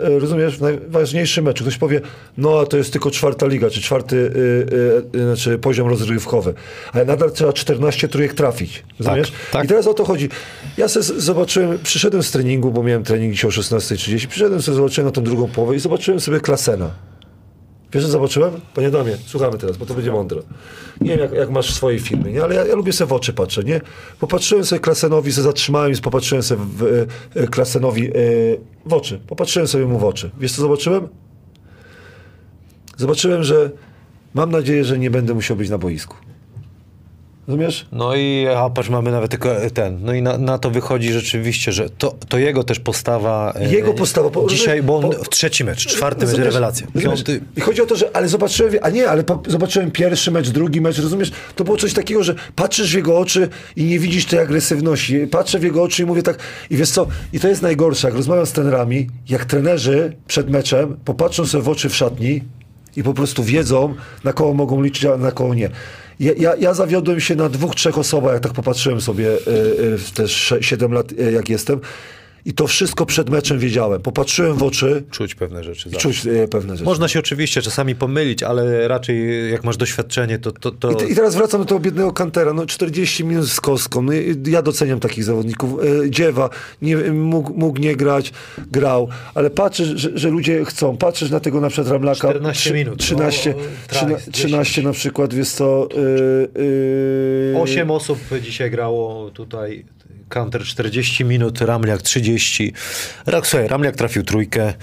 rozumiesz, 0.00 0.56
w 0.58 0.60
najważniejszym 0.60 1.44
meczu. 1.44 1.64
Ktoś 1.64 1.76
powie, 1.78 2.00
no, 2.38 2.60
a 2.60 2.66
to 2.66 2.76
jest 2.76 2.92
tylko 2.92 3.10
czwarta 3.10 3.46
liga, 3.46 3.70
czy 3.70 3.80
czwarty 3.80 4.16
y, 4.16 5.16
y, 5.18 5.24
znaczy 5.24 5.58
poziom 5.58 5.88
rozgrywkowy. 5.88 6.54
Ale 6.92 7.04
nadal 7.04 7.30
trzeba 7.32 7.52
14 7.52 8.08
trójek 8.08 8.34
trafić, 8.34 8.84
rozumiesz? 9.00 9.32
tak. 9.52 9.64
I 9.64 9.68
teraz 9.68 9.86
o 9.86 9.94
to 9.94 10.04
chodzi. 10.04 10.28
Ja 10.76 10.88
z- 10.88 11.16
zobaczyłem, 11.16 11.78
przyszedłem 11.82 12.22
z 12.22 12.30
treningu, 12.30 12.70
bo 12.70 12.82
miałem 12.82 13.04
trening 13.04 13.32
dzisiaj 13.34 13.48
o 13.48 13.52
16.30, 13.52 14.26
przyszedłem 14.26 14.62
sobie, 14.62 14.76
zobaczyłem 14.76 15.06
na 15.06 15.12
tą 15.12 15.22
drugą 15.22 15.48
połowę 15.48 15.76
i 15.76 15.78
zobaczyłem 15.78 16.20
sobie 16.20 16.40
Klasena. 16.40 16.90
Wiesz, 17.92 18.04
co 18.04 18.10
zobaczyłem? 18.10 18.52
Panie 18.74 18.90
Damie, 18.90 19.16
słuchamy 19.26 19.58
teraz, 19.58 19.76
bo 19.76 19.86
to 19.86 19.94
będzie 19.94 20.12
mądre. 20.12 20.42
Nie 21.00 21.10
wiem, 21.10 21.18
jak, 21.18 21.32
jak 21.32 21.50
masz 21.50 21.72
w 21.72 21.74
swojej 21.74 22.00
firmie, 22.00 22.32
nie? 22.32 22.42
ale 22.42 22.54
ja, 22.54 22.64
ja 22.64 22.74
lubię 22.74 22.92
sobie 22.92 23.08
w 23.08 23.12
oczy 23.12 23.32
patrzeć, 23.32 23.66
nie? 23.66 23.80
Popatrzyłem 24.20 24.64
sobie 24.64 24.80
Klasenowi, 24.80 25.32
sobie 25.32 25.44
zatrzymałem 25.44 25.92
i 25.92 25.96
popatrzyłem 25.96 26.42
sobie 26.42 26.62
w, 26.64 27.06
e, 27.34 27.46
Klasenowi 27.46 28.08
e, 28.08 28.12
w 28.86 28.92
oczy. 28.92 29.20
Popatrzyłem 29.26 29.68
sobie 29.68 29.86
mu 29.86 29.98
w 29.98 30.04
oczy. 30.04 30.30
Wiesz, 30.40 30.52
co 30.52 30.62
zobaczyłem? 30.62 31.08
Zobaczyłem, 32.96 33.42
że 33.42 33.70
mam 34.34 34.50
nadzieję, 34.50 34.84
że 34.84 34.98
nie 34.98 35.10
będę 35.10 35.34
musiał 35.34 35.56
być 35.56 35.70
na 35.70 35.78
boisku. 35.78 36.16
Rozumiesz? 37.48 37.86
No 37.92 38.14
i 38.16 38.46
a 38.56 38.70
patrz, 38.70 38.88
mamy 38.88 39.10
nawet 39.10 39.30
tylko 39.30 39.48
ten. 39.74 39.98
No 40.02 40.12
i 40.14 40.22
na, 40.22 40.38
na 40.38 40.58
to 40.58 40.70
wychodzi 40.70 41.12
rzeczywiście, 41.12 41.72
że 41.72 41.90
to, 41.90 42.14
to 42.28 42.38
jego 42.38 42.64
też 42.64 42.80
postawa. 42.80 43.52
e, 43.60 43.72
Jego 43.72 43.94
postawa, 43.94 44.30
bo- 44.30 44.46
Dzisiaj, 44.48 44.82
bo 44.82 44.96
on 44.96 45.02
bo- 45.02 45.12
w 45.24 45.28
trzeci 45.28 45.64
mecz, 45.64 45.86
czwarty 45.86 46.20
mecz, 46.20 46.30
Rozumiesz? 46.30 46.46
rewelacja. 46.46 46.86
Rozumiesz? 46.94 47.22
Piąty. 47.24 47.40
I 47.56 47.60
chodzi 47.60 47.82
o 47.82 47.86
to, 47.86 47.96
że 47.96 48.16
ale 48.16 48.28
zobaczyłem, 48.28 48.74
a 48.82 48.90
nie, 48.90 49.08
ale 49.10 49.24
po, 49.24 49.42
zobaczyłem 49.48 49.90
pierwszy 49.90 50.30
mecz, 50.30 50.48
drugi 50.50 50.80
mecz, 50.80 50.98
rozumiesz? 50.98 51.32
To 51.56 51.64
było 51.64 51.76
coś 51.76 51.92
takiego, 51.92 52.22
że 52.24 52.34
patrzysz 52.56 52.92
w 52.92 52.96
jego 52.96 53.18
oczy 53.18 53.48
i 53.76 53.84
nie 53.84 53.98
widzisz 53.98 54.24
tej 54.26 54.38
agresywności. 54.38 55.26
Patrzę 55.26 55.58
w 55.58 55.62
jego 55.62 55.82
oczy 55.82 56.02
i 56.02 56.06
mówię 56.06 56.22
tak, 56.22 56.38
i 56.70 56.76
wiesz 56.76 56.90
co, 56.90 57.06
i 57.32 57.40
to 57.40 57.48
jest 57.48 57.62
najgorsze, 57.62 58.08
jak 58.08 58.16
rozmawiam 58.16 58.46
z 58.46 58.52
trenerami, 58.52 59.06
jak 59.28 59.44
trenerzy 59.44 60.16
przed 60.26 60.50
meczem 60.50 60.96
popatrzą 61.04 61.46
sobie 61.46 61.64
w 61.64 61.68
oczy 61.68 61.88
w 61.88 61.96
szatni 61.96 62.42
i 62.96 63.02
po 63.02 63.14
prostu 63.14 63.44
wiedzą, 63.44 63.94
na 64.24 64.32
kogo 64.32 64.54
mogą 64.54 64.82
liczyć, 64.82 65.04
a 65.04 65.16
na 65.16 65.32
kogo 65.32 65.54
nie. 65.54 65.70
Ja, 66.20 66.32
ja, 66.38 66.56
ja 66.56 66.74
zawiodłem 66.74 67.20
się 67.20 67.36
na 67.36 67.48
dwóch, 67.48 67.74
trzech 67.74 67.98
osobach, 67.98 68.32
jak 68.32 68.42
tak 68.42 68.52
popatrzyłem 68.52 69.00
sobie 69.00 69.28
y, 69.28 69.50
y, 69.80 69.98
w 69.98 70.10
te 70.10 70.28
7 70.60 70.92
lat, 70.92 71.12
y, 71.12 71.32
jak 71.32 71.48
jestem. 71.48 71.80
I 72.46 72.52
to 72.54 72.66
wszystko 72.66 73.06
przed 73.06 73.30
meczem 73.30 73.58
wiedziałem. 73.58 74.02
Popatrzyłem 74.02 74.56
w 74.56 74.62
oczy 74.62 75.02
Czuć 75.10 75.34
pewne 75.34 75.64
rzeczy. 75.64 75.90
czuć 75.90 76.26
y, 76.26 76.48
pewne 76.48 76.74
rzeczy. 76.76 76.84
Można 76.84 77.08
się 77.08 77.18
oczywiście 77.18 77.62
czasami 77.62 77.94
pomylić, 77.94 78.42
ale 78.42 78.88
raczej 78.88 79.50
jak 79.50 79.64
masz 79.64 79.76
doświadczenie, 79.76 80.38
to. 80.38 80.52
to, 80.52 80.70
to... 80.70 80.90
I, 80.90 80.96
te- 80.96 81.06
I 81.08 81.14
teraz 81.14 81.34
wracam 81.34 81.60
do 81.60 81.64
tego 81.66 81.80
biednego 81.80 82.12
Kantera. 82.12 82.52
No 82.52 82.66
40 82.66 83.24
minut 83.24 83.46
z 83.48 83.60
kostką. 83.60 84.02
No, 84.02 84.12
ja 84.46 84.62
doceniam 84.62 85.00
takich 85.00 85.24
zawodników. 85.24 85.70
E, 86.04 86.10
Dziewa 86.10 86.50
nie, 86.82 86.96
mógł, 86.96 87.54
mógł 87.54 87.80
nie 87.80 87.96
grać, 87.96 88.32
grał, 88.72 89.08
ale 89.34 89.50
patrzysz, 89.50 89.88
że, 89.88 90.10
że 90.14 90.30
ludzie 90.30 90.64
chcą. 90.64 90.96
Patrzysz 90.96 91.30
na 91.30 91.40
tego 91.40 91.60
na 91.60 91.68
przykład 91.68 91.92
Ramlaka. 91.92 92.28
14 92.30 92.74
minut. 92.74 92.98
13, 92.98 93.54
No, 93.56 93.62
trzyna- 93.88 94.16
Trice, 94.16 94.30
13 94.30 94.82
na 94.82 94.92
przykład, 94.92 95.34
wiesz 95.34 95.48
co... 95.50 95.88
y, 96.56 96.60
y, 97.54 97.54
Osiem 97.58 97.90
osób 97.90 98.18
dzisiaj 98.42 98.70
grało 98.70 99.30
tutaj. 99.30 99.84
Counter 100.28 100.64
40 100.64 101.24
minut, 101.24 101.60
Ramliak 101.60 102.02
30. 102.02 102.72
Rak, 103.26 103.46
słuchaj, 103.46 103.68
Ramliak 103.68 103.96
trafił 103.96 104.22
trójkę. 104.22 104.74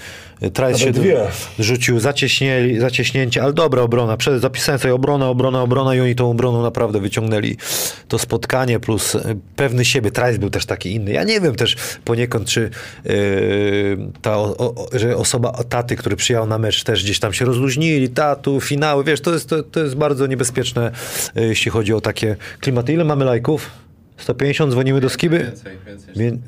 Trajs 0.52 0.78
się 0.78 0.92
dwie. 0.92 1.20
rzucił 1.58 2.00
zacieśnieli, 2.00 2.80
zacieśnięcie, 2.80 3.42
ale 3.42 3.52
dobra 3.52 3.82
obrona. 3.82 4.16
Przed, 4.16 4.40
zapisałem 4.40 4.78
sobie 4.78 4.94
obrona, 4.94 5.28
obrona, 5.28 5.62
obrona 5.62 5.94
i 5.94 6.00
oni 6.00 6.14
tą 6.14 6.30
obroną 6.30 6.62
naprawdę 6.62 7.00
wyciągnęli 7.00 7.56
to 8.08 8.18
spotkanie, 8.18 8.80
plus 8.80 9.14
e, 9.14 9.34
pewny 9.56 9.84
siebie. 9.84 10.10
Trajs 10.10 10.38
był 10.38 10.50
też 10.50 10.66
taki 10.66 10.94
inny. 10.94 11.12
Ja 11.12 11.24
nie 11.24 11.40
wiem 11.40 11.54
też 11.54 11.76
poniekąd, 12.04 12.48
czy 12.48 12.70
yy, 13.04 13.12
ta 14.22 14.36
o, 14.36 14.56
o, 14.56 14.88
że 14.92 15.16
osoba 15.16 15.64
taty, 15.68 15.96
który 15.96 16.16
przyjechał 16.16 16.46
na 16.46 16.58
mecz, 16.58 16.84
też 16.84 17.04
gdzieś 17.04 17.18
tam 17.18 17.32
się 17.32 17.44
rozluźnili, 17.44 18.08
tatu, 18.08 18.60
finały, 18.60 19.04
wiesz, 19.04 19.20
to 19.20 19.32
jest, 19.32 19.48
to, 19.48 19.62
to 19.62 19.80
jest 19.80 19.94
bardzo 19.94 20.26
niebezpieczne, 20.26 20.90
e, 21.36 21.42
jeśli 21.42 21.70
chodzi 21.70 21.94
o 21.94 22.00
takie 22.00 22.36
klimaty. 22.60 22.92
Ile 22.92 23.04
mamy 23.04 23.24
lajków? 23.24 23.70
150? 24.16 24.72
Dzwonimy 24.72 25.00
do 25.00 25.08
Skiby? 25.08 25.38
Więcej, 25.38 25.76
więcej. 25.86 26.14
Wię- 26.16 26.38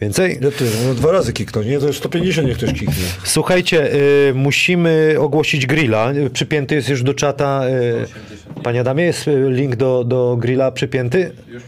Więcej? 0.00 0.38
No 0.40 0.50
ty, 0.50 0.64
no 0.88 0.94
dwa 0.94 1.12
razy 1.12 1.32
kiknął, 1.32 1.64
nie? 1.64 1.78
To 1.78 1.86
już 1.86 1.96
150 1.96 2.48
niech 2.48 2.56
ktoś 2.56 2.72
kiknie. 2.72 2.94
Słuchajcie, 3.24 3.94
y, 3.94 4.34
musimy 4.34 5.16
ogłosić 5.18 5.66
grilla. 5.66 6.12
Y, 6.12 6.30
Przypięty 6.30 6.74
jest 6.74 6.88
już 6.88 7.02
do 7.02 7.14
czata. 7.14 7.62
Y, 8.56 8.62
Panie 8.62 8.80
Adamie, 8.80 9.04
jest 9.04 9.28
y, 9.28 9.50
link 9.50 9.76
do, 9.76 10.04
do 10.04 10.36
grilla 10.40 10.70
przypięty? 10.72 11.32
Już. 11.48 11.62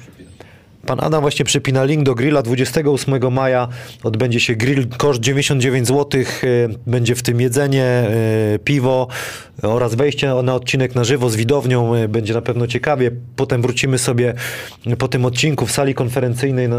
Pan 0.86 0.98
Adam 1.00 1.20
właśnie 1.20 1.44
przypina 1.44 1.84
link 1.84 2.02
do 2.02 2.14
grilla. 2.14 2.42
28 2.42 3.32
maja 3.32 3.68
odbędzie 4.02 4.40
się 4.40 4.54
grill, 4.54 4.86
koszt 4.96 5.20
99 5.20 5.88
zł. 5.88 6.22
Będzie 6.86 7.14
w 7.14 7.22
tym 7.22 7.40
jedzenie, 7.40 7.84
e, 7.84 8.58
piwo 8.64 9.08
oraz 9.62 9.94
wejście 9.94 10.34
na 10.42 10.54
odcinek 10.54 10.94
na 10.94 11.04
żywo 11.04 11.30
z 11.30 11.36
widownią. 11.36 11.94
E, 11.94 12.08
Będzie 12.08 12.34
na 12.34 12.42
pewno 12.42 12.66
ciekawie. 12.66 13.10
Potem 13.36 13.62
wrócimy 13.62 13.98
sobie 13.98 14.34
po 14.98 15.08
tym 15.08 15.24
odcinku 15.24 15.66
w 15.66 15.72
sali 15.72 15.94
konferencyjnej 15.94 16.68
na, 16.68 16.76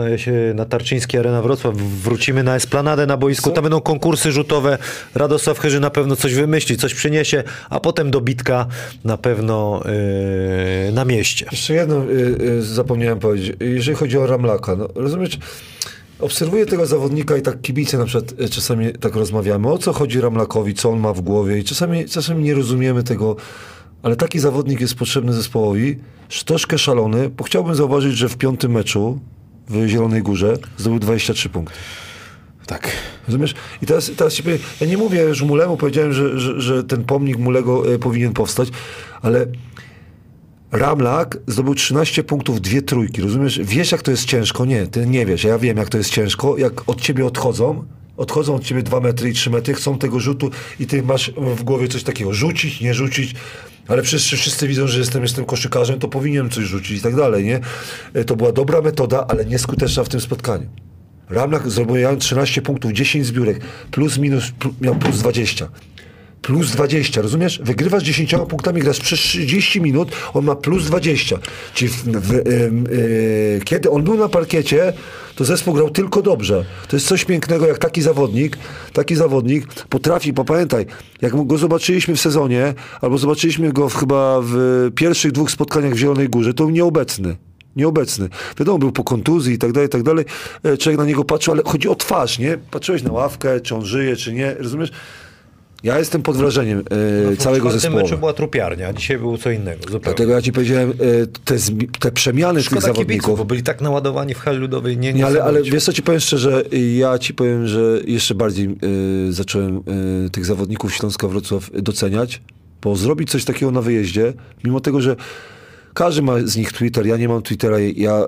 na 0.53 0.65
Tarczyńskiej 0.65 1.19
Arena 1.19 1.41
Wrocław. 1.41 1.75
Wrócimy 1.75 2.43
na 2.43 2.55
Esplanadę 2.55 3.05
na 3.05 3.17
boisku. 3.17 3.51
Tam 3.51 3.63
będą 3.63 3.81
konkursy 3.81 4.31
rzutowe. 4.31 4.77
Radosław 5.15 5.59
Chyży 5.59 5.79
na 5.79 5.89
pewno 5.89 6.15
coś 6.15 6.33
wymyśli, 6.33 6.77
coś 6.77 6.93
przyniesie, 6.93 7.43
a 7.69 7.79
potem 7.79 8.11
dobitka 8.11 8.65
na 9.03 9.17
pewno 9.17 9.81
e, 10.87 10.91
na 10.91 11.05
mieście. 11.05 11.45
Jeszcze 11.51 11.73
jedno 11.73 12.03
y, 12.03 12.37
y, 12.41 12.63
zapomniałem 12.63 13.19
powiedzieć. 13.19 13.55
Jeżeli 13.59 13.96
chodzi 13.97 14.17
o 14.17 14.27
Ramlaka, 14.27 14.75
no, 14.75 14.87
rozumiesz, 14.95 15.39
obserwuję 16.19 16.65
tego 16.65 16.85
zawodnika 16.85 17.37
i 17.37 17.41
tak 17.41 17.61
kibice 17.61 17.97
na 17.97 18.05
przykład 18.05 18.41
y, 18.41 18.49
czasami 18.49 18.93
tak 18.93 19.15
rozmawiamy, 19.15 19.71
o 19.71 19.77
co 19.77 19.93
chodzi 19.93 20.21
Ramlakowi, 20.21 20.73
co 20.73 20.89
on 20.89 20.99
ma 20.99 21.13
w 21.13 21.21
głowie? 21.21 21.59
I 21.59 21.63
czasami, 21.63 22.05
czasami 22.05 22.43
nie 22.43 22.53
rozumiemy 22.53 23.03
tego, 23.03 23.35
ale 24.03 24.15
taki 24.15 24.39
zawodnik 24.39 24.81
jest 24.81 24.95
potrzebny 24.95 25.33
zespołowi, 25.33 25.97
sz- 26.29 26.43
troszkę 26.45 26.77
szalony, 26.77 27.29
bo 27.29 27.43
chciałbym 27.43 27.75
zauważyć, 27.75 28.17
że 28.17 28.29
w 28.29 28.37
piątym 28.37 28.71
meczu 28.71 29.19
w 29.69 29.87
Zielonej 29.87 30.21
Górze 30.21 30.57
zdobył 30.77 30.99
23 30.99 31.49
punkty. 31.49 31.75
Tak. 32.67 32.91
Rozumiesz? 33.27 33.53
I 33.81 33.85
teraz, 33.85 34.11
teraz 34.17 34.33
ci 34.33 34.43
powiem, 34.43 34.57
ja 34.81 34.87
nie 34.87 34.97
mówię 34.97 35.21
już 35.21 35.41
Mulemu, 35.41 35.77
powiedziałem, 35.77 36.13
że, 36.13 36.39
że, 36.39 36.61
że 36.61 36.83
ten 36.83 37.03
pomnik 37.03 37.37
Mulego 37.37 37.93
e, 37.93 37.99
powinien 37.99 38.33
powstać, 38.33 38.69
ale 39.21 39.45
Ramlak 40.77 41.37
zdobył 41.47 41.75
13 41.75 42.23
punktów, 42.23 42.61
dwie 42.61 42.81
trójki, 42.81 43.21
rozumiesz? 43.21 43.59
Wiesz, 43.63 43.91
jak 43.91 44.01
to 44.01 44.11
jest 44.11 44.25
ciężko? 44.25 44.65
Nie, 44.65 44.87
ty 44.87 45.07
nie 45.07 45.25
wiesz, 45.25 45.43
ja 45.43 45.59
wiem, 45.59 45.77
jak 45.77 45.89
to 45.89 45.97
jest 45.97 46.09
ciężko. 46.09 46.57
Jak 46.57 46.89
od 46.89 47.01
ciebie 47.01 47.25
odchodzą, 47.25 47.83
odchodzą 48.17 48.55
od 48.55 48.63
ciebie 48.63 48.83
2 48.83 48.99
metry 48.99 49.29
i 49.29 49.33
3 49.33 49.49
metry, 49.49 49.73
chcą 49.73 49.97
tego 49.97 50.19
rzutu 50.19 50.49
i 50.79 50.87
ty 50.87 51.03
masz 51.03 51.31
w 51.37 51.63
głowie 51.63 51.87
coś 51.87 52.03
takiego, 52.03 52.33
rzucić, 52.33 52.81
nie 52.81 52.93
rzucić, 52.93 53.35
ale 53.87 54.03
wszyscy, 54.03 54.37
wszyscy 54.37 54.67
widzą, 54.67 54.87
że 54.87 54.99
jestem, 54.99 55.23
jestem 55.23 55.45
koszykarzem, 55.45 55.99
to 55.99 56.07
powinienem 56.07 56.49
coś 56.49 56.65
rzucić 56.65 56.99
i 56.99 57.01
tak 57.01 57.15
dalej, 57.15 57.45
nie? 57.45 57.59
E, 58.13 58.23
To 58.23 58.35
była 58.35 58.51
dobra 58.51 58.81
metoda, 58.81 59.25
ale 59.27 59.45
nieskuteczna 59.45 60.03
w 60.03 60.09
tym 60.09 60.21
spotkaniu. 60.21 60.67
Ramlak 61.29 61.69
zrobił 61.69 62.17
13 62.19 62.61
punktów, 62.61 62.91
10 62.91 63.25
zbiórek, 63.25 63.61
plus 63.91 64.17
minus, 64.17 64.51
miał 64.81 64.95
plus 64.95 65.19
20. 65.19 65.69
Plus 66.47 66.71
20, 66.71 67.21
rozumiesz? 67.21 67.59
Wygrywasz 67.63 68.03
10 68.03 68.35
punktami, 68.49 68.81
grasz 68.81 68.99
przez 68.99 69.19
30 69.19 69.81
minut, 69.81 70.11
on 70.33 70.45
ma 70.45 70.55
plus 70.55 70.85
20. 70.85 71.37
Czyli 71.73 71.91
w, 71.91 72.03
w, 72.03 72.33
em, 72.33 72.85
e, 73.57 73.59
kiedy 73.63 73.89
on 73.89 74.03
był 74.03 74.17
na 74.17 74.29
parkiecie, 74.29 74.93
to 75.35 75.45
zespół 75.45 75.73
grał 75.73 75.89
tylko 75.89 76.21
dobrze. 76.21 76.65
To 76.87 76.95
jest 76.95 77.07
coś 77.07 77.25
pięknego, 77.25 77.67
jak 77.67 77.77
taki 77.77 78.01
zawodnik, 78.01 78.57
taki 78.93 79.15
zawodnik 79.15 79.67
potrafi, 79.89 80.33
bo 80.33 80.45
pamiętaj, 80.45 80.85
jak 81.21 81.45
go 81.45 81.57
zobaczyliśmy 81.57 82.15
w 82.15 82.21
sezonie, 82.21 82.73
albo 83.01 83.17
zobaczyliśmy 83.17 83.73
go 83.73 83.89
w, 83.89 83.95
chyba 83.95 84.39
w 84.43 84.55
pierwszych 84.95 85.31
dwóch 85.31 85.51
spotkaniach 85.51 85.93
w 85.93 85.97
Zielonej 85.97 86.29
Górze, 86.29 86.53
to 86.53 86.63
był 86.63 86.71
nieobecny 86.71 87.35
nieobecny. 87.75 88.29
Wiadomo, 88.59 88.77
był 88.77 88.91
po 88.91 89.03
kontuzji 89.03 89.53
i 89.53 89.57
tak 89.57 89.71
dalej, 89.71 89.87
i 89.87 89.89
tak 89.89 90.03
dalej. 90.03 90.25
E, 90.63 90.77
Człowiek 90.77 90.99
na 90.99 91.05
niego 91.05 91.23
patrzył, 91.23 91.53
ale 91.53 91.63
chodzi 91.65 91.89
o 91.89 91.95
twarz, 91.95 92.39
nie? 92.39 92.57
Patrzyłeś 92.71 93.03
na 93.03 93.11
ławkę, 93.11 93.61
czy 93.61 93.75
on 93.75 93.85
żyje, 93.85 94.15
czy 94.15 94.33
nie, 94.33 94.53
rozumiesz? 94.53 94.91
Ja 95.83 95.99
jestem 95.99 96.21
pod 96.23 96.37
wrażeniem 96.37 96.83
e, 97.33 97.37
całego 97.37 97.69
W 97.69 97.71
tym 97.71 97.79
zespołu. 97.81 98.03
meczu 98.03 98.17
była 98.17 98.33
trupiarnia, 98.33 98.87
a 98.87 98.93
dzisiaj 98.93 99.17
było 99.17 99.37
co 99.37 99.51
innego. 99.51 99.79
Zupełnie. 99.81 100.03
Dlatego 100.03 100.31
ja 100.31 100.41
ci 100.41 100.51
powiedziałem, 100.51 100.89
e, 100.91 100.93
te, 101.45 101.55
te 101.99 102.11
przemiany 102.11 102.59
tych 102.59 102.65
Szkoda 102.65 102.81
kibiców, 102.81 102.95
zawodników. 102.97 103.37
bo 103.39 103.45
byli 103.45 103.63
tak 103.63 103.81
naładowani 103.81 104.33
w 104.33 104.39
hali 104.39 104.57
ludowej. 104.57 104.97
Nie, 104.97 105.13
nie 105.13 105.19
Nie, 105.19 105.25
ale, 105.25 105.43
ale 105.43 105.63
wiesz 105.63 105.83
co 105.83 105.93
ci 105.93 106.03
powiem 106.03 106.19
szczerze, 106.19 106.63
ja 106.97 107.19
ci 107.19 107.33
powiem, 107.33 107.67
że 107.67 107.99
jeszcze 108.07 108.35
bardziej 108.35 108.65
e, 108.65 109.31
zacząłem 109.31 109.77
e, 109.77 110.29
tych 110.29 110.45
zawodników 110.45 110.93
Śląska 110.95 111.27
Wrocław 111.27 111.69
doceniać, 111.73 112.41
bo 112.81 112.95
zrobić 112.95 113.29
coś 113.31 113.45
takiego 113.45 113.71
na 113.71 113.81
wyjeździe, 113.81 114.33
mimo 114.63 114.79
tego, 114.79 115.01
że 115.01 115.15
każdy 115.93 116.21
ma 116.21 116.33
z 116.43 116.55
nich 116.57 116.71
Twitter, 116.73 117.05
ja 117.07 117.17
nie 117.17 117.27
mam 117.27 117.41
Twittera, 117.41 117.77
ja 117.79 118.25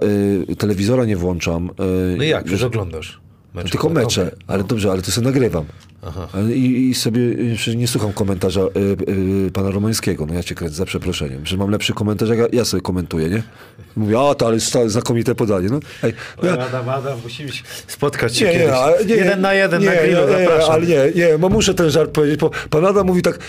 e, 0.51 0.55
telewizora 0.55 1.05
nie 1.05 1.17
włączam. 1.17 1.69
e, 2.13 2.17
No 2.17 2.23
i 2.23 2.27
jak, 2.29 2.43
przecież 2.43 2.63
oglądasz? 2.63 3.19
Mecze 3.53 3.69
tylko 3.69 3.89
mecze, 3.89 4.31
ale 4.47 4.63
dobrze, 4.63 4.91
ale 4.91 5.01
to 5.01 5.11
sobie 5.11 5.27
nagrywam. 5.27 5.65
Ale 6.33 6.51
I, 6.53 6.89
I 6.89 6.95
sobie 6.95 7.21
nie 7.75 7.87
słucham 7.87 8.13
komentarza 8.13 8.61
y, 8.61 8.67
y, 9.47 9.51
pana 9.51 9.71
Romańskiego. 9.71 10.25
No 10.25 10.33
ja 10.33 10.43
cię 10.43 10.55
kręcę 10.55 10.75
za 10.75 10.85
przeproszeniem. 10.85 11.45
Że 11.45 11.57
mam 11.57 11.69
lepszy 11.69 11.93
komentarz, 11.93 12.29
jak 12.29 12.39
ja, 12.39 12.45
ja 12.53 12.65
sobie 12.65 12.81
komentuję, 12.81 13.29
nie? 13.29 13.43
Mówię, 13.95 14.19
a 14.19 14.35
to 14.35 14.47
ale 14.47 14.59
sta- 14.59 14.89
znakomite 14.89 15.35
podanie. 15.35 15.69
No, 15.69 15.79
ej, 16.03 16.13
no 16.43 16.49
ja, 16.49 16.53
Adam, 16.67 16.89
Adam, 16.89 17.19
musimy 17.23 17.49
spotkać 17.87 18.37
się 18.37 18.45
nie, 18.45 18.51
kiedyś. 18.51 18.67
nie, 18.99 19.05
nie, 19.05 19.15
jeden 19.15 19.41
na 19.41 19.53
jeden 19.53 19.81
nie, 19.81 19.87
na 19.87 19.95
grillu, 19.95 20.21
nie, 20.21 20.37
nie, 20.37 20.45
zapraszam. 20.45 20.71
ale 20.71 20.85
nie, 20.85 20.97
nie, 21.15 21.37
muszę 21.49 21.73
ten 21.73 21.89
żart 21.89 22.11
powiedzieć, 22.11 22.39
bo 22.39 22.51
pan 22.69 22.85
Adam 22.85 23.07
mówi 23.07 23.21
tak, 23.21 23.39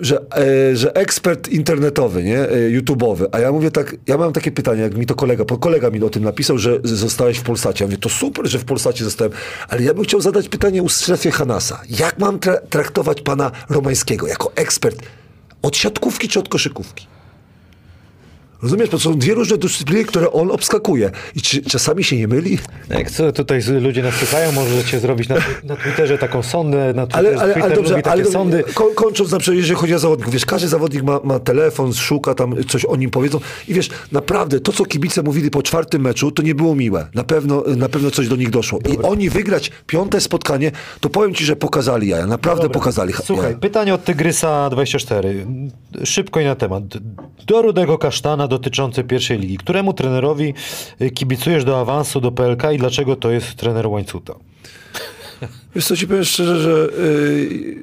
że, 0.00 0.20
e, 0.36 0.76
że 0.76 0.94
ekspert 0.96 1.48
internetowy, 1.48 2.22
nie, 2.22 2.38
e, 2.38 2.70
YouTube'owy, 2.70 3.26
a 3.32 3.38
ja 3.38 3.52
mówię 3.52 3.70
tak, 3.70 3.96
ja 4.06 4.16
mam 4.16 4.32
takie 4.32 4.52
pytanie, 4.52 4.82
jak 4.82 4.96
mi 4.96 5.06
to 5.06 5.14
kolega, 5.14 5.44
kolega 5.44 5.90
mi 5.90 6.02
o 6.02 6.10
tym 6.10 6.24
napisał, 6.24 6.58
że 6.58 6.80
zostałeś 6.84 7.38
w 7.38 7.42
Polsacie. 7.42 7.84
Ja 7.84 7.88
mówię, 7.88 7.98
to 7.98 8.08
super, 8.08 8.46
że 8.46 8.58
w 8.58 8.64
Polsacie 8.64 9.04
zostałem, 9.04 9.32
ale 9.68 9.82
ja 9.82 9.94
bym 9.94 10.04
chciał 10.04 10.20
zadać 10.20 10.48
pytanie 10.48 10.82
u 10.82 10.88
strefie 10.88 11.30
Hanasa. 11.30 11.80
Jak 11.98 12.18
mam 12.18 12.38
tra- 12.38 12.60
traktować 12.70 13.22
pana 13.22 13.50
Romańskiego 13.70 14.26
jako 14.26 14.52
ekspert 14.54 15.02
od 15.62 15.76
siatkówki 15.76 16.28
czy 16.28 16.38
od 16.38 16.48
koszykówki? 16.48 17.06
Rozumiesz, 18.62 18.88
to 18.88 18.98
są 18.98 19.18
dwie 19.18 19.34
różne 19.34 19.58
dyscypliny, 19.58 20.04
które 20.04 20.32
on 20.32 20.50
obskakuje. 20.50 21.10
I 21.36 21.42
czy 21.42 21.62
czasami 21.62 22.04
się 22.04 22.16
nie 22.16 22.28
myli? 22.28 22.58
Jak 22.90 23.10
co 23.10 23.32
tutaj 23.32 23.60
ludzie 23.80 24.02
nas 24.02 24.14
słuchają, 24.14 24.52
możecie 24.52 25.00
zrobić 25.00 25.28
na, 25.28 25.36
na 25.64 25.76
Twitterze 25.76 26.18
taką 26.18 26.42
sondę, 26.42 26.92
na 26.94 27.06
Twitterze, 27.06 27.28
Ale, 27.28 27.40
ale, 27.40 27.52
Twitter 27.52 27.62
ale 27.64 27.76
dobrze, 27.76 27.90
lubi 27.90 28.02
takie 28.02 28.38
ale 28.38 28.62
ko, 28.62 28.90
kończąc 28.94 29.30
na 29.30 29.38
przykład, 29.38 29.56
jeżeli 29.56 29.80
chodzi 29.80 29.94
o 29.94 29.98
zawodników, 29.98 30.32
wiesz, 30.32 30.46
każdy 30.46 30.68
zawodnik 30.68 31.02
ma, 31.02 31.20
ma 31.24 31.38
telefon, 31.38 31.94
szuka 31.94 32.34
tam, 32.34 32.54
coś 32.68 32.84
o 32.84 32.96
nim 32.96 33.10
powiedzą 33.10 33.40
i 33.68 33.74
wiesz, 33.74 33.90
naprawdę 34.12 34.60
to, 34.60 34.72
co 34.72 34.84
kibice 34.84 35.22
mówili 35.22 35.50
po 35.50 35.62
czwartym 35.62 36.02
meczu, 36.02 36.30
to 36.30 36.42
nie 36.42 36.54
było 36.54 36.74
miłe. 36.74 37.06
Na 37.14 37.24
pewno, 37.24 37.64
na 37.76 37.88
pewno 37.88 38.10
coś 38.10 38.28
do 38.28 38.36
nich 38.36 38.50
doszło. 38.50 38.78
I 38.92 38.98
oni 38.98 39.30
wygrać 39.30 39.70
piąte 39.86 40.20
spotkanie, 40.20 40.70
to 41.00 41.08
powiem 41.08 41.34
ci, 41.34 41.44
że 41.44 41.56
pokazali 41.56 42.08
jaja, 42.08 42.26
naprawdę 42.26 42.70
pokazali 42.70 43.12
Słuchaj, 43.24 43.44
jaja. 43.44 43.58
pytanie 43.58 43.94
od 43.94 44.04
Tygrysa 44.04 44.70
24. 44.70 45.46
Szybko 46.04 46.40
i 46.40 46.44
na 46.44 46.54
temat. 46.54 46.82
Do 47.46 47.62
Rudego 47.62 47.98
Kasztana 47.98 48.48
dotyczące 48.52 49.04
pierwszej 49.04 49.38
ligi. 49.38 49.58
Któremu 49.58 49.92
trenerowi 49.92 50.54
y, 51.00 51.10
kibicujesz 51.10 51.64
do 51.64 51.80
awansu 51.80 52.20
do 52.20 52.32
PLK 52.32 52.62
i 52.72 52.78
dlaczego 52.78 53.16
to 53.16 53.30
jest 53.30 53.54
trener 53.54 53.86
Łańcuta? 53.86 54.34
Wiesz 55.74 55.86
co, 55.86 55.96
ci 55.96 56.06
powiem 56.06 56.24
szczerze, 56.24 56.60
że, 56.60 56.88
yy, 57.02 57.76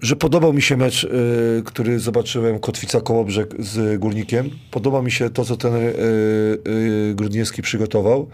że 0.00 0.16
podobał 0.16 0.52
mi 0.52 0.62
się 0.62 0.76
mecz, 0.76 1.02
yy, 1.02 1.62
który 1.64 1.98
zobaczyłem 1.98 2.58
Kotwica 2.58 3.00
Kołobrzeg 3.00 3.54
z 3.58 4.00
Górnikiem. 4.00 4.50
Podoba 4.70 5.02
mi 5.02 5.10
się 5.10 5.30
to, 5.30 5.44
co 5.44 5.56
ten 5.56 5.74
yy, 5.74 7.14
Grudniewski 7.14 7.62
przygotował. 7.62 8.28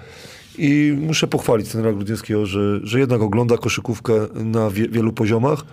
I 0.58 0.96
muszę 1.00 1.26
pochwalić 1.26 1.68
trenera 1.68 1.92
Grudniewskiego, 1.92 2.46
że, 2.46 2.80
że 2.82 3.00
jednak 3.00 3.20
ogląda 3.20 3.56
koszykówkę 3.56 4.12
na 4.34 4.70
wie, 4.70 4.88
wielu 4.88 5.12
poziomach. 5.12 5.64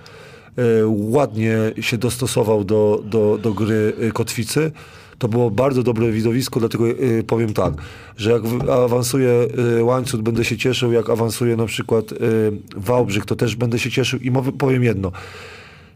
Yy, 0.58 0.64
ładnie 0.88 1.58
się 1.82 1.98
dostosował 1.98 2.64
do, 2.64 3.04
do, 3.06 3.38
do 3.38 3.54
gry 3.54 3.94
Kotwicy. 4.14 4.72
To 5.20 5.28
było 5.28 5.52
bardzo 5.52 5.84
dobre 5.84 6.12
widowisko, 6.12 6.60
dlatego 6.60 6.88
yy, 6.88 7.24
powiem 7.28 7.54
tak, 7.54 7.74
że 8.18 8.32
jak 8.32 8.42
awansuje 8.70 9.48
yy, 9.76 9.84
Łańcut, 9.84 10.22
będę 10.22 10.46
się 10.46 10.58
cieszył, 10.58 10.92
jak 10.92 11.10
awansuje 11.10 11.56
na 11.56 11.66
przykład 11.66 12.12
yy, 12.12 12.18
Wałbrzych, 12.76 13.26
to 13.26 13.36
też 13.36 13.56
będę 13.56 13.80
się 13.80 13.92
cieszył 13.92 14.20
i 14.20 14.32
powiem 14.58 14.84
jedno. 14.84 15.12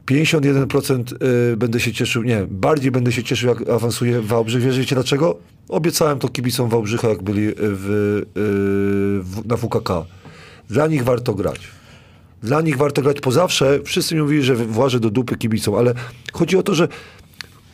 51% 0.05 1.13
y, 1.53 1.57
będę 1.57 1.80
się 1.80 1.93
cieszył, 1.93 2.24
nie, 2.24 2.47
bardziej 2.49 2.91
będę 2.91 3.11
się 3.11 3.24
cieszył, 3.24 3.49
jak 3.49 3.69
awansuje 3.69 4.21
Wałbrzych. 4.21 4.63
Wiecie 4.63 4.95
dlaczego? 4.95 5.38
Obiecałem 5.69 6.19
to 6.19 6.30
kibicom 6.30 6.69
Wałbrzycha, 6.69 7.09
jak 7.09 7.24
byli 7.24 7.47
w, 7.57 7.89
y, 8.38 8.43
w, 9.24 9.41
na 9.45 9.57
WKK. 9.57 10.05
Dla 10.69 10.88
nich 10.88 11.03
warto 11.03 11.34
grać. 11.34 11.59
Dla 12.43 12.61
nich 12.61 12.78
warto 12.78 13.01
grać, 13.01 13.21
bo 13.21 13.32
zawsze 13.32 13.80
wszyscy 13.84 14.15
mi 14.15 14.21
mówili, 14.21 14.43
że 14.43 14.55
włażę 14.55 14.99
do 14.99 15.09
dupy 15.09 15.38
kibicom, 15.38 15.76
ale 15.76 15.93
chodzi 16.34 16.57
o 16.57 16.63
to, 16.63 16.76
że 16.76 16.88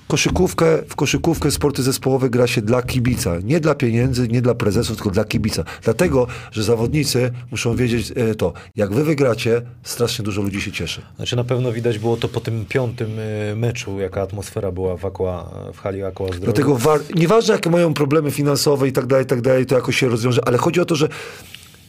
koszykówkę, 0.09 0.65
w 0.87 0.95
koszykówkę 0.95 1.51
sporty 1.51 1.83
zespołowe 1.83 2.29
gra 2.29 2.47
się 2.47 2.61
dla 2.61 2.81
kibica. 2.81 3.39
Nie 3.43 3.59
dla 3.59 3.75
pieniędzy, 3.75 4.27
nie 4.27 4.41
dla 4.41 4.55
prezesów, 4.55 4.95
tylko 4.95 5.09
dla 5.09 5.23
kibica. 5.23 5.63
Dlatego, 5.83 6.27
że 6.51 6.63
zawodnicy 6.63 7.31
muszą 7.51 7.75
wiedzieć 7.75 8.13
e, 8.15 8.35
to. 8.35 8.53
Jak 8.75 8.93
wy 8.93 9.03
wygracie, 9.03 9.61
strasznie 9.83 10.25
dużo 10.25 10.41
ludzi 10.41 10.61
się 10.61 10.71
cieszy. 10.71 11.01
Znaczy 11.15 11.35
na 11.35 11.43
pewno 11.43 11.71
widać 11.71 11.99
było 11.99 12.17
to 12.17 12.27
po 12.27 12.39
tym 12.39 12.65
piątym 12.65 13.19
y, 13.19 13.55
meczu, 13.55 13.99
jaka 13.99 14.21
atmosfera 14.21 14.71
była 14.71 14.97
w, 14.97 15.05
Aqua, 15.05 15.51
w 15.73 15.79
hali 15.79 16.03
Aqua 16.03 16.27
Zdrowia. 16.27 16.45
Dlatego 16.45 16.77
nieważne 17.15 17.53
jakie 17.53 17.69
mają 17.69 17.93
problemy 17.93 18.31
finansowe 18.31 18.87
i 18.87 18.91
tak 18.91 19.05
dalej, 19.05 19.25
i 19.25 19.27
tak 19.27 19.41
dalej, 19.41 19.65
to 19.65 19.75
jakoś 19.75 19.97
się 19.97 20.09
rozwiąże, 20.09 20.41
ale 20.45 20.57
chodzi 20.57 20.81
o 20.81 20.85
to, 20.85 20.95
że 20.95 21.09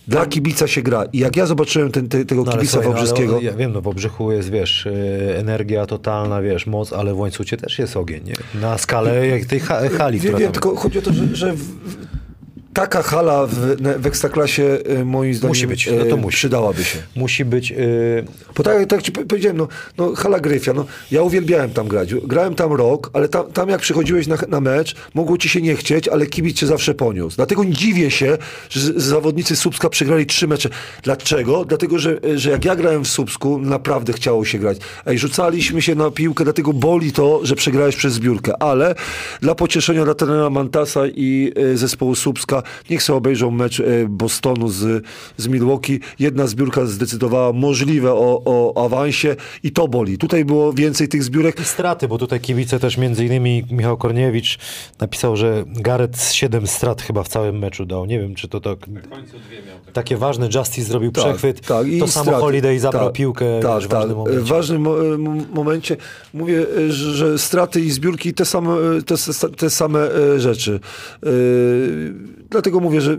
dla 0.08 0.26
kibica 0.26 0.66
się 0.66 0.82
gra. 0.82 1.04
I 1.12 1.18
jak 1.18 1.36
ja 1.36 1.46
zobaczyłem 1.46 1.92
ten, 1.92 2.08
te, 2.08 2.24
tego 2.24 2.44
No, 2.44 2.52
kibica 2.52 2.72
słuchaj, 2.72 2.88
no, 2.88 2.94
Wałbrzyskiego, 2.94 3.40
Ja 3.40 3.52
wiem, 3.52 3.72
no 3.72 3.80
w 3.80 3.88
Obrzychu 3.88 4.32
jest, 4.32 4.50
wiesz, 4.50 4.86
y, 4.86 5.34
energia 5.38 5.86
totalna, 5.86 6.42
wiesz, 6.42 6.66
moc, 6.66 6.92
ale 6.92 7.14
w 7.14 7.18
łańcucie 7.18 7.56
też 7.56 7.78
jest 7.78 7.96
ogień, 7.96 8.24
nie? 8.24 8.60
Na 8.60 8.78
skalę 8.78 9.26
jak 9.26 9.44
tej 9.44 9.60
ha 9.60 9.80
hali, 9.98 10.18
Wiem, 10.18 10.28
która 10.28 10.38
wiem, 10.38 10.52
tam... 10.52 10.62
tylko 10.62 10.76
chodzi 10.76 10.98
o 10.98 11.02
to, 11.02 11.12
że, 11.12 11.36
że 11.36 11.52
w, 11.52 11.64
taka 12.74 13.02
hala 13.02 13.46
w, 13.46 13.54
w 13.98 14.06
Ekstraklasie 14.06 14.62
y, 15.00 15.04
moim 15.04 15.34
zdaniem 15.34 15.48
Musi 15.50 15.66
być, 15.66 15.88
no 15.98 16.04
to 16.04 16.16
y, 16.16 16.20
musi. 16.20 16.36
przydałaby 16.36 16.84
się. 16.84 16.98
Musi 17.16 17.44
być... 17.44 17.72
y, 17.72 18.24
Bo 18.56 18.62
tak, 18.62 18.86
tak 18.86 19.02
ci 19.02 19.12
powiedziałem, 19.12 19.56
no, 19.58 19.68
no 19.98 20.14
hala 20.14 20.40
Gryfia, 20.40 20.72
no, 20.72 20.86
ja 21.10 21.22
uwielbiałem 21.22 21.70
tam 21.70 21.88
grać. 21.88 22.14
Grałem 22.14 22.54
tam 22.54 22.72
rok, 22.72 23.10
ale 23.12 23.28
tam, 23.28 23.52
tam 23.52 23.68
jak 23.68 23.80
przychodziłeś 23.80 24.26
na, 24.26 24.36
na 24.48 24.60
mecz, 24.60 24.94
mogło 25.14 25.38
ci 25.38 25.48
się 25.48 25.62
nie 25.62 25.76
chcieć, 25.76 26.08
ale 26.08 26.26
kibic 26.26 26.56
cię 26.56 26.66
zawsze 26.66 26.94
poniósł. 26.94 27.36
Dlatego 27.36 27.64
dziwię 27.64 28.10
się, 28.10 28.38
że 28.70 28.92
zawodnicy 29.00 29.56
Słupska 29.56 29.88
przegrali 29.88 30.26
trzy 30.26 30.48
mecze. 30.48 30.68
Dlaczego? 31.02 31.64
Dlatego, 31.64 31.98
że, 31.98 32.20
że 32.36 32.50
jak 32.50 32.64
ja 32.64 32.76
grałem 32.76 33.04
w 33.04 33.08
Słupsku, 33.08 33.58
naprawdę 33.58 34.12
chciało 34.12 34.44
się 34.44 34.58
grać. 34.58 34.78
Ej, 35.06 35.18
rzucaliśmy 35.18 35.82
się 35.82 35.94
na 35.94 36.10
piłkę, 36.10 36.44
dlatego 36.44 36.72
boli 36.72 37.12
to, 37.12 37.40
że 37.42 37.56
przegrałeś 37.56 37.96
przez 37.96 38.12
zbiórkę. 38.12 38.62
Ale 38.62 38.94
dla 39.40 39.54
pocieszenia 39.54 40.04
dla 40.04 40.14
trenera 40.14 40.50
Mantasa 40.50 41.00
i 41.06 41.52
e, 41.56 41.76
zespołu 41.76 42.14
Słupska, 42.14 42.59
niech 42.90 43.02
sobie 43.02 43.16
obejrzą 43.16 43.50
mecz 43.50 43.80
e, 43.80 43.84
Bostonu 44.08 44.68
z, 44.68 45.04
z 45.36 45.46
Milwaukee. 45.48 46.00
Jedna 46.18 46.46
zbiórka 46.46 46.86
zdecydowała 46.86 47.52
możliwe 47.52 48.12
o, 48.12 48.42
o 48.44 48.84
awansie 48.84 49.36
i 49.62 49.72
to 49.72 49.88
boli. 49.88 50.18
Tutaj 50.18 50.44
było 50.44 50.72
więcej 50.72 51.08
tych 51.08 51.24
zbiórek. 51.24 51.60
I 51.60 51.64
straty, 51.64 52.08
bo 52.08 52.18
tutaj 52.18 52.40
kibice 52.40 52.78
też 52.78 52.96
między 52.96 53.24
innymi 53.24 53.64
Michał 53.70 53.96
Korniewicz 53.96 54.58
napisał, 55.00 55.36
że 55.36 55.64
Gareth 55.66 56.32
7 56.32 56.66
strat 56.66 57.02
chyba 57.02 57.22
w 57.22 57.28
całym 57.28 57.58
meczu 57.58 57.86
dał. 57.86 58.06
Nie 58.06 58.20
wiem, 58.20 58.34
czy 58.34 58.48
to 58.48 58.60
tak... 58.60 58.78
W 58.78 59.08
końcu 59.08 59.38
dwie 59.38 59.56
miał. 59.56 59.78
Tak. 59.84 59.94
Takie 59.94 60.16
ważne, 60.16 60.48
Justice 60.54 60.88
zrobił 60.88 61.12
przechwyt, 61.12 61.60
tak, 61.60 61.86
i 61.86 61.98
to 62.00 62.08
samo 62.08 62.24
straty. 62.24 62.40
Holiday 62.40 62.78
zabrał 62.78 63.04
Tak, 63.04 63.14
piłkę 63.14 63.60
tak, 63.62 63.82
w 63.82 63.88
ważnym 63.88 64.08
tak. 64.08 64.16
momencie. 64.16 64.40
W 64.40 64.46
ważnym 64.48 64.82
mo- 64.82 65.04
m- 65.14 65.46
momencie 65.54 65.96
mówię, 66.34 66.66
e, 66.88 66.92
że, 66.92 67.38
straty 67.38 67.80
i 67.80 67.90
zbiórki 67.90 68.34
te 68.34 68.44
same, 68.44 68.70
e, 68.70 69.02
te, 69.02 69.14
te 69.56 69.70
same 69.70 70.00
e, 70.00 70.40
rzeczy. 70.40 70.80
E, 71.22 71.28
Dlatego 72.50 72.80
mówię, 72.80 73.00
że 73.00 73.16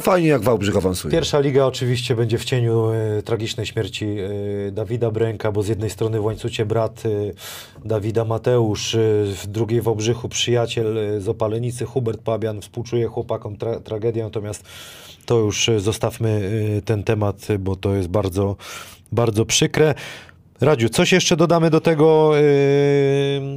fajnie 0.00 0.28
jak 0.28 0.42
Wałbrzych 0.42 0.76
awansuje. 0.76 1.12
Pierwsza 1.12 1.40
liga 1.40 1.64
oczywiście 1.64 2.16
będzie 2.16 2.38
w 2.38 2.44
cieniu 2.44 2.90
e, 2.90 3.22
tragicznej 3.22 3.66
śmierci 3.66 4.06
e, 4.68 4.70
Dawida 4.72 5.10
Bręka, 5.10 5.52
bo 5.52 5.62
z 5.62 5.68
jednej 5.68 5.90
strony 5.90 6.20
w 6.20 6.24
łańcucie 6.24 6.66
brat 6.66 7.02
e, 7.06 7.08
Dawida 7.84 8.24
Mateusz, 8.24 8.96
w 9.42 9.46
drugiej 9.46 9.80
w 9.82 9.88
Obrzychu 9.88 10.28
przyjaciel 10.28 10.98
z 11.18 11.28
Opalenicy 11.28 11.84
Hubert 11.84 12.20
Pabian, 12.20 12.60
współczuje 12.60 13.06
chłopakom 13.06 13.56
tra- 13.56 13.80
tragedię, 13.80 14.22
natomiast 14.22 14.64
to 15.26 15.38
już 15.38 15.70
zostawmy 15.78 16.50
ten 16.84 17.04
temat, 17.04 17.48
bo 17.58 17.76
to 17.76 17.94
jest 17.94 18.08
bardzo, 18.08 18.56
bardzo 19.12 19.44
przykre. 19.44 19.94
Radziu, 20.60 20.88
coś 20.88 21.12
jeszcze 21.12 21.36
dodamy 21.36 21.70
do 21.70 21.80
tego 21.80 22.32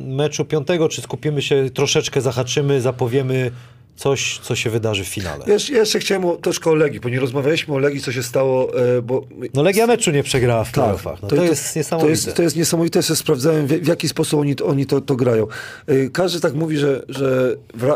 meczu 0.08 0.46
piątego, 0.46 0.90
czy 0.90 1.02
skupimy 1.02 1.42
się, 1.42 1.70
troszeczkę 1.74 2.22
zahaczymy, 2.22 2.82
zapowiemy 2.82 3.52
coś, 3.98 4.40
co 4.44 4.56
się 4.56 4.70
wydarzy 4.70 5.04
w 5.04 5.08
finale? 5.08 5.46
Jeszcze, 5.48 5.74
jeszcze 5.74 6.00
chciałem 6.00 6.26
o, 6.26 6.36
troszkę 6.36 6.70
o 6.70 6.76
Legii, 6.76 7.00
bo 7.00 7.10
nie 7.10 7.20
rozmawialiśmy 7.20 7.74
o 7.74 7.78
Legii, 7.78 8.02
co 8.02 8.12
się 8.12 8.24
stało, 8.24 8.80
e, 8.98 9.02
bo 9.02 9.24
No 9.54 9.62
Legia 9.64 9.88
meczu 9.88 10.12
nie 10.12 10.24
przegrała 10.24 10.64
w 10.64 10.72
Tak. 10.72 10.98
No 11.22 11.28
to, 11.28 11.44
jest 11.44 11.76
niesamowite. 11.76 12.08
To 12.08 12.10
jest, 12.10 12.34
to 12.38 12.44
jest 12.44 12.56
niesamowite, 12.56 13.02
że 13.02 13.16
sprawdzałem, 13.16 13.68
w, 13.68 13.72
w 13.72 13.88
jaki 13.88 14.10
sposób 14.10 14.40
oni, 14.40 14.56
to- 14.56 14.66
oni 14.66 14.86
to, 14.86 15.02
to 15.02 15.16
grają. 15.16 15.48
Y, 15.90 16.10
Każdy 16.14 16.40
tak 16.40 16.54
mówi, 16.54 16.78
że, 16.78 17.04
że 17.10 17.56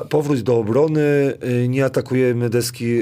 powrót 0.09 0.39
do 0.39 0.57
obrony, 0.57 1.33
y, 1.63 1.67
nie 1.67 1.85
atakujemy 1.85 2.49
deski 2.49 3.01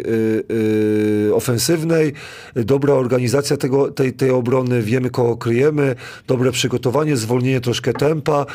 ofensywnej, 1.34 2.14
dobra 2.56 2.93
organizacja 2.93 3.58
tego, 3.58 3.91
tej, 3.91 4.14
tej 4.14 4.30
obrony, 4.32 4.82
wiemy 4.82 5.10
kogo 5.10 5.38
kryjemy, 5.38 5.95
dobre 6.28 6.52
przygotowanie, 6.52 7.18
zwolnienie 7.18 7.62
troszkę 7.62 7.93
tempa 7.93 8.45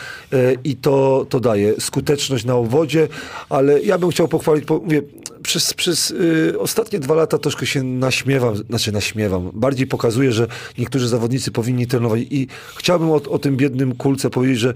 i 0.64 0.76
to, 0.76 1.26
to 1.28 1.40
daje 1.40 1.80
skuteczność 1.80 2.44
na 2.44 2.54
obwodzie, 2.54 3.08
ale 3.48 3.82
ja 3.82 3.98
bym 3.98 4.10
chciał 4.10 4.28
pochwalić, 4.38 4.64
bo 4.64 4.78
mówię, 4.78 5.02
przez, 5.42 5.74
przez 5.74 6.10
y, 6.10 6.58
ostatnie 6.58 6.98
dwa 6.98 7.14
lata 7.14 7.38
troszkę 7.38 7.66
się 7.66 7.82
naśmiewam, 7.82 8.56
znaczy 8.56 8.92
naśmiewam, 8.92 9.50
bardziej 9.52 9.86
pokazuję, 9.86 10.32
że 10.32 10.46
niektórzy 10.78 11.08
zawodnicy 11.08 11.50
powinni 11.50 11.86
trenować 11.86 12.20
i 12.30 12.48
chciałbym 12.76 13.10
o, 13.10 13.14
o 13.14 13.38
tym 13.38 13.56
biednym 13.56 13.94
kulce 13.94 14.30
powiedzieć, 14.30 14.58
że 14.58 14.74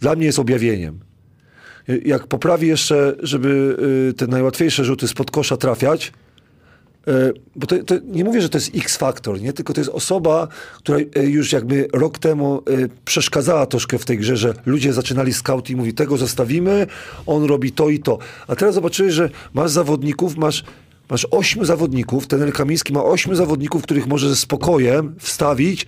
dla 0.00 0.14
mnie 0.14 0.26
jest 0.26 0.38
objawieniem. 0.38 0.98
Y, 1.88 2.02
Jak 2.04 2.26
poprawi 2.26 2.68
jeszcze, 2.68 3.16
żeby 3.22 3.76
y, 4.10 4.14
te 4.14 4.26
najłatwiejsze 4.26 4.84
rzuty 4.84 5.08
spod 5.08 5.30
kosza 5.30 5.56
trafiać, 5.56 6.12
Bo 7.56 7.66
to, 7.66 7.84
to 7.84 7.94
nie 8.04 8.24
mówię, 8.24 8.40
że 8.42 8.48
to 8.48 8.58
jest 8.58 8.70
X-faktor, 8.74 9.40
nie? 9.40 9.52
tylko 9.52 9.72
to 9.72 9.80
jest 9.80 9.90
osoba, 9.90 10.48
która 10.76 10.98
e, 10.98 11.24
już 11.24 11.52
jakby 11.52 11.88
rok 11.92 12.18
temu 12.18 12.62
e, 12.66 12.88
przeszkadzała 13.04 13.66
troszkę 13.66 13.98
w 13.98 14.04
tej 14.04 14.18
grze, 14.18 14.36
że 14.36 14.54
ludzie 14.66 14.92
zaczynali 14.92 15.34
scout 15.34 15.70
i 15.70 15.76
mówi, 15.76 15.94
tego 15.94 16.16
zostawimy, 16.16 16.86
on 17.26 17.44
robi 17.44 17.72
to 17.72 17.88
i 17.88 17.98
to. 17.98 18.18
A 18.46 18.56
teraz 18.56 18.74
zobaczyłeś, 18.74 19.14
że 19.14 19.30
masz 19.54 19.70
zawodników, 19.70 20.36
masz, 20.36 20.64
masz 21.10 21.26
ośmiu 21.30 21.64
zawodników, 21.64 22.26
ten 22.26 22.52
Kamiński 22.52 22.92
ma 22.92 23.04
ośmiu 23.04 23.34
zawodników, 23.34 23.82
których 23.82 24.06
może 24.06 24.28
ze 24.28 24.36
spokojem 24.36 25.14
wstawić, 25.18 25.86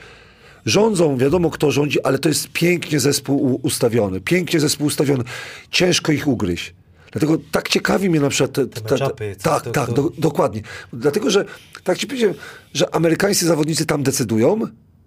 rządzą, 0.67 1.17
wiadomo 1.17 1.51
kto 1.51 1.71
rządzi, 1.71 2.03
ale 2.03 2.19
to 2.19 2.29
jest 2.29 2.49
pięknie 2.53 3.01
zespół 3.01 3.61
ustawiony, 3.63 4.21
pięknie 4.21 4.61
zespół 4.61 4.87
ustawiony, 4.87 5.25
ciężko 5.71 6.13
ich 6.13 6.29
ugryźć. 6.29 6.80
Dlatego 7.13 7.37
tak 7.53 7.69
ciekawi 7.69 8.11
mnie 8.11 8.21
na 8.21 8.29
przykład... 8.29 8.53
Te, 8.53 8.67
te, 8.67 8.81
te, 8.81 8.99
tak, 9.43 9.63
to- 9.65 9.71
tak, 9.71 9.87
to- 9.87 9.93
do, 9.93 10.11
dokładnie. 10.19 10.61
Dlatego, 10.93 11.31
że 11.31 11.45
tak 11.85 11.99
ci 11.99 12.07
powiedziałem, 12.07 12.37
że 12.75 12.95
amerykańscy 12.95 13.47
zawodnicy 13.47 13.87
tam 13.87 14.03
decydują, 14.03 14.61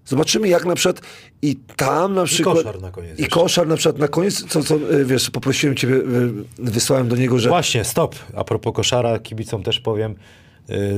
Zobaczymy, 0.05 0.47
jak 0.47 0.65
na 0.65 0.75
przykład 0.75 1.01
i 1.41 1.55
tam 1.75 2.13
na 2.13 2.25
przykład... 2.25 2.57
koszar 2.57 2.81
na 2.81 2.91
koniec 2.91 3.19
I 3.19 3.21
jeszcze. 3.21 3.39
koszar 3.39 3.67
na 3.67 3.75
przykład 3.75 3.97
na 3.97 4.07
koniec, 4.07 4.45
co, 4.45 4.63
co 4.63 4.75
y, 4.75 5.05
wiesz, 5.05 5.29
poprosiłem 5.29 5.75
ciebie, 5.75 5.95
y, 5.95 6.01
wysłałem 6.59 7.07
do 7.07 7.15
niego, 7.15 7.39
że... 7.39 7.49
Właśnie, 7.49 7.83
stop. 7.83 8.15
A 8.35 8.43
propos 8.43 8.73
koszara, 8.73 9.19
kibicom 9.19 9.63
też 9.63 9.79
powiem. 9.79 10.15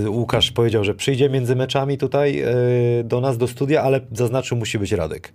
y, 0.04 0.10
Łukasz 0.10 0.52
powiedział, 0.52 0.84
że 0.84 0.96
przyjdzie 0.96 1.30
między 1.30 1.56
meczami 1.56 1.98
tutaj 1.98 2.44
do 3.04 3.22
nas, 3.22 3.38
do 3.38 3.48
studia, 3.48 3.82
ale 3.82 4.02
zaznaczył, 4.12 4.58
musi 4.58 4.80
być 4.80 4.92
Radek. 4.92 5.34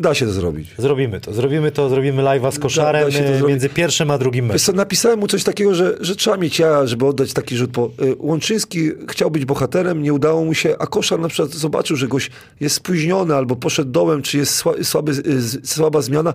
Da 0.00 0.14
się 0.14 0.26
to 0.26 0.32
zrobić. 0.32 0.68
Zrobimy 0.78 1.20
to. 1.20 1.34
Zrobimy 1.34 1.70
to, 1.72 1.88
zrobimy 1.88 2.22
live'a 2.22 2.52
z 2.52 2.58
koszarem 2.58 3.02
da 3.02 3.08
y, 3.08 3.12
zrobić. 3.12 3.48
między 3.48 3.68
pierwszym 3.68 4.10
a 4.10 4.18
drugim 4.18 4.46
meczem. 4.46 4.76
napisałem 4.76 5.18
mu 5.18 5.26
coś 5.28 5.44
takiego, 5.44 5.74
że, 5.74 5.96
że 6.00 6.16
trzeba 6.16 6.36
mieć 6.36 6.58
ja, 6.58 6.86
żeby 6.86 7.06
oddać 7.06 7.32
taki 7.32 7.56
rzut. 7.56 7.70
Bo 7.70 7.90
y, 8.02 8.16
Łączyński 8.18 8.90
chciał 9.08 9.30
być 9.30 9.44
bohaterem, 9.44 10.02
nie 10.02 10.12
udało 10.12 10.44
mu 10.44 10.54
się, 10.54 10.76
a 10.78 10.86
Koszar 10.86 11.20
na 11.20 11.28
przykład 11.28 11.50
zobaczył, 11.54 11.96
że 11.96 12.08
goś 12.08 12.30
jest 12.60 12.74
spóźniony 12.76 13.34
albo 13.34 13.56
poszedł 13.56 13.90
dołem, 13.90 14.22
czy 14.22 14.38
jest 14.38 14.54
sła, 14.54 14.72
słaby, 14.82 15.14
z- 15.14 15.68
słaba 15.70 16.02
zmiana. 16.02 16.32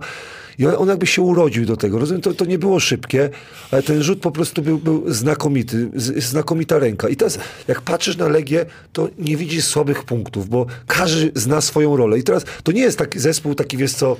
I 0.58 0.66
on, 0.66 0.74
on 0.78 0.88
jakby 0.88 1.06
się 1.06 1.22
urodził 1.22 1.66
do 1.66 1.76
tego. 1.76 1.98
Rozumiem, 1.98 2.20
to, 2.20 2.34
to 2.34 2.44
nie 2.44 2.58
było 2.58 2.80
szybkie, 2.80 3.30
ale 3.70 3.82
ten 3.82 4.02
rzut 4.02 4.20
po 4.20 4.30
prostu 4.30 4.62
był, 4.62 4.78
był 4.78 5.12
znakomity, 5.12 5.90
z, 5.94 6.24
znakomita 6.24 6.78
ręka. 6.78 7.08
I 7.08 7.16
teraz 7.16 7.38
jak 7.68 7.80
patrzysz 7.80 8.16
na 8.16 8.28
Legię, 8.28 8.66
to 8.92 9.08
nie 9.18 9.36
widzisz 9.36 9.64
słabych 9.64 10.04
punktów, 10.04 10.48
bo 10.48 10.66
każdy 10.86 11.32
zna 11.34 11.60
swoją 11.60 11.96
rolę. 11.96 12.18
I 12.18 12.22
teraz 12.22 12.44
to 12.62 12.72
nie 12.72 12.80
jest 12.80 12.98
taki 12.98 13.18
zespół, 13.18 13.54
taki 13.54 13.76
wiesz 13.76 13.92
co, 13.92 14.16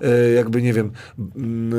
e, 0.00 0.30
jakby 0.30 0.62
nie 0.62 0.72
wiem, 0.72 0.92
mm, 1.36 1.72
e, 1.72 1.76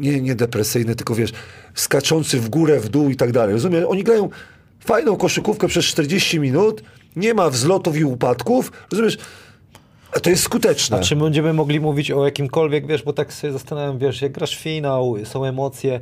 nie, 0.00 0.20
nie 0.20 0.34
depresyjny, 0.34 0.94
tylko 0.94 1.14
wiesz, 1.14 1.32
skaczący 1.74 2.40
w 2.40 2.48
górę, 2.48 2.80
w 2.80 2.88
dół 2.88 3.10
i 3.10 3.16
tak 3.16 3.32
dalej. 3.32 3.52
Rozumiem? 3.52 3.84
Oni 3.88 4.04
grają 4.04 4.28
fajną 4.80 5.16
koszykówkę 5.16 5.68
przez 5.68 5.84
40 5.84 6.40
minut, 6.40 6.82
nie 7.16 7.34
ma 7.34 7.50
wzlotów 7.50 7.96
i 7.96 8.04
upadków, 8.04 8.72
rozumiesz? 8.92 9.18
A 10.12 10.20
to 10.20 10.30
jest 10.30 10.42
skuteczne. 10.42 10.96
A 10.96 11.00
czy 11.00 11.16
będziemy 11.16 11.52
mogli 11.52 11.80
mówić 11.80 12.10
o 12.10 12.24
jakimkolwiek, 12.24 12.86
wiesz, 12.86 13.02
bo 13.02 13.12
tak 13.12 13.32
sobie 13.32 13.52
zastanawiam, 13.52 13.98
wiesz, 13.98 14.22
jak 14.22 14.32
grasz 14.32 14.56
finał, 14.56 15.16
są 15.24 15.44
emocje, 15.44 16.00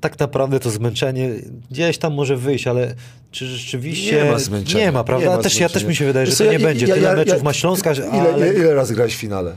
tak 0.00 0.18
naprawdę 0.18 0.60
to 0.60 0.70
zmęczenie 0.70 1.30
gdzieś 1.70 1.98
tam 1.98 2.14
może 2.14 2.36
wyjść, 2.36 2.66
ale 2.66 2.94
czy 3.30 3.46
rzeczywiście... 3.46 4.24
Nie 4.24 4.30
ma 4.30 4.38
zmęczenia. 4.38 4.84
Nie 4.84 4.92
ma, 4.92 5.04
prawda? 5.04 5.30
Nie 5.30 5.36
ma 5.36 5.42
też, 5.42 5.60
ja 5.60 5.68
też 5.68 5.84
mi 5.84 5.96
się 5.96 6.04
wydaje, 6.04 6.26
że 6.26 6.36
to 6.36 6.44
nie 6.44 6.52
ja- 6.52 6.58
będzie. 6.58 6.86
ja- 6.86 6.94
Tyle 6.94 7.08
ja- 7.08 7.16
meczów 7.16 7.36
ja- 7.38 7.42
ma 7.44 7.52
Śląska, 7.52 7.92
ile, 7.92 8.32
ale... 8.34 8.54
ile 8.54 8.74
razy 8.74 8.94
grałeś 8.94 9.14
w 9.16 9.18
finale? 9.18 9.56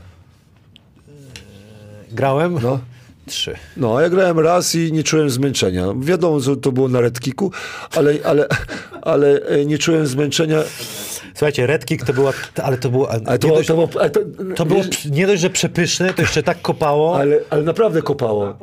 Grałem? 2.12 2.58
No. 2.62 2.78
Trzy. 3.26 3.54
No, 3.76 4.00
ja 4.00 4.08
grałem 4.08 4.38
raz 4.38 4.74
i 4.74 4.92
nie 4.92 5.02
czułem 5.04 5.30
zmęczenia. 5.30 5.86
Wiadomo, 6.00 6.40
że 6.40 6.56
to 6.56 6.72
było 6.72 6.88
na 6.88 7.00
redkiku, 7.00 7.52
ale, 7.96 8.14
ale, 8.24 8.46
ale 9.02 9.40
e, 9.40 9.64
nie 9.64 9.78
czułem 9.78 10.06
zmęczenia. 10.06 10.58
Słuchajcie, 11.34 11.66
Red 11.66 11.84
Kick 11.86 12.04
to 12.04 12.12
była... 12.12 12.32
Ale 12.62 12.78
to 12.78 12.90
było... 12.90 13.10
Ale 13.10 13.20
to, 13.20 13.32
nie 13.32 13.38
było, 13.38 13.56
dość, 13.56 13.68
to, 13.68 13.74
było, 13.74 13.86
to, 13.88 14.20
to 14.56 14.66
było 14.66 14.82
wiesz, 14.82 15.04
nie 15.04 15.26
dość, 15.26 15.42
że 15.42 15.50
przepyszne, 15.50 16.14
to 16.14 16.22
jeszcze 16.22 16.42
tak 16.42 16.62
kopało. 16.62 17.18
ale, 17.18 17.38
ale 17.50 17.62
naprawdę 17.62 18.02
kopało. 18.02 18.58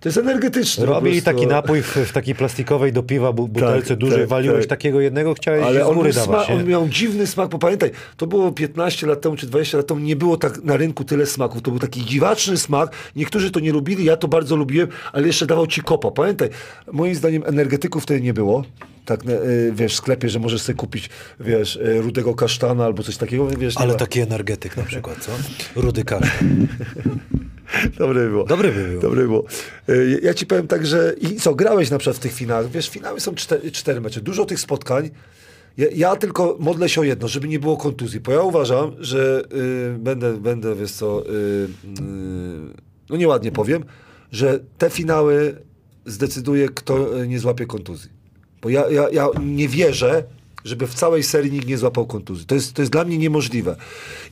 To 0.00 0.08
jest 0.08 0.18
energetyczne. 0.18 0.86
Robili 0.86 1.22
taki 1.22 1.46
napój 1.46 1.82
w, 1.82 1.96
w 1.96 2.12
takiej 2.12 2.34
plastikowej 2.34 2.92
do 2.92 3.02
piwa 3.02 3.32
bu- 3.32 3.48
butelce 3.48 3.88
Tak, 3.88 3.98
dużej, 3.98 4.18
tak, 4.18 4.28
waliłeś 4.28 4.60
tak. 4.60 4.68
takiego 4.68 5.00
jednego, 5.00 5.34
chciałeś 5.34 5.64
Ale 5.64 5.80
z 5.80 5.86
on, 5.86 5.94
góry 5.94 6.12
był 6.12 6.22
dawać. 6.26 6.46
sma- 6.48 6.52
on 6.54 6.64
miał 6.64 6.88
dziwny 6.88 7.26
smak, 7.26 7.48
bo 7.50 7.58
pamiętaj, 7.58 7.90
to 8.16 8.26
było 8.26 8.52
15 8.52 9.06
lat 9.06 9.20
temu 9.20 9.36
czy 9.36 9.46
20 9.46 9.76
lat 9.76 9.86
temu, 9.86 10.00
nie 10.00 10.16
było 10.16 10.36
tak 10.36 10.64
na 10.64 10.76
rynku 10.76 11.04
tyle 11.04 11.26
smaków. 11.26 11.62
To 11.62 11.70
był 11.70 11.80
taki 11.80 12.04
dziwaczny 12.04 12.56
smak. 12.56 12.92
Niektórzy 13.16 13.50
to 13.50 13.60
nie 13.60 13.72
lubili, 13.72 14.04
ja 14.04 14.16
to 14.16 14.28
bardzo 14.28 14.56
lubiłem, 14.56 14.88
ale 15.12 15.26
jeszcze 15.26 15.46
dawał 15.46 15.66
ci 15.66 15.80
kopa. 15.82 16.10
Pamiętaj, 16.10 16.48
moim 16.92 17.14
zdaniem 17.14 17.42
energetyków 17.46 18.02
wtedy 18.02 18.20
nie 18.20 18.34
było. 18.34 18.64
Tak, 19.06 19.20
e, 19.20 19.26
wiesz, 19.72 19.92
w 19.92 19.96
sklepie, 19.96 20.28
że 20.28 20.38
możesz 20.38 20.62
sobie 20.62 20.76
kupić, 20.76 21.10
wiesz, 21.40 21.76
e, 21.76 22.00
rudego 22.00 22.34
kasztana 22.34 22.84
albo 22.84 23.02
coś 23.02 23.16
takiego, 23.16 23.48
wiesz. 23.48 23.76
Ale 23.76 23.92
ma. 23.92 23.98
taki 23.98 24.20
energetyk 24.20 24.76
na 24.76 24.82
przykład, 24.82 25.16
co? 25.24 25.32
Rudy 25.80 26.04
kasztan. 26.04 26.66
Dobre 27.98 28.28
było. 28.28 28.44
Dobry 28.44 28.72
by 28.72 28.88
był. 28.88 29.00
Dobre 29.00 29.22
było. 29.22 29.44
Y, 29.88 30.20
Ja 30.22 30.34
ci 30.34 30.46
powiem 30.46 30.66
tak, 30.66 30.86
że 30.86 31.14
i 31.20 31.36
co, 31.36 31.54
grałeś 31.54 31.90
na 31.90 31.98
przykład 31.98 32.16
w 32.16 32.20
tych 32.20 32.32
finałach. 32.32 32.70
Wiesz, 32.70 32.88
finały 32.88 33.20
są 33.20 33.34
cztery, 33.34 33.70
cztery 33.70 34.00
mecze. 34.00 34.20
Dużo 34.20 34.44
tych 34.44 34.60
spotkań. 34.60 35.10
Ja, 35.76 35.86
ja 35.94 36.16
tylko 36.16 36.56
modlę 36.60 36.88
się 36.88 37.00
o 37.00 37.04
jedno, 37.04 37.28
żeby 37.28 37.48
nie 37.48 37.58
było 37.58 37.76
kontuzji. 37.76 38.20
Bo 38.20 38.32
ja 38.32 38.42
uważam, 38.42 38.92
że 38.98 39.42
y, 39.94 39.98
będę, 39.98 40.36
będę, 40.40 40.74
wiesz 40.74 40.92
co, 40.92 41.26
y, 41.26 41.32
y, 41.32 41.68
no 43.10 43.16
nieładnie 43.16 43.52
powiem, 43.52 43.84
że 44.32 44.60
te 44.78 44.90
finały 44.90 45.62
zdecyduje, 46.06 46.68
kto 46.68 47.20
y, 47.22 47.28
nie 47.28 47.38
złapie 47.38 47.66
kontuzji. 47.66 48.15
Bo 48.66 48.70
ja, 48.70 48.90
ja, 48.90 49.08
ja 49.12 49.28
nie 49.42 49.68
wierzę, 49.68 50.24
żeby 50.64 50.86
w 50.86 50.94
całej 50.94 51.22
serii 51.22 51.52
nikt 51.52 51.66
nie 51.66 51.78
złapał 51.78 52.06
kontuzji. 52.06 52.46
To 52.46 52.54
jest, 52.54 52.74
to 52.74 52.82
jest 52.82 52.92
dla 52.92 53.04
mnie 53.04 53.18
niemożliwe. 53.18 53.76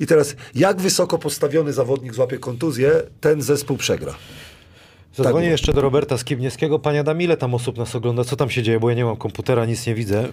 I 0.00 0.06
teraz, 0.06 0.36
jak 0.54 0.80
wysoko 0.80 1.18
postawiony 1.18 1.72
zawodnik 1.72 2.14
złapie 2.14 2.38
kontuzję, 2.38 3.02
ten 3.20 3.42
zespół 3.42 3.76
przegra. 3.76 4.14
Zadzwonię 5.16 5.46
Tak. 5.46 5.52
jeszcze 5.52 5.72
do 5.72 5.80
Roberta 5.80 6.18
Skibniewskiego. 6.18 6.78
Panie 6.78 7.00
Adam, 7.00 7.20
ile 7.22 7.36
tam 7.36 7.54
osób 7.54 7.78
nas 7.78 7.94
ogląda? 7.94 8.24
Co 8.24 8.36
tam 8.36 8.50
się 8.50 8.62
dzieje? 8.62 8.80
Bo 8.80 8.90
ja 8.90 8.96
nie 8.96 9.04
mam 9.04 9.16
komputera, 9.16 9.66
nic 9.66 9.86
nie 9.86 9.94
widzę. 9.94 10.28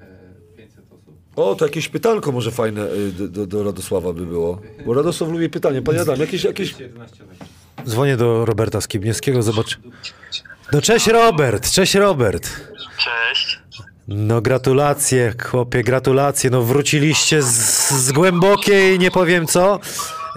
E, 0.00 0.06
500 0.56 0.78
osób. 0.92 1.14
O, 1.36 1.54
to 1.54 1.64
jakieś 1.64 1.88
pytanko 1.88 2.32
może 2.32 2.50
fajne 2.50 2.92
y, 2.92 3.12
do, 3.12 3.28
do, 3.28 3.46
do 3.46 3.64
Radosława 3.64 4.12
by 4.12 4.26
było. 4.26 4.60
Bo 4.86 4.94
Radosław 4.94 5.30
lubi 5.30 5.48
pytanie. 5.50 5.82
Panie 5.82 6.00
Adam, 6.00 6.20
jakieś, 6.20 6.44
jakieś... 6.44 6.74
211 6.74 7.24
osób. 7.24 7.88
Dzwonię 7.88 8.16
do 8.16 8.44
Roberta 8.44 8.80
Skibniewskiego, 8.80 9.42
zobacz. 9.42 9.78
No 10.72 10.80
cześć 10.82 11.06
Robert, 11.06 11.70
cześć 11.70 11.94
Robert. 11.94 12.50
Cześć. 12.98 13.58
No 14.08 14.40
gratulacje, 14.40 15.34
chłopie, 15.50 15.82
gratulacje. 15.82 16.50
No 16.50 16.62
wróciliście 16.62 17.42
z, 17.42 17.90
z 17.90 18.12
głębokiej, 18.12 18.98
nie 18.98 19.10
powiem 19.10 19.46
co. 19.46 19.80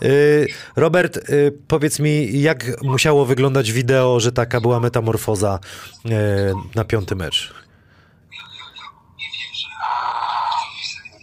Yy, 0.01 0.47
Robert, 0.75 1.29
yy, 1.29 1.57
powiedz 1.67 1.99
mi, 1.99 2.41
jak 2.41 2.83
musiało 2.83 3.25
wyglądać 3.25 3.71
wideo, 3.71 4.19
że 4.19 4.31
taka 4.31 4.61
była 4.61 4.79
metamorfoza 4.79 5.59
yy, 6.05 6.13
na 6.75 6.83
piąty 6.85 7.15
mecz? 7.15 7.53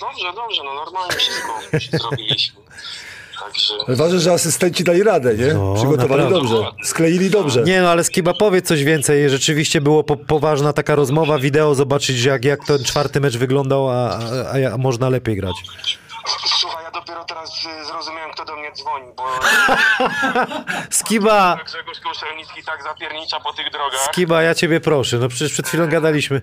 Dobrze, 0.01 0.33
dobrze, 0.35 0.63
no 0.65 0.75
normalnie 0.75 1.17
wszystko 1.17 1.61
zrobiliśmy. 1.99 2.61
Także... 3.41 3.75
Ważne, 3.89 4.21
że 4.21 4.33
asystenci 4.33 4.85
dali 4.85 5.03
radę, 5.03 5.35
nie? 5.35 5.55
No, 5.55 5.75
Przygotowali 5.75 6.23
naprawdę. 6.23 6.49
dobrze. 6.49 6.71
Skleili 6.85 7.31
dobrze. 7.31 7.63
Nie 7.63 7.83
no, 7.83 7.91
ale 7.91 8.05
Skiba, 8.05 8.35
powiedz 8.35 8.67
coś 8.67 8.85
więcej. 8.85 9.31
Rzeczywiście 9.31 9.81
było 9.81 10.05
po, 10.05 10.17
poważna 10.17 10.73
taka 10.73 10.95
rozmowa, 10.95 11.39
wideo, 11.39 11.75
zobaczyć 11.75 12.25
jak, 12.25 12.45
jak 12.45 12.65
ten 12.65 12.85
czwarty 12.85 13.21
mecz 13.21 13.37
wyglądał, 13.37 13.91
a, 13.91 13.95
a, 13.95 14.19
a, 14.71 14.75
a 14.75 14.79
można 14.79 15.09
lepiej 15.09 15.37
grać. 15.37 15.57
Słuchaj, 16.61 16.85
ja 16.85 16.91
dopiero 16.91 17.25
teraz 17.25 17.51
y, 17.83 17.85
zrozumiałem, 17.87 18.31
kto 18.33 18.45
do 18.45 18.57
mnie 18.57 18.73
dzwoni, 18.73 19.07
bo 19.17 19.25
Skiba, 20.91 21.59
Grzegorz 21.67 22.01
Kruszelnicki 22.01 22.63
tak 22.67 22.83
zapiernicza 22.83 23.41
po 23.41 23.53
tych 23.53 23.71
drogach. 23.71 24.01
Skiba, 24.13 24.43
ja 24.43 24.55
ciebie 24.55 24.81
proszę, 24.81 25.19
no 25.19 25.29
przecież 25.29 25.53
przed 25.53 25.69
chwilą 25.69 25.89
gadaliśmy. 25.89 26.41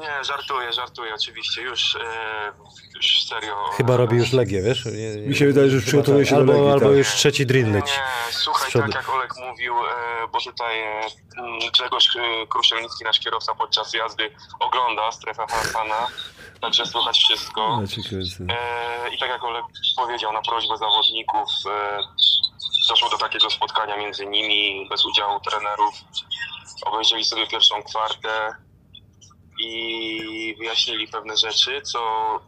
Nie, 0.00 0.24
żartuję, 0.24 0.72
żartuję 0.72 1.14
oczywiście, 1.14 1.62
już, 1.62 1.94
e, 1.96 2.52
już 2.94 3.22
serio. 3.28 3.64
Chyba 3.76 3.96
robi 3.96 4.16
już 4.16 4.32
Legię, 4.32 4.62
wiesz? 4.62 4.84
Nie, 4.84 5.16
nie, 5.16 5.28
Mi 5.28 5.36
się 5.36 5.46
wydaje, 5.46 5.70
że 5.70 5.80
przygotowuje 5.80 6.26
się 6.26 6.30
do 6.30 6.36
albo, 6.36 6.52
Legii, 6.52 6.68
Albo 6.68 6.86
tak. 6.86 6.96
już 6.96 7.08
trzeci 7.08 7.46
drill 7.46 7.72
leci. 7.72 7.92
Nie, 7.92 8.32
słuchaj, 8.32 8.72
tak 8.72 8.94
jak 8.94 9.08
Olek 9.08 9.30
mówił, 9.36 9.74
e, 9.74 10.28
bo 10.32 10.40
tutaj 10.40 10.80
e, 10.80 11.00
Grzegorz 11.72 12.16
e, 12.16 12.46
Kruszelnicki, 12.46 13.04
nasz 13.04 13.20
kierowca 13.20 13.54
podczas 13.54 13.94
jazdy 13.94 14.30
ogląda 14.60 15.12
strefę 15.12 15.46
Hansana, 15.50 16.06
także 16.60 16.86
słychać 16.86 17.18
wszystko. 17.18 17.82
Kręcę. 18.08 18.44
E, 18.48 19.14
I 19.14 19.18
tak 19.18 19.28
jak 19.28 19.44
Olek 19.44 19.64
powiedział, 19.96 20.32
na 20.32 20.42
prośbę 20.42 20.76
zawodników 20.78 21.48
e, 21.70 21.98
doszło 22.88 23.10
do 23.10 23.18
takiego 23.18 23.50
spotkania 23.50 23.96
między 23.96 24.26
nimi, 24.26 24.88
bez 24.90 25.04
udziału 25.06 25.40
trenerów. 25.40 25.94
Obejrzeli 26.86 27.24
sobie 27.24 27.46
pierwszą 27.46 27.82
kwartę 27.82 28.56
i 29.58 30.54
wyjaśnili 30.58 31.08
pewne 31.08 31.36
rzeczy, 31.36 31.82
co 31.82 31.98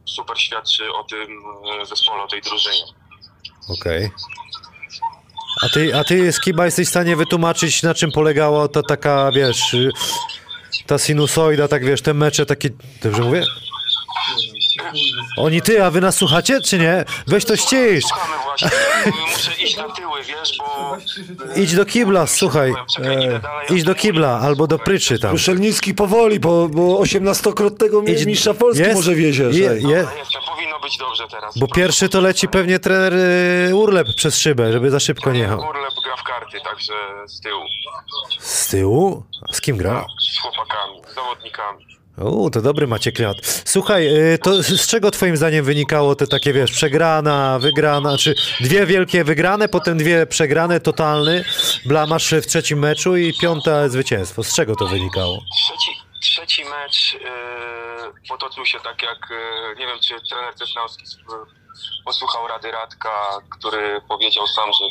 super 0.04 0.38
świadczy 0.38 0.92
o 0.92 1.04
tym 1.04 1.42
e, 1.82 1.86
zespole, 1.86 2.22
o 2.22 2.26
tej 2.28 2.42
drużynie. 2.42 2.84
Okej. 3.68 4.11
A 5.62 5.68
ty, 5.68 5.96
a 5.96 6.04
ty, 6.04 6.32
Skiba, 6.32 6.64
jesteś 6.64 6.86
w 6.86 6.90
stanie 6.90 7.16
wytłumaczyć, 7.16 7.82
na 7.82 7.94
czym 7.94 8.12
polegała 8.12 8.68
ta 8.68 8.82
taka, 8.82 9.32
wiesz, 9.32 9.76
ta 10.86 10.98
sinusoida, 10.98 11.68
tak 11.68 11.84
wiesz, 11.84 12.02
te 12.02 12.14
mecze 12.14 12.46
takie, 12.46 12.70
dobrze 13.02 13.22
mówię? 13.22 13.44
Oni 15.36 15.62
ty, 15.62 15.84
a 15.84 15.91
wy 15.91 16.01
nas 16.01 16.16
słuchacie, 16.16 16.61
czy 16.61 16.78
nie? 16.78 17.05
Weź 17.26 17.45
to 17.45 17.57
ścisz. 17.57 18.05
Słuchamy 18.05 18.34
właśnie, 18.45 18.70
muszę 19.32 19.62
iść 19.62 19.76
na 19.76 19.89
tyły, 19.89 20.22
wiesz, 20.22 20.59
bo... 20.59 20.97
Idź 21.57 21.74
do 21.74 21.84
kibla, 21.84 22.26
słuchaj. 22.26 22.74
Czekaj, 22.97 23.24
idę 23.24 23.39
dalej. 23.39 23.66
Idź 23.70 23.82
do 23.84 23.95
kibla 23.95 24.41
albo 24.41 24.66
do 24.66 24.78
pryczy 24.78 25.18
tam. 25.18 25.30
Kruszelnicki 25.30 25.95
powoli, 25.95 26.41
bo, 26.41 26.68
bo 26.68 26.82
18-krotnego 26.99 28.03
Idź- 28.05 28.26
mistrza 28.26 28.55
Polski 28.55 28.82
jest? 28.82 28.95
może 28.95 29.14
wieziesz. 29.14 29.57
Je, 29.57 29.62
je, 29.64 30.07
jestem, 30.18 30.43
powinno 30.55 30.80
być 30.80 30.97
dobrze 30.99 31.24
teraz. 31.30 31.59
bo 31.59 31.66
pierwszy 31.68 32.09
to 32.09 32.20
leci 32.20 32.49
pewnie 32.49 32.78
trener 32.78 33.12
y, 33.70 33.76
Urlep 33.76 34.07
przez 34.16 34.39
szybę, 34.39 34.72
żeby 34.72 34.91
za 34.91 35.01
szybko 35.01 35.32
nie 35.32 35.41
jechał. 35.41 35.59
Urlep 35.59 35.93
gra 36.05 36.16
w 36.16 36.22
karty, 36.22 36.61
także 36.64 36.93
z 37.26 37.41
tyłu. 37.41 37.62
Z 38.39 38.68
tyłu? 38.68 39.22
Z 39.53 39.61
kim 39.61 39.76
gra? 39.76 40.07
Z 40.34 40.39
chłopakami, 40.41 41.01
z 41.11 41.14
zawodnikami. 41.14 41.88
U, 42.20 42.50
to 42.50 42.62
dobry 42.62 42.86
macie 42.86 43.12
kliat. 43.12 43.36
Słuchaj, 43.64 44.06
y, 44.34 44.38
to 44.38 44.62
z 44.62 44.86
czego 44.86 45.10
twoim 45.10 45.36
zdaniem 45.36 45.64
wynikało 45.64 46.14
te 46.14 46.26
takie, 46.26 46.52
wiesz, 46.52 46.72
przegrana, 46.72 47.58
wygrana, 47.58 48.18
czy 48.18 48.34
dwie 48.60 48.86
wielkie 48.86 49.24
wygrane, 49.24 49.68
potem 49.68 49.98
dwie 49.98 50.26
przegrane, 50.26 50.80
totalny, 50.80 51.44
blamasz 51.86 52.32
w 52.32 52.46
trzecim 52.46 52.78
meczu 52.78 53.16
i 53.16 53.34
piąte 53.40 53.90
zwycięstwo. 53.90 54.44
Z 54.44 54.54
czego 54.54 54.76
to 54.76 54.86
wynikało? 54.86 55.38
Trzeci, 55.56 55.90
trzeci 56.22 56.64
mecz 56.64 57.12
yy, 57.12 57.20
potoczył 58.28 58.66
się 58.66 58.78
tak 58.80 59.02
jak, 59.02 59.18
yy, 59.30 59.76
nie 59.78 59.86
wiem 59.86 59.98
czy 60.02 60.14
trener 60.28 60.54
Cesnauski 60.54 61.04
sp- 61.14 61.46
posłuchał 62.04 62.48
rady 62.48 62.70
Radka, 62.70 63.10
który 63.58 64.00
powiedział 64.08 64.46
sam, 64.46 64.70
że 64.72 64.84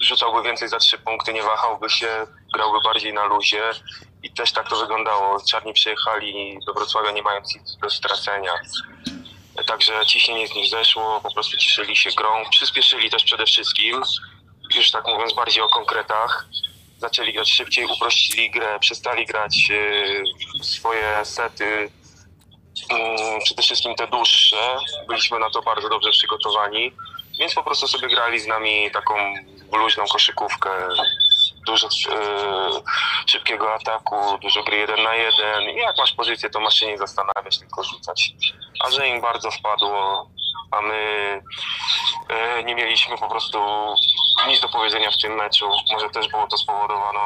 rzucałby 0.00 0.42
więcej 0.42 0.68
za 0.68 0.78
trzy 0.78 0.98
punkty, 0.98 1.32
nie 1.32 1.42
wahałby 1.42 1.90
się, 1.90 2.08
grałby 2.54 2.78
bardziej 2.84 3.14
na 3.14 3.24
luzie 3.24 3.62
i 4.26 4.30
też 4.30 4.52
tak 4.52 4.68
to 4.68 4.76
wyglądało. 4.76 5.40
Czarni 5.50 5.72
przyjechali 5.72 6.58
do 6.66 6.74
Wrocławia 6.74 7.10
nie 7.10 7.22
mając 7.22 7.54
nic 7.54 7.76
do 7.76 7.90
stracenia. 7.90 8.52
Także 9.66 10.06
ciśnienie 10.06 10.48
z 10.48 10.54
nich 10.54 10.70
zeszło, 10.70 11.20
po 11.20 11.34
prostu 11.34 11.56
cieszyli 11.56 11.96
się 11.96 12.10
grą, 12.10 12.44
przyspieszyli 12.50 13.10
też 13.10 13.24
przede 13.24 13.46
wszystkim, 13.46 14.02
już 14.74 14.90
tak 14.90 15.06
mówiąc 15.06 15.34
bardziej 15.34 15.62
o 15.62 15.68
konkretach. 15.68 16.46
Zaczęli 16.98 17.32
grać 17.32 17.50
szybciej, 17.50 17.86
uprościli 17.86 18.50
grę, 18.50 18.78
przestali 18.80 19.26
grać 19.26 19.68
e, 19.70 20.64
swoje 20.64 21.24
sety, 21.24 21.90
mm, 22.90 23.40
przede 23.44 23.62
wszystkim 23.62 23.94
te 23.94 24.06
dłuższe. 24.06 24.76
Byliśmy 25.08 25.38
na 25.38 25.50
to 25.50 25.62
bardzo 25.62 25.88
dobrze 25.88 26.10
przygotowani, 26.10 26.92
więc 27.38 27.54
po 27.54 27.62
prostu 27.62 27.88
sobie 27.88 28.08
grali 28.08 28.40
z 28.40 28.46
nami 28.46 28.90
taką 28.90 29.14
luźną 29.72 30.04
koszykówkę. 30.12 30.70
Dużo 31.66 31.86
e, 31.86 31.90
szybkiego 33.26 33.74
ataku, 33.74 34.38
dużo 34.42 34.62
gry 34.62 34.76
jeden 34.76 35.02
na 35.02 35.14
jeden. 35.14 35.62
I 35.62 35.76
jak 35.76 35.98
masz 35.98 36.12
pozycję, 36.12 36.50
to 36.50 36.60
masz 36.60 36.74
się 36.74 36.86
nie 36.86 36.98
zastanawiać, 36.98 37.58
tylko 37.58 37.84
rzucać. 37.84 38.32
A 38.84 38.90
że 38.90 39.08
im 39.08 39.20
bardzo 39.20 39.50
wpadło, 39.50 40.30
a 40.70 40.80
my 40.80 41.42
e, 42.28 42.64
nie 42.64 42.74
mieliśmy 42.74 43.18
po 43.18 43.28
prostu 43.28 43.58
nic 44.48 44.60
do 44.60 44.68
powiedzenia 44.68 45.10
w 45.10 45.22
tym 45.22 45.34
meczu. 45.34 45.68
Może 45.92 46.10
też 46.10 46.28
było 46.28 46.46
to 46.46 46.58
spowodowane 46.58 47.20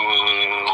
mm, 0.00 0.66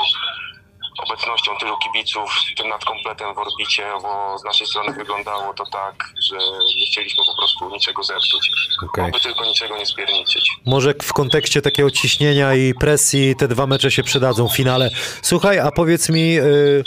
obecnością 0.99 1.57
tylu 1.61 1.79
kibiców, 1.79 2.31
tym 2.57 2.69
nadkompletem 2.69 3.35
w 3.35 3.39
orbicie, 3.39 3.87
bo 4.03 4.39
z 4.39 4.45
naszej 4.45 4.67
strony 4.67 4.93
wyglądało 4.93 5.55
to 5.55 5.65
tak, 5.67 6.13
że 6.23 6.37
nie 6.77 6.87
chcieliśmy 6.87 7.25
po 7.27 7.37
prostu 7.37 7.71
niczego 7.71 8.03
zepsuć. 8.03 8.51
Okej. 8.85 9.05
Aby 9.05 9.21
tylko 9.21 9.45
niczego 9.45 9.77
nie 9.79 9.87
spierniczyć. 9.87 10.51
Może 10.67 10.95
w 11.03 11.13
kontekście 11.13 11.63
takiego 11.63 11.91
ciśnienia 11.91 12.55
i 12.55 12.75
presji 12.75 13.37
te 13.37 13.49
dwa 13.49 13.67
mecze 13.67 13.91
się 13.91 14.03
przydadzą 14.03 14.49
w 14.49 14.57
finale. 14.57 14.91
Słuchaj, 15.23 15.59
a 15.59 15.71
powiedz 15.71 16.09
mi 16.09 16.39
y, 16.39 16.85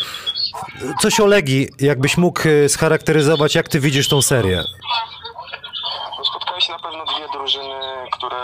coś 1.01 1.19
o 1.19 1.25
Legii, 1.25 1.67
jakbyś 1.79 2.17
mógł 2.17 2.47
y, 2.47 2.69
scharakteryzować, 2.69 3.55
jak 3.55 3.67
ty 3.69 3.79
widzisz 3.79 4.09
tą 4.09 4.21
serię? 4.21 4.63
No, 6.17 6.25
Spotkały 6.25 6.61
się 6.61 6.71
na 6.71 6.79
pewno 6.79 7.05
dwie 7.05 7.27
drużyny, 7.33 7.79
które 8.11 8.37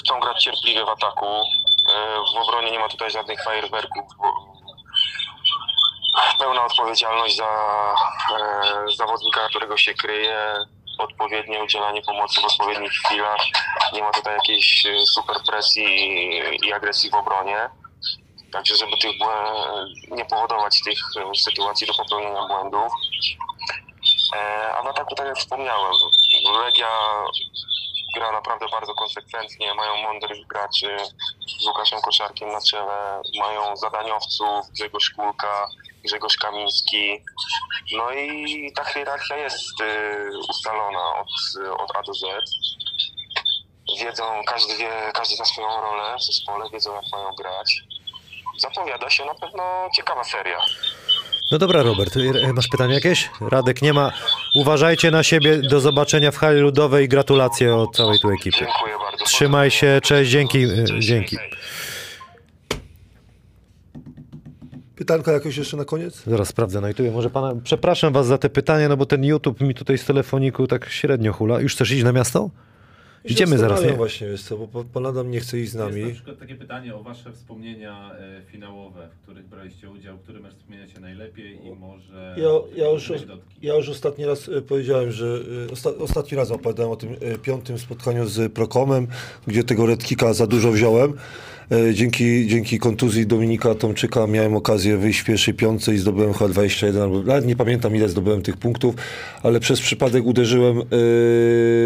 chcą 0.00 0.20
grać 0.20 0.42
cierpliwie 0.44 0.84
w 0.84 0.88
ataku. 0.88 1.26
E, 1.26 2.16
W 2.34 2.48
obronie 2.48 2.70
nie 2.70 2.78
ma 2.78 2.88
tutaj 2.88 3.10
żadnych 3.10 3.44
fajerwerków. 3.44 4.04
bo- 4.18 4.55
Pełna 6.38 6.64
odpowiedzialność 6.64 7.36
za 7.36 7.44
e, 8.38 8.96
zawodnika, 8.96 9.48
którego 9.48 9.76
się 9.76 9.94
kryje, 9.94 10.66
odpowiednie 10.98 11.64
udzielanie 11.64 12.02
pomocy 12.02 12.40
w 12.40 12.44
odpowiednich 12.44 12.92
chwilach. 12.92 13.40
Nie 13.92 14.02
ma 14.02 14.10
tutaj 14.10 14.34
jakiejś 14.34 14.86
e, 14.86 15.06
super 15.06 15.36
presji 15.46 15.86
i 16.66 16.72
agresji 16.72 17.10
w 17.10 17.14
obronie. 17.14 17.70
Także, 18.52 18.76
żeby 18.76 18.92
tych 18.98 19.12
nie 20.10 20.24
powodować 20.24 20.82
tych 20.84 20.98
e, 21.16 21.34
sytuacji 21.34 21.86
do 21.86 21.94
popełnienia 21.94 22.46
błędów. 22.46 22.92
E, 24.36 24.72
A 24.76 24.82
w 24.82 24.86
ataku, 24.86 25.14
tak 25.14 25.26
jak 25.26 25.38
wspomniałem, 25.38 25.92
Legia 26.64 26.90
gra 28.14 28.32
naprawdę 28.32 28.66
bardzo 28.68 28.94
konsekwentnie, 28.94 29.74
mają 29.74 29.96
mądrych 29.96 30.46
graczy 30.46 30.96
z 31.62 31.66
Łukaszem 31.66 32.00
Koszarkiem 32.00 32.52
na 32.52 32.60
czele, 32.60 33.22
mają 33.38 33.76
zadaniowców, 33.76 34.70
Grzegorz 34.70 35.10
Kulka, 35.10 35.68
Grzegorz 36.06 36.36
Kamiński. 36.36 37.24
No 37.96 38.12
i 38.12 38.72
ta 38.76 38.84
hierarchia 38.84 39.36
jest 39.36 39.80
y, 39.80 40.38
ustalona 40.48 41.16
od, 41.16 41.28
od 41.80 41.96
A 41.96 42.02
do 42.02 42.14
Z. 42.14 42.20
Wiedzą, 44.00 44.24
każdy 44.46 44.76
wie, 44.76 44.90
każdy 45.14 45.36
zna 45.36 45.44
swoją 45.44 45.80
rolę 45.80 46.16
w 46.18 46.22
zespole, 46.22 46.70
wiedzą 46.72 46.94
jak 46.94 47.04
mają 47.12 47.30
grać. 47.34 47.82
Zapowiada 48.58 49.10
się 49.10 49.24
na 49.24 49.34
pewno 49.34 49.88
ciekawa 49.96 50.24
seria. 50.24 50.58
No 51.50 51.58
dobra, 51.58 51.82
Robert, 51.82 52.16
y, 52.16 52.52
masz 52.52 52.68
pytanie 52.68 52.94
jakieś? 52.94 53.30
Radek 53.40 53.82
nie 53.82 53.92
ma. 53.92 54.12
Uważajcie 54.54 55.10
na 55.10 55.22
siebie. 55.22 55.58
Do 55.58 55.80
zobaczenia 55.80 56.30
w 56.30 56.36
hali 56.36 56.60
ludowej 56.60 57.04
i 57.04 57.08
gratulacje 57.08 57.74
od 57.76 57.96
całej 57.96 58.18
tu 58.18 58.30
ekipy. 58.30 58.58
Dziękuję 58.58 58.98
bardzo. 58.98 59.24
Trzymaj 59.24 59.70
się, 59.70 60.00
cześć, 60.02 60.30
dzięki, 60.30 60.64
y, 60.64 60.84
dzięki. 60.98 61.36
Pytanko 64.96 65.30
jakieś 65.32 65.56
jeszcze 65.56 65.76
na 65.76 65.84
koniec? 65.84 66.22
Zaraz 66.26 66.48
sprawdzę 66.48 66.80
na 66.80 66.88
YouTube. 66.88 67.12
Może 67.12 67.30
pana, 67.30 67.60
przepraszam 67.64 68.12
was 68.12 68.26
za 68.26 68.38
te 68.38 68.48
pytania, 68.50 68.88
no 68.88 68.96
bo 68.96 69.06
ten 69.06 69.24
YouTube 69.24 69.60
mi 69.60 69.74
tutaj 69.74 69.98
z 69.98 70.04
telefoniku 70.04 70.66
tak 70.66 70.88
średnio 70.88 71.32
hula. 71.32 71.60
Już 71.60 71.72
chcesz 71.74 71.90
iść 71.90 72.04
na 72.04 72.12
miasto? 72.12 72.50
Idziemy 73.24 73.58
zaraz, 73.58 73.84
nie? 73.84 73.92
właśnie, 73.92 74.28
wiesz 74.28 74.42
co, 74.42 74.56
bo 74.58 74.84
pan- 74.84 75.06
Adam 75.06 75.30
nie 75.30 75.40
chce 75.40 75.58
iść 75.58 75.70
z 75.70 75.74
Jest 75.74 75.86
na 75.94 75.98
nami. 76.00 76.12
przykład 76.14 76.38
takie 76.38 76.54
pytanie 76.54 76.94
o 76.94 77.02
wasze 77.02 77.32
wspomnienia 77.32 78.10
e, 78.18 78.42
finałowe, 78.50 79.08
w 79.18 79.22
których 79.22 79.46
braliście 79.46 79.90
udział, 79.90 80.18
który 80.18 80.40
mecz 80.40 80.54
wspominacie 80.54 81.00
najlepiej 81.00 81.66
i 81.66 81.70
może 81.70 82.34
Ja, 82.38 82.82
ja, 82.84 82.90
już, 82.90 83.12
ja 83.62 83.74
już 83.74 83.88
ostatni 83.88 84.24
raz 84.26 84.48
e, 84.48 84.62
powiedziałem, 84.62 85.12
że 85.12 85.38
e, 85.68 85.72
osta, 85.72 85.90
ostatni 85.98 86.36
raz 86.36 86.50
opowiadałem 86.50 86.92
o 86.92 86.96
tym 86.96 87.16
e, 87.20 87.38
piątym 87.38 87.78
spotkaniu 87.78 88.26
z 88.26 88.52
Prokomem, 88.52 89.06
gdzie 89.46 89.64
tego 89.64 89.86
redkika 89.86 90.34
za 90.34 90.46
dużo 90.46 90.72
wziąłem. 90.72 91.12
E, 91.72 91.94
Dzięki, 91.94 92.46
dzięki 92.46 92.78
kontuzji 92.78 93.26
Dominika 93.26 93.74
Tomczyka 93.74 94.26
miałem 94.26 94.56
okazję 94.56 94.96
wyjść 94.96 95.20
w 95.20 95.24
pierwszej 95.24 95.54
piątce 95.54 95.94
i 95.94 95.98
zdobyłem 95.98 96.32
chyba 96.32 96.48
21, 96.48 97.02
albo 97.02 97.22
nawet 97.22 97.46
nie 97.46 97.56
pamiętam 97.56 97.96
ile 97.96 98.08
zdobyłem 98.08 98.42
tych 98.42 98.56
punktów, 98.56 98.94
ale 99.42 99.60
przez 99.60 99.80
przypadek 99.80 100.24
uderzyłem 100.24 100.78
e, 100.78 100.82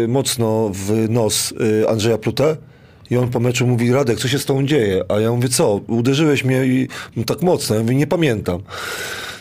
mocno 0.07 0.71
w 0.73 1.09
nos 1.09 1.53
e, 1.83 1.89
Andrzeja 1.89 2.17
Plutę. 2.17 2.57
I 3.11 3.17
on 3.17 3.29
po 3.29 3.39
meczu 3.39 3.67
mówi, 3.67 3.93
Radek, 3.93 4.19
co 4.19 4.27
się 4.27 4.39
z 4.39 4.45
tobą 4.45 4.65
dzieje? 4.65 5.03
A 5.09 5.19
ja 5.19 5.31
mówię, 5.31 5.49
co? 5.49 5.81
Uderzyłeś 5.87 6.43
mnie 6.43 6.65
i 6.65 6.87
tak 7.25 7.41
mocno. 7.41 7.75
Ja 7.75 7.81
mówię, 7.81 7.95
nie 7.95 8.07
pamiętam. 8.07 8.61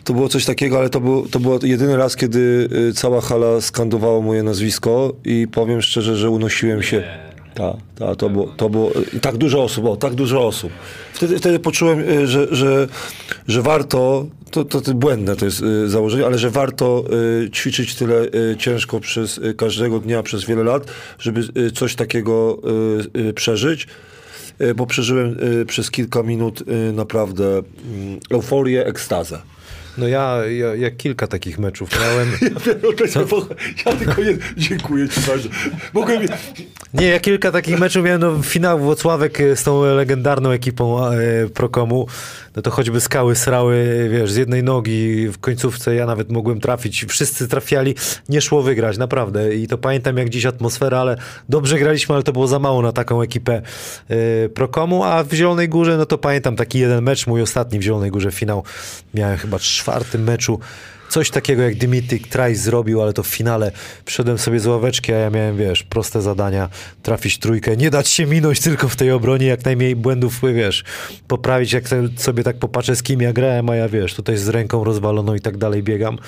To 0.04 0.14
było 0.14 0.28
coś 0.28 0.44
takiego, 0.44 0.78
ale 0.78 0.90
to 0.90 1.00
był, 1.00 1.28
to 1.28 1.40
był 1.40 1.58
jedyny 1.62 1.96
raz, 1.96 2.16
kiedy 2.16 2.68
cała 2.94 3.20
hala 3.20 3.60
skandowała 3.60 4.20
moje 4.20 4.42
nazwisko 4.42 5.12
i 5.24 5.46
powiem 5.52 5.82
szczerze, 5.82 6.16
że 6.16 6.30
unosiłem 6.30 6.82
się. 6.82 7.29
Tak, 7.54 7.76
ta, 7.98 8.14
to 8.14 8.30
było, 8.30 8.46
to 8.46 8.70
było 8.70 8.92
tak 9.22 9.36
dużo 9.36 9.62
osób, 9.62 9.84
o, 9.84 9.96
tak 9.96 10.14
dużo 10.14 10.46
osób. 10.46 10.72
Wtedy, 11.12 11.38
wtedy 11.38 11.58
poczułem, 11.58 11.98
y, 11.98 12.26
że, 12.26 12.46
że, 12.50 12.88
że 13.48 13.62
warto, 13.62 14.26
to, 14.50 14.64
to, 14.64 14.80
to 14.80 14.94
błędne 14.94 15.36
to 15.36 15.44
jest 15.44 15.62
y, 15.62 15.88
założenie, 15.88 16.26
ale 16.26 16.38
że 16.38 16.50
warto 16.50 17.04
y, 17.44 17.50
ćwiczyć 17.50 17.94
tyle 17.94 18.26
ciężko 18.58 19.00
przez 19.00 19.40
każdego 19.56 19.98
dnia, 19.98 20.22
przez 20.22 20.44
wiele 20.44 20.64
lat, 20.64 20.86
żeby 21.18 21.72
coś 21.72 21.94
takiego 21.94 22.58
przeżyć. 23.34 23.86
Bo 24.76 24.86
przeżyłem 24.86 25.36
przez 25.66 25.90
kilka 25.90 26.22
minut 26.22 26.62
naprawdę 26.92 27.44
mm, 27.44 28.20
euforię, 28.30 28.86
ekstazę. 28.86 29.38
No 29.98 30.08
ja, 30.08 30.36
ja, 30.46 30.74
ja 30.74 30.90
kilka 30.90 31.26
takich 31.26 31.58
meczów 31.58 31.90
miałem. 32.00 32.28
Ja 33.86 33.92
tylko 33.92 34.22
jedno, 34.22 34.46
dziękuję 34.56 35.08
ci 35.08 35.20
bardzo. 35.20 35.48
Mogłem... 35.92 36.22
Nie, 36.94 37.06
ja 37.06 37.20
kilka 37.20 37.52
takich 37.52 37.78
meczów 37.78 38.04
miałem, 38.04 38.20
no 38.20 38.42
finał 38.42 38.78
Włocławek 38.78 39.40
e, 39.40 39.56
z 39.56 39.62
tą 39.62 39.82
legendarną 39.82 40.50
ekipą 40.50 41.08
e, 41.08 41.48
Prokomu, 41.54 42.06
no 42.56 42.62
to 42.62 42.70
choćby 42.70 43.00
skały 43.00 43.36
srały, 43.36 44.08
wiesz, 44.12 44.32
z 44.32 44.36
jednej 44.36 44.62
nogi 44.62 45.28
w 45.28 45.38
końcówce 45.38 45.94
ja 45.94 46.06
nawet 46.06 46.30
mogłem 46.30 46.60
trafić, 46.60 47.04
wszyscy 47.04 47.48
trafiali, 47.48 47.94
nie 48.28 48.40
szło 48.40 48.62
wygrać, 48.62 48.98
naprawdę. 48.98 49.54
I 49.54 49.66
to 49.66 49.78
pamiętam 49.78 50.16
jak 50.16 50.28
dziś 50.28 50.46
atmosfera, 50.46 50.98
ale 50.98 51.16
dobrze 51.48 51.78
graliśmy, 51.78 52.14
ale 52.14 52.24
to 52.24 52.32
było 52.32 52.46
za 52.46 52.58
mało 52.58 52.82
na 52.82 52.92
taką 52.92 53.22
ekipę 53.22 53.62
e, 54.08 54.48
Prokomu, 54.48 55.04
a 55.04 55.24
w 55.24 55.32
Zielonej 55.32 55.68
Górze, 55.68 55.96
no 55.96 56.06
to 56.06 56.18
pamiętam 56.18 56.56
taki 56.56 56.78
jeden 56.78 57.04
mecz, 57.04 57.26
mój 57.26 57.42
ostatni 57.42 57.78
w 57.78 57.82
Zielonej 57.82 58.10
Górze 58.10 58.30
finał, 58.30 58.64
miałem 59.14 59.38
chyba 59.38 59.58
w 59.58 59.62
czwartym 59.90 60.22
meczu, 60.22 60.60
Coś 61.10 61.30
takiego 61.30 61.62
jak 61.62 61.74
Dimitri 61.74 62.20
Trice 62.20 62.54
zrobił, 62.54 63.02
ale 63.02 63.12
to 63.12 63.22
w 63.22 63.26
finale 63.26 63.72
przyszedłem 64.04 64.38
sobie 64.38 64.60
z 64.60 64.66
ławeczki, 64.66 65.12
a 65.12 65.16
ja 65.16 65.30
miałem, 65.30 65.56
wiesz, 65.56 65.82
proste 65.82 66.22
zadania, 66.22 66.68
trafić 67.02 67.38
trójkę, 67.38 67.76
nie 67.76 67.90
dać 67.90 68.08
się 68.08 68.26
minąć 68.26 68.60
tylko 68.60 68.88
w 68.88 68.96
tej 68.96 69.10
obronie, 69.10 69.46
jak 69.46 69.64
najmniej 69.64 69.96
błędów, 69.96 70.40
wiesz, 70.54 70.84
poprawić, 71.28 71.72
jak 71.72 71.84
sobie 72.16 72.42
tak 72.42 72.58
popatrzę 72.58 72.96
z 72.96 73.02
kim 73.02 73.20
ja 73.20 73.32
grałem, 73.32 73.70
a 73.70 73.76
ja, 73.76 73.88
wiesz, 73.88 74.14
tutaj 74.14 74.36
z 74.36 74.48
ręką 74.48 74.84
rozwaloną 74.84 75.34
i 75.34 75.40
tak 75.40 75.56
dalej 75.56 75.82
biegam. 75.82 76.18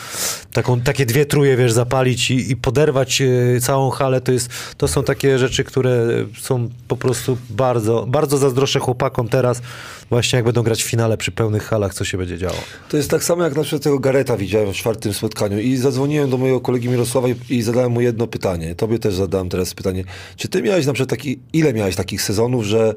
Taką, 0.53 0.80
takie 0.80 1.07
dwie 1.07 1.26
truje, 1.26 1.57
wiesz, 1.57 1.72
zapalić 1.72 2.30
i, 2.30 2.51
i 2.51 2.57
poderwać 2.57 3.22
e, 3.22 3.61
całą 3.61 3.91
halę, 3.91 4.20
to 4.20 4.33
jest, 4.33 4.51
to 4.76 4.89
są 4.89 5.03
takie 5.03 5.39
rzeczy, 5.39 5.64
które 5.64 6.07
są 6.41 6.68
po 6.89 6.97
prostu 6.97 7.39
bardzo, 7.51 8.07
bardzo 8.09 8.39
zazdroszczę 8.39 8.78
chłopakom 8.78 9.28
teraz, 9.28 9.62
właśnie 10.11 10.37
jak 10.37 10.45
będą 10.45 10.62
grać 10.62 10.83
w 10.83 10.87
finale 10.87 11.16
przy 11.16 11.33
pełnych 11.33 11.64
halach, 11.64 11.95
co 11.95 12.05
się 12.05 12.18
będzie 12.18 12.39
działo. 12.39 12.59
To 12.89 12.97
jest 12.97 13.11
tak 13.11 13.24
samo 13.24 13.45
jak 13.45 13.57
na 13.57 13.62
przykład 13.62 13.83
tego 13.83 13.99
Gareta 13.99 14.37
widziałem 14.37 14.72
w 14.73 14.77
czwartym 14.77 15.12
spotkaniu 15.12 15.61
i 15.61 15.77
zadzwoniłem 15.77 16.31
do 16.31 16.39
mojego 16.39 16.61
kolegi 16.61 16.89
Mirosława 16.89 17.29
i, 17.29 17.35
i 17.51 17.62
zadałem 17.62 17.93
mu 17.93 18.01
jedno 18.01 18.27
pytanie. 18.27 18.75
Tobie 18.75 18.99
też 18.99 19.14
zadałem 19.14 19.49
teraz 19.49 19.75
pytanie. 19.75 20.05
Czy 20.37 20.49
ty 20.49 20.62
miałeś 20.62 20.87
na 20.87 20.93
przykład 20.93 21.11
taki, 21.11 21.39
ile 21.53 21.73
miałeś 21.73 21.97
takich 21.97 22.23
sezonów, 22.23 22.64
że 22.64 22.95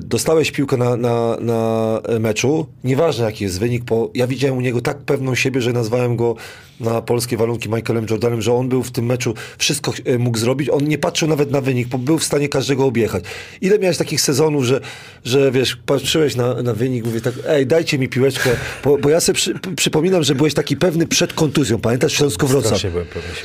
dostałeś 0.00 0.50
piłkę 0.50 0.76
na, 0.76 0.96
na, 0.96 1.36
na 1.40 2.00
meczu, 2.20 2.66
nieważne 2.84 3.24
jaki 3.24 3.44
jest 3.44 3.60
wynik, 3.60 3.84
bo 3.84 4.10
ja 4.14 4.26
widziałem 4.26 4.56
u 4.56 4.60
niego 4.60 4.80
tak 4.80 4.98
pewną 4.98 5.34
siebie, 5.34 5.60
że 5.60 5.72
nazwałem 5.72 6.16
go 6.16 6.34
na 6.80 7.02
polskie 7.02 7.36
warunki 7.36 7.68
Michaelem 7.68 8.06
Jordanem, 8.10 8.42
że 8.42 8.52
on 8.52 8.68
był 8.68 8.82
w 8.82 8.90
tym 8.90 9.06
meczu, 9.06 9.34
wszystko 9.58 9.92
e, 10.04 10.18
mógł 10.18 10.38
zrobić, 10.38 10.68
on 10.68 10.84
nie 10.84 10.98
patrzył 10.98 11.28
nawet 11.28 11.50
na 11.50 11.60
wynik, 11.60 11.88
bo 11.88 11.98
był 11.98 12.18
w 12.18 12.24
stanie 12.24 12.48
każdego 12.48 12.84
objechać. 12.84 13.24
Ile 13.60 13.78
miałeś 13.78 13.96
takich 13.96 14.20
sezonów, 14.20 14.64
że, 14.64 14.80
że 15.24 15.52
wiesz, 15.52 15.76
patrzyłeś 15.86 16.36
na, 16.36 16.62
na 16.62 16.74
wynik, 16.74 17.04
mówię 17.04 17.20
tak, 17.20 17.34
ej, 17.48 17.66
dajcie 17.66 17.98
mi 17.98 18.08
piłeczkę, 18.08 18.50
bo, 18.84 18.98
bo 18.98 19.10
ja 19.10 19.20
sobie 19.20 19.36
przy, 19.36 19.54
przypominam, 19.76 20.22
że 20.22 20.34
byłeś 20.34 20.54
taki 20.54 20.76
pewny 20.76 21.06
przed 21.06 21.32
kontuzją, 21.32 21.78
pamiętasz 21.78 22.12
Śląsko 22.12 22.46
Wrocław? 22.46 22.82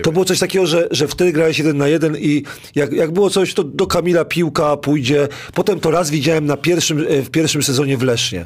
To 0.03 0.11
było 0.11 0.25
coś 0.25 0.39
takiego, 0.39 0.65
że, 0.65 0.87
że 0.91 1.07
wtedy 1.07 1.31
grałeś 1.31 1.57
jeden 1.57 1.77
na 1.77 1.87
jeden 1.87 2.17
i 2.17 2.43
jak, 2.75 2.93
jak 2.93 3.11
było 3.11 3.29
coś, 3.29 3.53
to 3.53 3.63
do 3.63 3.87
Kamila 3.87 4.25
piłka 4.25 4.77
pójdzie. 4.77 5.27
Potem 5.53 5.68
to 5.75 5.91
raz 5.91 6.09
widziałem 6.09 6.45
na 6.45 6.57
pierwszym, 6.57 7.05
e, 7.09 7.21
w 7.21 7.29
pierwszym 7.29 7.63
sezonie 7.63 7.97
w 7.97 8.03
Lesznie. 8.03 8.45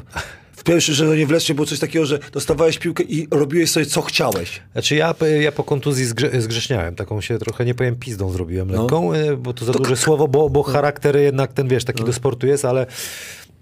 W 0.56 0.62
pierwszym 0.64 0.94
sezonie 0.94 1.26
w 1.26 1.30
Lesznie 1.30 1.54
było 1.54 1.66
coś 1.66 1.78
takiego, 1.78 2.06
że 2.06 2.18
dostawałeś 2.32 2.78
piłkę 2.78 3.02
i 3.02 3.28
robiłeś 3.30 3.70
sobie 3.70 3.86
co 3.86 4.02
chciałeś. 4.02 4.62
Znaczy 4.72 4.94
ja, 4.94 5.14
ja 5.40 5.52
po 5.52 5.64
kontuzji 5.64 6.04
zgrze, 6.04 6.40
zgrzeszniałem, 6.40 6.94
taką 6.94 7.20
się 7.20 7.38
trochę, 7.38 7.64
nie 7.64 7.74
powiem 7.74 7.96
pizdą 7.96 8.30
zrobiłem 8.30 8.70
No. 8.70 8.82
lekką, 8.82 9.12
e, 9.12 9.36
bo 9.36 9.52
to 9.52 9.64
za 9.64 9.72
duże 9.72 9.96
słowo, 9.96 10.28
bo, 10.28 10.50
bo 10.50 10.62
charakter 10.62 11.16
jednak 11.16 11.52
ten, 11.52 11.68
wiesz, 11.68 11.82
No. 11.82 11.86
taki 11.86 12.04
do 12.04 12.12
sportu 12.12 12.46
jest, 12.46 12.64
ale 12.64 12.86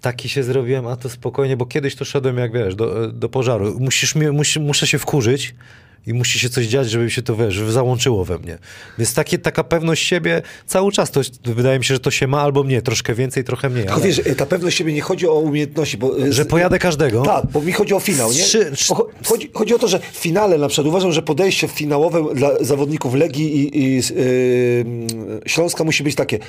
taki 0.01 0.29
się 0.29 0.43
zrobiłem, 0.43 0.87
a 0.87 0.95
to 0.95 1.09
spokojnie, 1.09 1.57
bo 1.57 1.65
kiedyś 1.65 1.95
to 1.95 2.05
szedłem 2.05 2.37
jak, 2.37 2.53
wiesz, 2.53 2.75
do, 2.75 3.11
do 3.11 3.29
pożaru. 3.29 3.79
Musisz, 3.79 4.15
musi, 4.15 4.59
muszę 4.59 4.87
się 4.87 4.99
wkurzyć 4.99 5.55
i 6.07 6.13
musi 6.13 6.39
się 6.39 6.49
coś 6.49 6.65
dziać, 6.65 6.89
żeby 6.89 7.09
się 7.11 7.21
to, 7.21 7.35
wiesz, 7.35 7.59
załączyło 7.59 8.25
we 8.25 8.37
mnie. 8.37 8.57
Więc 8.97 9.13
takie, 9.13 9.37
taka 9.39 9.63
pewność 9.63 10.07
siebie 10.07 10.41
cały 10.65 10.91
czas, 10.91 11.11
to 11.11 11.21
wydaje 11.43 11.79
mi 11.79 11.85
się, 11.85 11.93
że 11.93 11.99
to 11.99 12.11
się 12.11 12.27
ma 12.27 12.41
albo 12.41 12.63
mnie, 12.63 12.81
troszkę 12.81 13.13
więcej, 13.13 13.43
trochę 13.43 13.69
mniej. 13.69 13.83
Tylko 13.83 13.95
Ale, 14.01 14.05
wiesz, 14.07 14.21
ta 14.37 14.45
pewność 14.45 14.77
siebie 14.77 14.93
nie 14.93 15.01
chodzi 15.01 15.27
o 15.27 15.33
umiejętności, 15.33 15.97
bo... 15.97 16.19
e, 16.19 16.33
że 16.33 16.45
pojadę 16.45 16.79
każdego. 16.79 17.21
Tak, 17.21 17.45
bo 17.51 17.61
mi 17.61 17.71
chodzi 17.71 17.93
o 17.93 17.99
finał, 17.99 18.31
nie? 18.31 18.43
Trzy- 18.43 18.71
trzy- 18.75 18.93
Chodzi, 19.25 19.49
chodzi 19.53 19.73
o 19.75 19.79
to, 19.79 19.87
że 19.87 19.99
w 19.99 20.17
finale 20.17 20.57
na 20.57 20.67
przykład 20.67 20.87
uważam, 20.87 21.11
że 21.11 21.21
podejście 21.21 21.67
finałowe 21.67 22.23
dla 22.35 22.49
zawodników 22.61 23.13
Legii 23.13 23.57
i, 23.57 23.77
i 23.83 23.95
yy, 23.95 24.01
Śląska 25.45 25.83
musi 25.83 26.03
być 26.03 26.15
takie. 26.15 26.39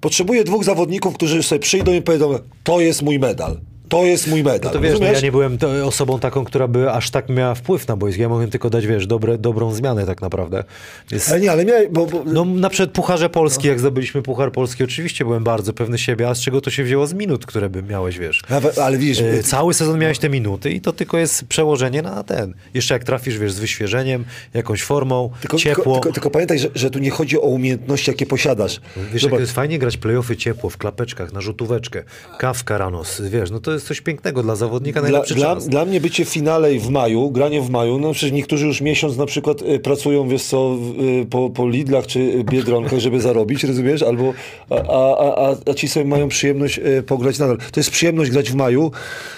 Potrzebuję 0.00 0.44
dwóch 0.44 0.64
zawodników, 0.64 1.14
którzy 1.14 1.42
sobie 1.42 1.58
przyjdą 1.58 1.92
i 1.92 2.02
powiedzą, 2.02 2.38
to 2.64 2.80
jest 2.80 3.02
mój 3.02 3.18
medal. 3.18 3.60
To 3.88 4.04
jest 4.04 4.26
mój 4.26 4.42
medal. 4.42 4.60
No 4.64 4.70
to 4.70 4.80
wiesz, 4.80 5.00
no 5.00 5.06
ja 5.06 5.20
nie 5.20 5.32
byłem 5.32 5.58
osobą 5.84 6.18
taką, 6.18 6.44
która 6.44 6.68
by 6.68 6.90
aż 6.90 7.10
tak 7.10 7.28
miała 7.28 7.54
wpływ 7.54 7.88
na 7.88 7.96
boisko. 7.96 8.22
Ja 8.22 8.28
mogłem 8.28 8.50
tylko 8.50 8.70
dać, 8.70 8.86
wiesz, 8.86 9.06
dobre, 9.06 9.38
dobrą 9.38 9.74
zmianę 9.74 10.06
tak 10.06 10.22
naprawdę. 10.22 10.64
Więc, 11.10 11.28
Ale 11.28 11.40
nie, 11.40 11.52
ale 11.52 11.64
miałem, 11.64 11.86
bo, 11.92 12.06
bo 12.06 12.22
no 12.26 12.44
na 12.44 12.70
przykład 12.70 12.90
Pucharze 12.90 13.28
Polski, 13.28 13.68
jak 13.68 13.80
zdobyliśmy 13.80 14.22
Puchar 14.22 14.52
Polski, 14.52 14.84
oczywiście 14.84 15.24
byłem 15.24 15.44
bardzo 15.44 15.72
pewny 15.72 15.98
siebie, 15.98 16.28
a 16.28 16.34
z 16.34 16.40
czego 16.40 16.60
to 16.60 16.70
się 16.70 16.84
wzięło 16.84 17.06
z 17.06 17.12
minut, 17.12 17.46
które 17.46 17.70
by 17.70 17.82
miałeś, 17.82 18.18
wiesz. 18.18 18.42
ale, 18.48 18.72
ale 18.82 18.98
widzisz, 18.98 19.20
E, 19.20 19.42
Cały 19.42 19.74
sezon 19.74 19.98
miałeś 19.98 20.18
te 20.18 20.28
minuty 20.28 20.70
i 20.70 20.80
to 20.80 20.92
tylko 20.92 21.18
jest 21.18 21.44
przełożenie 21.44 22.02
na 22.02 22.24
ten. 22.24 22.54
Jeszcze 22.74 22.94
jak 22.94 23.04
trafisz, 23.04 23.38
wiesz, 23.38 23.52
z 23.52 23.58
wyświeżeniem, 23.58 24.24
jakąś 24.54 24.82
formą, 24.82 25.30
tylko, 25.40 25.56
ciepło. 25.56 25.84
tylko, 25.84 25.94
tylko, 25.94 26.12
tylko 26.12 26.30
pamiętaj, 26.30 26.58
że, 26.58 26.68
że 26.74 26.90
tu 26.90 26.98
nie 26.98 27.10
chodzi 27.10 27.38
o 27.38 27.40
umiejętności, 27.40 28.10
jakie 28.10 28.26
posiadasz. 28.26 28.80
Wiesz, 29.12 29.22
jak 29.22 29.32
to 29.32 29.40
jest 29.40 29.52
fajnie 29.52 29.78
grać 29.78 29.96
playoffy 29.96 30.36
ciepło, 30.36 30.70
w 30.70 30.76
klapeczkach, 30.76 31.32
na 31.32 31.40
rzutóweczkę, 31.40 32.02
kawka 32.38 32.78
rano, 32.78 33.02
wiesz, 33.30 33.50
no 33.50 33.60
to 33.60 33.72
jest 33.72 33.77
jest 33.78 33.86
coś 33.86 34.00
pięknego 34.00 34.42
dla 34.42 34.56
zawodnika, 34.56 35.00
Dla, 35.00 35.10
najlepszy 35.10 35.34
dla, 35.34 35.56
dla 35.56 35.84
mnie 35.84 36.00
bycie 36.00 36.24
w 36.24 36.28
finale 36.28 36.78
w 36.78 36.90
maju, 36.90 37.30
granie 37.30 37.60
w 37.62 37.70
maju, 37.70 37.98
no 37.98 38.12
przecież 38.12 38.32
niektórzy 38.32 38.66
już 38.66 38.80
miesiąc 38.80 39.16
na 39.16 39.26
przykład 39.26 39.62
y, 39.62 39.78
pracują, 39.78 40.28
wiesz 40.28 40.42
co, 40.42 40.76
y, 41.22 41.26
po, 41.26 41.50
po 41.50 41.68
Lidlach 41.68 42.06
czy 42.06 42.44
Biedronkach, 42.44 42.98
żeby 42.98 43.20
zarobić, 43.20 43.64
rozumiesz? 43.64 44.02
Albo, 44.02 44.34
a, 44.70 44.74
a, 44.74 45.48
a, 45.50 45.56
a 45.70 45.74
ci 45.74 45.88
sobie 45.88 46.06
mają 46.06 46.28
przyjemność 46.28 46.78
y, 46.78 47.02
pograć 47.02 47.38
nadal. 47.38 47.58
To 47.72 47.80
jest 47.80 47.90
przyjemność 47.90 48.30
grać 48.30 48.50
w 48.50 48.54
maju 48.54 48.90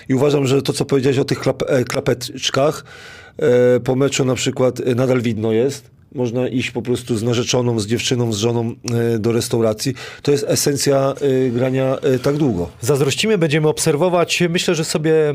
i 0.08 0.14
uważam, 0.14 0.46
że 0.46 0.62
to, 0.62 0.72
co 0.72 0.84
powiedziałeś 0.84 1.18
o 1.18 1.24
tych 1.24 1.40
klap, 1.40 1.62
e, 1.66 1.84
klapeczkach, 1.84 2.84
e, 3.38 3.80
po 3.80 3.96
meczu 3.96 4.24
na 4.24 4.34
przykład 4.34 4.78
nadal 4.96 5.20
widno 5.20 5.52
jest. 5.52 5.99
Można 6.14 6.48
iść 6.48 6.70
po 6.70 6.82
prostu 6.82 7.16
z 7.16 7.22
narzeczoną, 7.22 7.80
z 7.80 7.86
dziewczyną, 7.86 8.32
z 8.32 8.36
żoną 8.36 8.74
e, 9.14 9.18
do 9.18 9.32
restauracji. 9.32 9.94
To 10.22 10.32
jest 10.32 10.44
esencja 10.48 11.14
e, 11.20 11.50
grania 11.50 11.96
e, 11.96 12.18
tak 12.18 12.36
długo. 12.36 12.70
Zazdrościmy, 12.80 13.38
będziemy 13.38 13.68
obserwować. 13.68 14.42
Myślę, 14.50 14.74
że 14.74 14.84
sobie 14.84 15.34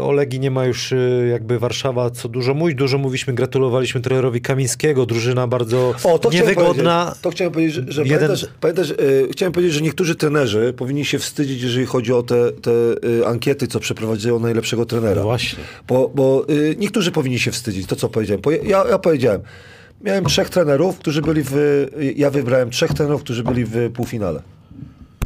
Olegi 0.00 0.40
nie 0.40 0.50
ma 0.50 0.64
już 0.66 0.94
jakby 1.30 1.58
Warszawa 1.58 2.10
co 2.10 2.28
dużo 2.28 2.54
mówić. 2.54 2.78
Dużo 2.78 2.98
mówiliśmy, 2.98 3.32
gratulowaliśmy 3.32 4.00
trenerowi 4.00 4.40
Kamińskiego. 4.40 5.06
Drużyna 5.06 5.46
bardzo 5.46 5.94
O, 6.04 6.18
to 6.18 6.28
chciałem 6.28 6.48
niewygodna. 6.48 7.00
powiedzieć. 7.04 7.22
To 7.22 7.30
chciałem 7.30 7.52
powiedzieć, 7.52 7.74
że, 7.74 7.92
że 7.92 8.02
Jeden- 8.02 8.18
pamiętasz, 8.18 8.46
pamiętasz 8.60 8.94
chciałem 9.32 9.52
powiedzieć, 9.52 9.74
że 9.74 9.80
niektórzy 9.80 10.14
trenerzy 10.14 10.74
powinni 10.76 11.04
się 11.04 11.18
wstydzić, 11.18 11.62
jeżeli 11.62 11.86
chodzi 11.86 12.12
o 12.12 12.22
te, 12.22 12.52
te 12.52 12.70
ankiety, 13.26 13.66
co 13.66 13.80
przeprowadzają 13.80 14.38
najlepszego 14.38 14.86
trenera. 14.86 15.14
No 15.14 15.22
właśnie. 15.22 15.58
Bo, 15.88 16.10
bo 16.14 16.46
niektórzy 16.78 17.12
powinni 17.12 17.38
się 17.38 17.50
wstydzić, 17.50 17.86
to 17.86 17.96
co 17.96 18.08
powiedziałem. 18.08 18.42
Ja, 18.64 18.84
ja 18.90 18.98
powiedziałem, 18.98 19.40
miałem 20.00 20.24
trzech 20.24 20.50
trenerów, 20.50 20.98
którzy 20.98 21.22
byli 21.22 21.42
w... 21.44 21.54
Ja 22.16 22.30
wybrałem 22.30 22.70
trzech 22.70 22.94
trenerów, 22.94 23.22
którzy 23.22 23.44
byli 23.44 23.64
w 23.64 23.92
półfinale. 23.94 24.42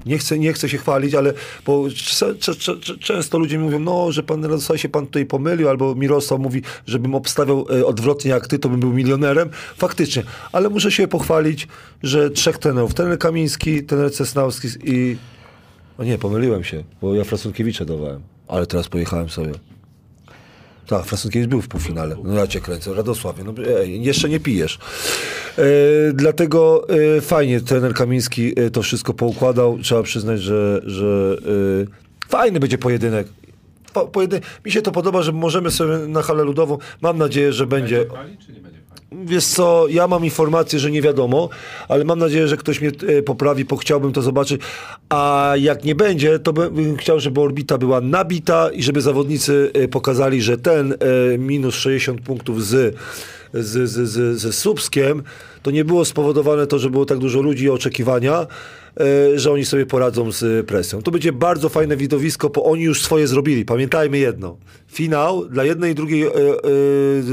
Nie 0.07 0.19
chcę, 0.19 0.39
nie 0.39 0.53
chcę 0.53 0.69
się 0.69 0.79
chwalić, 0.79 1.15
ale 1.15 1.33
bo 1.67 1.85
często 3.01 3.39
ludzie 3.39 3.59
mówią, 3.59 3.79
no, 3.79 4.13
że 4.13 4.23
pan 4.23 4.45
Radosław 4.45 4.81
się 4.81 4.89
pan 4.89 5.07
tutaj 5.07 5.27
pomylił, 5.27 5.69
albo 5.69 5.95
Mirosław 5.95 6.41
mówi, 6.41 6.63
żebym 6.87 7.15
obstawiał 7.15 7.67
e, 7.71 7.87
odwrotnie 7.87 8.31
jak 8.31 8.49
ty, 8.49 8.59
to 8.59 8.69
bym 8.69 8.81
był 8.81 8.93
milionerem. 8.93 9.49
Faktycznie, 9.77 10.23
ale 10.53 10.69
muszę 10.69 10.93
się 10.93 11.09
pochwalić, 11.09 11.69
że 12.03 12.31
trzech 12.31 12.59
trenerów, 12.59 12.95
trener 12.95 13.19
Kamiński, 13.19 13.83
trener 13.83 14.13
Cesnawski 14.13 14.69
i... 14.85 15.17
O 15.99 16.05
nie, 16.05 16.19
pomyliłem 16.19 16.65
się, 16.65 16.85
bo 17.03 17.15
ja 17.15 17.25
Frasunkiewicza 17.25 17.85
dawałem, 17.85 18.23
ale 18.49 18.67
teraz 18.67 18.89
pojechałem 18.89 19.29
sobie. 19.29 19.53
Tak, 20.87 21.05
Frasunkiewicz 21.05 21.49
był 21.49 21.61
w 21.61 21.69
półfinale. 21.69 22.17
No 22.25 22.35
ja 22.35 22.47
cię 22.47 22.61
kręcę. 22.61 22.95
Radosławie, 22.95 23.45
no 23.45 23.55
ej, 23.79 24.03
jeszcze 24.03 24.29
nie 24.29 24.41
pijesz. 24.41 24.79
E, 25.59 25.63
dlatego 26.15 26.87
e, 27.17 27.21
fajnie 27.21 27.61
trener 27.61 27.95
Kamiński 27.95 28.61
e, 28.61 28.71
to 28.71 28.83
wszystko 28.83 29.15
poukładał. 29.15 29.79
Trzeba 29.79 30.03
przyznać, 30.03 30.41
że, 30.41 30.81
że 30.85 31.37
e, 32.23 32.29
fajny 32.29 32.61
będzie 32.61 32.79
pojedynek. 32.79 33.27
Po, 33.93 34.11
Mi 34.65 34.73
się 34.73 34.83
to 34.83 34.93
podoba, 34.93 35.23
że 35.23 35.33
możemy 35.33 35.71
sobie 35.71 35.99
na 35.99 36.23
halę 36.23 36.45
ludową. 36.45 36.79
Mam 37.01 37.19
nadzieję, 37.19 37.53
że 37.53 37.67
będzie. 37.67 38.07
Będzie 38.07 38.74
Wiesz 39.25 39.47
co, 39.47 39.87
ja 39.89 40.07
mam 40.07 40.25
informację, 40.25 40.79
że 40.79 40.91
nie 40.91 41.03
wiadomo, 41.03 41.49
ale 41.89 42.05
mam 42.05 42.19
nadzieję, 42.19 42.49
że 42.49 42.57
ktoś 42.57 42.81
mnie 42.81 42.91
e, 43.07 43.23
poprawi, 43.23 43.65
bo 43.65 43.77
chciałbym 43.77 44.13
to 44.13 44.23
zobaczyć. 44.23 44.61
A 45.09 45.53
jak 45.59 45.85
nie 45.85 45.95
będzie, 45.95 46.39
to 46.39 46.53
bym 46.53 46.97
chciał, 46.97 47.21
żeby 47.21 47.41
orbita 47.41 47.79
była 47.79 48.01
nabita 48.01 48.71
i 48.71 48.83
żeby 48.83 49.01
zawodnicy 49.01 49.71
e, 49.75 49.89
pokazali, 49.89 50.43
że 50.43 50.59
ten 50.59 50.93
e, 50.93 51.39
minus 51.39 51.75
60 51.75 52.21
punktów 52.21 52.65
z, 52.65 52.97
z, 53.55 53.91
z, 53.91 54.09
z, 54.09 54.39
ze 54.39 54.53
Słupskiem, 54.53 55.23
to 55.63 55.71
nie 55.71 55.85
było 55.85 56.05
spowodowane 56.05 56.67
to, 56.67 56.79
że 56.79 56.91
było 56.91 57.07
tak 57.07 57.19
dużo 57.19 57.43
ludzi 57.43 57.65
i 57.65 57.71
oczekiwania, 57.71 58.47
że 59.35 59.53
oni 59.53 59.65
sobie 59.65 59.87
poradzą 59.87 60.33
z 60.33 60.67
presją. 60.67 61.03
To 61.03 61.11
będzie 61.11 61.33
bardzo 61.33 61.69
fajne 61.69 61.97
widowisko, 61.97 62.51
bo 62.51 62.65
oni 62.65 62.83
już 62.83 63.03
swoje 63.03 63.27
zrobili. 63.27 63.65
Pamiętajmy 63.65 64.19
jedno. 64.19 64.57
Finał 64.89 65.47
dla 65.47 65.65
jednej 65.65 65.93
i 65.93 65.95
drugiej 65.95 66.25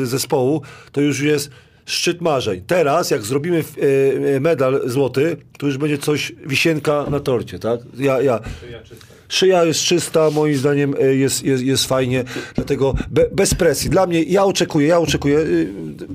zespołu 0.06 0.62
to 0.92 1.02
już 1.02 1.20
jest 1.20 1.50
szczyt 1.92 2.22
marzeń. 2.22 2.62
Teraz, 2.68 3.12
jak 3.12 3.22
zrobimy 3.22 3.58
e, 3.58 4.36
e, 4.36 4.40
medal 4.40 4.82
złoty, 4.86 5.38
to 5.58 5.66
już 5.66 5.78
będzie 5.78 5.98
coś, 5.98 6.34
wisienka 6.46 7.06
na 7.10 7.20
torcie, 7.20 7.60
tak? 7.60 7.80
Ja, 7.98 8.22
ja. 8.22 8.40
Szyja 8.62 8.80
czysta. 8.84 9.06
Szyja 9.30 9.66
jest 9.66 9.80
czysta, 9.80 10.30
moim 10.30 10.56
zdaniem 10.56 10.96
e, 11.00 11.16
jest, 11.16 11.44
jest, 11.44 11.64
jest 11.64 11.86
fajnie, 11.86 12.24
dlatego 12.56 12.96
be, 13.10 13.30
bez 13.32 13.54
presji. 13.54 13.90
Dla 13.90 14.08
mnie, 14.08 14.24
ja 14.24 14.46
oczekuję, 14.46 14.88
ja 14.88 15.00
oczekuję, 15.00 15.40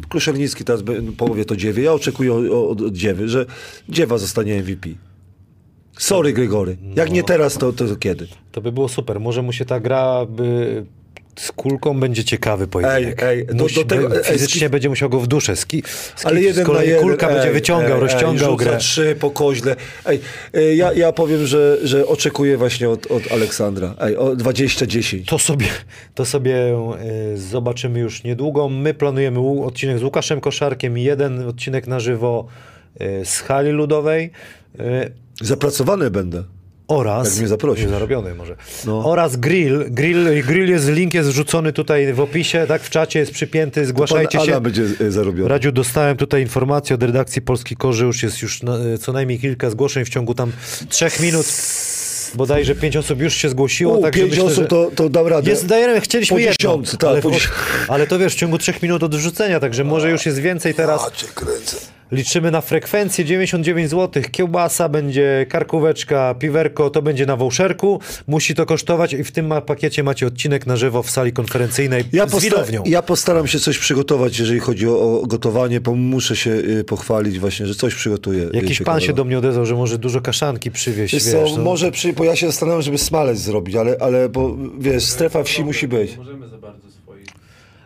Kluszernicki 0.08 0.64
teraz 0.64 0.82
powie 1.16 1.44
to 1.44 1.56
Dziewie, 1.56 1.82
ja 1.82 1.92
oczekuję 1.92 2.32
od, 2.32 2.80
od 2.80 2.92
Dziewy, 2.92 3.28
że 3.28 3.46
Dziewa 3.88 4.18
zostanie 4.18 4.62
MVP. 4.62 4.88
Sorry, 5.98 6.32
Gregory. 6.32 6.76
Jak 6.96 7.10
nie 7.10 7.22
teraz, 7.22 7.58
to, 7.58 7.72
to, 7.72 7.88
to 7.88 7.96
kiedy? 7.96 8.26
To 8.52 8.60
by 8.60 8.72
było 8.72 8.88
super. 8.88 9.20
Może 9.20 9.42
mu 9.42 9.52
się 9.52 9.64
ta 9.64 9.80
gra 9.80 10.26
by... 10.26 10.84
z 11.36 11.52
kulką 11.52 12.00
będzie 12.00 12.24
ciekawy 12.24 12.66
pojedynek. 12.66 13.22
Ej, 13.22 13.38
ej, 13.38 13.46
do- 13.46 13.54
Musi, 13.54 13.74
do 13.74 13.84
tego- 13.84 14.16
ej, 14.18 14.24
fizycznie 14.24 14.60
ski- 14.60 14.68
będzie 14.70 14.88
musiał 14.88 15.10
go 15.10 15.20
w 15.20 15.26
duszę. 15.26 15.56
Ski, 15.56 15.82
ski, 16.16 16.26
Ale 16.28 16.40
jeden 16.42 16.64
z 16.64 16.66
kolei 16.66 16.88
jeden. 16.88 17.02
kulka 17.02 17.28
będzie 17.28 17.48
ej, 17.48 17.54
wyciągał, 17.54 17.94
ej, 17.94 18.00
rozciągał 18.00 18.50
ej, 18.50 18.56
grę. 18.56 18.76
trzy 18.76 19.16
po 19.20 19.30
koźle. 19.30 19.76
Ej, 20.06 20.20
ej, 20.52 20.76
ja, 20.76 20.92
ja 20.92 21.12
powiem, 21.12 21.46
że, 21.46 21.78
że 21.82 22.06
oczekuję 22.06 22.56
właśnie 22.56 22.88
od, 22.88 23.06
od 23.06 23.32
Aleksandra. 23.32 23.94
Ej, 24.00 24.16
o 24.16 24.36
20-10. 24.36 25.24
To 25.26 25.38
sobie, 25.38 25.66
to 26.14 26.24
sobie 26.24 26.56
e, 26.56 27.36
zobaczymy 27.36 27.98
już 28.00 28.24
niedługo. 28.24 28.68
My 28.68 28.94
planujemy 28.94 29.40
odcinek 29.64 29.98
z 29.98 30.02
Łukaszem 30.02 30.40
Koszarkiem 30.40 30.98
i 30.98 31.02
jeden 31.02 31.48
odcinek 31.48 31.86
na 31.86 32.00
żywo 32.00 32.46
e, 33.00 33.24
z 33.24 33.40
hali 33.40 33.70
ludowej. 33.70 34.30
e, 34.78 35.10
Zapracowany 35.42 36.10
będę. 36.10 36.42
Oraz. 36.88 37.28
Jak 37.28 37.38
mnie 37.38 37.48
zaprosisz. 37.48 37.90
Zarobiony 37.90 38.34
może. 38.34 38.56
No. 38.86 39.10
Oraz 39.10 39.36
grill. 39.36 39.84
grill. 39.88 40.42
Grill 40.42 40.70
jest, 40.70 40.88
link 40.88 41.14
jest 41.14 41.28
wrzucony 41.28 41.72
tutaj 41.72 42.12
w 42.12 42.20
opisie, 42.20 42.64
tak? 42.68 42.82
W 42.82 42.90
czacie 42.90 43.18
jest 43.18 43.32
przypięty. 43.32 43.86
Zgłaszajcie 43.86 44.40
się. 44.40 44.60
Będzie 44.60 44.84
e, 45.00 45.10
zarobiony. 45.10 45.48
Radziu, 45.48 45.72
dostałem 45.72 46.16
tutaj 46.16 46.42
informację 46.42 46.94
od 46.94 47.02
redakcji 47.02 47.42
Polski 47.42 47.76
Korzy, 47.76 48.04
już 48.04 48.22
jest 48.22 48.42
już 48.42 48.62
na, 48.62 48.76
e, 48.78 48.98
co 48.98 49.12
najmniej 49.12 49.38
kilka 49.38 49.70
zgłoszeń 49.70 50.04
w 50.04 50.08
ciągu 50.08 50.34
tam 50.34 50.52
trzech 50.88 51.20
minut. 51.20 51.46
Bodajże 52.34 52.74
pięć 52.74 52.96
osób 52.96 53.20
już 53.20 53.34
się 53.34 53.48
zgłosiło. 53.48 53.98
U, 53.98 54.02
także 54.02 54.20
pięć 54.20 54.30
myślę, 54.30 54.44
osób 54.44 54.68
to, 54.68 54.90
to 54.94 55.08
dam 55.08 55.26
radę. 55.26 55.50
Jest, 55.50 55.66
dajemy, 55.66 56.00
chcieliśmy 56.00 56.34
Po 56.34 56.40
jedno, 56.40 56.82
tak, 56.98 57.10
ale, 57.10 57.22
po 57.22 57.30
ale 57.88 58.06
to 58.06 58.18
wiesz, 58.18 58.34
w 58.34 58.36
ciągu 58.36 58.58
trzech 58.58 58.82
minut 58.82 59.02
od 59.02 59.16
wrzucenia, 59.16 59.60
także 59.60 59.84
może 59.84 60.10
już 60.10 60.26
jest 60.26 60.38
więcej 60.38 60.74
teraz. 60.74 61.06
A 61.06 61.10
cię 61.10 61.26
kręcę. 61.34 61.95
Liczymy 62.12 62.50
na 62.50 62.60
frekwencję 62.60 63.24
99 63.24 63.90
zł. 63.90 64.22
Kiełbasa 64.30 64.88
będzie, 64.88 65.46
karkóweczka, 65.48 66.34
piwerko, 66.38 66.90
to 66.90 67.02
będzie 67.02 67.26
na 67.26 67.36
wąszerku. 67.36 68.00
Musi 68.26 68.54
to 68.54 68.66
kosztować 68.66 69.12
i 69.12 69.24
w 69.24 69.32
tym 69.32 69.52
pakiecie 69.66 70.02
macie 70.02 70.26
odcinek 70.26 70.66
na 70.66 70.76
żywo 70.76 71.02
w 71.02 71.10
sali 71.10 71.32
konferencyjnej 71.32 72.04
Ja, 72.12 72.26
z 72.26 72.42
widownią. 72.44 72.82
ja 72.86 73.02
postaram 73.02 73.46
się 73.46 73.58
coś 73.58 73.78
przygotować, 73.78 74.38
jeżeli 74.38 74.60
chodzi 74.60 74.88
o, 74.88 75.20
o 75.20 75.26
gotowanie, 75.26 75.80
bo 75.80 75.94
muszę 75.94 76.36
się 76.36 76.50
y, 76.50 76.84
pochwalić 76.84 77.38
właśnie, 77.38 77.66
że 77.66 77.74
coś 77.74 77.94
przygotuję. 77.94 78.42
y, 78.44 78.50
Jakiś 78.56 78.82
pan 78.82 79.00
się 79.00 79.12
do 79.12 79.24
mnie 79.24 79.38
odezwał, 79.38 79.66
że 79.66 79.74
może 79.74 79.98
dużo 79.98 80.20
kaszanki 80.20 80.70
przywieźć, 80.70 81.14
Wiesz 81.14 81.24
wiesz. 81.24 81.32
co, 81.50 81.56
no. 81.56 81.62
może 81.64 81.92
przy, 81.92 82.12
bo 82.12 82.24
ja 82.24 82.36
się 82.36 82.46
zastanawiam, 82.46 82.82
żeby 82.82 82.98
smalec 82.98 83.38
zrobić, 83.38 83.76
ale, 83.76 83.96
ale 84.00 84.28
bo 84.28 84.56
wiesz, 84.78 85.04
strefa 85.04 85.42
wsi 85.42 85.64
musi 85.64 85.88
być. 85.88 86.16
Możemy. 86.16 86.46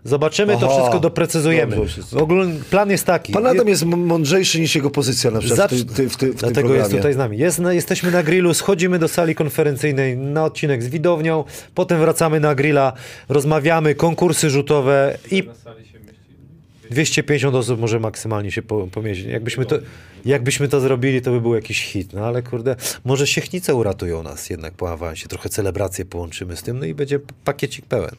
Zobaczymy, 0.04 0.52
to 0.58 0.66
Aha. 0.66 0.76
wszystko 0.78 1.00
doprecyzujemy. 1.00 1.76
W 2.12 2.16
ogóle 2.16 2.46
plan 2.70 2.90
jest 2.90 3.06
taki. 3.06 3.32
Pan 3.32 3.46
Adam 3.46 3.68
jest 3.68 3.84
mądrzejszy 3.84 4.60
niż 4.60 4.74
jego 4.74 4.90
pozycja 4.90 5.30
na 5.30 5.40
przykład 5.40 5.70
w, 5.70 5.74
Zacz- 5.74 5.84
ty, 5.88 5.94
ty, 5.94 6.08
w, 6.08 6.16
ty, 6.16 6.26
w 6.26 6.30
tym 6.30 6.32
Dlatego 6.34 6.74
jest 6.74 6.90
tutaj 6.90 7.12
z 7.12 7.16
nami. 7.16 7.38
Jest, 7.38 7.58
na- 7.58 7.72
jesteśmy 7.72 8.10
na 8.10 8.22
grillu, 8.22 8.54
schodzimy 8.54 8.98
do 8.98 9.08
sali 9.08 9.34
konferencyjnej 9.34 10.16
na 10.16 10.44
odcinek 10.44 10.82
z 10.82 10.88
widownią, 10.88 11.44
potem 11.74 12.00
wracamy 12.00 12.40
na 12.40 12.54
grilla, 12.54 12.92
rozmawiamy, 13.28 13.94
konkursy 13.94 14.50
rzutowe 14.50 15.18
i 15.30 15.42
Na 15.42 15.54
sali 15.54 15.86
się 15.86 15.98
mieści. 15.98 16.90
250 16.90 17.54
osób 17.54 17.80
może 17.80 18.00
maksymalnie 18.00 18.50
się 18.52 18.62
po, 18.62 18.86
pomieścić. 18.86 19.26
Jakbyśmy 19.26 19.66
to, 19.66 19.78
jakbyśmy 20.24 20.68
to 20.68 20.80
zrobili, 20.80 21.22
to 21.22 21.30
by 21.30 21.40
był 21.40 21.54
jakiś 21.54 21.82
hit. 21.84 22.12
No 22.12 22.26
ale 22.26 22.42
kurde, 22.42 22.76
może 23.04 23.26
Siechnice 23.26 23.74
uratują 23.74 24.22
nas 24.22 24.50
jednak 24.50 24.74
po 24.74 24.92
awansie. 24.92 25.28
Trochę 25.28 25.48
celebrację 25.48 26.04
połączymy 26.04 26.56
z 26.56 26.62
tym, 26.62 26.78
no 26.78 26.84
i 26.86 26.94
będzie 26.94 27.20
pakiecik 27.44 27.86
pełen. 27.86 28.14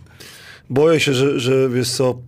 Boję 0.71 0.99
się, 0.99 1.13
że, 1.13 1.39
że 1.39 1.69
wiesz 1.69 1.91
co, 1.91 2.21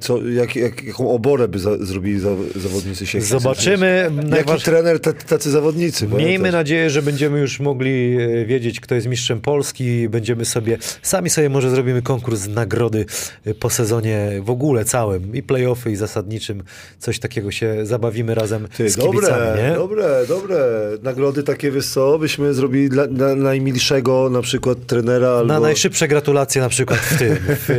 co 0.00 0.28
jak, 0.28 0.56
jak, 0.56 0.84
jaką 0.84 1.10
oborę 1.10 1.48
by 1.48 1.58
za, 1.58 1.84
zrobili 1.84 2.20
za, 2.20 2.30
zawodnicy 2.56 3.06
się. 3.06 3.20
Zobaczymy. 3.20 4.10
Jaki 4.16 4.30
Najważ... 4.30 4.62
trener, 4.62 5.00
tacy, 5.00 5.50
zawodnicy. 5.50 6.06
Miejmy 6.06 6.22
pamiętasz? 6.24 6.52
nadzieję, 6.52 6.90
że 6.90 7.02
będziemy 7.02 7.38
już 7.40 7.60
mogli 7.60 8.16
e, 8.20 8.44
wiedzieć, 8.46 8.80
kto 8.80 8.94
jest 8.94 9.06
mistrzem 9.06 9.40
Polski. 9.40 10.08
Będziemy 10.08 10.44
sobie, 10.44 10.78
sami 11.02 11.30
sobie 11.30 11.48
może 11.48 11.70
zrobimy 11.70 12.02
konkurs 12.02 12.48
nagrody 12.48 13.06
e, 13.44 13.54
po 13.54 13.70
sezonie 13.70 14.30
w 14.42 14.50
ogóle 14.50 14.84
całym. 14.84 15.36
I 15.36 15.42
playoffy, 15.42 15.90
i 15.90 15.96
zasadniczym. 15.96 16.62
Coś 16.98 17.18
takiego 17.18 17.50
się 17.50 17.86
zabawimy 17.86 18.34
razem 18.34 18.68
Ty, 18.76 18.90
z 18.90 18.96
kibicami, 18.96 19.20
dobre, 19.20 19.68
nie? 19.68 19.74
dobre, 19.74 20.26
dobre. 20.28 20.58
Nagrody 21.02 21.42
takie, 21.42 21.70
wiesz 21.70 21.86
co, 21.86 22.18
byśmy 22.18 22.54
zrobili 22.54 22.88
dla, 22.88 23.06
dla 23.06 23.34
najmilszego 23.34 24.30
na 24.30 24.42
przykład 24.42 24.86
trenera 24.86 25.28
albo 25.28 25.52
Na 25.52 25.60
najszybsze 25.60 26.08
gratulacje 26.08 26.62
na 26.62 26.68
przykład 26.68 26.98
w 26.98 27.18
tym, 27.18 27.36
w, 27.36 27.70
e, 27.70 27.74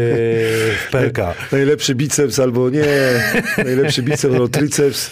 w 0.87 0.91
PLK. 0.91 1.17
najlepszy 1.53 1.95
biceps 1.95 2.39
albo 2.39 2.69
nie, 2.69 2.85
najlepszy 3.57 4.03
biceps 4.03 4.25
albo 4.25 4.47
triceps. 4.47 5.11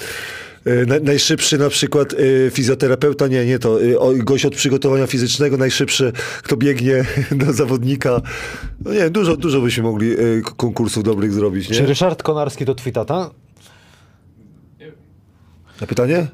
Y, 0.68 0.86
na, 0.86 0.96
najszybszy 1.00 1.58
na 1.58 1.70
przykład 1.70 2.14
y, 2.14 2.52
fizjoterapeuta, 2.54 3.28
nie, 3.28 3.46
nie 3.46 3.60
to, 3.60 3.82
y, 3.84 3.98
gość 4.18 4.46
od 4.46 4.56
przygotowania 4.56 5.08
fizycznego, 5.08 5.58
najszybszy, 5.58 6.12
kto 6.44 6.58
biegnie 6.58 7.06
do 7.46 7.54
zawodnika. 7.54 8.22
No 8.86 8.94
nie, 8.94 9.10
dużo, 9.10 9.38
dużo 9.38 9.62
byśmy 9.62 9.84
mogli 9.84 10.12
y, 10.12 10.42
konkursów 10.58 11.04
dobrych 11.04 11.34
zrobić, 11.34 11.68
Czy 11.68 11.82
nie? 11.82 11.88
Ryszard 11.88 12.24
Konarski 12.24 12.66
to 12.66 12.76
twój 12.76 12.92
tata? 12.92 13.32
Na 15.82 15.88
pytanie? 15.88 16.28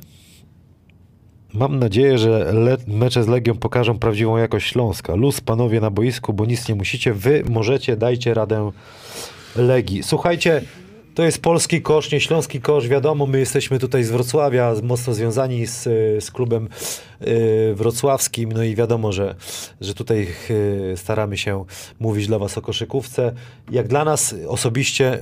Mam 1.53 1.80
nadzieję, 1.80 2.18
że 2.18 2.53
mecze 2.88 3.24
z 3.24 3.28
Legią 3.28 3.58
pokażą 3.58 3.99
prawdziwą 3.99 4.38
jakość 4.38 4.68
Śląska. 4.68 5.16
Luz 5.16 5.41
panowie 5.41 5.82
na 5.82 5.89
boisku, 5.89 6.34
bo 6.34 6.45
nic 6.45 6.68
nie 6.68 6.76
musicie. 6.76 7.14
Wy 7.14 7.43
możecie, 7.49 7.97
dajcie 7.97 8.34
radę 8.34 8.72
Legii. 9.56 10.04
Słuchajcie, 10.04 10.62
to 11.16 11.24
jest 11.24 11.41
polski 11.41 11.82
kosz, 11.82 12.12
nie 12.12 12.20
śląski 12.22 12.62
kosz. 12.62 12.88
Wiadomo, 12.88 13.26
my 13.26 13.39
jesteśmy 13.39 13.80
tutaj 13.80 14.04
z 14.04 14.12
Wrocławia, 14.12 14.74
mocno 14.84 15.14
związani 15.14 15.66
z, 15.68 15.84
z 16.24 16.32
klubem 16.32 16.70
y, 17.28 17.74
wrocławskim. 17.76 18.52
No 18.52 18.64
i 18.64 18.76
wiadomo, 18.76 19.12
że, 19.12 19.36
że 19.82 19.93
tutaj 19.93 20.28
y, 20.50 20.93
staramy 20.98 21.38
się 21.38 21.66
mówić 22.00 22.28
dla 22.28 22.39
was 22.39 22.58
o 22.58 22.62
koszykówce. 22.62 23.34
Jak 23.72 23.88
dla 23.88 24.06
nas 24.06 24.36
osobiście 24.48 25.20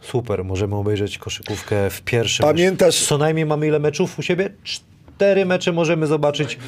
super, 0.00 0.44
możemy 0.44 0.74
obejrzeć 0.76 1.18
koszykówkę 1.18 1.90
w 1.90 2.02
pierwszym. 2.02 2.46
Pamiętasz- 2.46 3.06
Co 3.06 3.18
najmniej 3.18 3.46
mamy 3.46 3.66
ile 3.66 3.78
meczów 3.78 4.18
u 4.18 4.22
siebie? 4.22 4.50
Cztery 4.64 5.46
mecze 5.46 5.72
możemy 5.72 6.06
zobaczyć. 6.06 6.58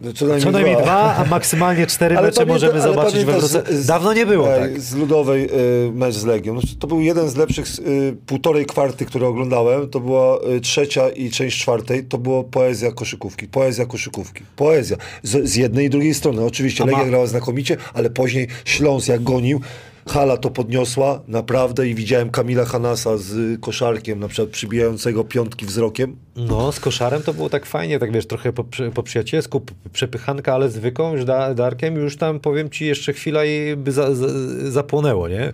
No, 0.00 0.12
Co 0.12 0.50
najmniej 0.50 0.76
dwa, 0.76 1.14
a 1.16 1.24
maksymalnie 1.24 1.86
cztery 1.86 2.14
mecze 2.14 2.26
pamięta- 2.32 2.46
możemy 2.52 2.72
ale 2.72 2.82
zobaczyć 2.82 3.24
we 3.24 3.32
Wrocławiu. 3.38 3.66
Dawno 3.86 4.12
nie 4.14 4.26
było 4.26 4.46
tak. 4.46 4.80
Z 4.80 4.94
Ludowej 4.94 5.44
y, 5.88 5.92
mecz 5.92 6.14
z 6.14 6.24
Legią. 6.24 6.54
No, 6.54 6.60
to 6.78 6.86
był 6.86 7.00
jeden 7.00 7.28
z 7.28 7.36
lepszych 7.36 7.66
y, 7.78 8.16
półtorej 8.26 8.66
kwarty, 8.66 9.04
które 9.06 9.26
oglądałem. 9.28 9.88
To 9.88 10.00
była 10.00 10.38
y, 10.56 10.60
trzecia 10.60 11.08
i 11.08 11.30
część 11.30 11.60
czwartej. 11.60 12.04
To 12.04 12.18
było 12.18 12.44
poezja 12.44 12.92
koszykówki. 12.92 13.48
Poezja 13.48 13.86
koszykówki. 13.86 14.42
Poezja. 14.56 14.96
Z, 15.22 15.48
z 15.48 15.56
jednej 15.56 15.86
i 15.86 15.90
drugiej 15.90 16.14
strony. 16.14 16.44
Oczywiście 16.44 16.84
Legia 16.84 17.04
grała 17.04 17.26
znakomicie, 17.26 17.76
ale 17.94 18.10
później 18.10 18.48
Śląsk 18.64 19.08
jak 19.08 19.22
gonił. 19.22 19.60
Hala 20.08 20.36
to 20.36 20.50
podniosła, 20.50 21.22
naprawdę, 21.28 21.88
i 21.88 21.94
widziałem 21.94 22.30
Kamila 22.30 22.64
Hanasa 22.64 23.16
z 23.16 23.60
koszarkiem, 23.60 24.20
na 24.20 24.28
przykład 24.28 24.50
przybijającego 24.50 25.24
piątki 25.24 25.66
wzrokiem. 25.66 26.16
No, 26.36 26.72
z 26.72 26.80
koszarem 26.80 27.22
to 27.22 27.34
było 27.34 27.50
tak 27.50 27.66
fajnie, 27.66 27.98
tak 27.98 28.12
wiesz, 28.12 28.26
trochę 28.26 28.52
po, 28.52 28.64
po 28.94 29.02
przyjacielsku, 29.02 29.62
przepychanka, 29.92 30.54
ale 30.54 30.70
zwykłą, 30.70 31.12
już 31.12 31.24
da, 31.24 31.54
Darkiem, 31.54 31.96
już 31.96 32.16
tam 32.16 32.40
powiem 32.40 32.70
ci, 32.70 32.86
jeszcze 32.86 33.12
chwila 33.12 33.44
i 33.44 33.76
by 33.76 33.92
za, 33.92 34.14
za, 34.14 34.26
zapłonęło, 34.70 35.28
nie? 35.28 35.52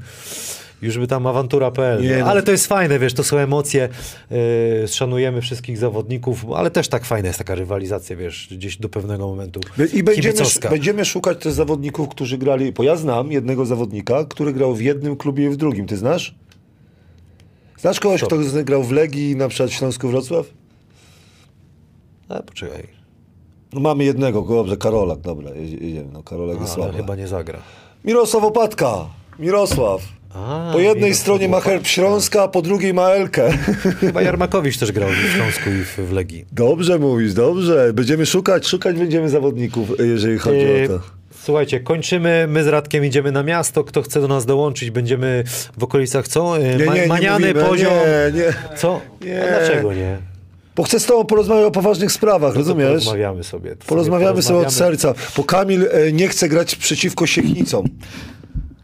Już 0.83 0.99
by 0.99 1.07
tam 1.07 1.27
awantura.pl. 1.27 2.03
Nie, 2.03 2.19
no. 2.19 2.27
Ale 2.27 2.43
to 2.43 2.51
jest 2.53 2.67
fajne, 2.67 2.99
wiesz, 2.99 3.15
to 3.15 3.25
są 3.25 3.37
emocje. 3.39 3.89
Yy, 4.31 4.89
szanujemy 4.89 5.41
wszystkich 5.41 5.79
zawodników, 5.79 6.45
ale 6.57 6.71
też 6.71 6.89
tak 6.89 7.05
fajna 7.05 7.27
jest 7.29 7.39
taka 7.39 7.55
rywalizacja, 7.55 8.17
wiesz, 8.17 8.49
gdzieś 8.51 8.77
do 8.77 8.89
pewnego 8.89 9.27
momentu. 9.29 9.61
I 9.95 10.03
będziemy, 10.03 10.39
będziemy 10.71 11.05
szukać 11.05 11.39
też 11.43 11.53
zawodników, 11.53 12.09
którzy 12.09 12.39
grali, 12.39 12.73
bo 12.73 12.83
ja 12.83 12.97
znam 12.97 13.33
jednego 13.33 13.67
zawodnika, 13.67 14.25
który 14.25 14.53
grał 14.53 14.75
w 14.75 14.81
jednym 14.81 15.17
klubie 15.17 15.47
i 15.47 15.49
w 15.51 15.57
drugim. 15.57 15.87
Ty 15.87 15.97
znasz? 15.97 16.35
Znasz 17.79 18.01
kogoś, 18.01 18.21
Kto? 18.23 18.37
kto 18.39 18.65
grał 18.65 18.83
w 18.83 18.93
Legii, 18.93 19.37
na 19.37 19.49
przykład 19.49 19.71
w 19.71 19.75
Śląsku 19.75 20.09
Wrocław? 20.09 20.47
A, 22.29 22.43
poczekaj. 22.43 22.87
No 23.73 23.81
mamy 23.81 24.05
jednego, 24.05 24.43
dobrze, 24.43 24.77
Karolak, 24.77 25.21
dobra, 25.21 25.51
jedzie- 25.51 25.79
jedziemy, 25.87 26.09
no 26.13 26.23
Karolak 26.23 26.61
jest 26.61 26.73
słaby. 26.73 26.97
chyba 26.97 27.17
nie 27.17 27.29
zagra. 27.29 27.59
Mirosław 28.05 28.45
Opatka, 28.45 29.07
Mirosław. 29.39 30.03
A, 30.35 30.71
Po 30.73 30.81
jednej 30.81 31.15
stronie 31.15 31.49
ma 31.49 31.61
herb 31.61 31.87
Śląska, 31.87 32.43
a 32.43 32.49
po 32.49 32.63
drugiej 32.63 32.95
ma 32.95 33.09
Elkę. 33.09 33.53
Chyba 34.01 34.23
Jarmakowicz 34.23 34.79
też 34.79 34.93
grał 34.93 35.09
w 35.09 35.35
Śląsku 35.37 35.71
i 35.71 35.85
w, 35.85 36.09
w 36.09 36.13
Legii. 36.13 36.45
Dobrze 36.53 36.99
mówisz, 36.99 37.35
dobrze. 37.35 37.93
Będziemy 37.93 38.27
szukać, 38.27 38.67
szukać 38.67 38.97
będziemy 38.99 39.29
zawodników, 39.29 39.89
jeżeli 39.99 40.39
chodzi 40.39 40.59
Yy, 40.59 40.85
o 40.85 40.89
to. 40.89 41.01
Słuchajcie, 41.43 41.81
kończymy. 41.81 42.47
My 42.49 42.65
z 42.65 42.67
Radkiem 42.67 43.05
idziemy 43.05 43.33
na 43.33 43.43
miasto. 43.43 43.85
Kto 43.85 44.03
chce 44.03 44.21
do 44.21 44.29
nas 44.29 44.47
dołączyć, 44.47 44.91
będziemy 44.91 45.45
w 45.79 45.85
okolicach 45.85 46.29
co? 46.29 46.59
Yy, 46.59 46.85
Ma- 46.87 46.93
Maniany, 47.07 47.47
mówimy, 47.47 47.65
poziom. 47.69 47.93
Nie, 48.35 48.41
nie. 48.41 48.77
Co? 48.77 49.01
Nie. 49.25 49.45
A 49.45 49.59
dlaczego 49.59 49.93
nie? 49.93 50.19
Bo 50.77 50.83
chcę 50.83 51.01
z 51.01 51.07
tobą 51.07 51.25
porozmawiać 51.25 51.65
o 51.65 51.71
poważnych 51.71 52.13
sprawach, 52.13 52.55
rozumiesz? 52.57 52.89
Porozmawiamy 52.89 53.45
sobie. 53.45 53.77
Porozmawiamy 53.87 54.43
sobie 54.43 54.59
od 54.67 54.73
serca, 54.73 55.15
bo 55.37 55.45
Kamil 55.45 55.89
e, 55.93 56.13
nie 56.13 56.29
chce 56.29 56.49
grać 56.49 56.77
przeciwko 56.77 57.27
Siechnicom. 57.27 57.87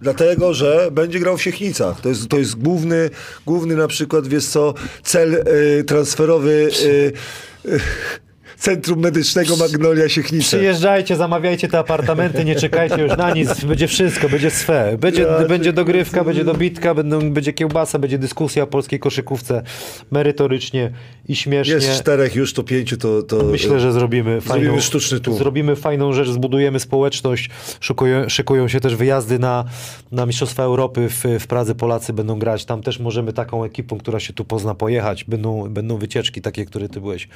Dlatego, 0.00 0.54
że 0.54 0.88
będzie 0.92 1.20
grał 1.20 1.36
w 1.36 1.42
Siechnicach. 1.42 2.00
To 2.00 2.08
jest, 2.08 2.28
to 2.28 2.38
jest 2.38 2.54
główny, 2.54 3.10
główny 3.46 3.76
na 3.76 3.88
przykład, 3.88 4.28
wiesz 4.28 4.46
co, 4.46 4.74
cel 5.02 5.34
e, 5.34 5.84
transferowy 5.84 6.70
e, 7.64 7.72
e, 7.74 7.78
Centrum 8.58 9.00
Medycznego 9.00 9.56
Magnolia 9.56 10.08
Siechnice. 10.08 10.56
Przyjeżdżajcie, 10.56 11.16
zamawiajcie 11.16 11.68
te 11.68 11.78
apartamenty, 11.78 12.44
nie 12.44 12.54
czekajcie 12.54 13.02
już 13.02 13.16
na 13.16 13.30
nic, 13.30 13.64
będzie 13.64 13.88
wszystko, 13.88 14.28
będzie 14.28 14.50
swe. 14.50 14.96
Będzie, 15.00 15.22
Ja 15.22 15.48
będzie 15.48 15.72
dogrywka, 15.72 16.24
będzie 16.24 16.44
dobitka, 16.44 16.94
będą, 16.94 17.30
będzie 17.30 17.52
kiełbasa, 17.52 17.98
będzie 17.98 18.18
dyskusja 18.18 18.62
o 18.62 18.66
polskiej 18.66 18.98
koszykówce 19.00 19.62
merytorycznie 20.10 20.92
i 21.28 21.36
śmiesznie. 21.36 21.74
Jest 21.74 21.90
czterech 22.00 22.34
już, 22.34 22.52
to 22.52 22.62
pięciu, 22.62 22.96
to... 22.96 23.22
to 23.22 23.42
Myślę, 23.42 23.80
że 23.80 23.92
zrobimy 23.92 24.40
fajną, 24.40 24.62
Zrobimy 24.62 24.82
sztuczny 24.82 25.20
tłum. 25.20 25.36
zrobimy 25.36 25.76
fajną 25.76 26.12
rzecz, 26.12 26.28
zbudujemy 26.28 26.80
społeczność, 26.80 27.50
szykują, 27.80 28.28
szykują 28.28 28.68
się 28.68 28.80
też 28.80 28.96
wyjazdy 28.96 29.38
na, 29.38 29.64
na 30.12 30.26
Mistrzostwa 30.26 30.62
Europy 30.62 31.08
w, 31.08 31.24
w 31.40 31.46
Pradze, 31.46 31.74
Polacy 31.74 32.12
będą 32.12 32.38
grać, 32.38 32.64
tam 32.64 32.82
też 32.82 32.98
możemy 32.98 33.32
taką 33.32 33.64
ekipą, 33.64 33.98
która 33.98 34.20
się 34.20 34.32
tu 34.32 34.44
pozna 34.44 34.74
pojechać, 34.74 35.24
będą, 35.24 35.68
będą 35.68 35.96
wycieczki 35.96 36.42
takie, 36.42 36.64
które 36.64 36.88
ty 36.88 37.00
byłeś 37.00 37.28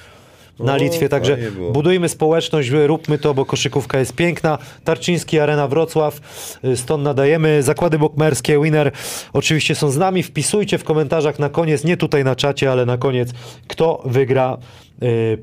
na 0.59 0.77
Litwie, 0.77 1.09
także 1.09 1.39
budujmy 1.73 2.09
społeczność, 2.09 2.71
róbmy 2.71 3.19
to, 3.19 3.35
bo 3.35 3.45
koszykówka 3.45 3.99
jest 3.99 4.13
piękna. 4.13 4.59
Tarczyński, 4.85 5.39
Arena 5.39 5.69
Wrocław, 5.69 6.21
y, 6.65 6.77
stąd 6.77 7.05
nadajemy. 7.05 7.63
Zakłady 7.63 7.99
bokmerskie, 7.99 8.63
Winner 8.63 8.93
oczywiście 9.33 9.75
są 9.75 9.91
z 9.91 9.97
nami. 9.97 10.23
Wpisujcie 10.23 10.79
w 10.79 10.85
komentarzach 10.85 11.39
na 11.39 11.49
koniec, 11.49 11.85
nie 11.85 11.97
tutaj 11.97 12.25
na 12.25 12.37
czacie, 12.37 12.73
ale 12.73 12.87
na 12.87 12.99
koniec, 12.99 13.31
kto 13.69 14.03
wygra 14.05 14.59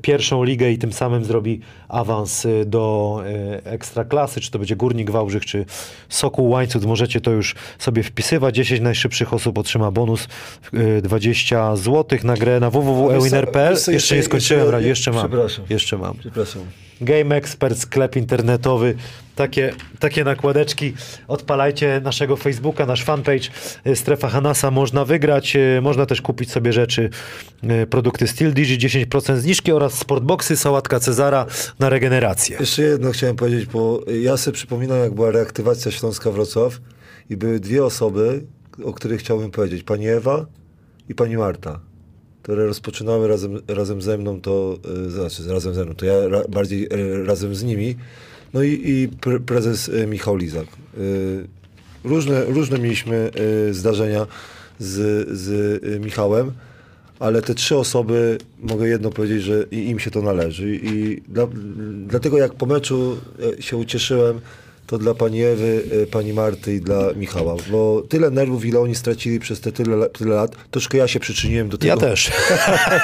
pierwszą 0.02 0.44
ligę 0.44 0.70
i 0.70 0.78
tym 0.78 0.92
samym 0.92 1.24
zrobi 1.24 1.60
awans 1.88 2.44
y, 2.44 2.64
do 2.66 3.16
y, 3.26 3.64
ekstraklasy, 3.64 4.40
czy 4.40 4.50
to 4.50 4.58
będzie 4.58 4.76
Górnik 4.76 5.10
Wałbrzych, 5.10 5.46
czy 5.46 5.64
Sokół 6.08 6.48
Łańcut. 6.48 6.84
Możecie 6.84 7.20
to 7.20 7.30
już 7.30 7.54
sobie 7.78 8.02
wpisywać. 8.02 8.56
10 8.56 8.80
najszybszych 8.80 9.34
osób 9.34 9.58
otrzyma 9.58 9.90
bonus 9.90 10.28
y, 10.74 11.02
20 11.02 11.76
zł 11.76 12.18
na 12.24 12.34
grę 12.34 12.60
na 12.60 12.70
co, 13.84 13.92
Jeszcze 13.92 14.16
nie 14.16 14.22
skończyłem, 14.22 14.84
jeszcze 14.84 15.10
mam. 15.10 15.20
Przepraszam. 15.20 15.64
Jeszcze 15.68 15.98
mam. 15.98 16.16
Przepraszam. 16.18 16.89
Game 17.00 17.36
Expert, 17.36 17.78
sklep 17.78 18.16
internetowy. 18.16 18.94
Takie, 19.36 19.72
takie 19.98 20.24
nakładeczki. 20.24 20.94
Odpalajcie 21.28 22.00
naszego 22.04 22.36
Facebooka, 22.36 22.86
nasz 22.86 23.04
fanpage 23.04 23.48
y, 23.86 23.96
Strefa 23.96 24.28
Hanasa. 24.28 24.70
Można 24.70 25.04
wygrać, 25.04 25.56
y, 25.56 25.80
można 25.82 26.06
też 26.06 26.22
kupić 26.22 26.50
sobie 26.50 26.72
rzeczy, 26.72 27.10
y, 27.82 27.86
produkty 27.86 28.26
Steel 28.26 28.52
Digi, 28.52 28.78
10% 28.78 29.36
zniżki 29.36 29.72
oraz 29.72 29.94
sportboxy, 29.94 30.56
sałatka 30.56 31.00
Cezara 31.00 31.46
na 31.78 31.88
regenerację. 31.88 32.56
Jeszcze 32.60 32.82
jedno 32.82 33.10
chciałem 33.10 33.36
powiedzieć, 33.36 33.66
bo 33.66 34.00
ja 34.22 34.36
sobie 34.36 34.54
przypominam, 34.54 34.98
jak 34.98 35.14
była 35.14 35.30
reaktywacja 35.30 35.90
Śląska 35.92 36.30
Wrocław 36.30 36.80
i 37.30 37.36
były 37.36 37.60
dwie 37.60 37.84
osoby, 37.84 38.46
o 38.84 38.92
których 38.92 39.20
chciałbym 39.20 39.50
powiedzieć. 39.50 39.82
Pani 39.82 40.08
Ewa 40.08 40.46
i 41.08 41.14
pani 41.14 41.36
Marta, 41.36 41.80
które 42.42 42.66
rozpoczynały 42.66 43.28
razem, 43.28 43.60
razem 43.68 44.02
ze 44.02 44.18
mną 44.18 44.40
to, 44.40 44.78
y, 45.06 45.10
znaczy 45.10 45.52
razem 45.52 45.74
ze 45.74 45.84
mną, 45.84 45.94
to 45.94 46.06
ja 46.06 46.28
ra, 46.28 46.42
bardziej 46.48 46.84
y, 46.84 47.24
razem 47.24 47.54
z 47.54 47.62
nimi. 47.62 47.96
No 48.54 48.62
i, 48.62 48.82
i 48.84 49.08
pre, 49.20 49.40
prezes 49.40 49.88
y, 49.88 50.06
Michał 50.06 50.36
Lizak. 50.36 50.66
Różne, 52.04 52.44
różne 52.44 52.78
mieliśmy 52.78 53.30
zdarzenia 53.70 54.26
z, 54.78 55.28
z 55.38 56.00
Michałem. 56.00 56.52
Ale 57.18 57.42
te 57.42 57.54
trzy 57.54 57.76
osoby, 57.76 58.38
mogę 58.58 58.88
jedno 58.88 59.10
powiedzieć, 59.10 59.42
że 59.42 59.62
im 59.62 59.98
się 59.98 60.10
to 60.10 60.22
należy. 60.22 60.76
I 60.82 61.22
dla, 61.28 61.46
dlatego 62.06 62.38
jak 62.38 62.54
po 62.54 62.66
meczu 62.66 63.16
e, 63.58 63.62
się 63.62 63.76
ucieszyłem, 63.76 64.40
to 64.90 64.98
dla 64.98 65.14
pani 65.14 65.42
Ewy, 65.42 65.82
e, 66.02 66.06
pani 66.06 66.32
Marty 66.32 66.74
i 66.74 66.80
dla 66.80 67.12
Michała. 67.16 67.56
Bo 67.70 68.02
tyle 68.08 68.30
nerwów, 68.30 68.64
ile 68.64 68.80
oni 68.80 68.94
stracili 68.94 69.40
przez 69.40 69.60
te 69.60 69.72
tyle, 69.72 70.08
tyle 70.08 70.34
lat, 70.34 70.56
troszkę 70.70 70.98
ja 70.98 71.08
się 71.08 71.20
przyczyniłem 71.20 71.68
do 71.68 71.78
tego. 71.78 71.88
Ja 71.88 71.96
też. 71.96 72.30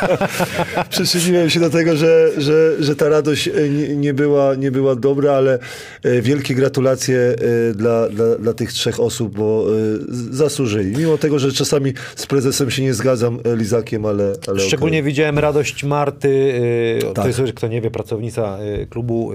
Przyczyniłem 0.91 1.51
się 1.51 1.61
do 1.61 1.71
tego, 1.71 1.97
że, 1.97 2.31
że, 2.39 2.83
że 2.83 2.97
ta 2.97 3.09
radość 3.09 3.49
e, 3.49 3.69
nie, 3.69 3.97
nie, 3.97 4.15
była, 4.15 4.55
nie 4.55 4.71
była 4.71 4.97
dobra, 4.97 5.33
ale 5.33 5.59
e, 6.03 6.23
wielkie 6.23 6.55
gratulacje 6.55 7.35
dla, 7.75 8.09
dla, 8.09 8.39
dla 8.39 8.53
tych 8.53 8.73
trzech 8.73 9.01
osób, 9.01 9.37
bo 9.37 9.67
zasłużyli. 10.31 10.97
Mimo 10.97 11.19
tego, 11.19 11.39
że 11.39 11.53
czasami 11.53 11.93
z 12.17 12.27
prezesem 12.27 12.71
się 12.71 12.83
nie 12.83 12.95
zgadzam, 12.95 13.39
Lizakiem, 13.57 14.07
ale, 14.07 14.33
ale 14.49 14.61
Szczególnie 14.61 14.99
okej. 14.99 15.11
widziałem 15.11 15.39
radość 15.39 15.85
Marty, 15.85 16.29
y, 16.29 17.03
to 17.03 17.13
Tak. 17.13 17.27
jest, 17.27 17.41
kto 17.55 17.69
nie 17.69 17.81
wie, 17.81 17.91
pracownica 17.91 18.59
klubu 18.91 19.33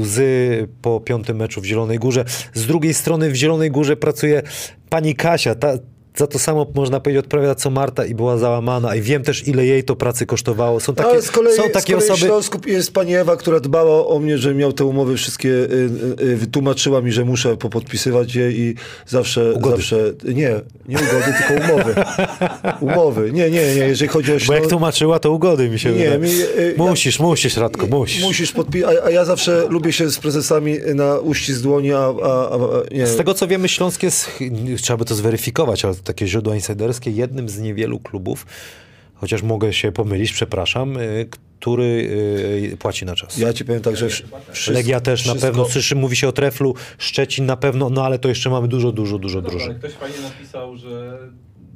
Łzy 0.00 0.68
po 0.82 1.00
piątym 1.00 1.43
meczu 1.44 1.60
w 1.60 1.64
Zielonej 1.64 1.98
Górze. 1.98 2.24
Z 2.54 2.66
drugiej 2.66 2.94
strony 2.94 3.30
w 3.30 3.36
Zielonej 3.36 3.70
Górze 3.70 3.96
pracuje 3.96 4.42
pani 4.88 5.14
Kasia, 5.14 5.54
ta, 5.54 5.72
za 6.16 6.26
to 6.26 6.38
samo 6.38 6.66
można 6.74 7.00
powiedzieć 7.00 7.24
odpowiada 7.24 7.54
co 7.54 7.70
Marta 7.70 8.06
i 8.06 8.14
była 8.14 8.38
załamana 8.38 8.94
i 8.96 9.00
wiem 9.00 9.22
też 9.22 9.48
ile 9.48 9.66
jej 9.66 9.84
to 9.84 9.96
pracy 9.96 10.26
kosztowało. 10.26 10.80
Są 10.80 10.94
takie, 10.94 11.08
Ale 11.08 11.22
z 11.22 11.30
kolei, 11.30 11.56
są 11.56 11.62
z 11.68 11.72
takie 11.72 11.92
kolei 11.92 12.08
w 12.08 12.12
osoby... 12.12 12.26
Śląsku 12.26 12.58
jest 12.66 12.92
pani 12.92 13.14
Ewa, 13.14 13.36
która 13.36 13.60
dbała 13.60 14.06
o 14.06 14.18
mnie, 14.18 14.38
że 14.38 14.54
miał 14.54 14.72
te 14.72 14.84
umowy 14.84 15.16
wszystkie, 15.16 15.48
y, 15.48 15.90
y, 16.20 16.24
y, 16.24 16.36
wytłumaczyła 16.36 17.00
mi, 17.00 17.12
że 17.12 17.24
muszę 17.24 17.56
popodpisywać 17.56 18.34
je 18.34 18.50
i 18.50 18.74
zawsze, 19.06 19.52
Ugody. 19.52 19.76
zawsze, 19.76 19.96
nie, 20.24 20.50
nie 20.88 20.96
ugody, 20.96 21.34
tylko 21.38 21.64
umowy. 21.64 21.94
Umowy, 22.94 23.32
nie, 23.32 23.50
nie, 23.50 23.74
nie, 23.74 23.86
jeżeli 23.86 24.08
chodzi 24.08 24.30
o 24.32 24.34
Bo 24.34 24.34
jak 24.34 24.42
Śląsk, 24.42 24.68
tłumaczyła, 24.70 25.18
to 25.18 25.32
ugody 25.32 25.68
mi 25.68 25.78
się 25.78 25.88
Nie, 25.92 25.98
wydaje. 25.98 26.18
mi, 26.18 26.30
y, 26.30 26.74
Musisz, 26.76 27.20
musisz, 27.20 27.56
Radko, 27.56 27.86
musisz. 27.86 28.22
musisz 28.22 28.52
podpisać, 28.52 28.96
a, 29.02 29.06
a 29.06 29.10
ja 29.10 29.24
zawsze 29.24 29.66
lubię 29.68 29.92
się 29.92 30.10
z 30.10 30.18
prezesami 30.18 30.76
na 30.94 31.18
uścisk 31.18 31.60
dłoni, 31.60 31.92
a, 31.92 31.98
a, 31.98 32.50
a 32.50 32.58
nie. 32.94 33.06
Z 33.06 33.16
tego 33.16 33.34
co 33.34 33.46
wiemy, 33.46 33.68
Śląsk 33.68 34.02
jest, 34.02 34.30
trzeba 34.80 34.96
by 34.96 35.04
to 35.04 35.14
zweryfikować, 35.14 35.84
ale 35.84 35.94
takie 36.04 36.26
źródła 36.26 36.54
insiderskie, 36.54 37.10
jednym 37.10 37.48
z 37.48 37.58
niewielu 37.60 38.00
klubów, 38.00 38.46
chociaż 39.14 39.42
mogę 39.42 39.72
się 39.72 39.92
pomylić, 39.92 40.32
przepraszam, 40.32 40.96
y, 40.96 41.26
który 41.60 41.84
y, 42.72 42.76
płaci 42.78 43.04
na 43.04 43.14
czas. 43.16 43.38
Ja 43.38 43.52
ci 43.52 43.64
powiem 43.64 43.82
tak, 43.82 43.96
że 43.96 44.06
wsz- 44.06 44.22
wszystko, 44.52 44.72
Legia 44.72 45.00
też 45.00 45.26
na 45.26 45.32
wszystko- 45.32 45.48
pewno, 45.50 45.68
słyszy, 45.68 45.96
mówi 45.96 46.16
się 46.16 46.28
o 46.28 46.32
Treflu, 46.32 46.74
Szczecin 46.98 47.46
na 47.46 47.56
pewno, 47.56 47.90
no 47.90 48.04
ale 48.04 48.18
to 48.18 48.28
jeszcze 48.28 48.50
mamy 48.50 48.68
dużo, 48.68 48.92
dużo, 48.92 49.18
dużo 49.18 49.38
ale 49.38 49.48
drużyn. 49.48 49.74
ktoś 49.78 49.92
fajnie 49.92 50.16
napisał, 50.22 50.76
że 50.76 51.18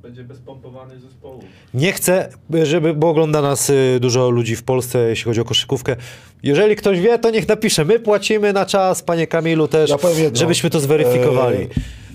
będzie 0.03 0.25
bez 0.25 0.39
pompowanych 0.39 1.01
zespołów. 1.01 1.45
Nie 1.75 1.93
chcę, 1.93 2.29
żeby, 2.63 2.95
bo 2.95 3.09
ogląda 3.09 3.43
nas 3.43 3.71
y, 3.71 3.99
dużo 4.01 4.31
ludzi 4.31 4.57
w 4.57 4.63
Polsce, 4.63 5.09
jeśli 5.09 5.25
chodzi 5.25 5.41
o 5.41 5.45
koszykówkę. 5.45 5.97
Jeżeli 6.43 6.77
ktoś 6.77 7.01
wie, 7.01 7.19
to 7.19 7.31
niech 7.31 7.49
napisze. 7.49 7.85
My 7.85 7.99
płacimy 8.01 8.53
na 8.53 8.67
czas, 8.67 9.03
panie 9.03 9.27
Kamilu 9.27 9.69
też, 9.69 9.91
Ja 9.91 9.97
żebyśmy 10.35 10.71
to 10.71 10.81
zweryfikowali. 10.81 11.59
E, 11.63 11.69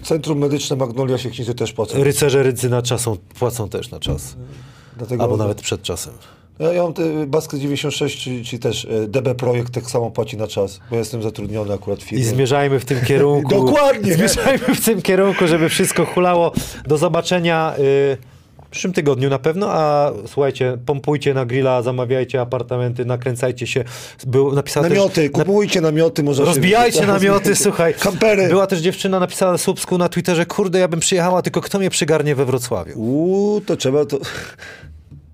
Centrum 0.04 0.38
Medyczne 0.40 0.76
Magnolia 0.76 1.18
Siechnicy 1.18 1.56
też 1.56 1.74
płacą. 1.74 2.04
Rycerze 2.04 2.44
rydzy 2.44 2.70
na 2.70 2.82
czas 2.82 3.02
są, 3.02 3.18
płacą 3.40 3.70
też 3.70 3.92
na 3.92 4.00
czas. 4.00 4.36
Dlatego 4.98 5.24
Albo 5.24 5.38
nawet 5.38 5.62
przed 5.62 5.82
czasem. 5.82 6.14
Ja, 6.60 6.74
ja 6.74 6.84
mam 6.84 6.94
te 6.94 7.04
Basket 7.28 7.60
96, 7.60 8.24
czyli, 8.24 8.46
czyli 8.46 8.60
też 8.60 8.86
e, 8.86 9.08
DB 9.08 9.36
Projekt 9.36 9.74
tak 9.74 9.84
samo 9.92 10.12
płaci 10.12 10.38
na 10.38 10.48
czas, 10.48 10.80
bo 10.90 10.96
jestem 10.96 11.24
zatrudniony 11.24 11.74
akurat 11.74 12.00
w 12.00 12.04
I 12.04 12.06
firmie. 12.10 12.26
zmierzajmy 12.26 12.80
w 12.80 12.86
tym 12.86 13.02
kierunku. 13.08 13.50
Dokładnie. 13.50 14.14
Zmierzajmy 14.14 14.76
w 14.76 14.86
tym 14.86 15.02
kierunku, 15.02 15.48
żeby 15.48 15.70
wszystko 15.70 16.06
hulało. 16.06 16.52
Do 16.88 16.98
zobaczenia 16.98 17.76
y, 17.80 18.18
przyszłym 18.74 18.94
tygodniu 18.94 19.30
na 19.30 19.40
pewno, 19.40 19.68
a 19.72 20.12
słuchajcie, 20.28 20.78
pompujcie 20.86 21.34
na 21.34 21.45
grilla, 21.45 21.82
zamawiajcie 21.82 22.41
apartamenty, 22.41 23.06
nakręcajcie 23.06 23.68
się. 23.68 23.84
Był, 24.28 24.54
napisała 24.54 24.90
Namioty, 24.90 25.16
też, 25.16 25.32
na, 25.38 25.44
kupujcie 25.44 25.82
namioty, 25.82 26.24
może 26.24 26.45
Rozbijajcie 26.45 27.06
namioty, 27.06 27.56
słuchaj. 27.66 27.94
Kampery. 27.94 28.48
Była 28.48 28.68
też 28.68 28.80
dziewczyna, 28.80 29.20
napisała 29.20 29.52
na 29.52 29.58
Słupsku 29.58 29.98
na 29.98 30.10
Twitterze, 30.10 30.45
kurde, 30.45 30.80
ja 30.80 30.88
bym 30.88 31.00
przyjechała, 31.00 31.41
tylko 31.41 31.62
kto 31.62 31.80
mnie 31.80 31.90
przygarnie 31.90 32.36
we 32.36 32.45
Wrocławiu? 32.45 33.00
Uuu, 33.00 33.62
to 33.62 33.76
trzeba 33.76 34.06
to... 34.06 34.18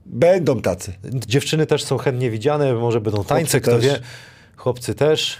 Będą 0.05 0.61
tacy. 0.61 0.93
Dziewczyny 1.27 1.65
też 1.65 1.83
są 1.83 1.97
chętnie 1.97 2.31
widziane, 2.31 2.73
może 2.73 3.01
będą 3.01 3.23
tańce, 3.23 3.61
kto 3.61 3.71
też. 3.71 3.85
wie. 3.85 3.99
Chłopcy 4.57 4.95
też. 4.95 5.37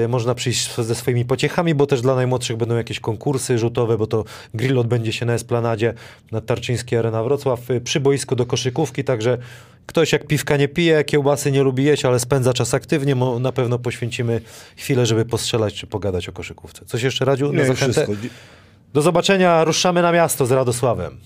Yy, 0.00 0.08
można 0.08 0.34
przyjść 0.34 0.74
ze 0.74 0.94
swoimi 0.94 1.24
pociechami, 1.24 1.74
bo 1.74 1.86
też 1.86 2.00
dla 2.00 2.14
najmłodszych 2.14 2.56
będą 2.56 2.76
jakieś 2.76 3.00
konkursy 3.00 3.58
rzutowe, 3.58 3.98
bo 3.98 4.06
to 4.06 4.24
grill 4.54 4.78
odbędzie 4.78 5.12
się 5.12 5.26
na 5.26 5.34
Esplanadzie 5.34 5.94
na 6.32 6.40
Tarczyńskiej 6.40 6.98
Arena 6.98 7.22
Wrocław 7.22 7.68
yy, 7.68 7.80
przy 7.80 8.00
boisku 8.00 8.36
do 8.36 8.46
koszykówki, 8.46 9.04
także 9.04 9.38
ktoś 9.86 10.12
jak 10.12 10.26
piwka 10.26 10.56
nie 10.56 10.68
pije, 10.68 11.04
kiełbasy 11.04 11.52
nie 11.52 11.62
lubi 11.62 11.84
jeść, 11.84 12.04
ale 12.04 12.20
spędza 12.20 12.52
czas 12.52 12.74
aktywnie, 12.74 13.14
na 13.40 13.52
pewno 13.52 13.78
poświęcimy 13.78 14.40
chwilę, 14.76 15.06
żeby 15.06 15.24
postrzelać 15.24 15.74
czy 15.74 15.86
pogadać 15.86 16.28
o 16.28 16.32
koszykówce. 16.32 16.84
Coś 16.86 17.02
jeszcze, 17.02 17.24
Radziu, 17.24 17.52
na 17.52 17.62
Nie, 17.62 17.66
zachętę? 17.66 17.92
wszystko. 17.92 18.28
Do 18.94 19.02
zobaczenia, 19.02 19.64
ruszamy 19.64 20.02
na 20.02 20.12
miasto 20.12 20.46
z 20.46 20.50
Radosławem. 20.50 21.18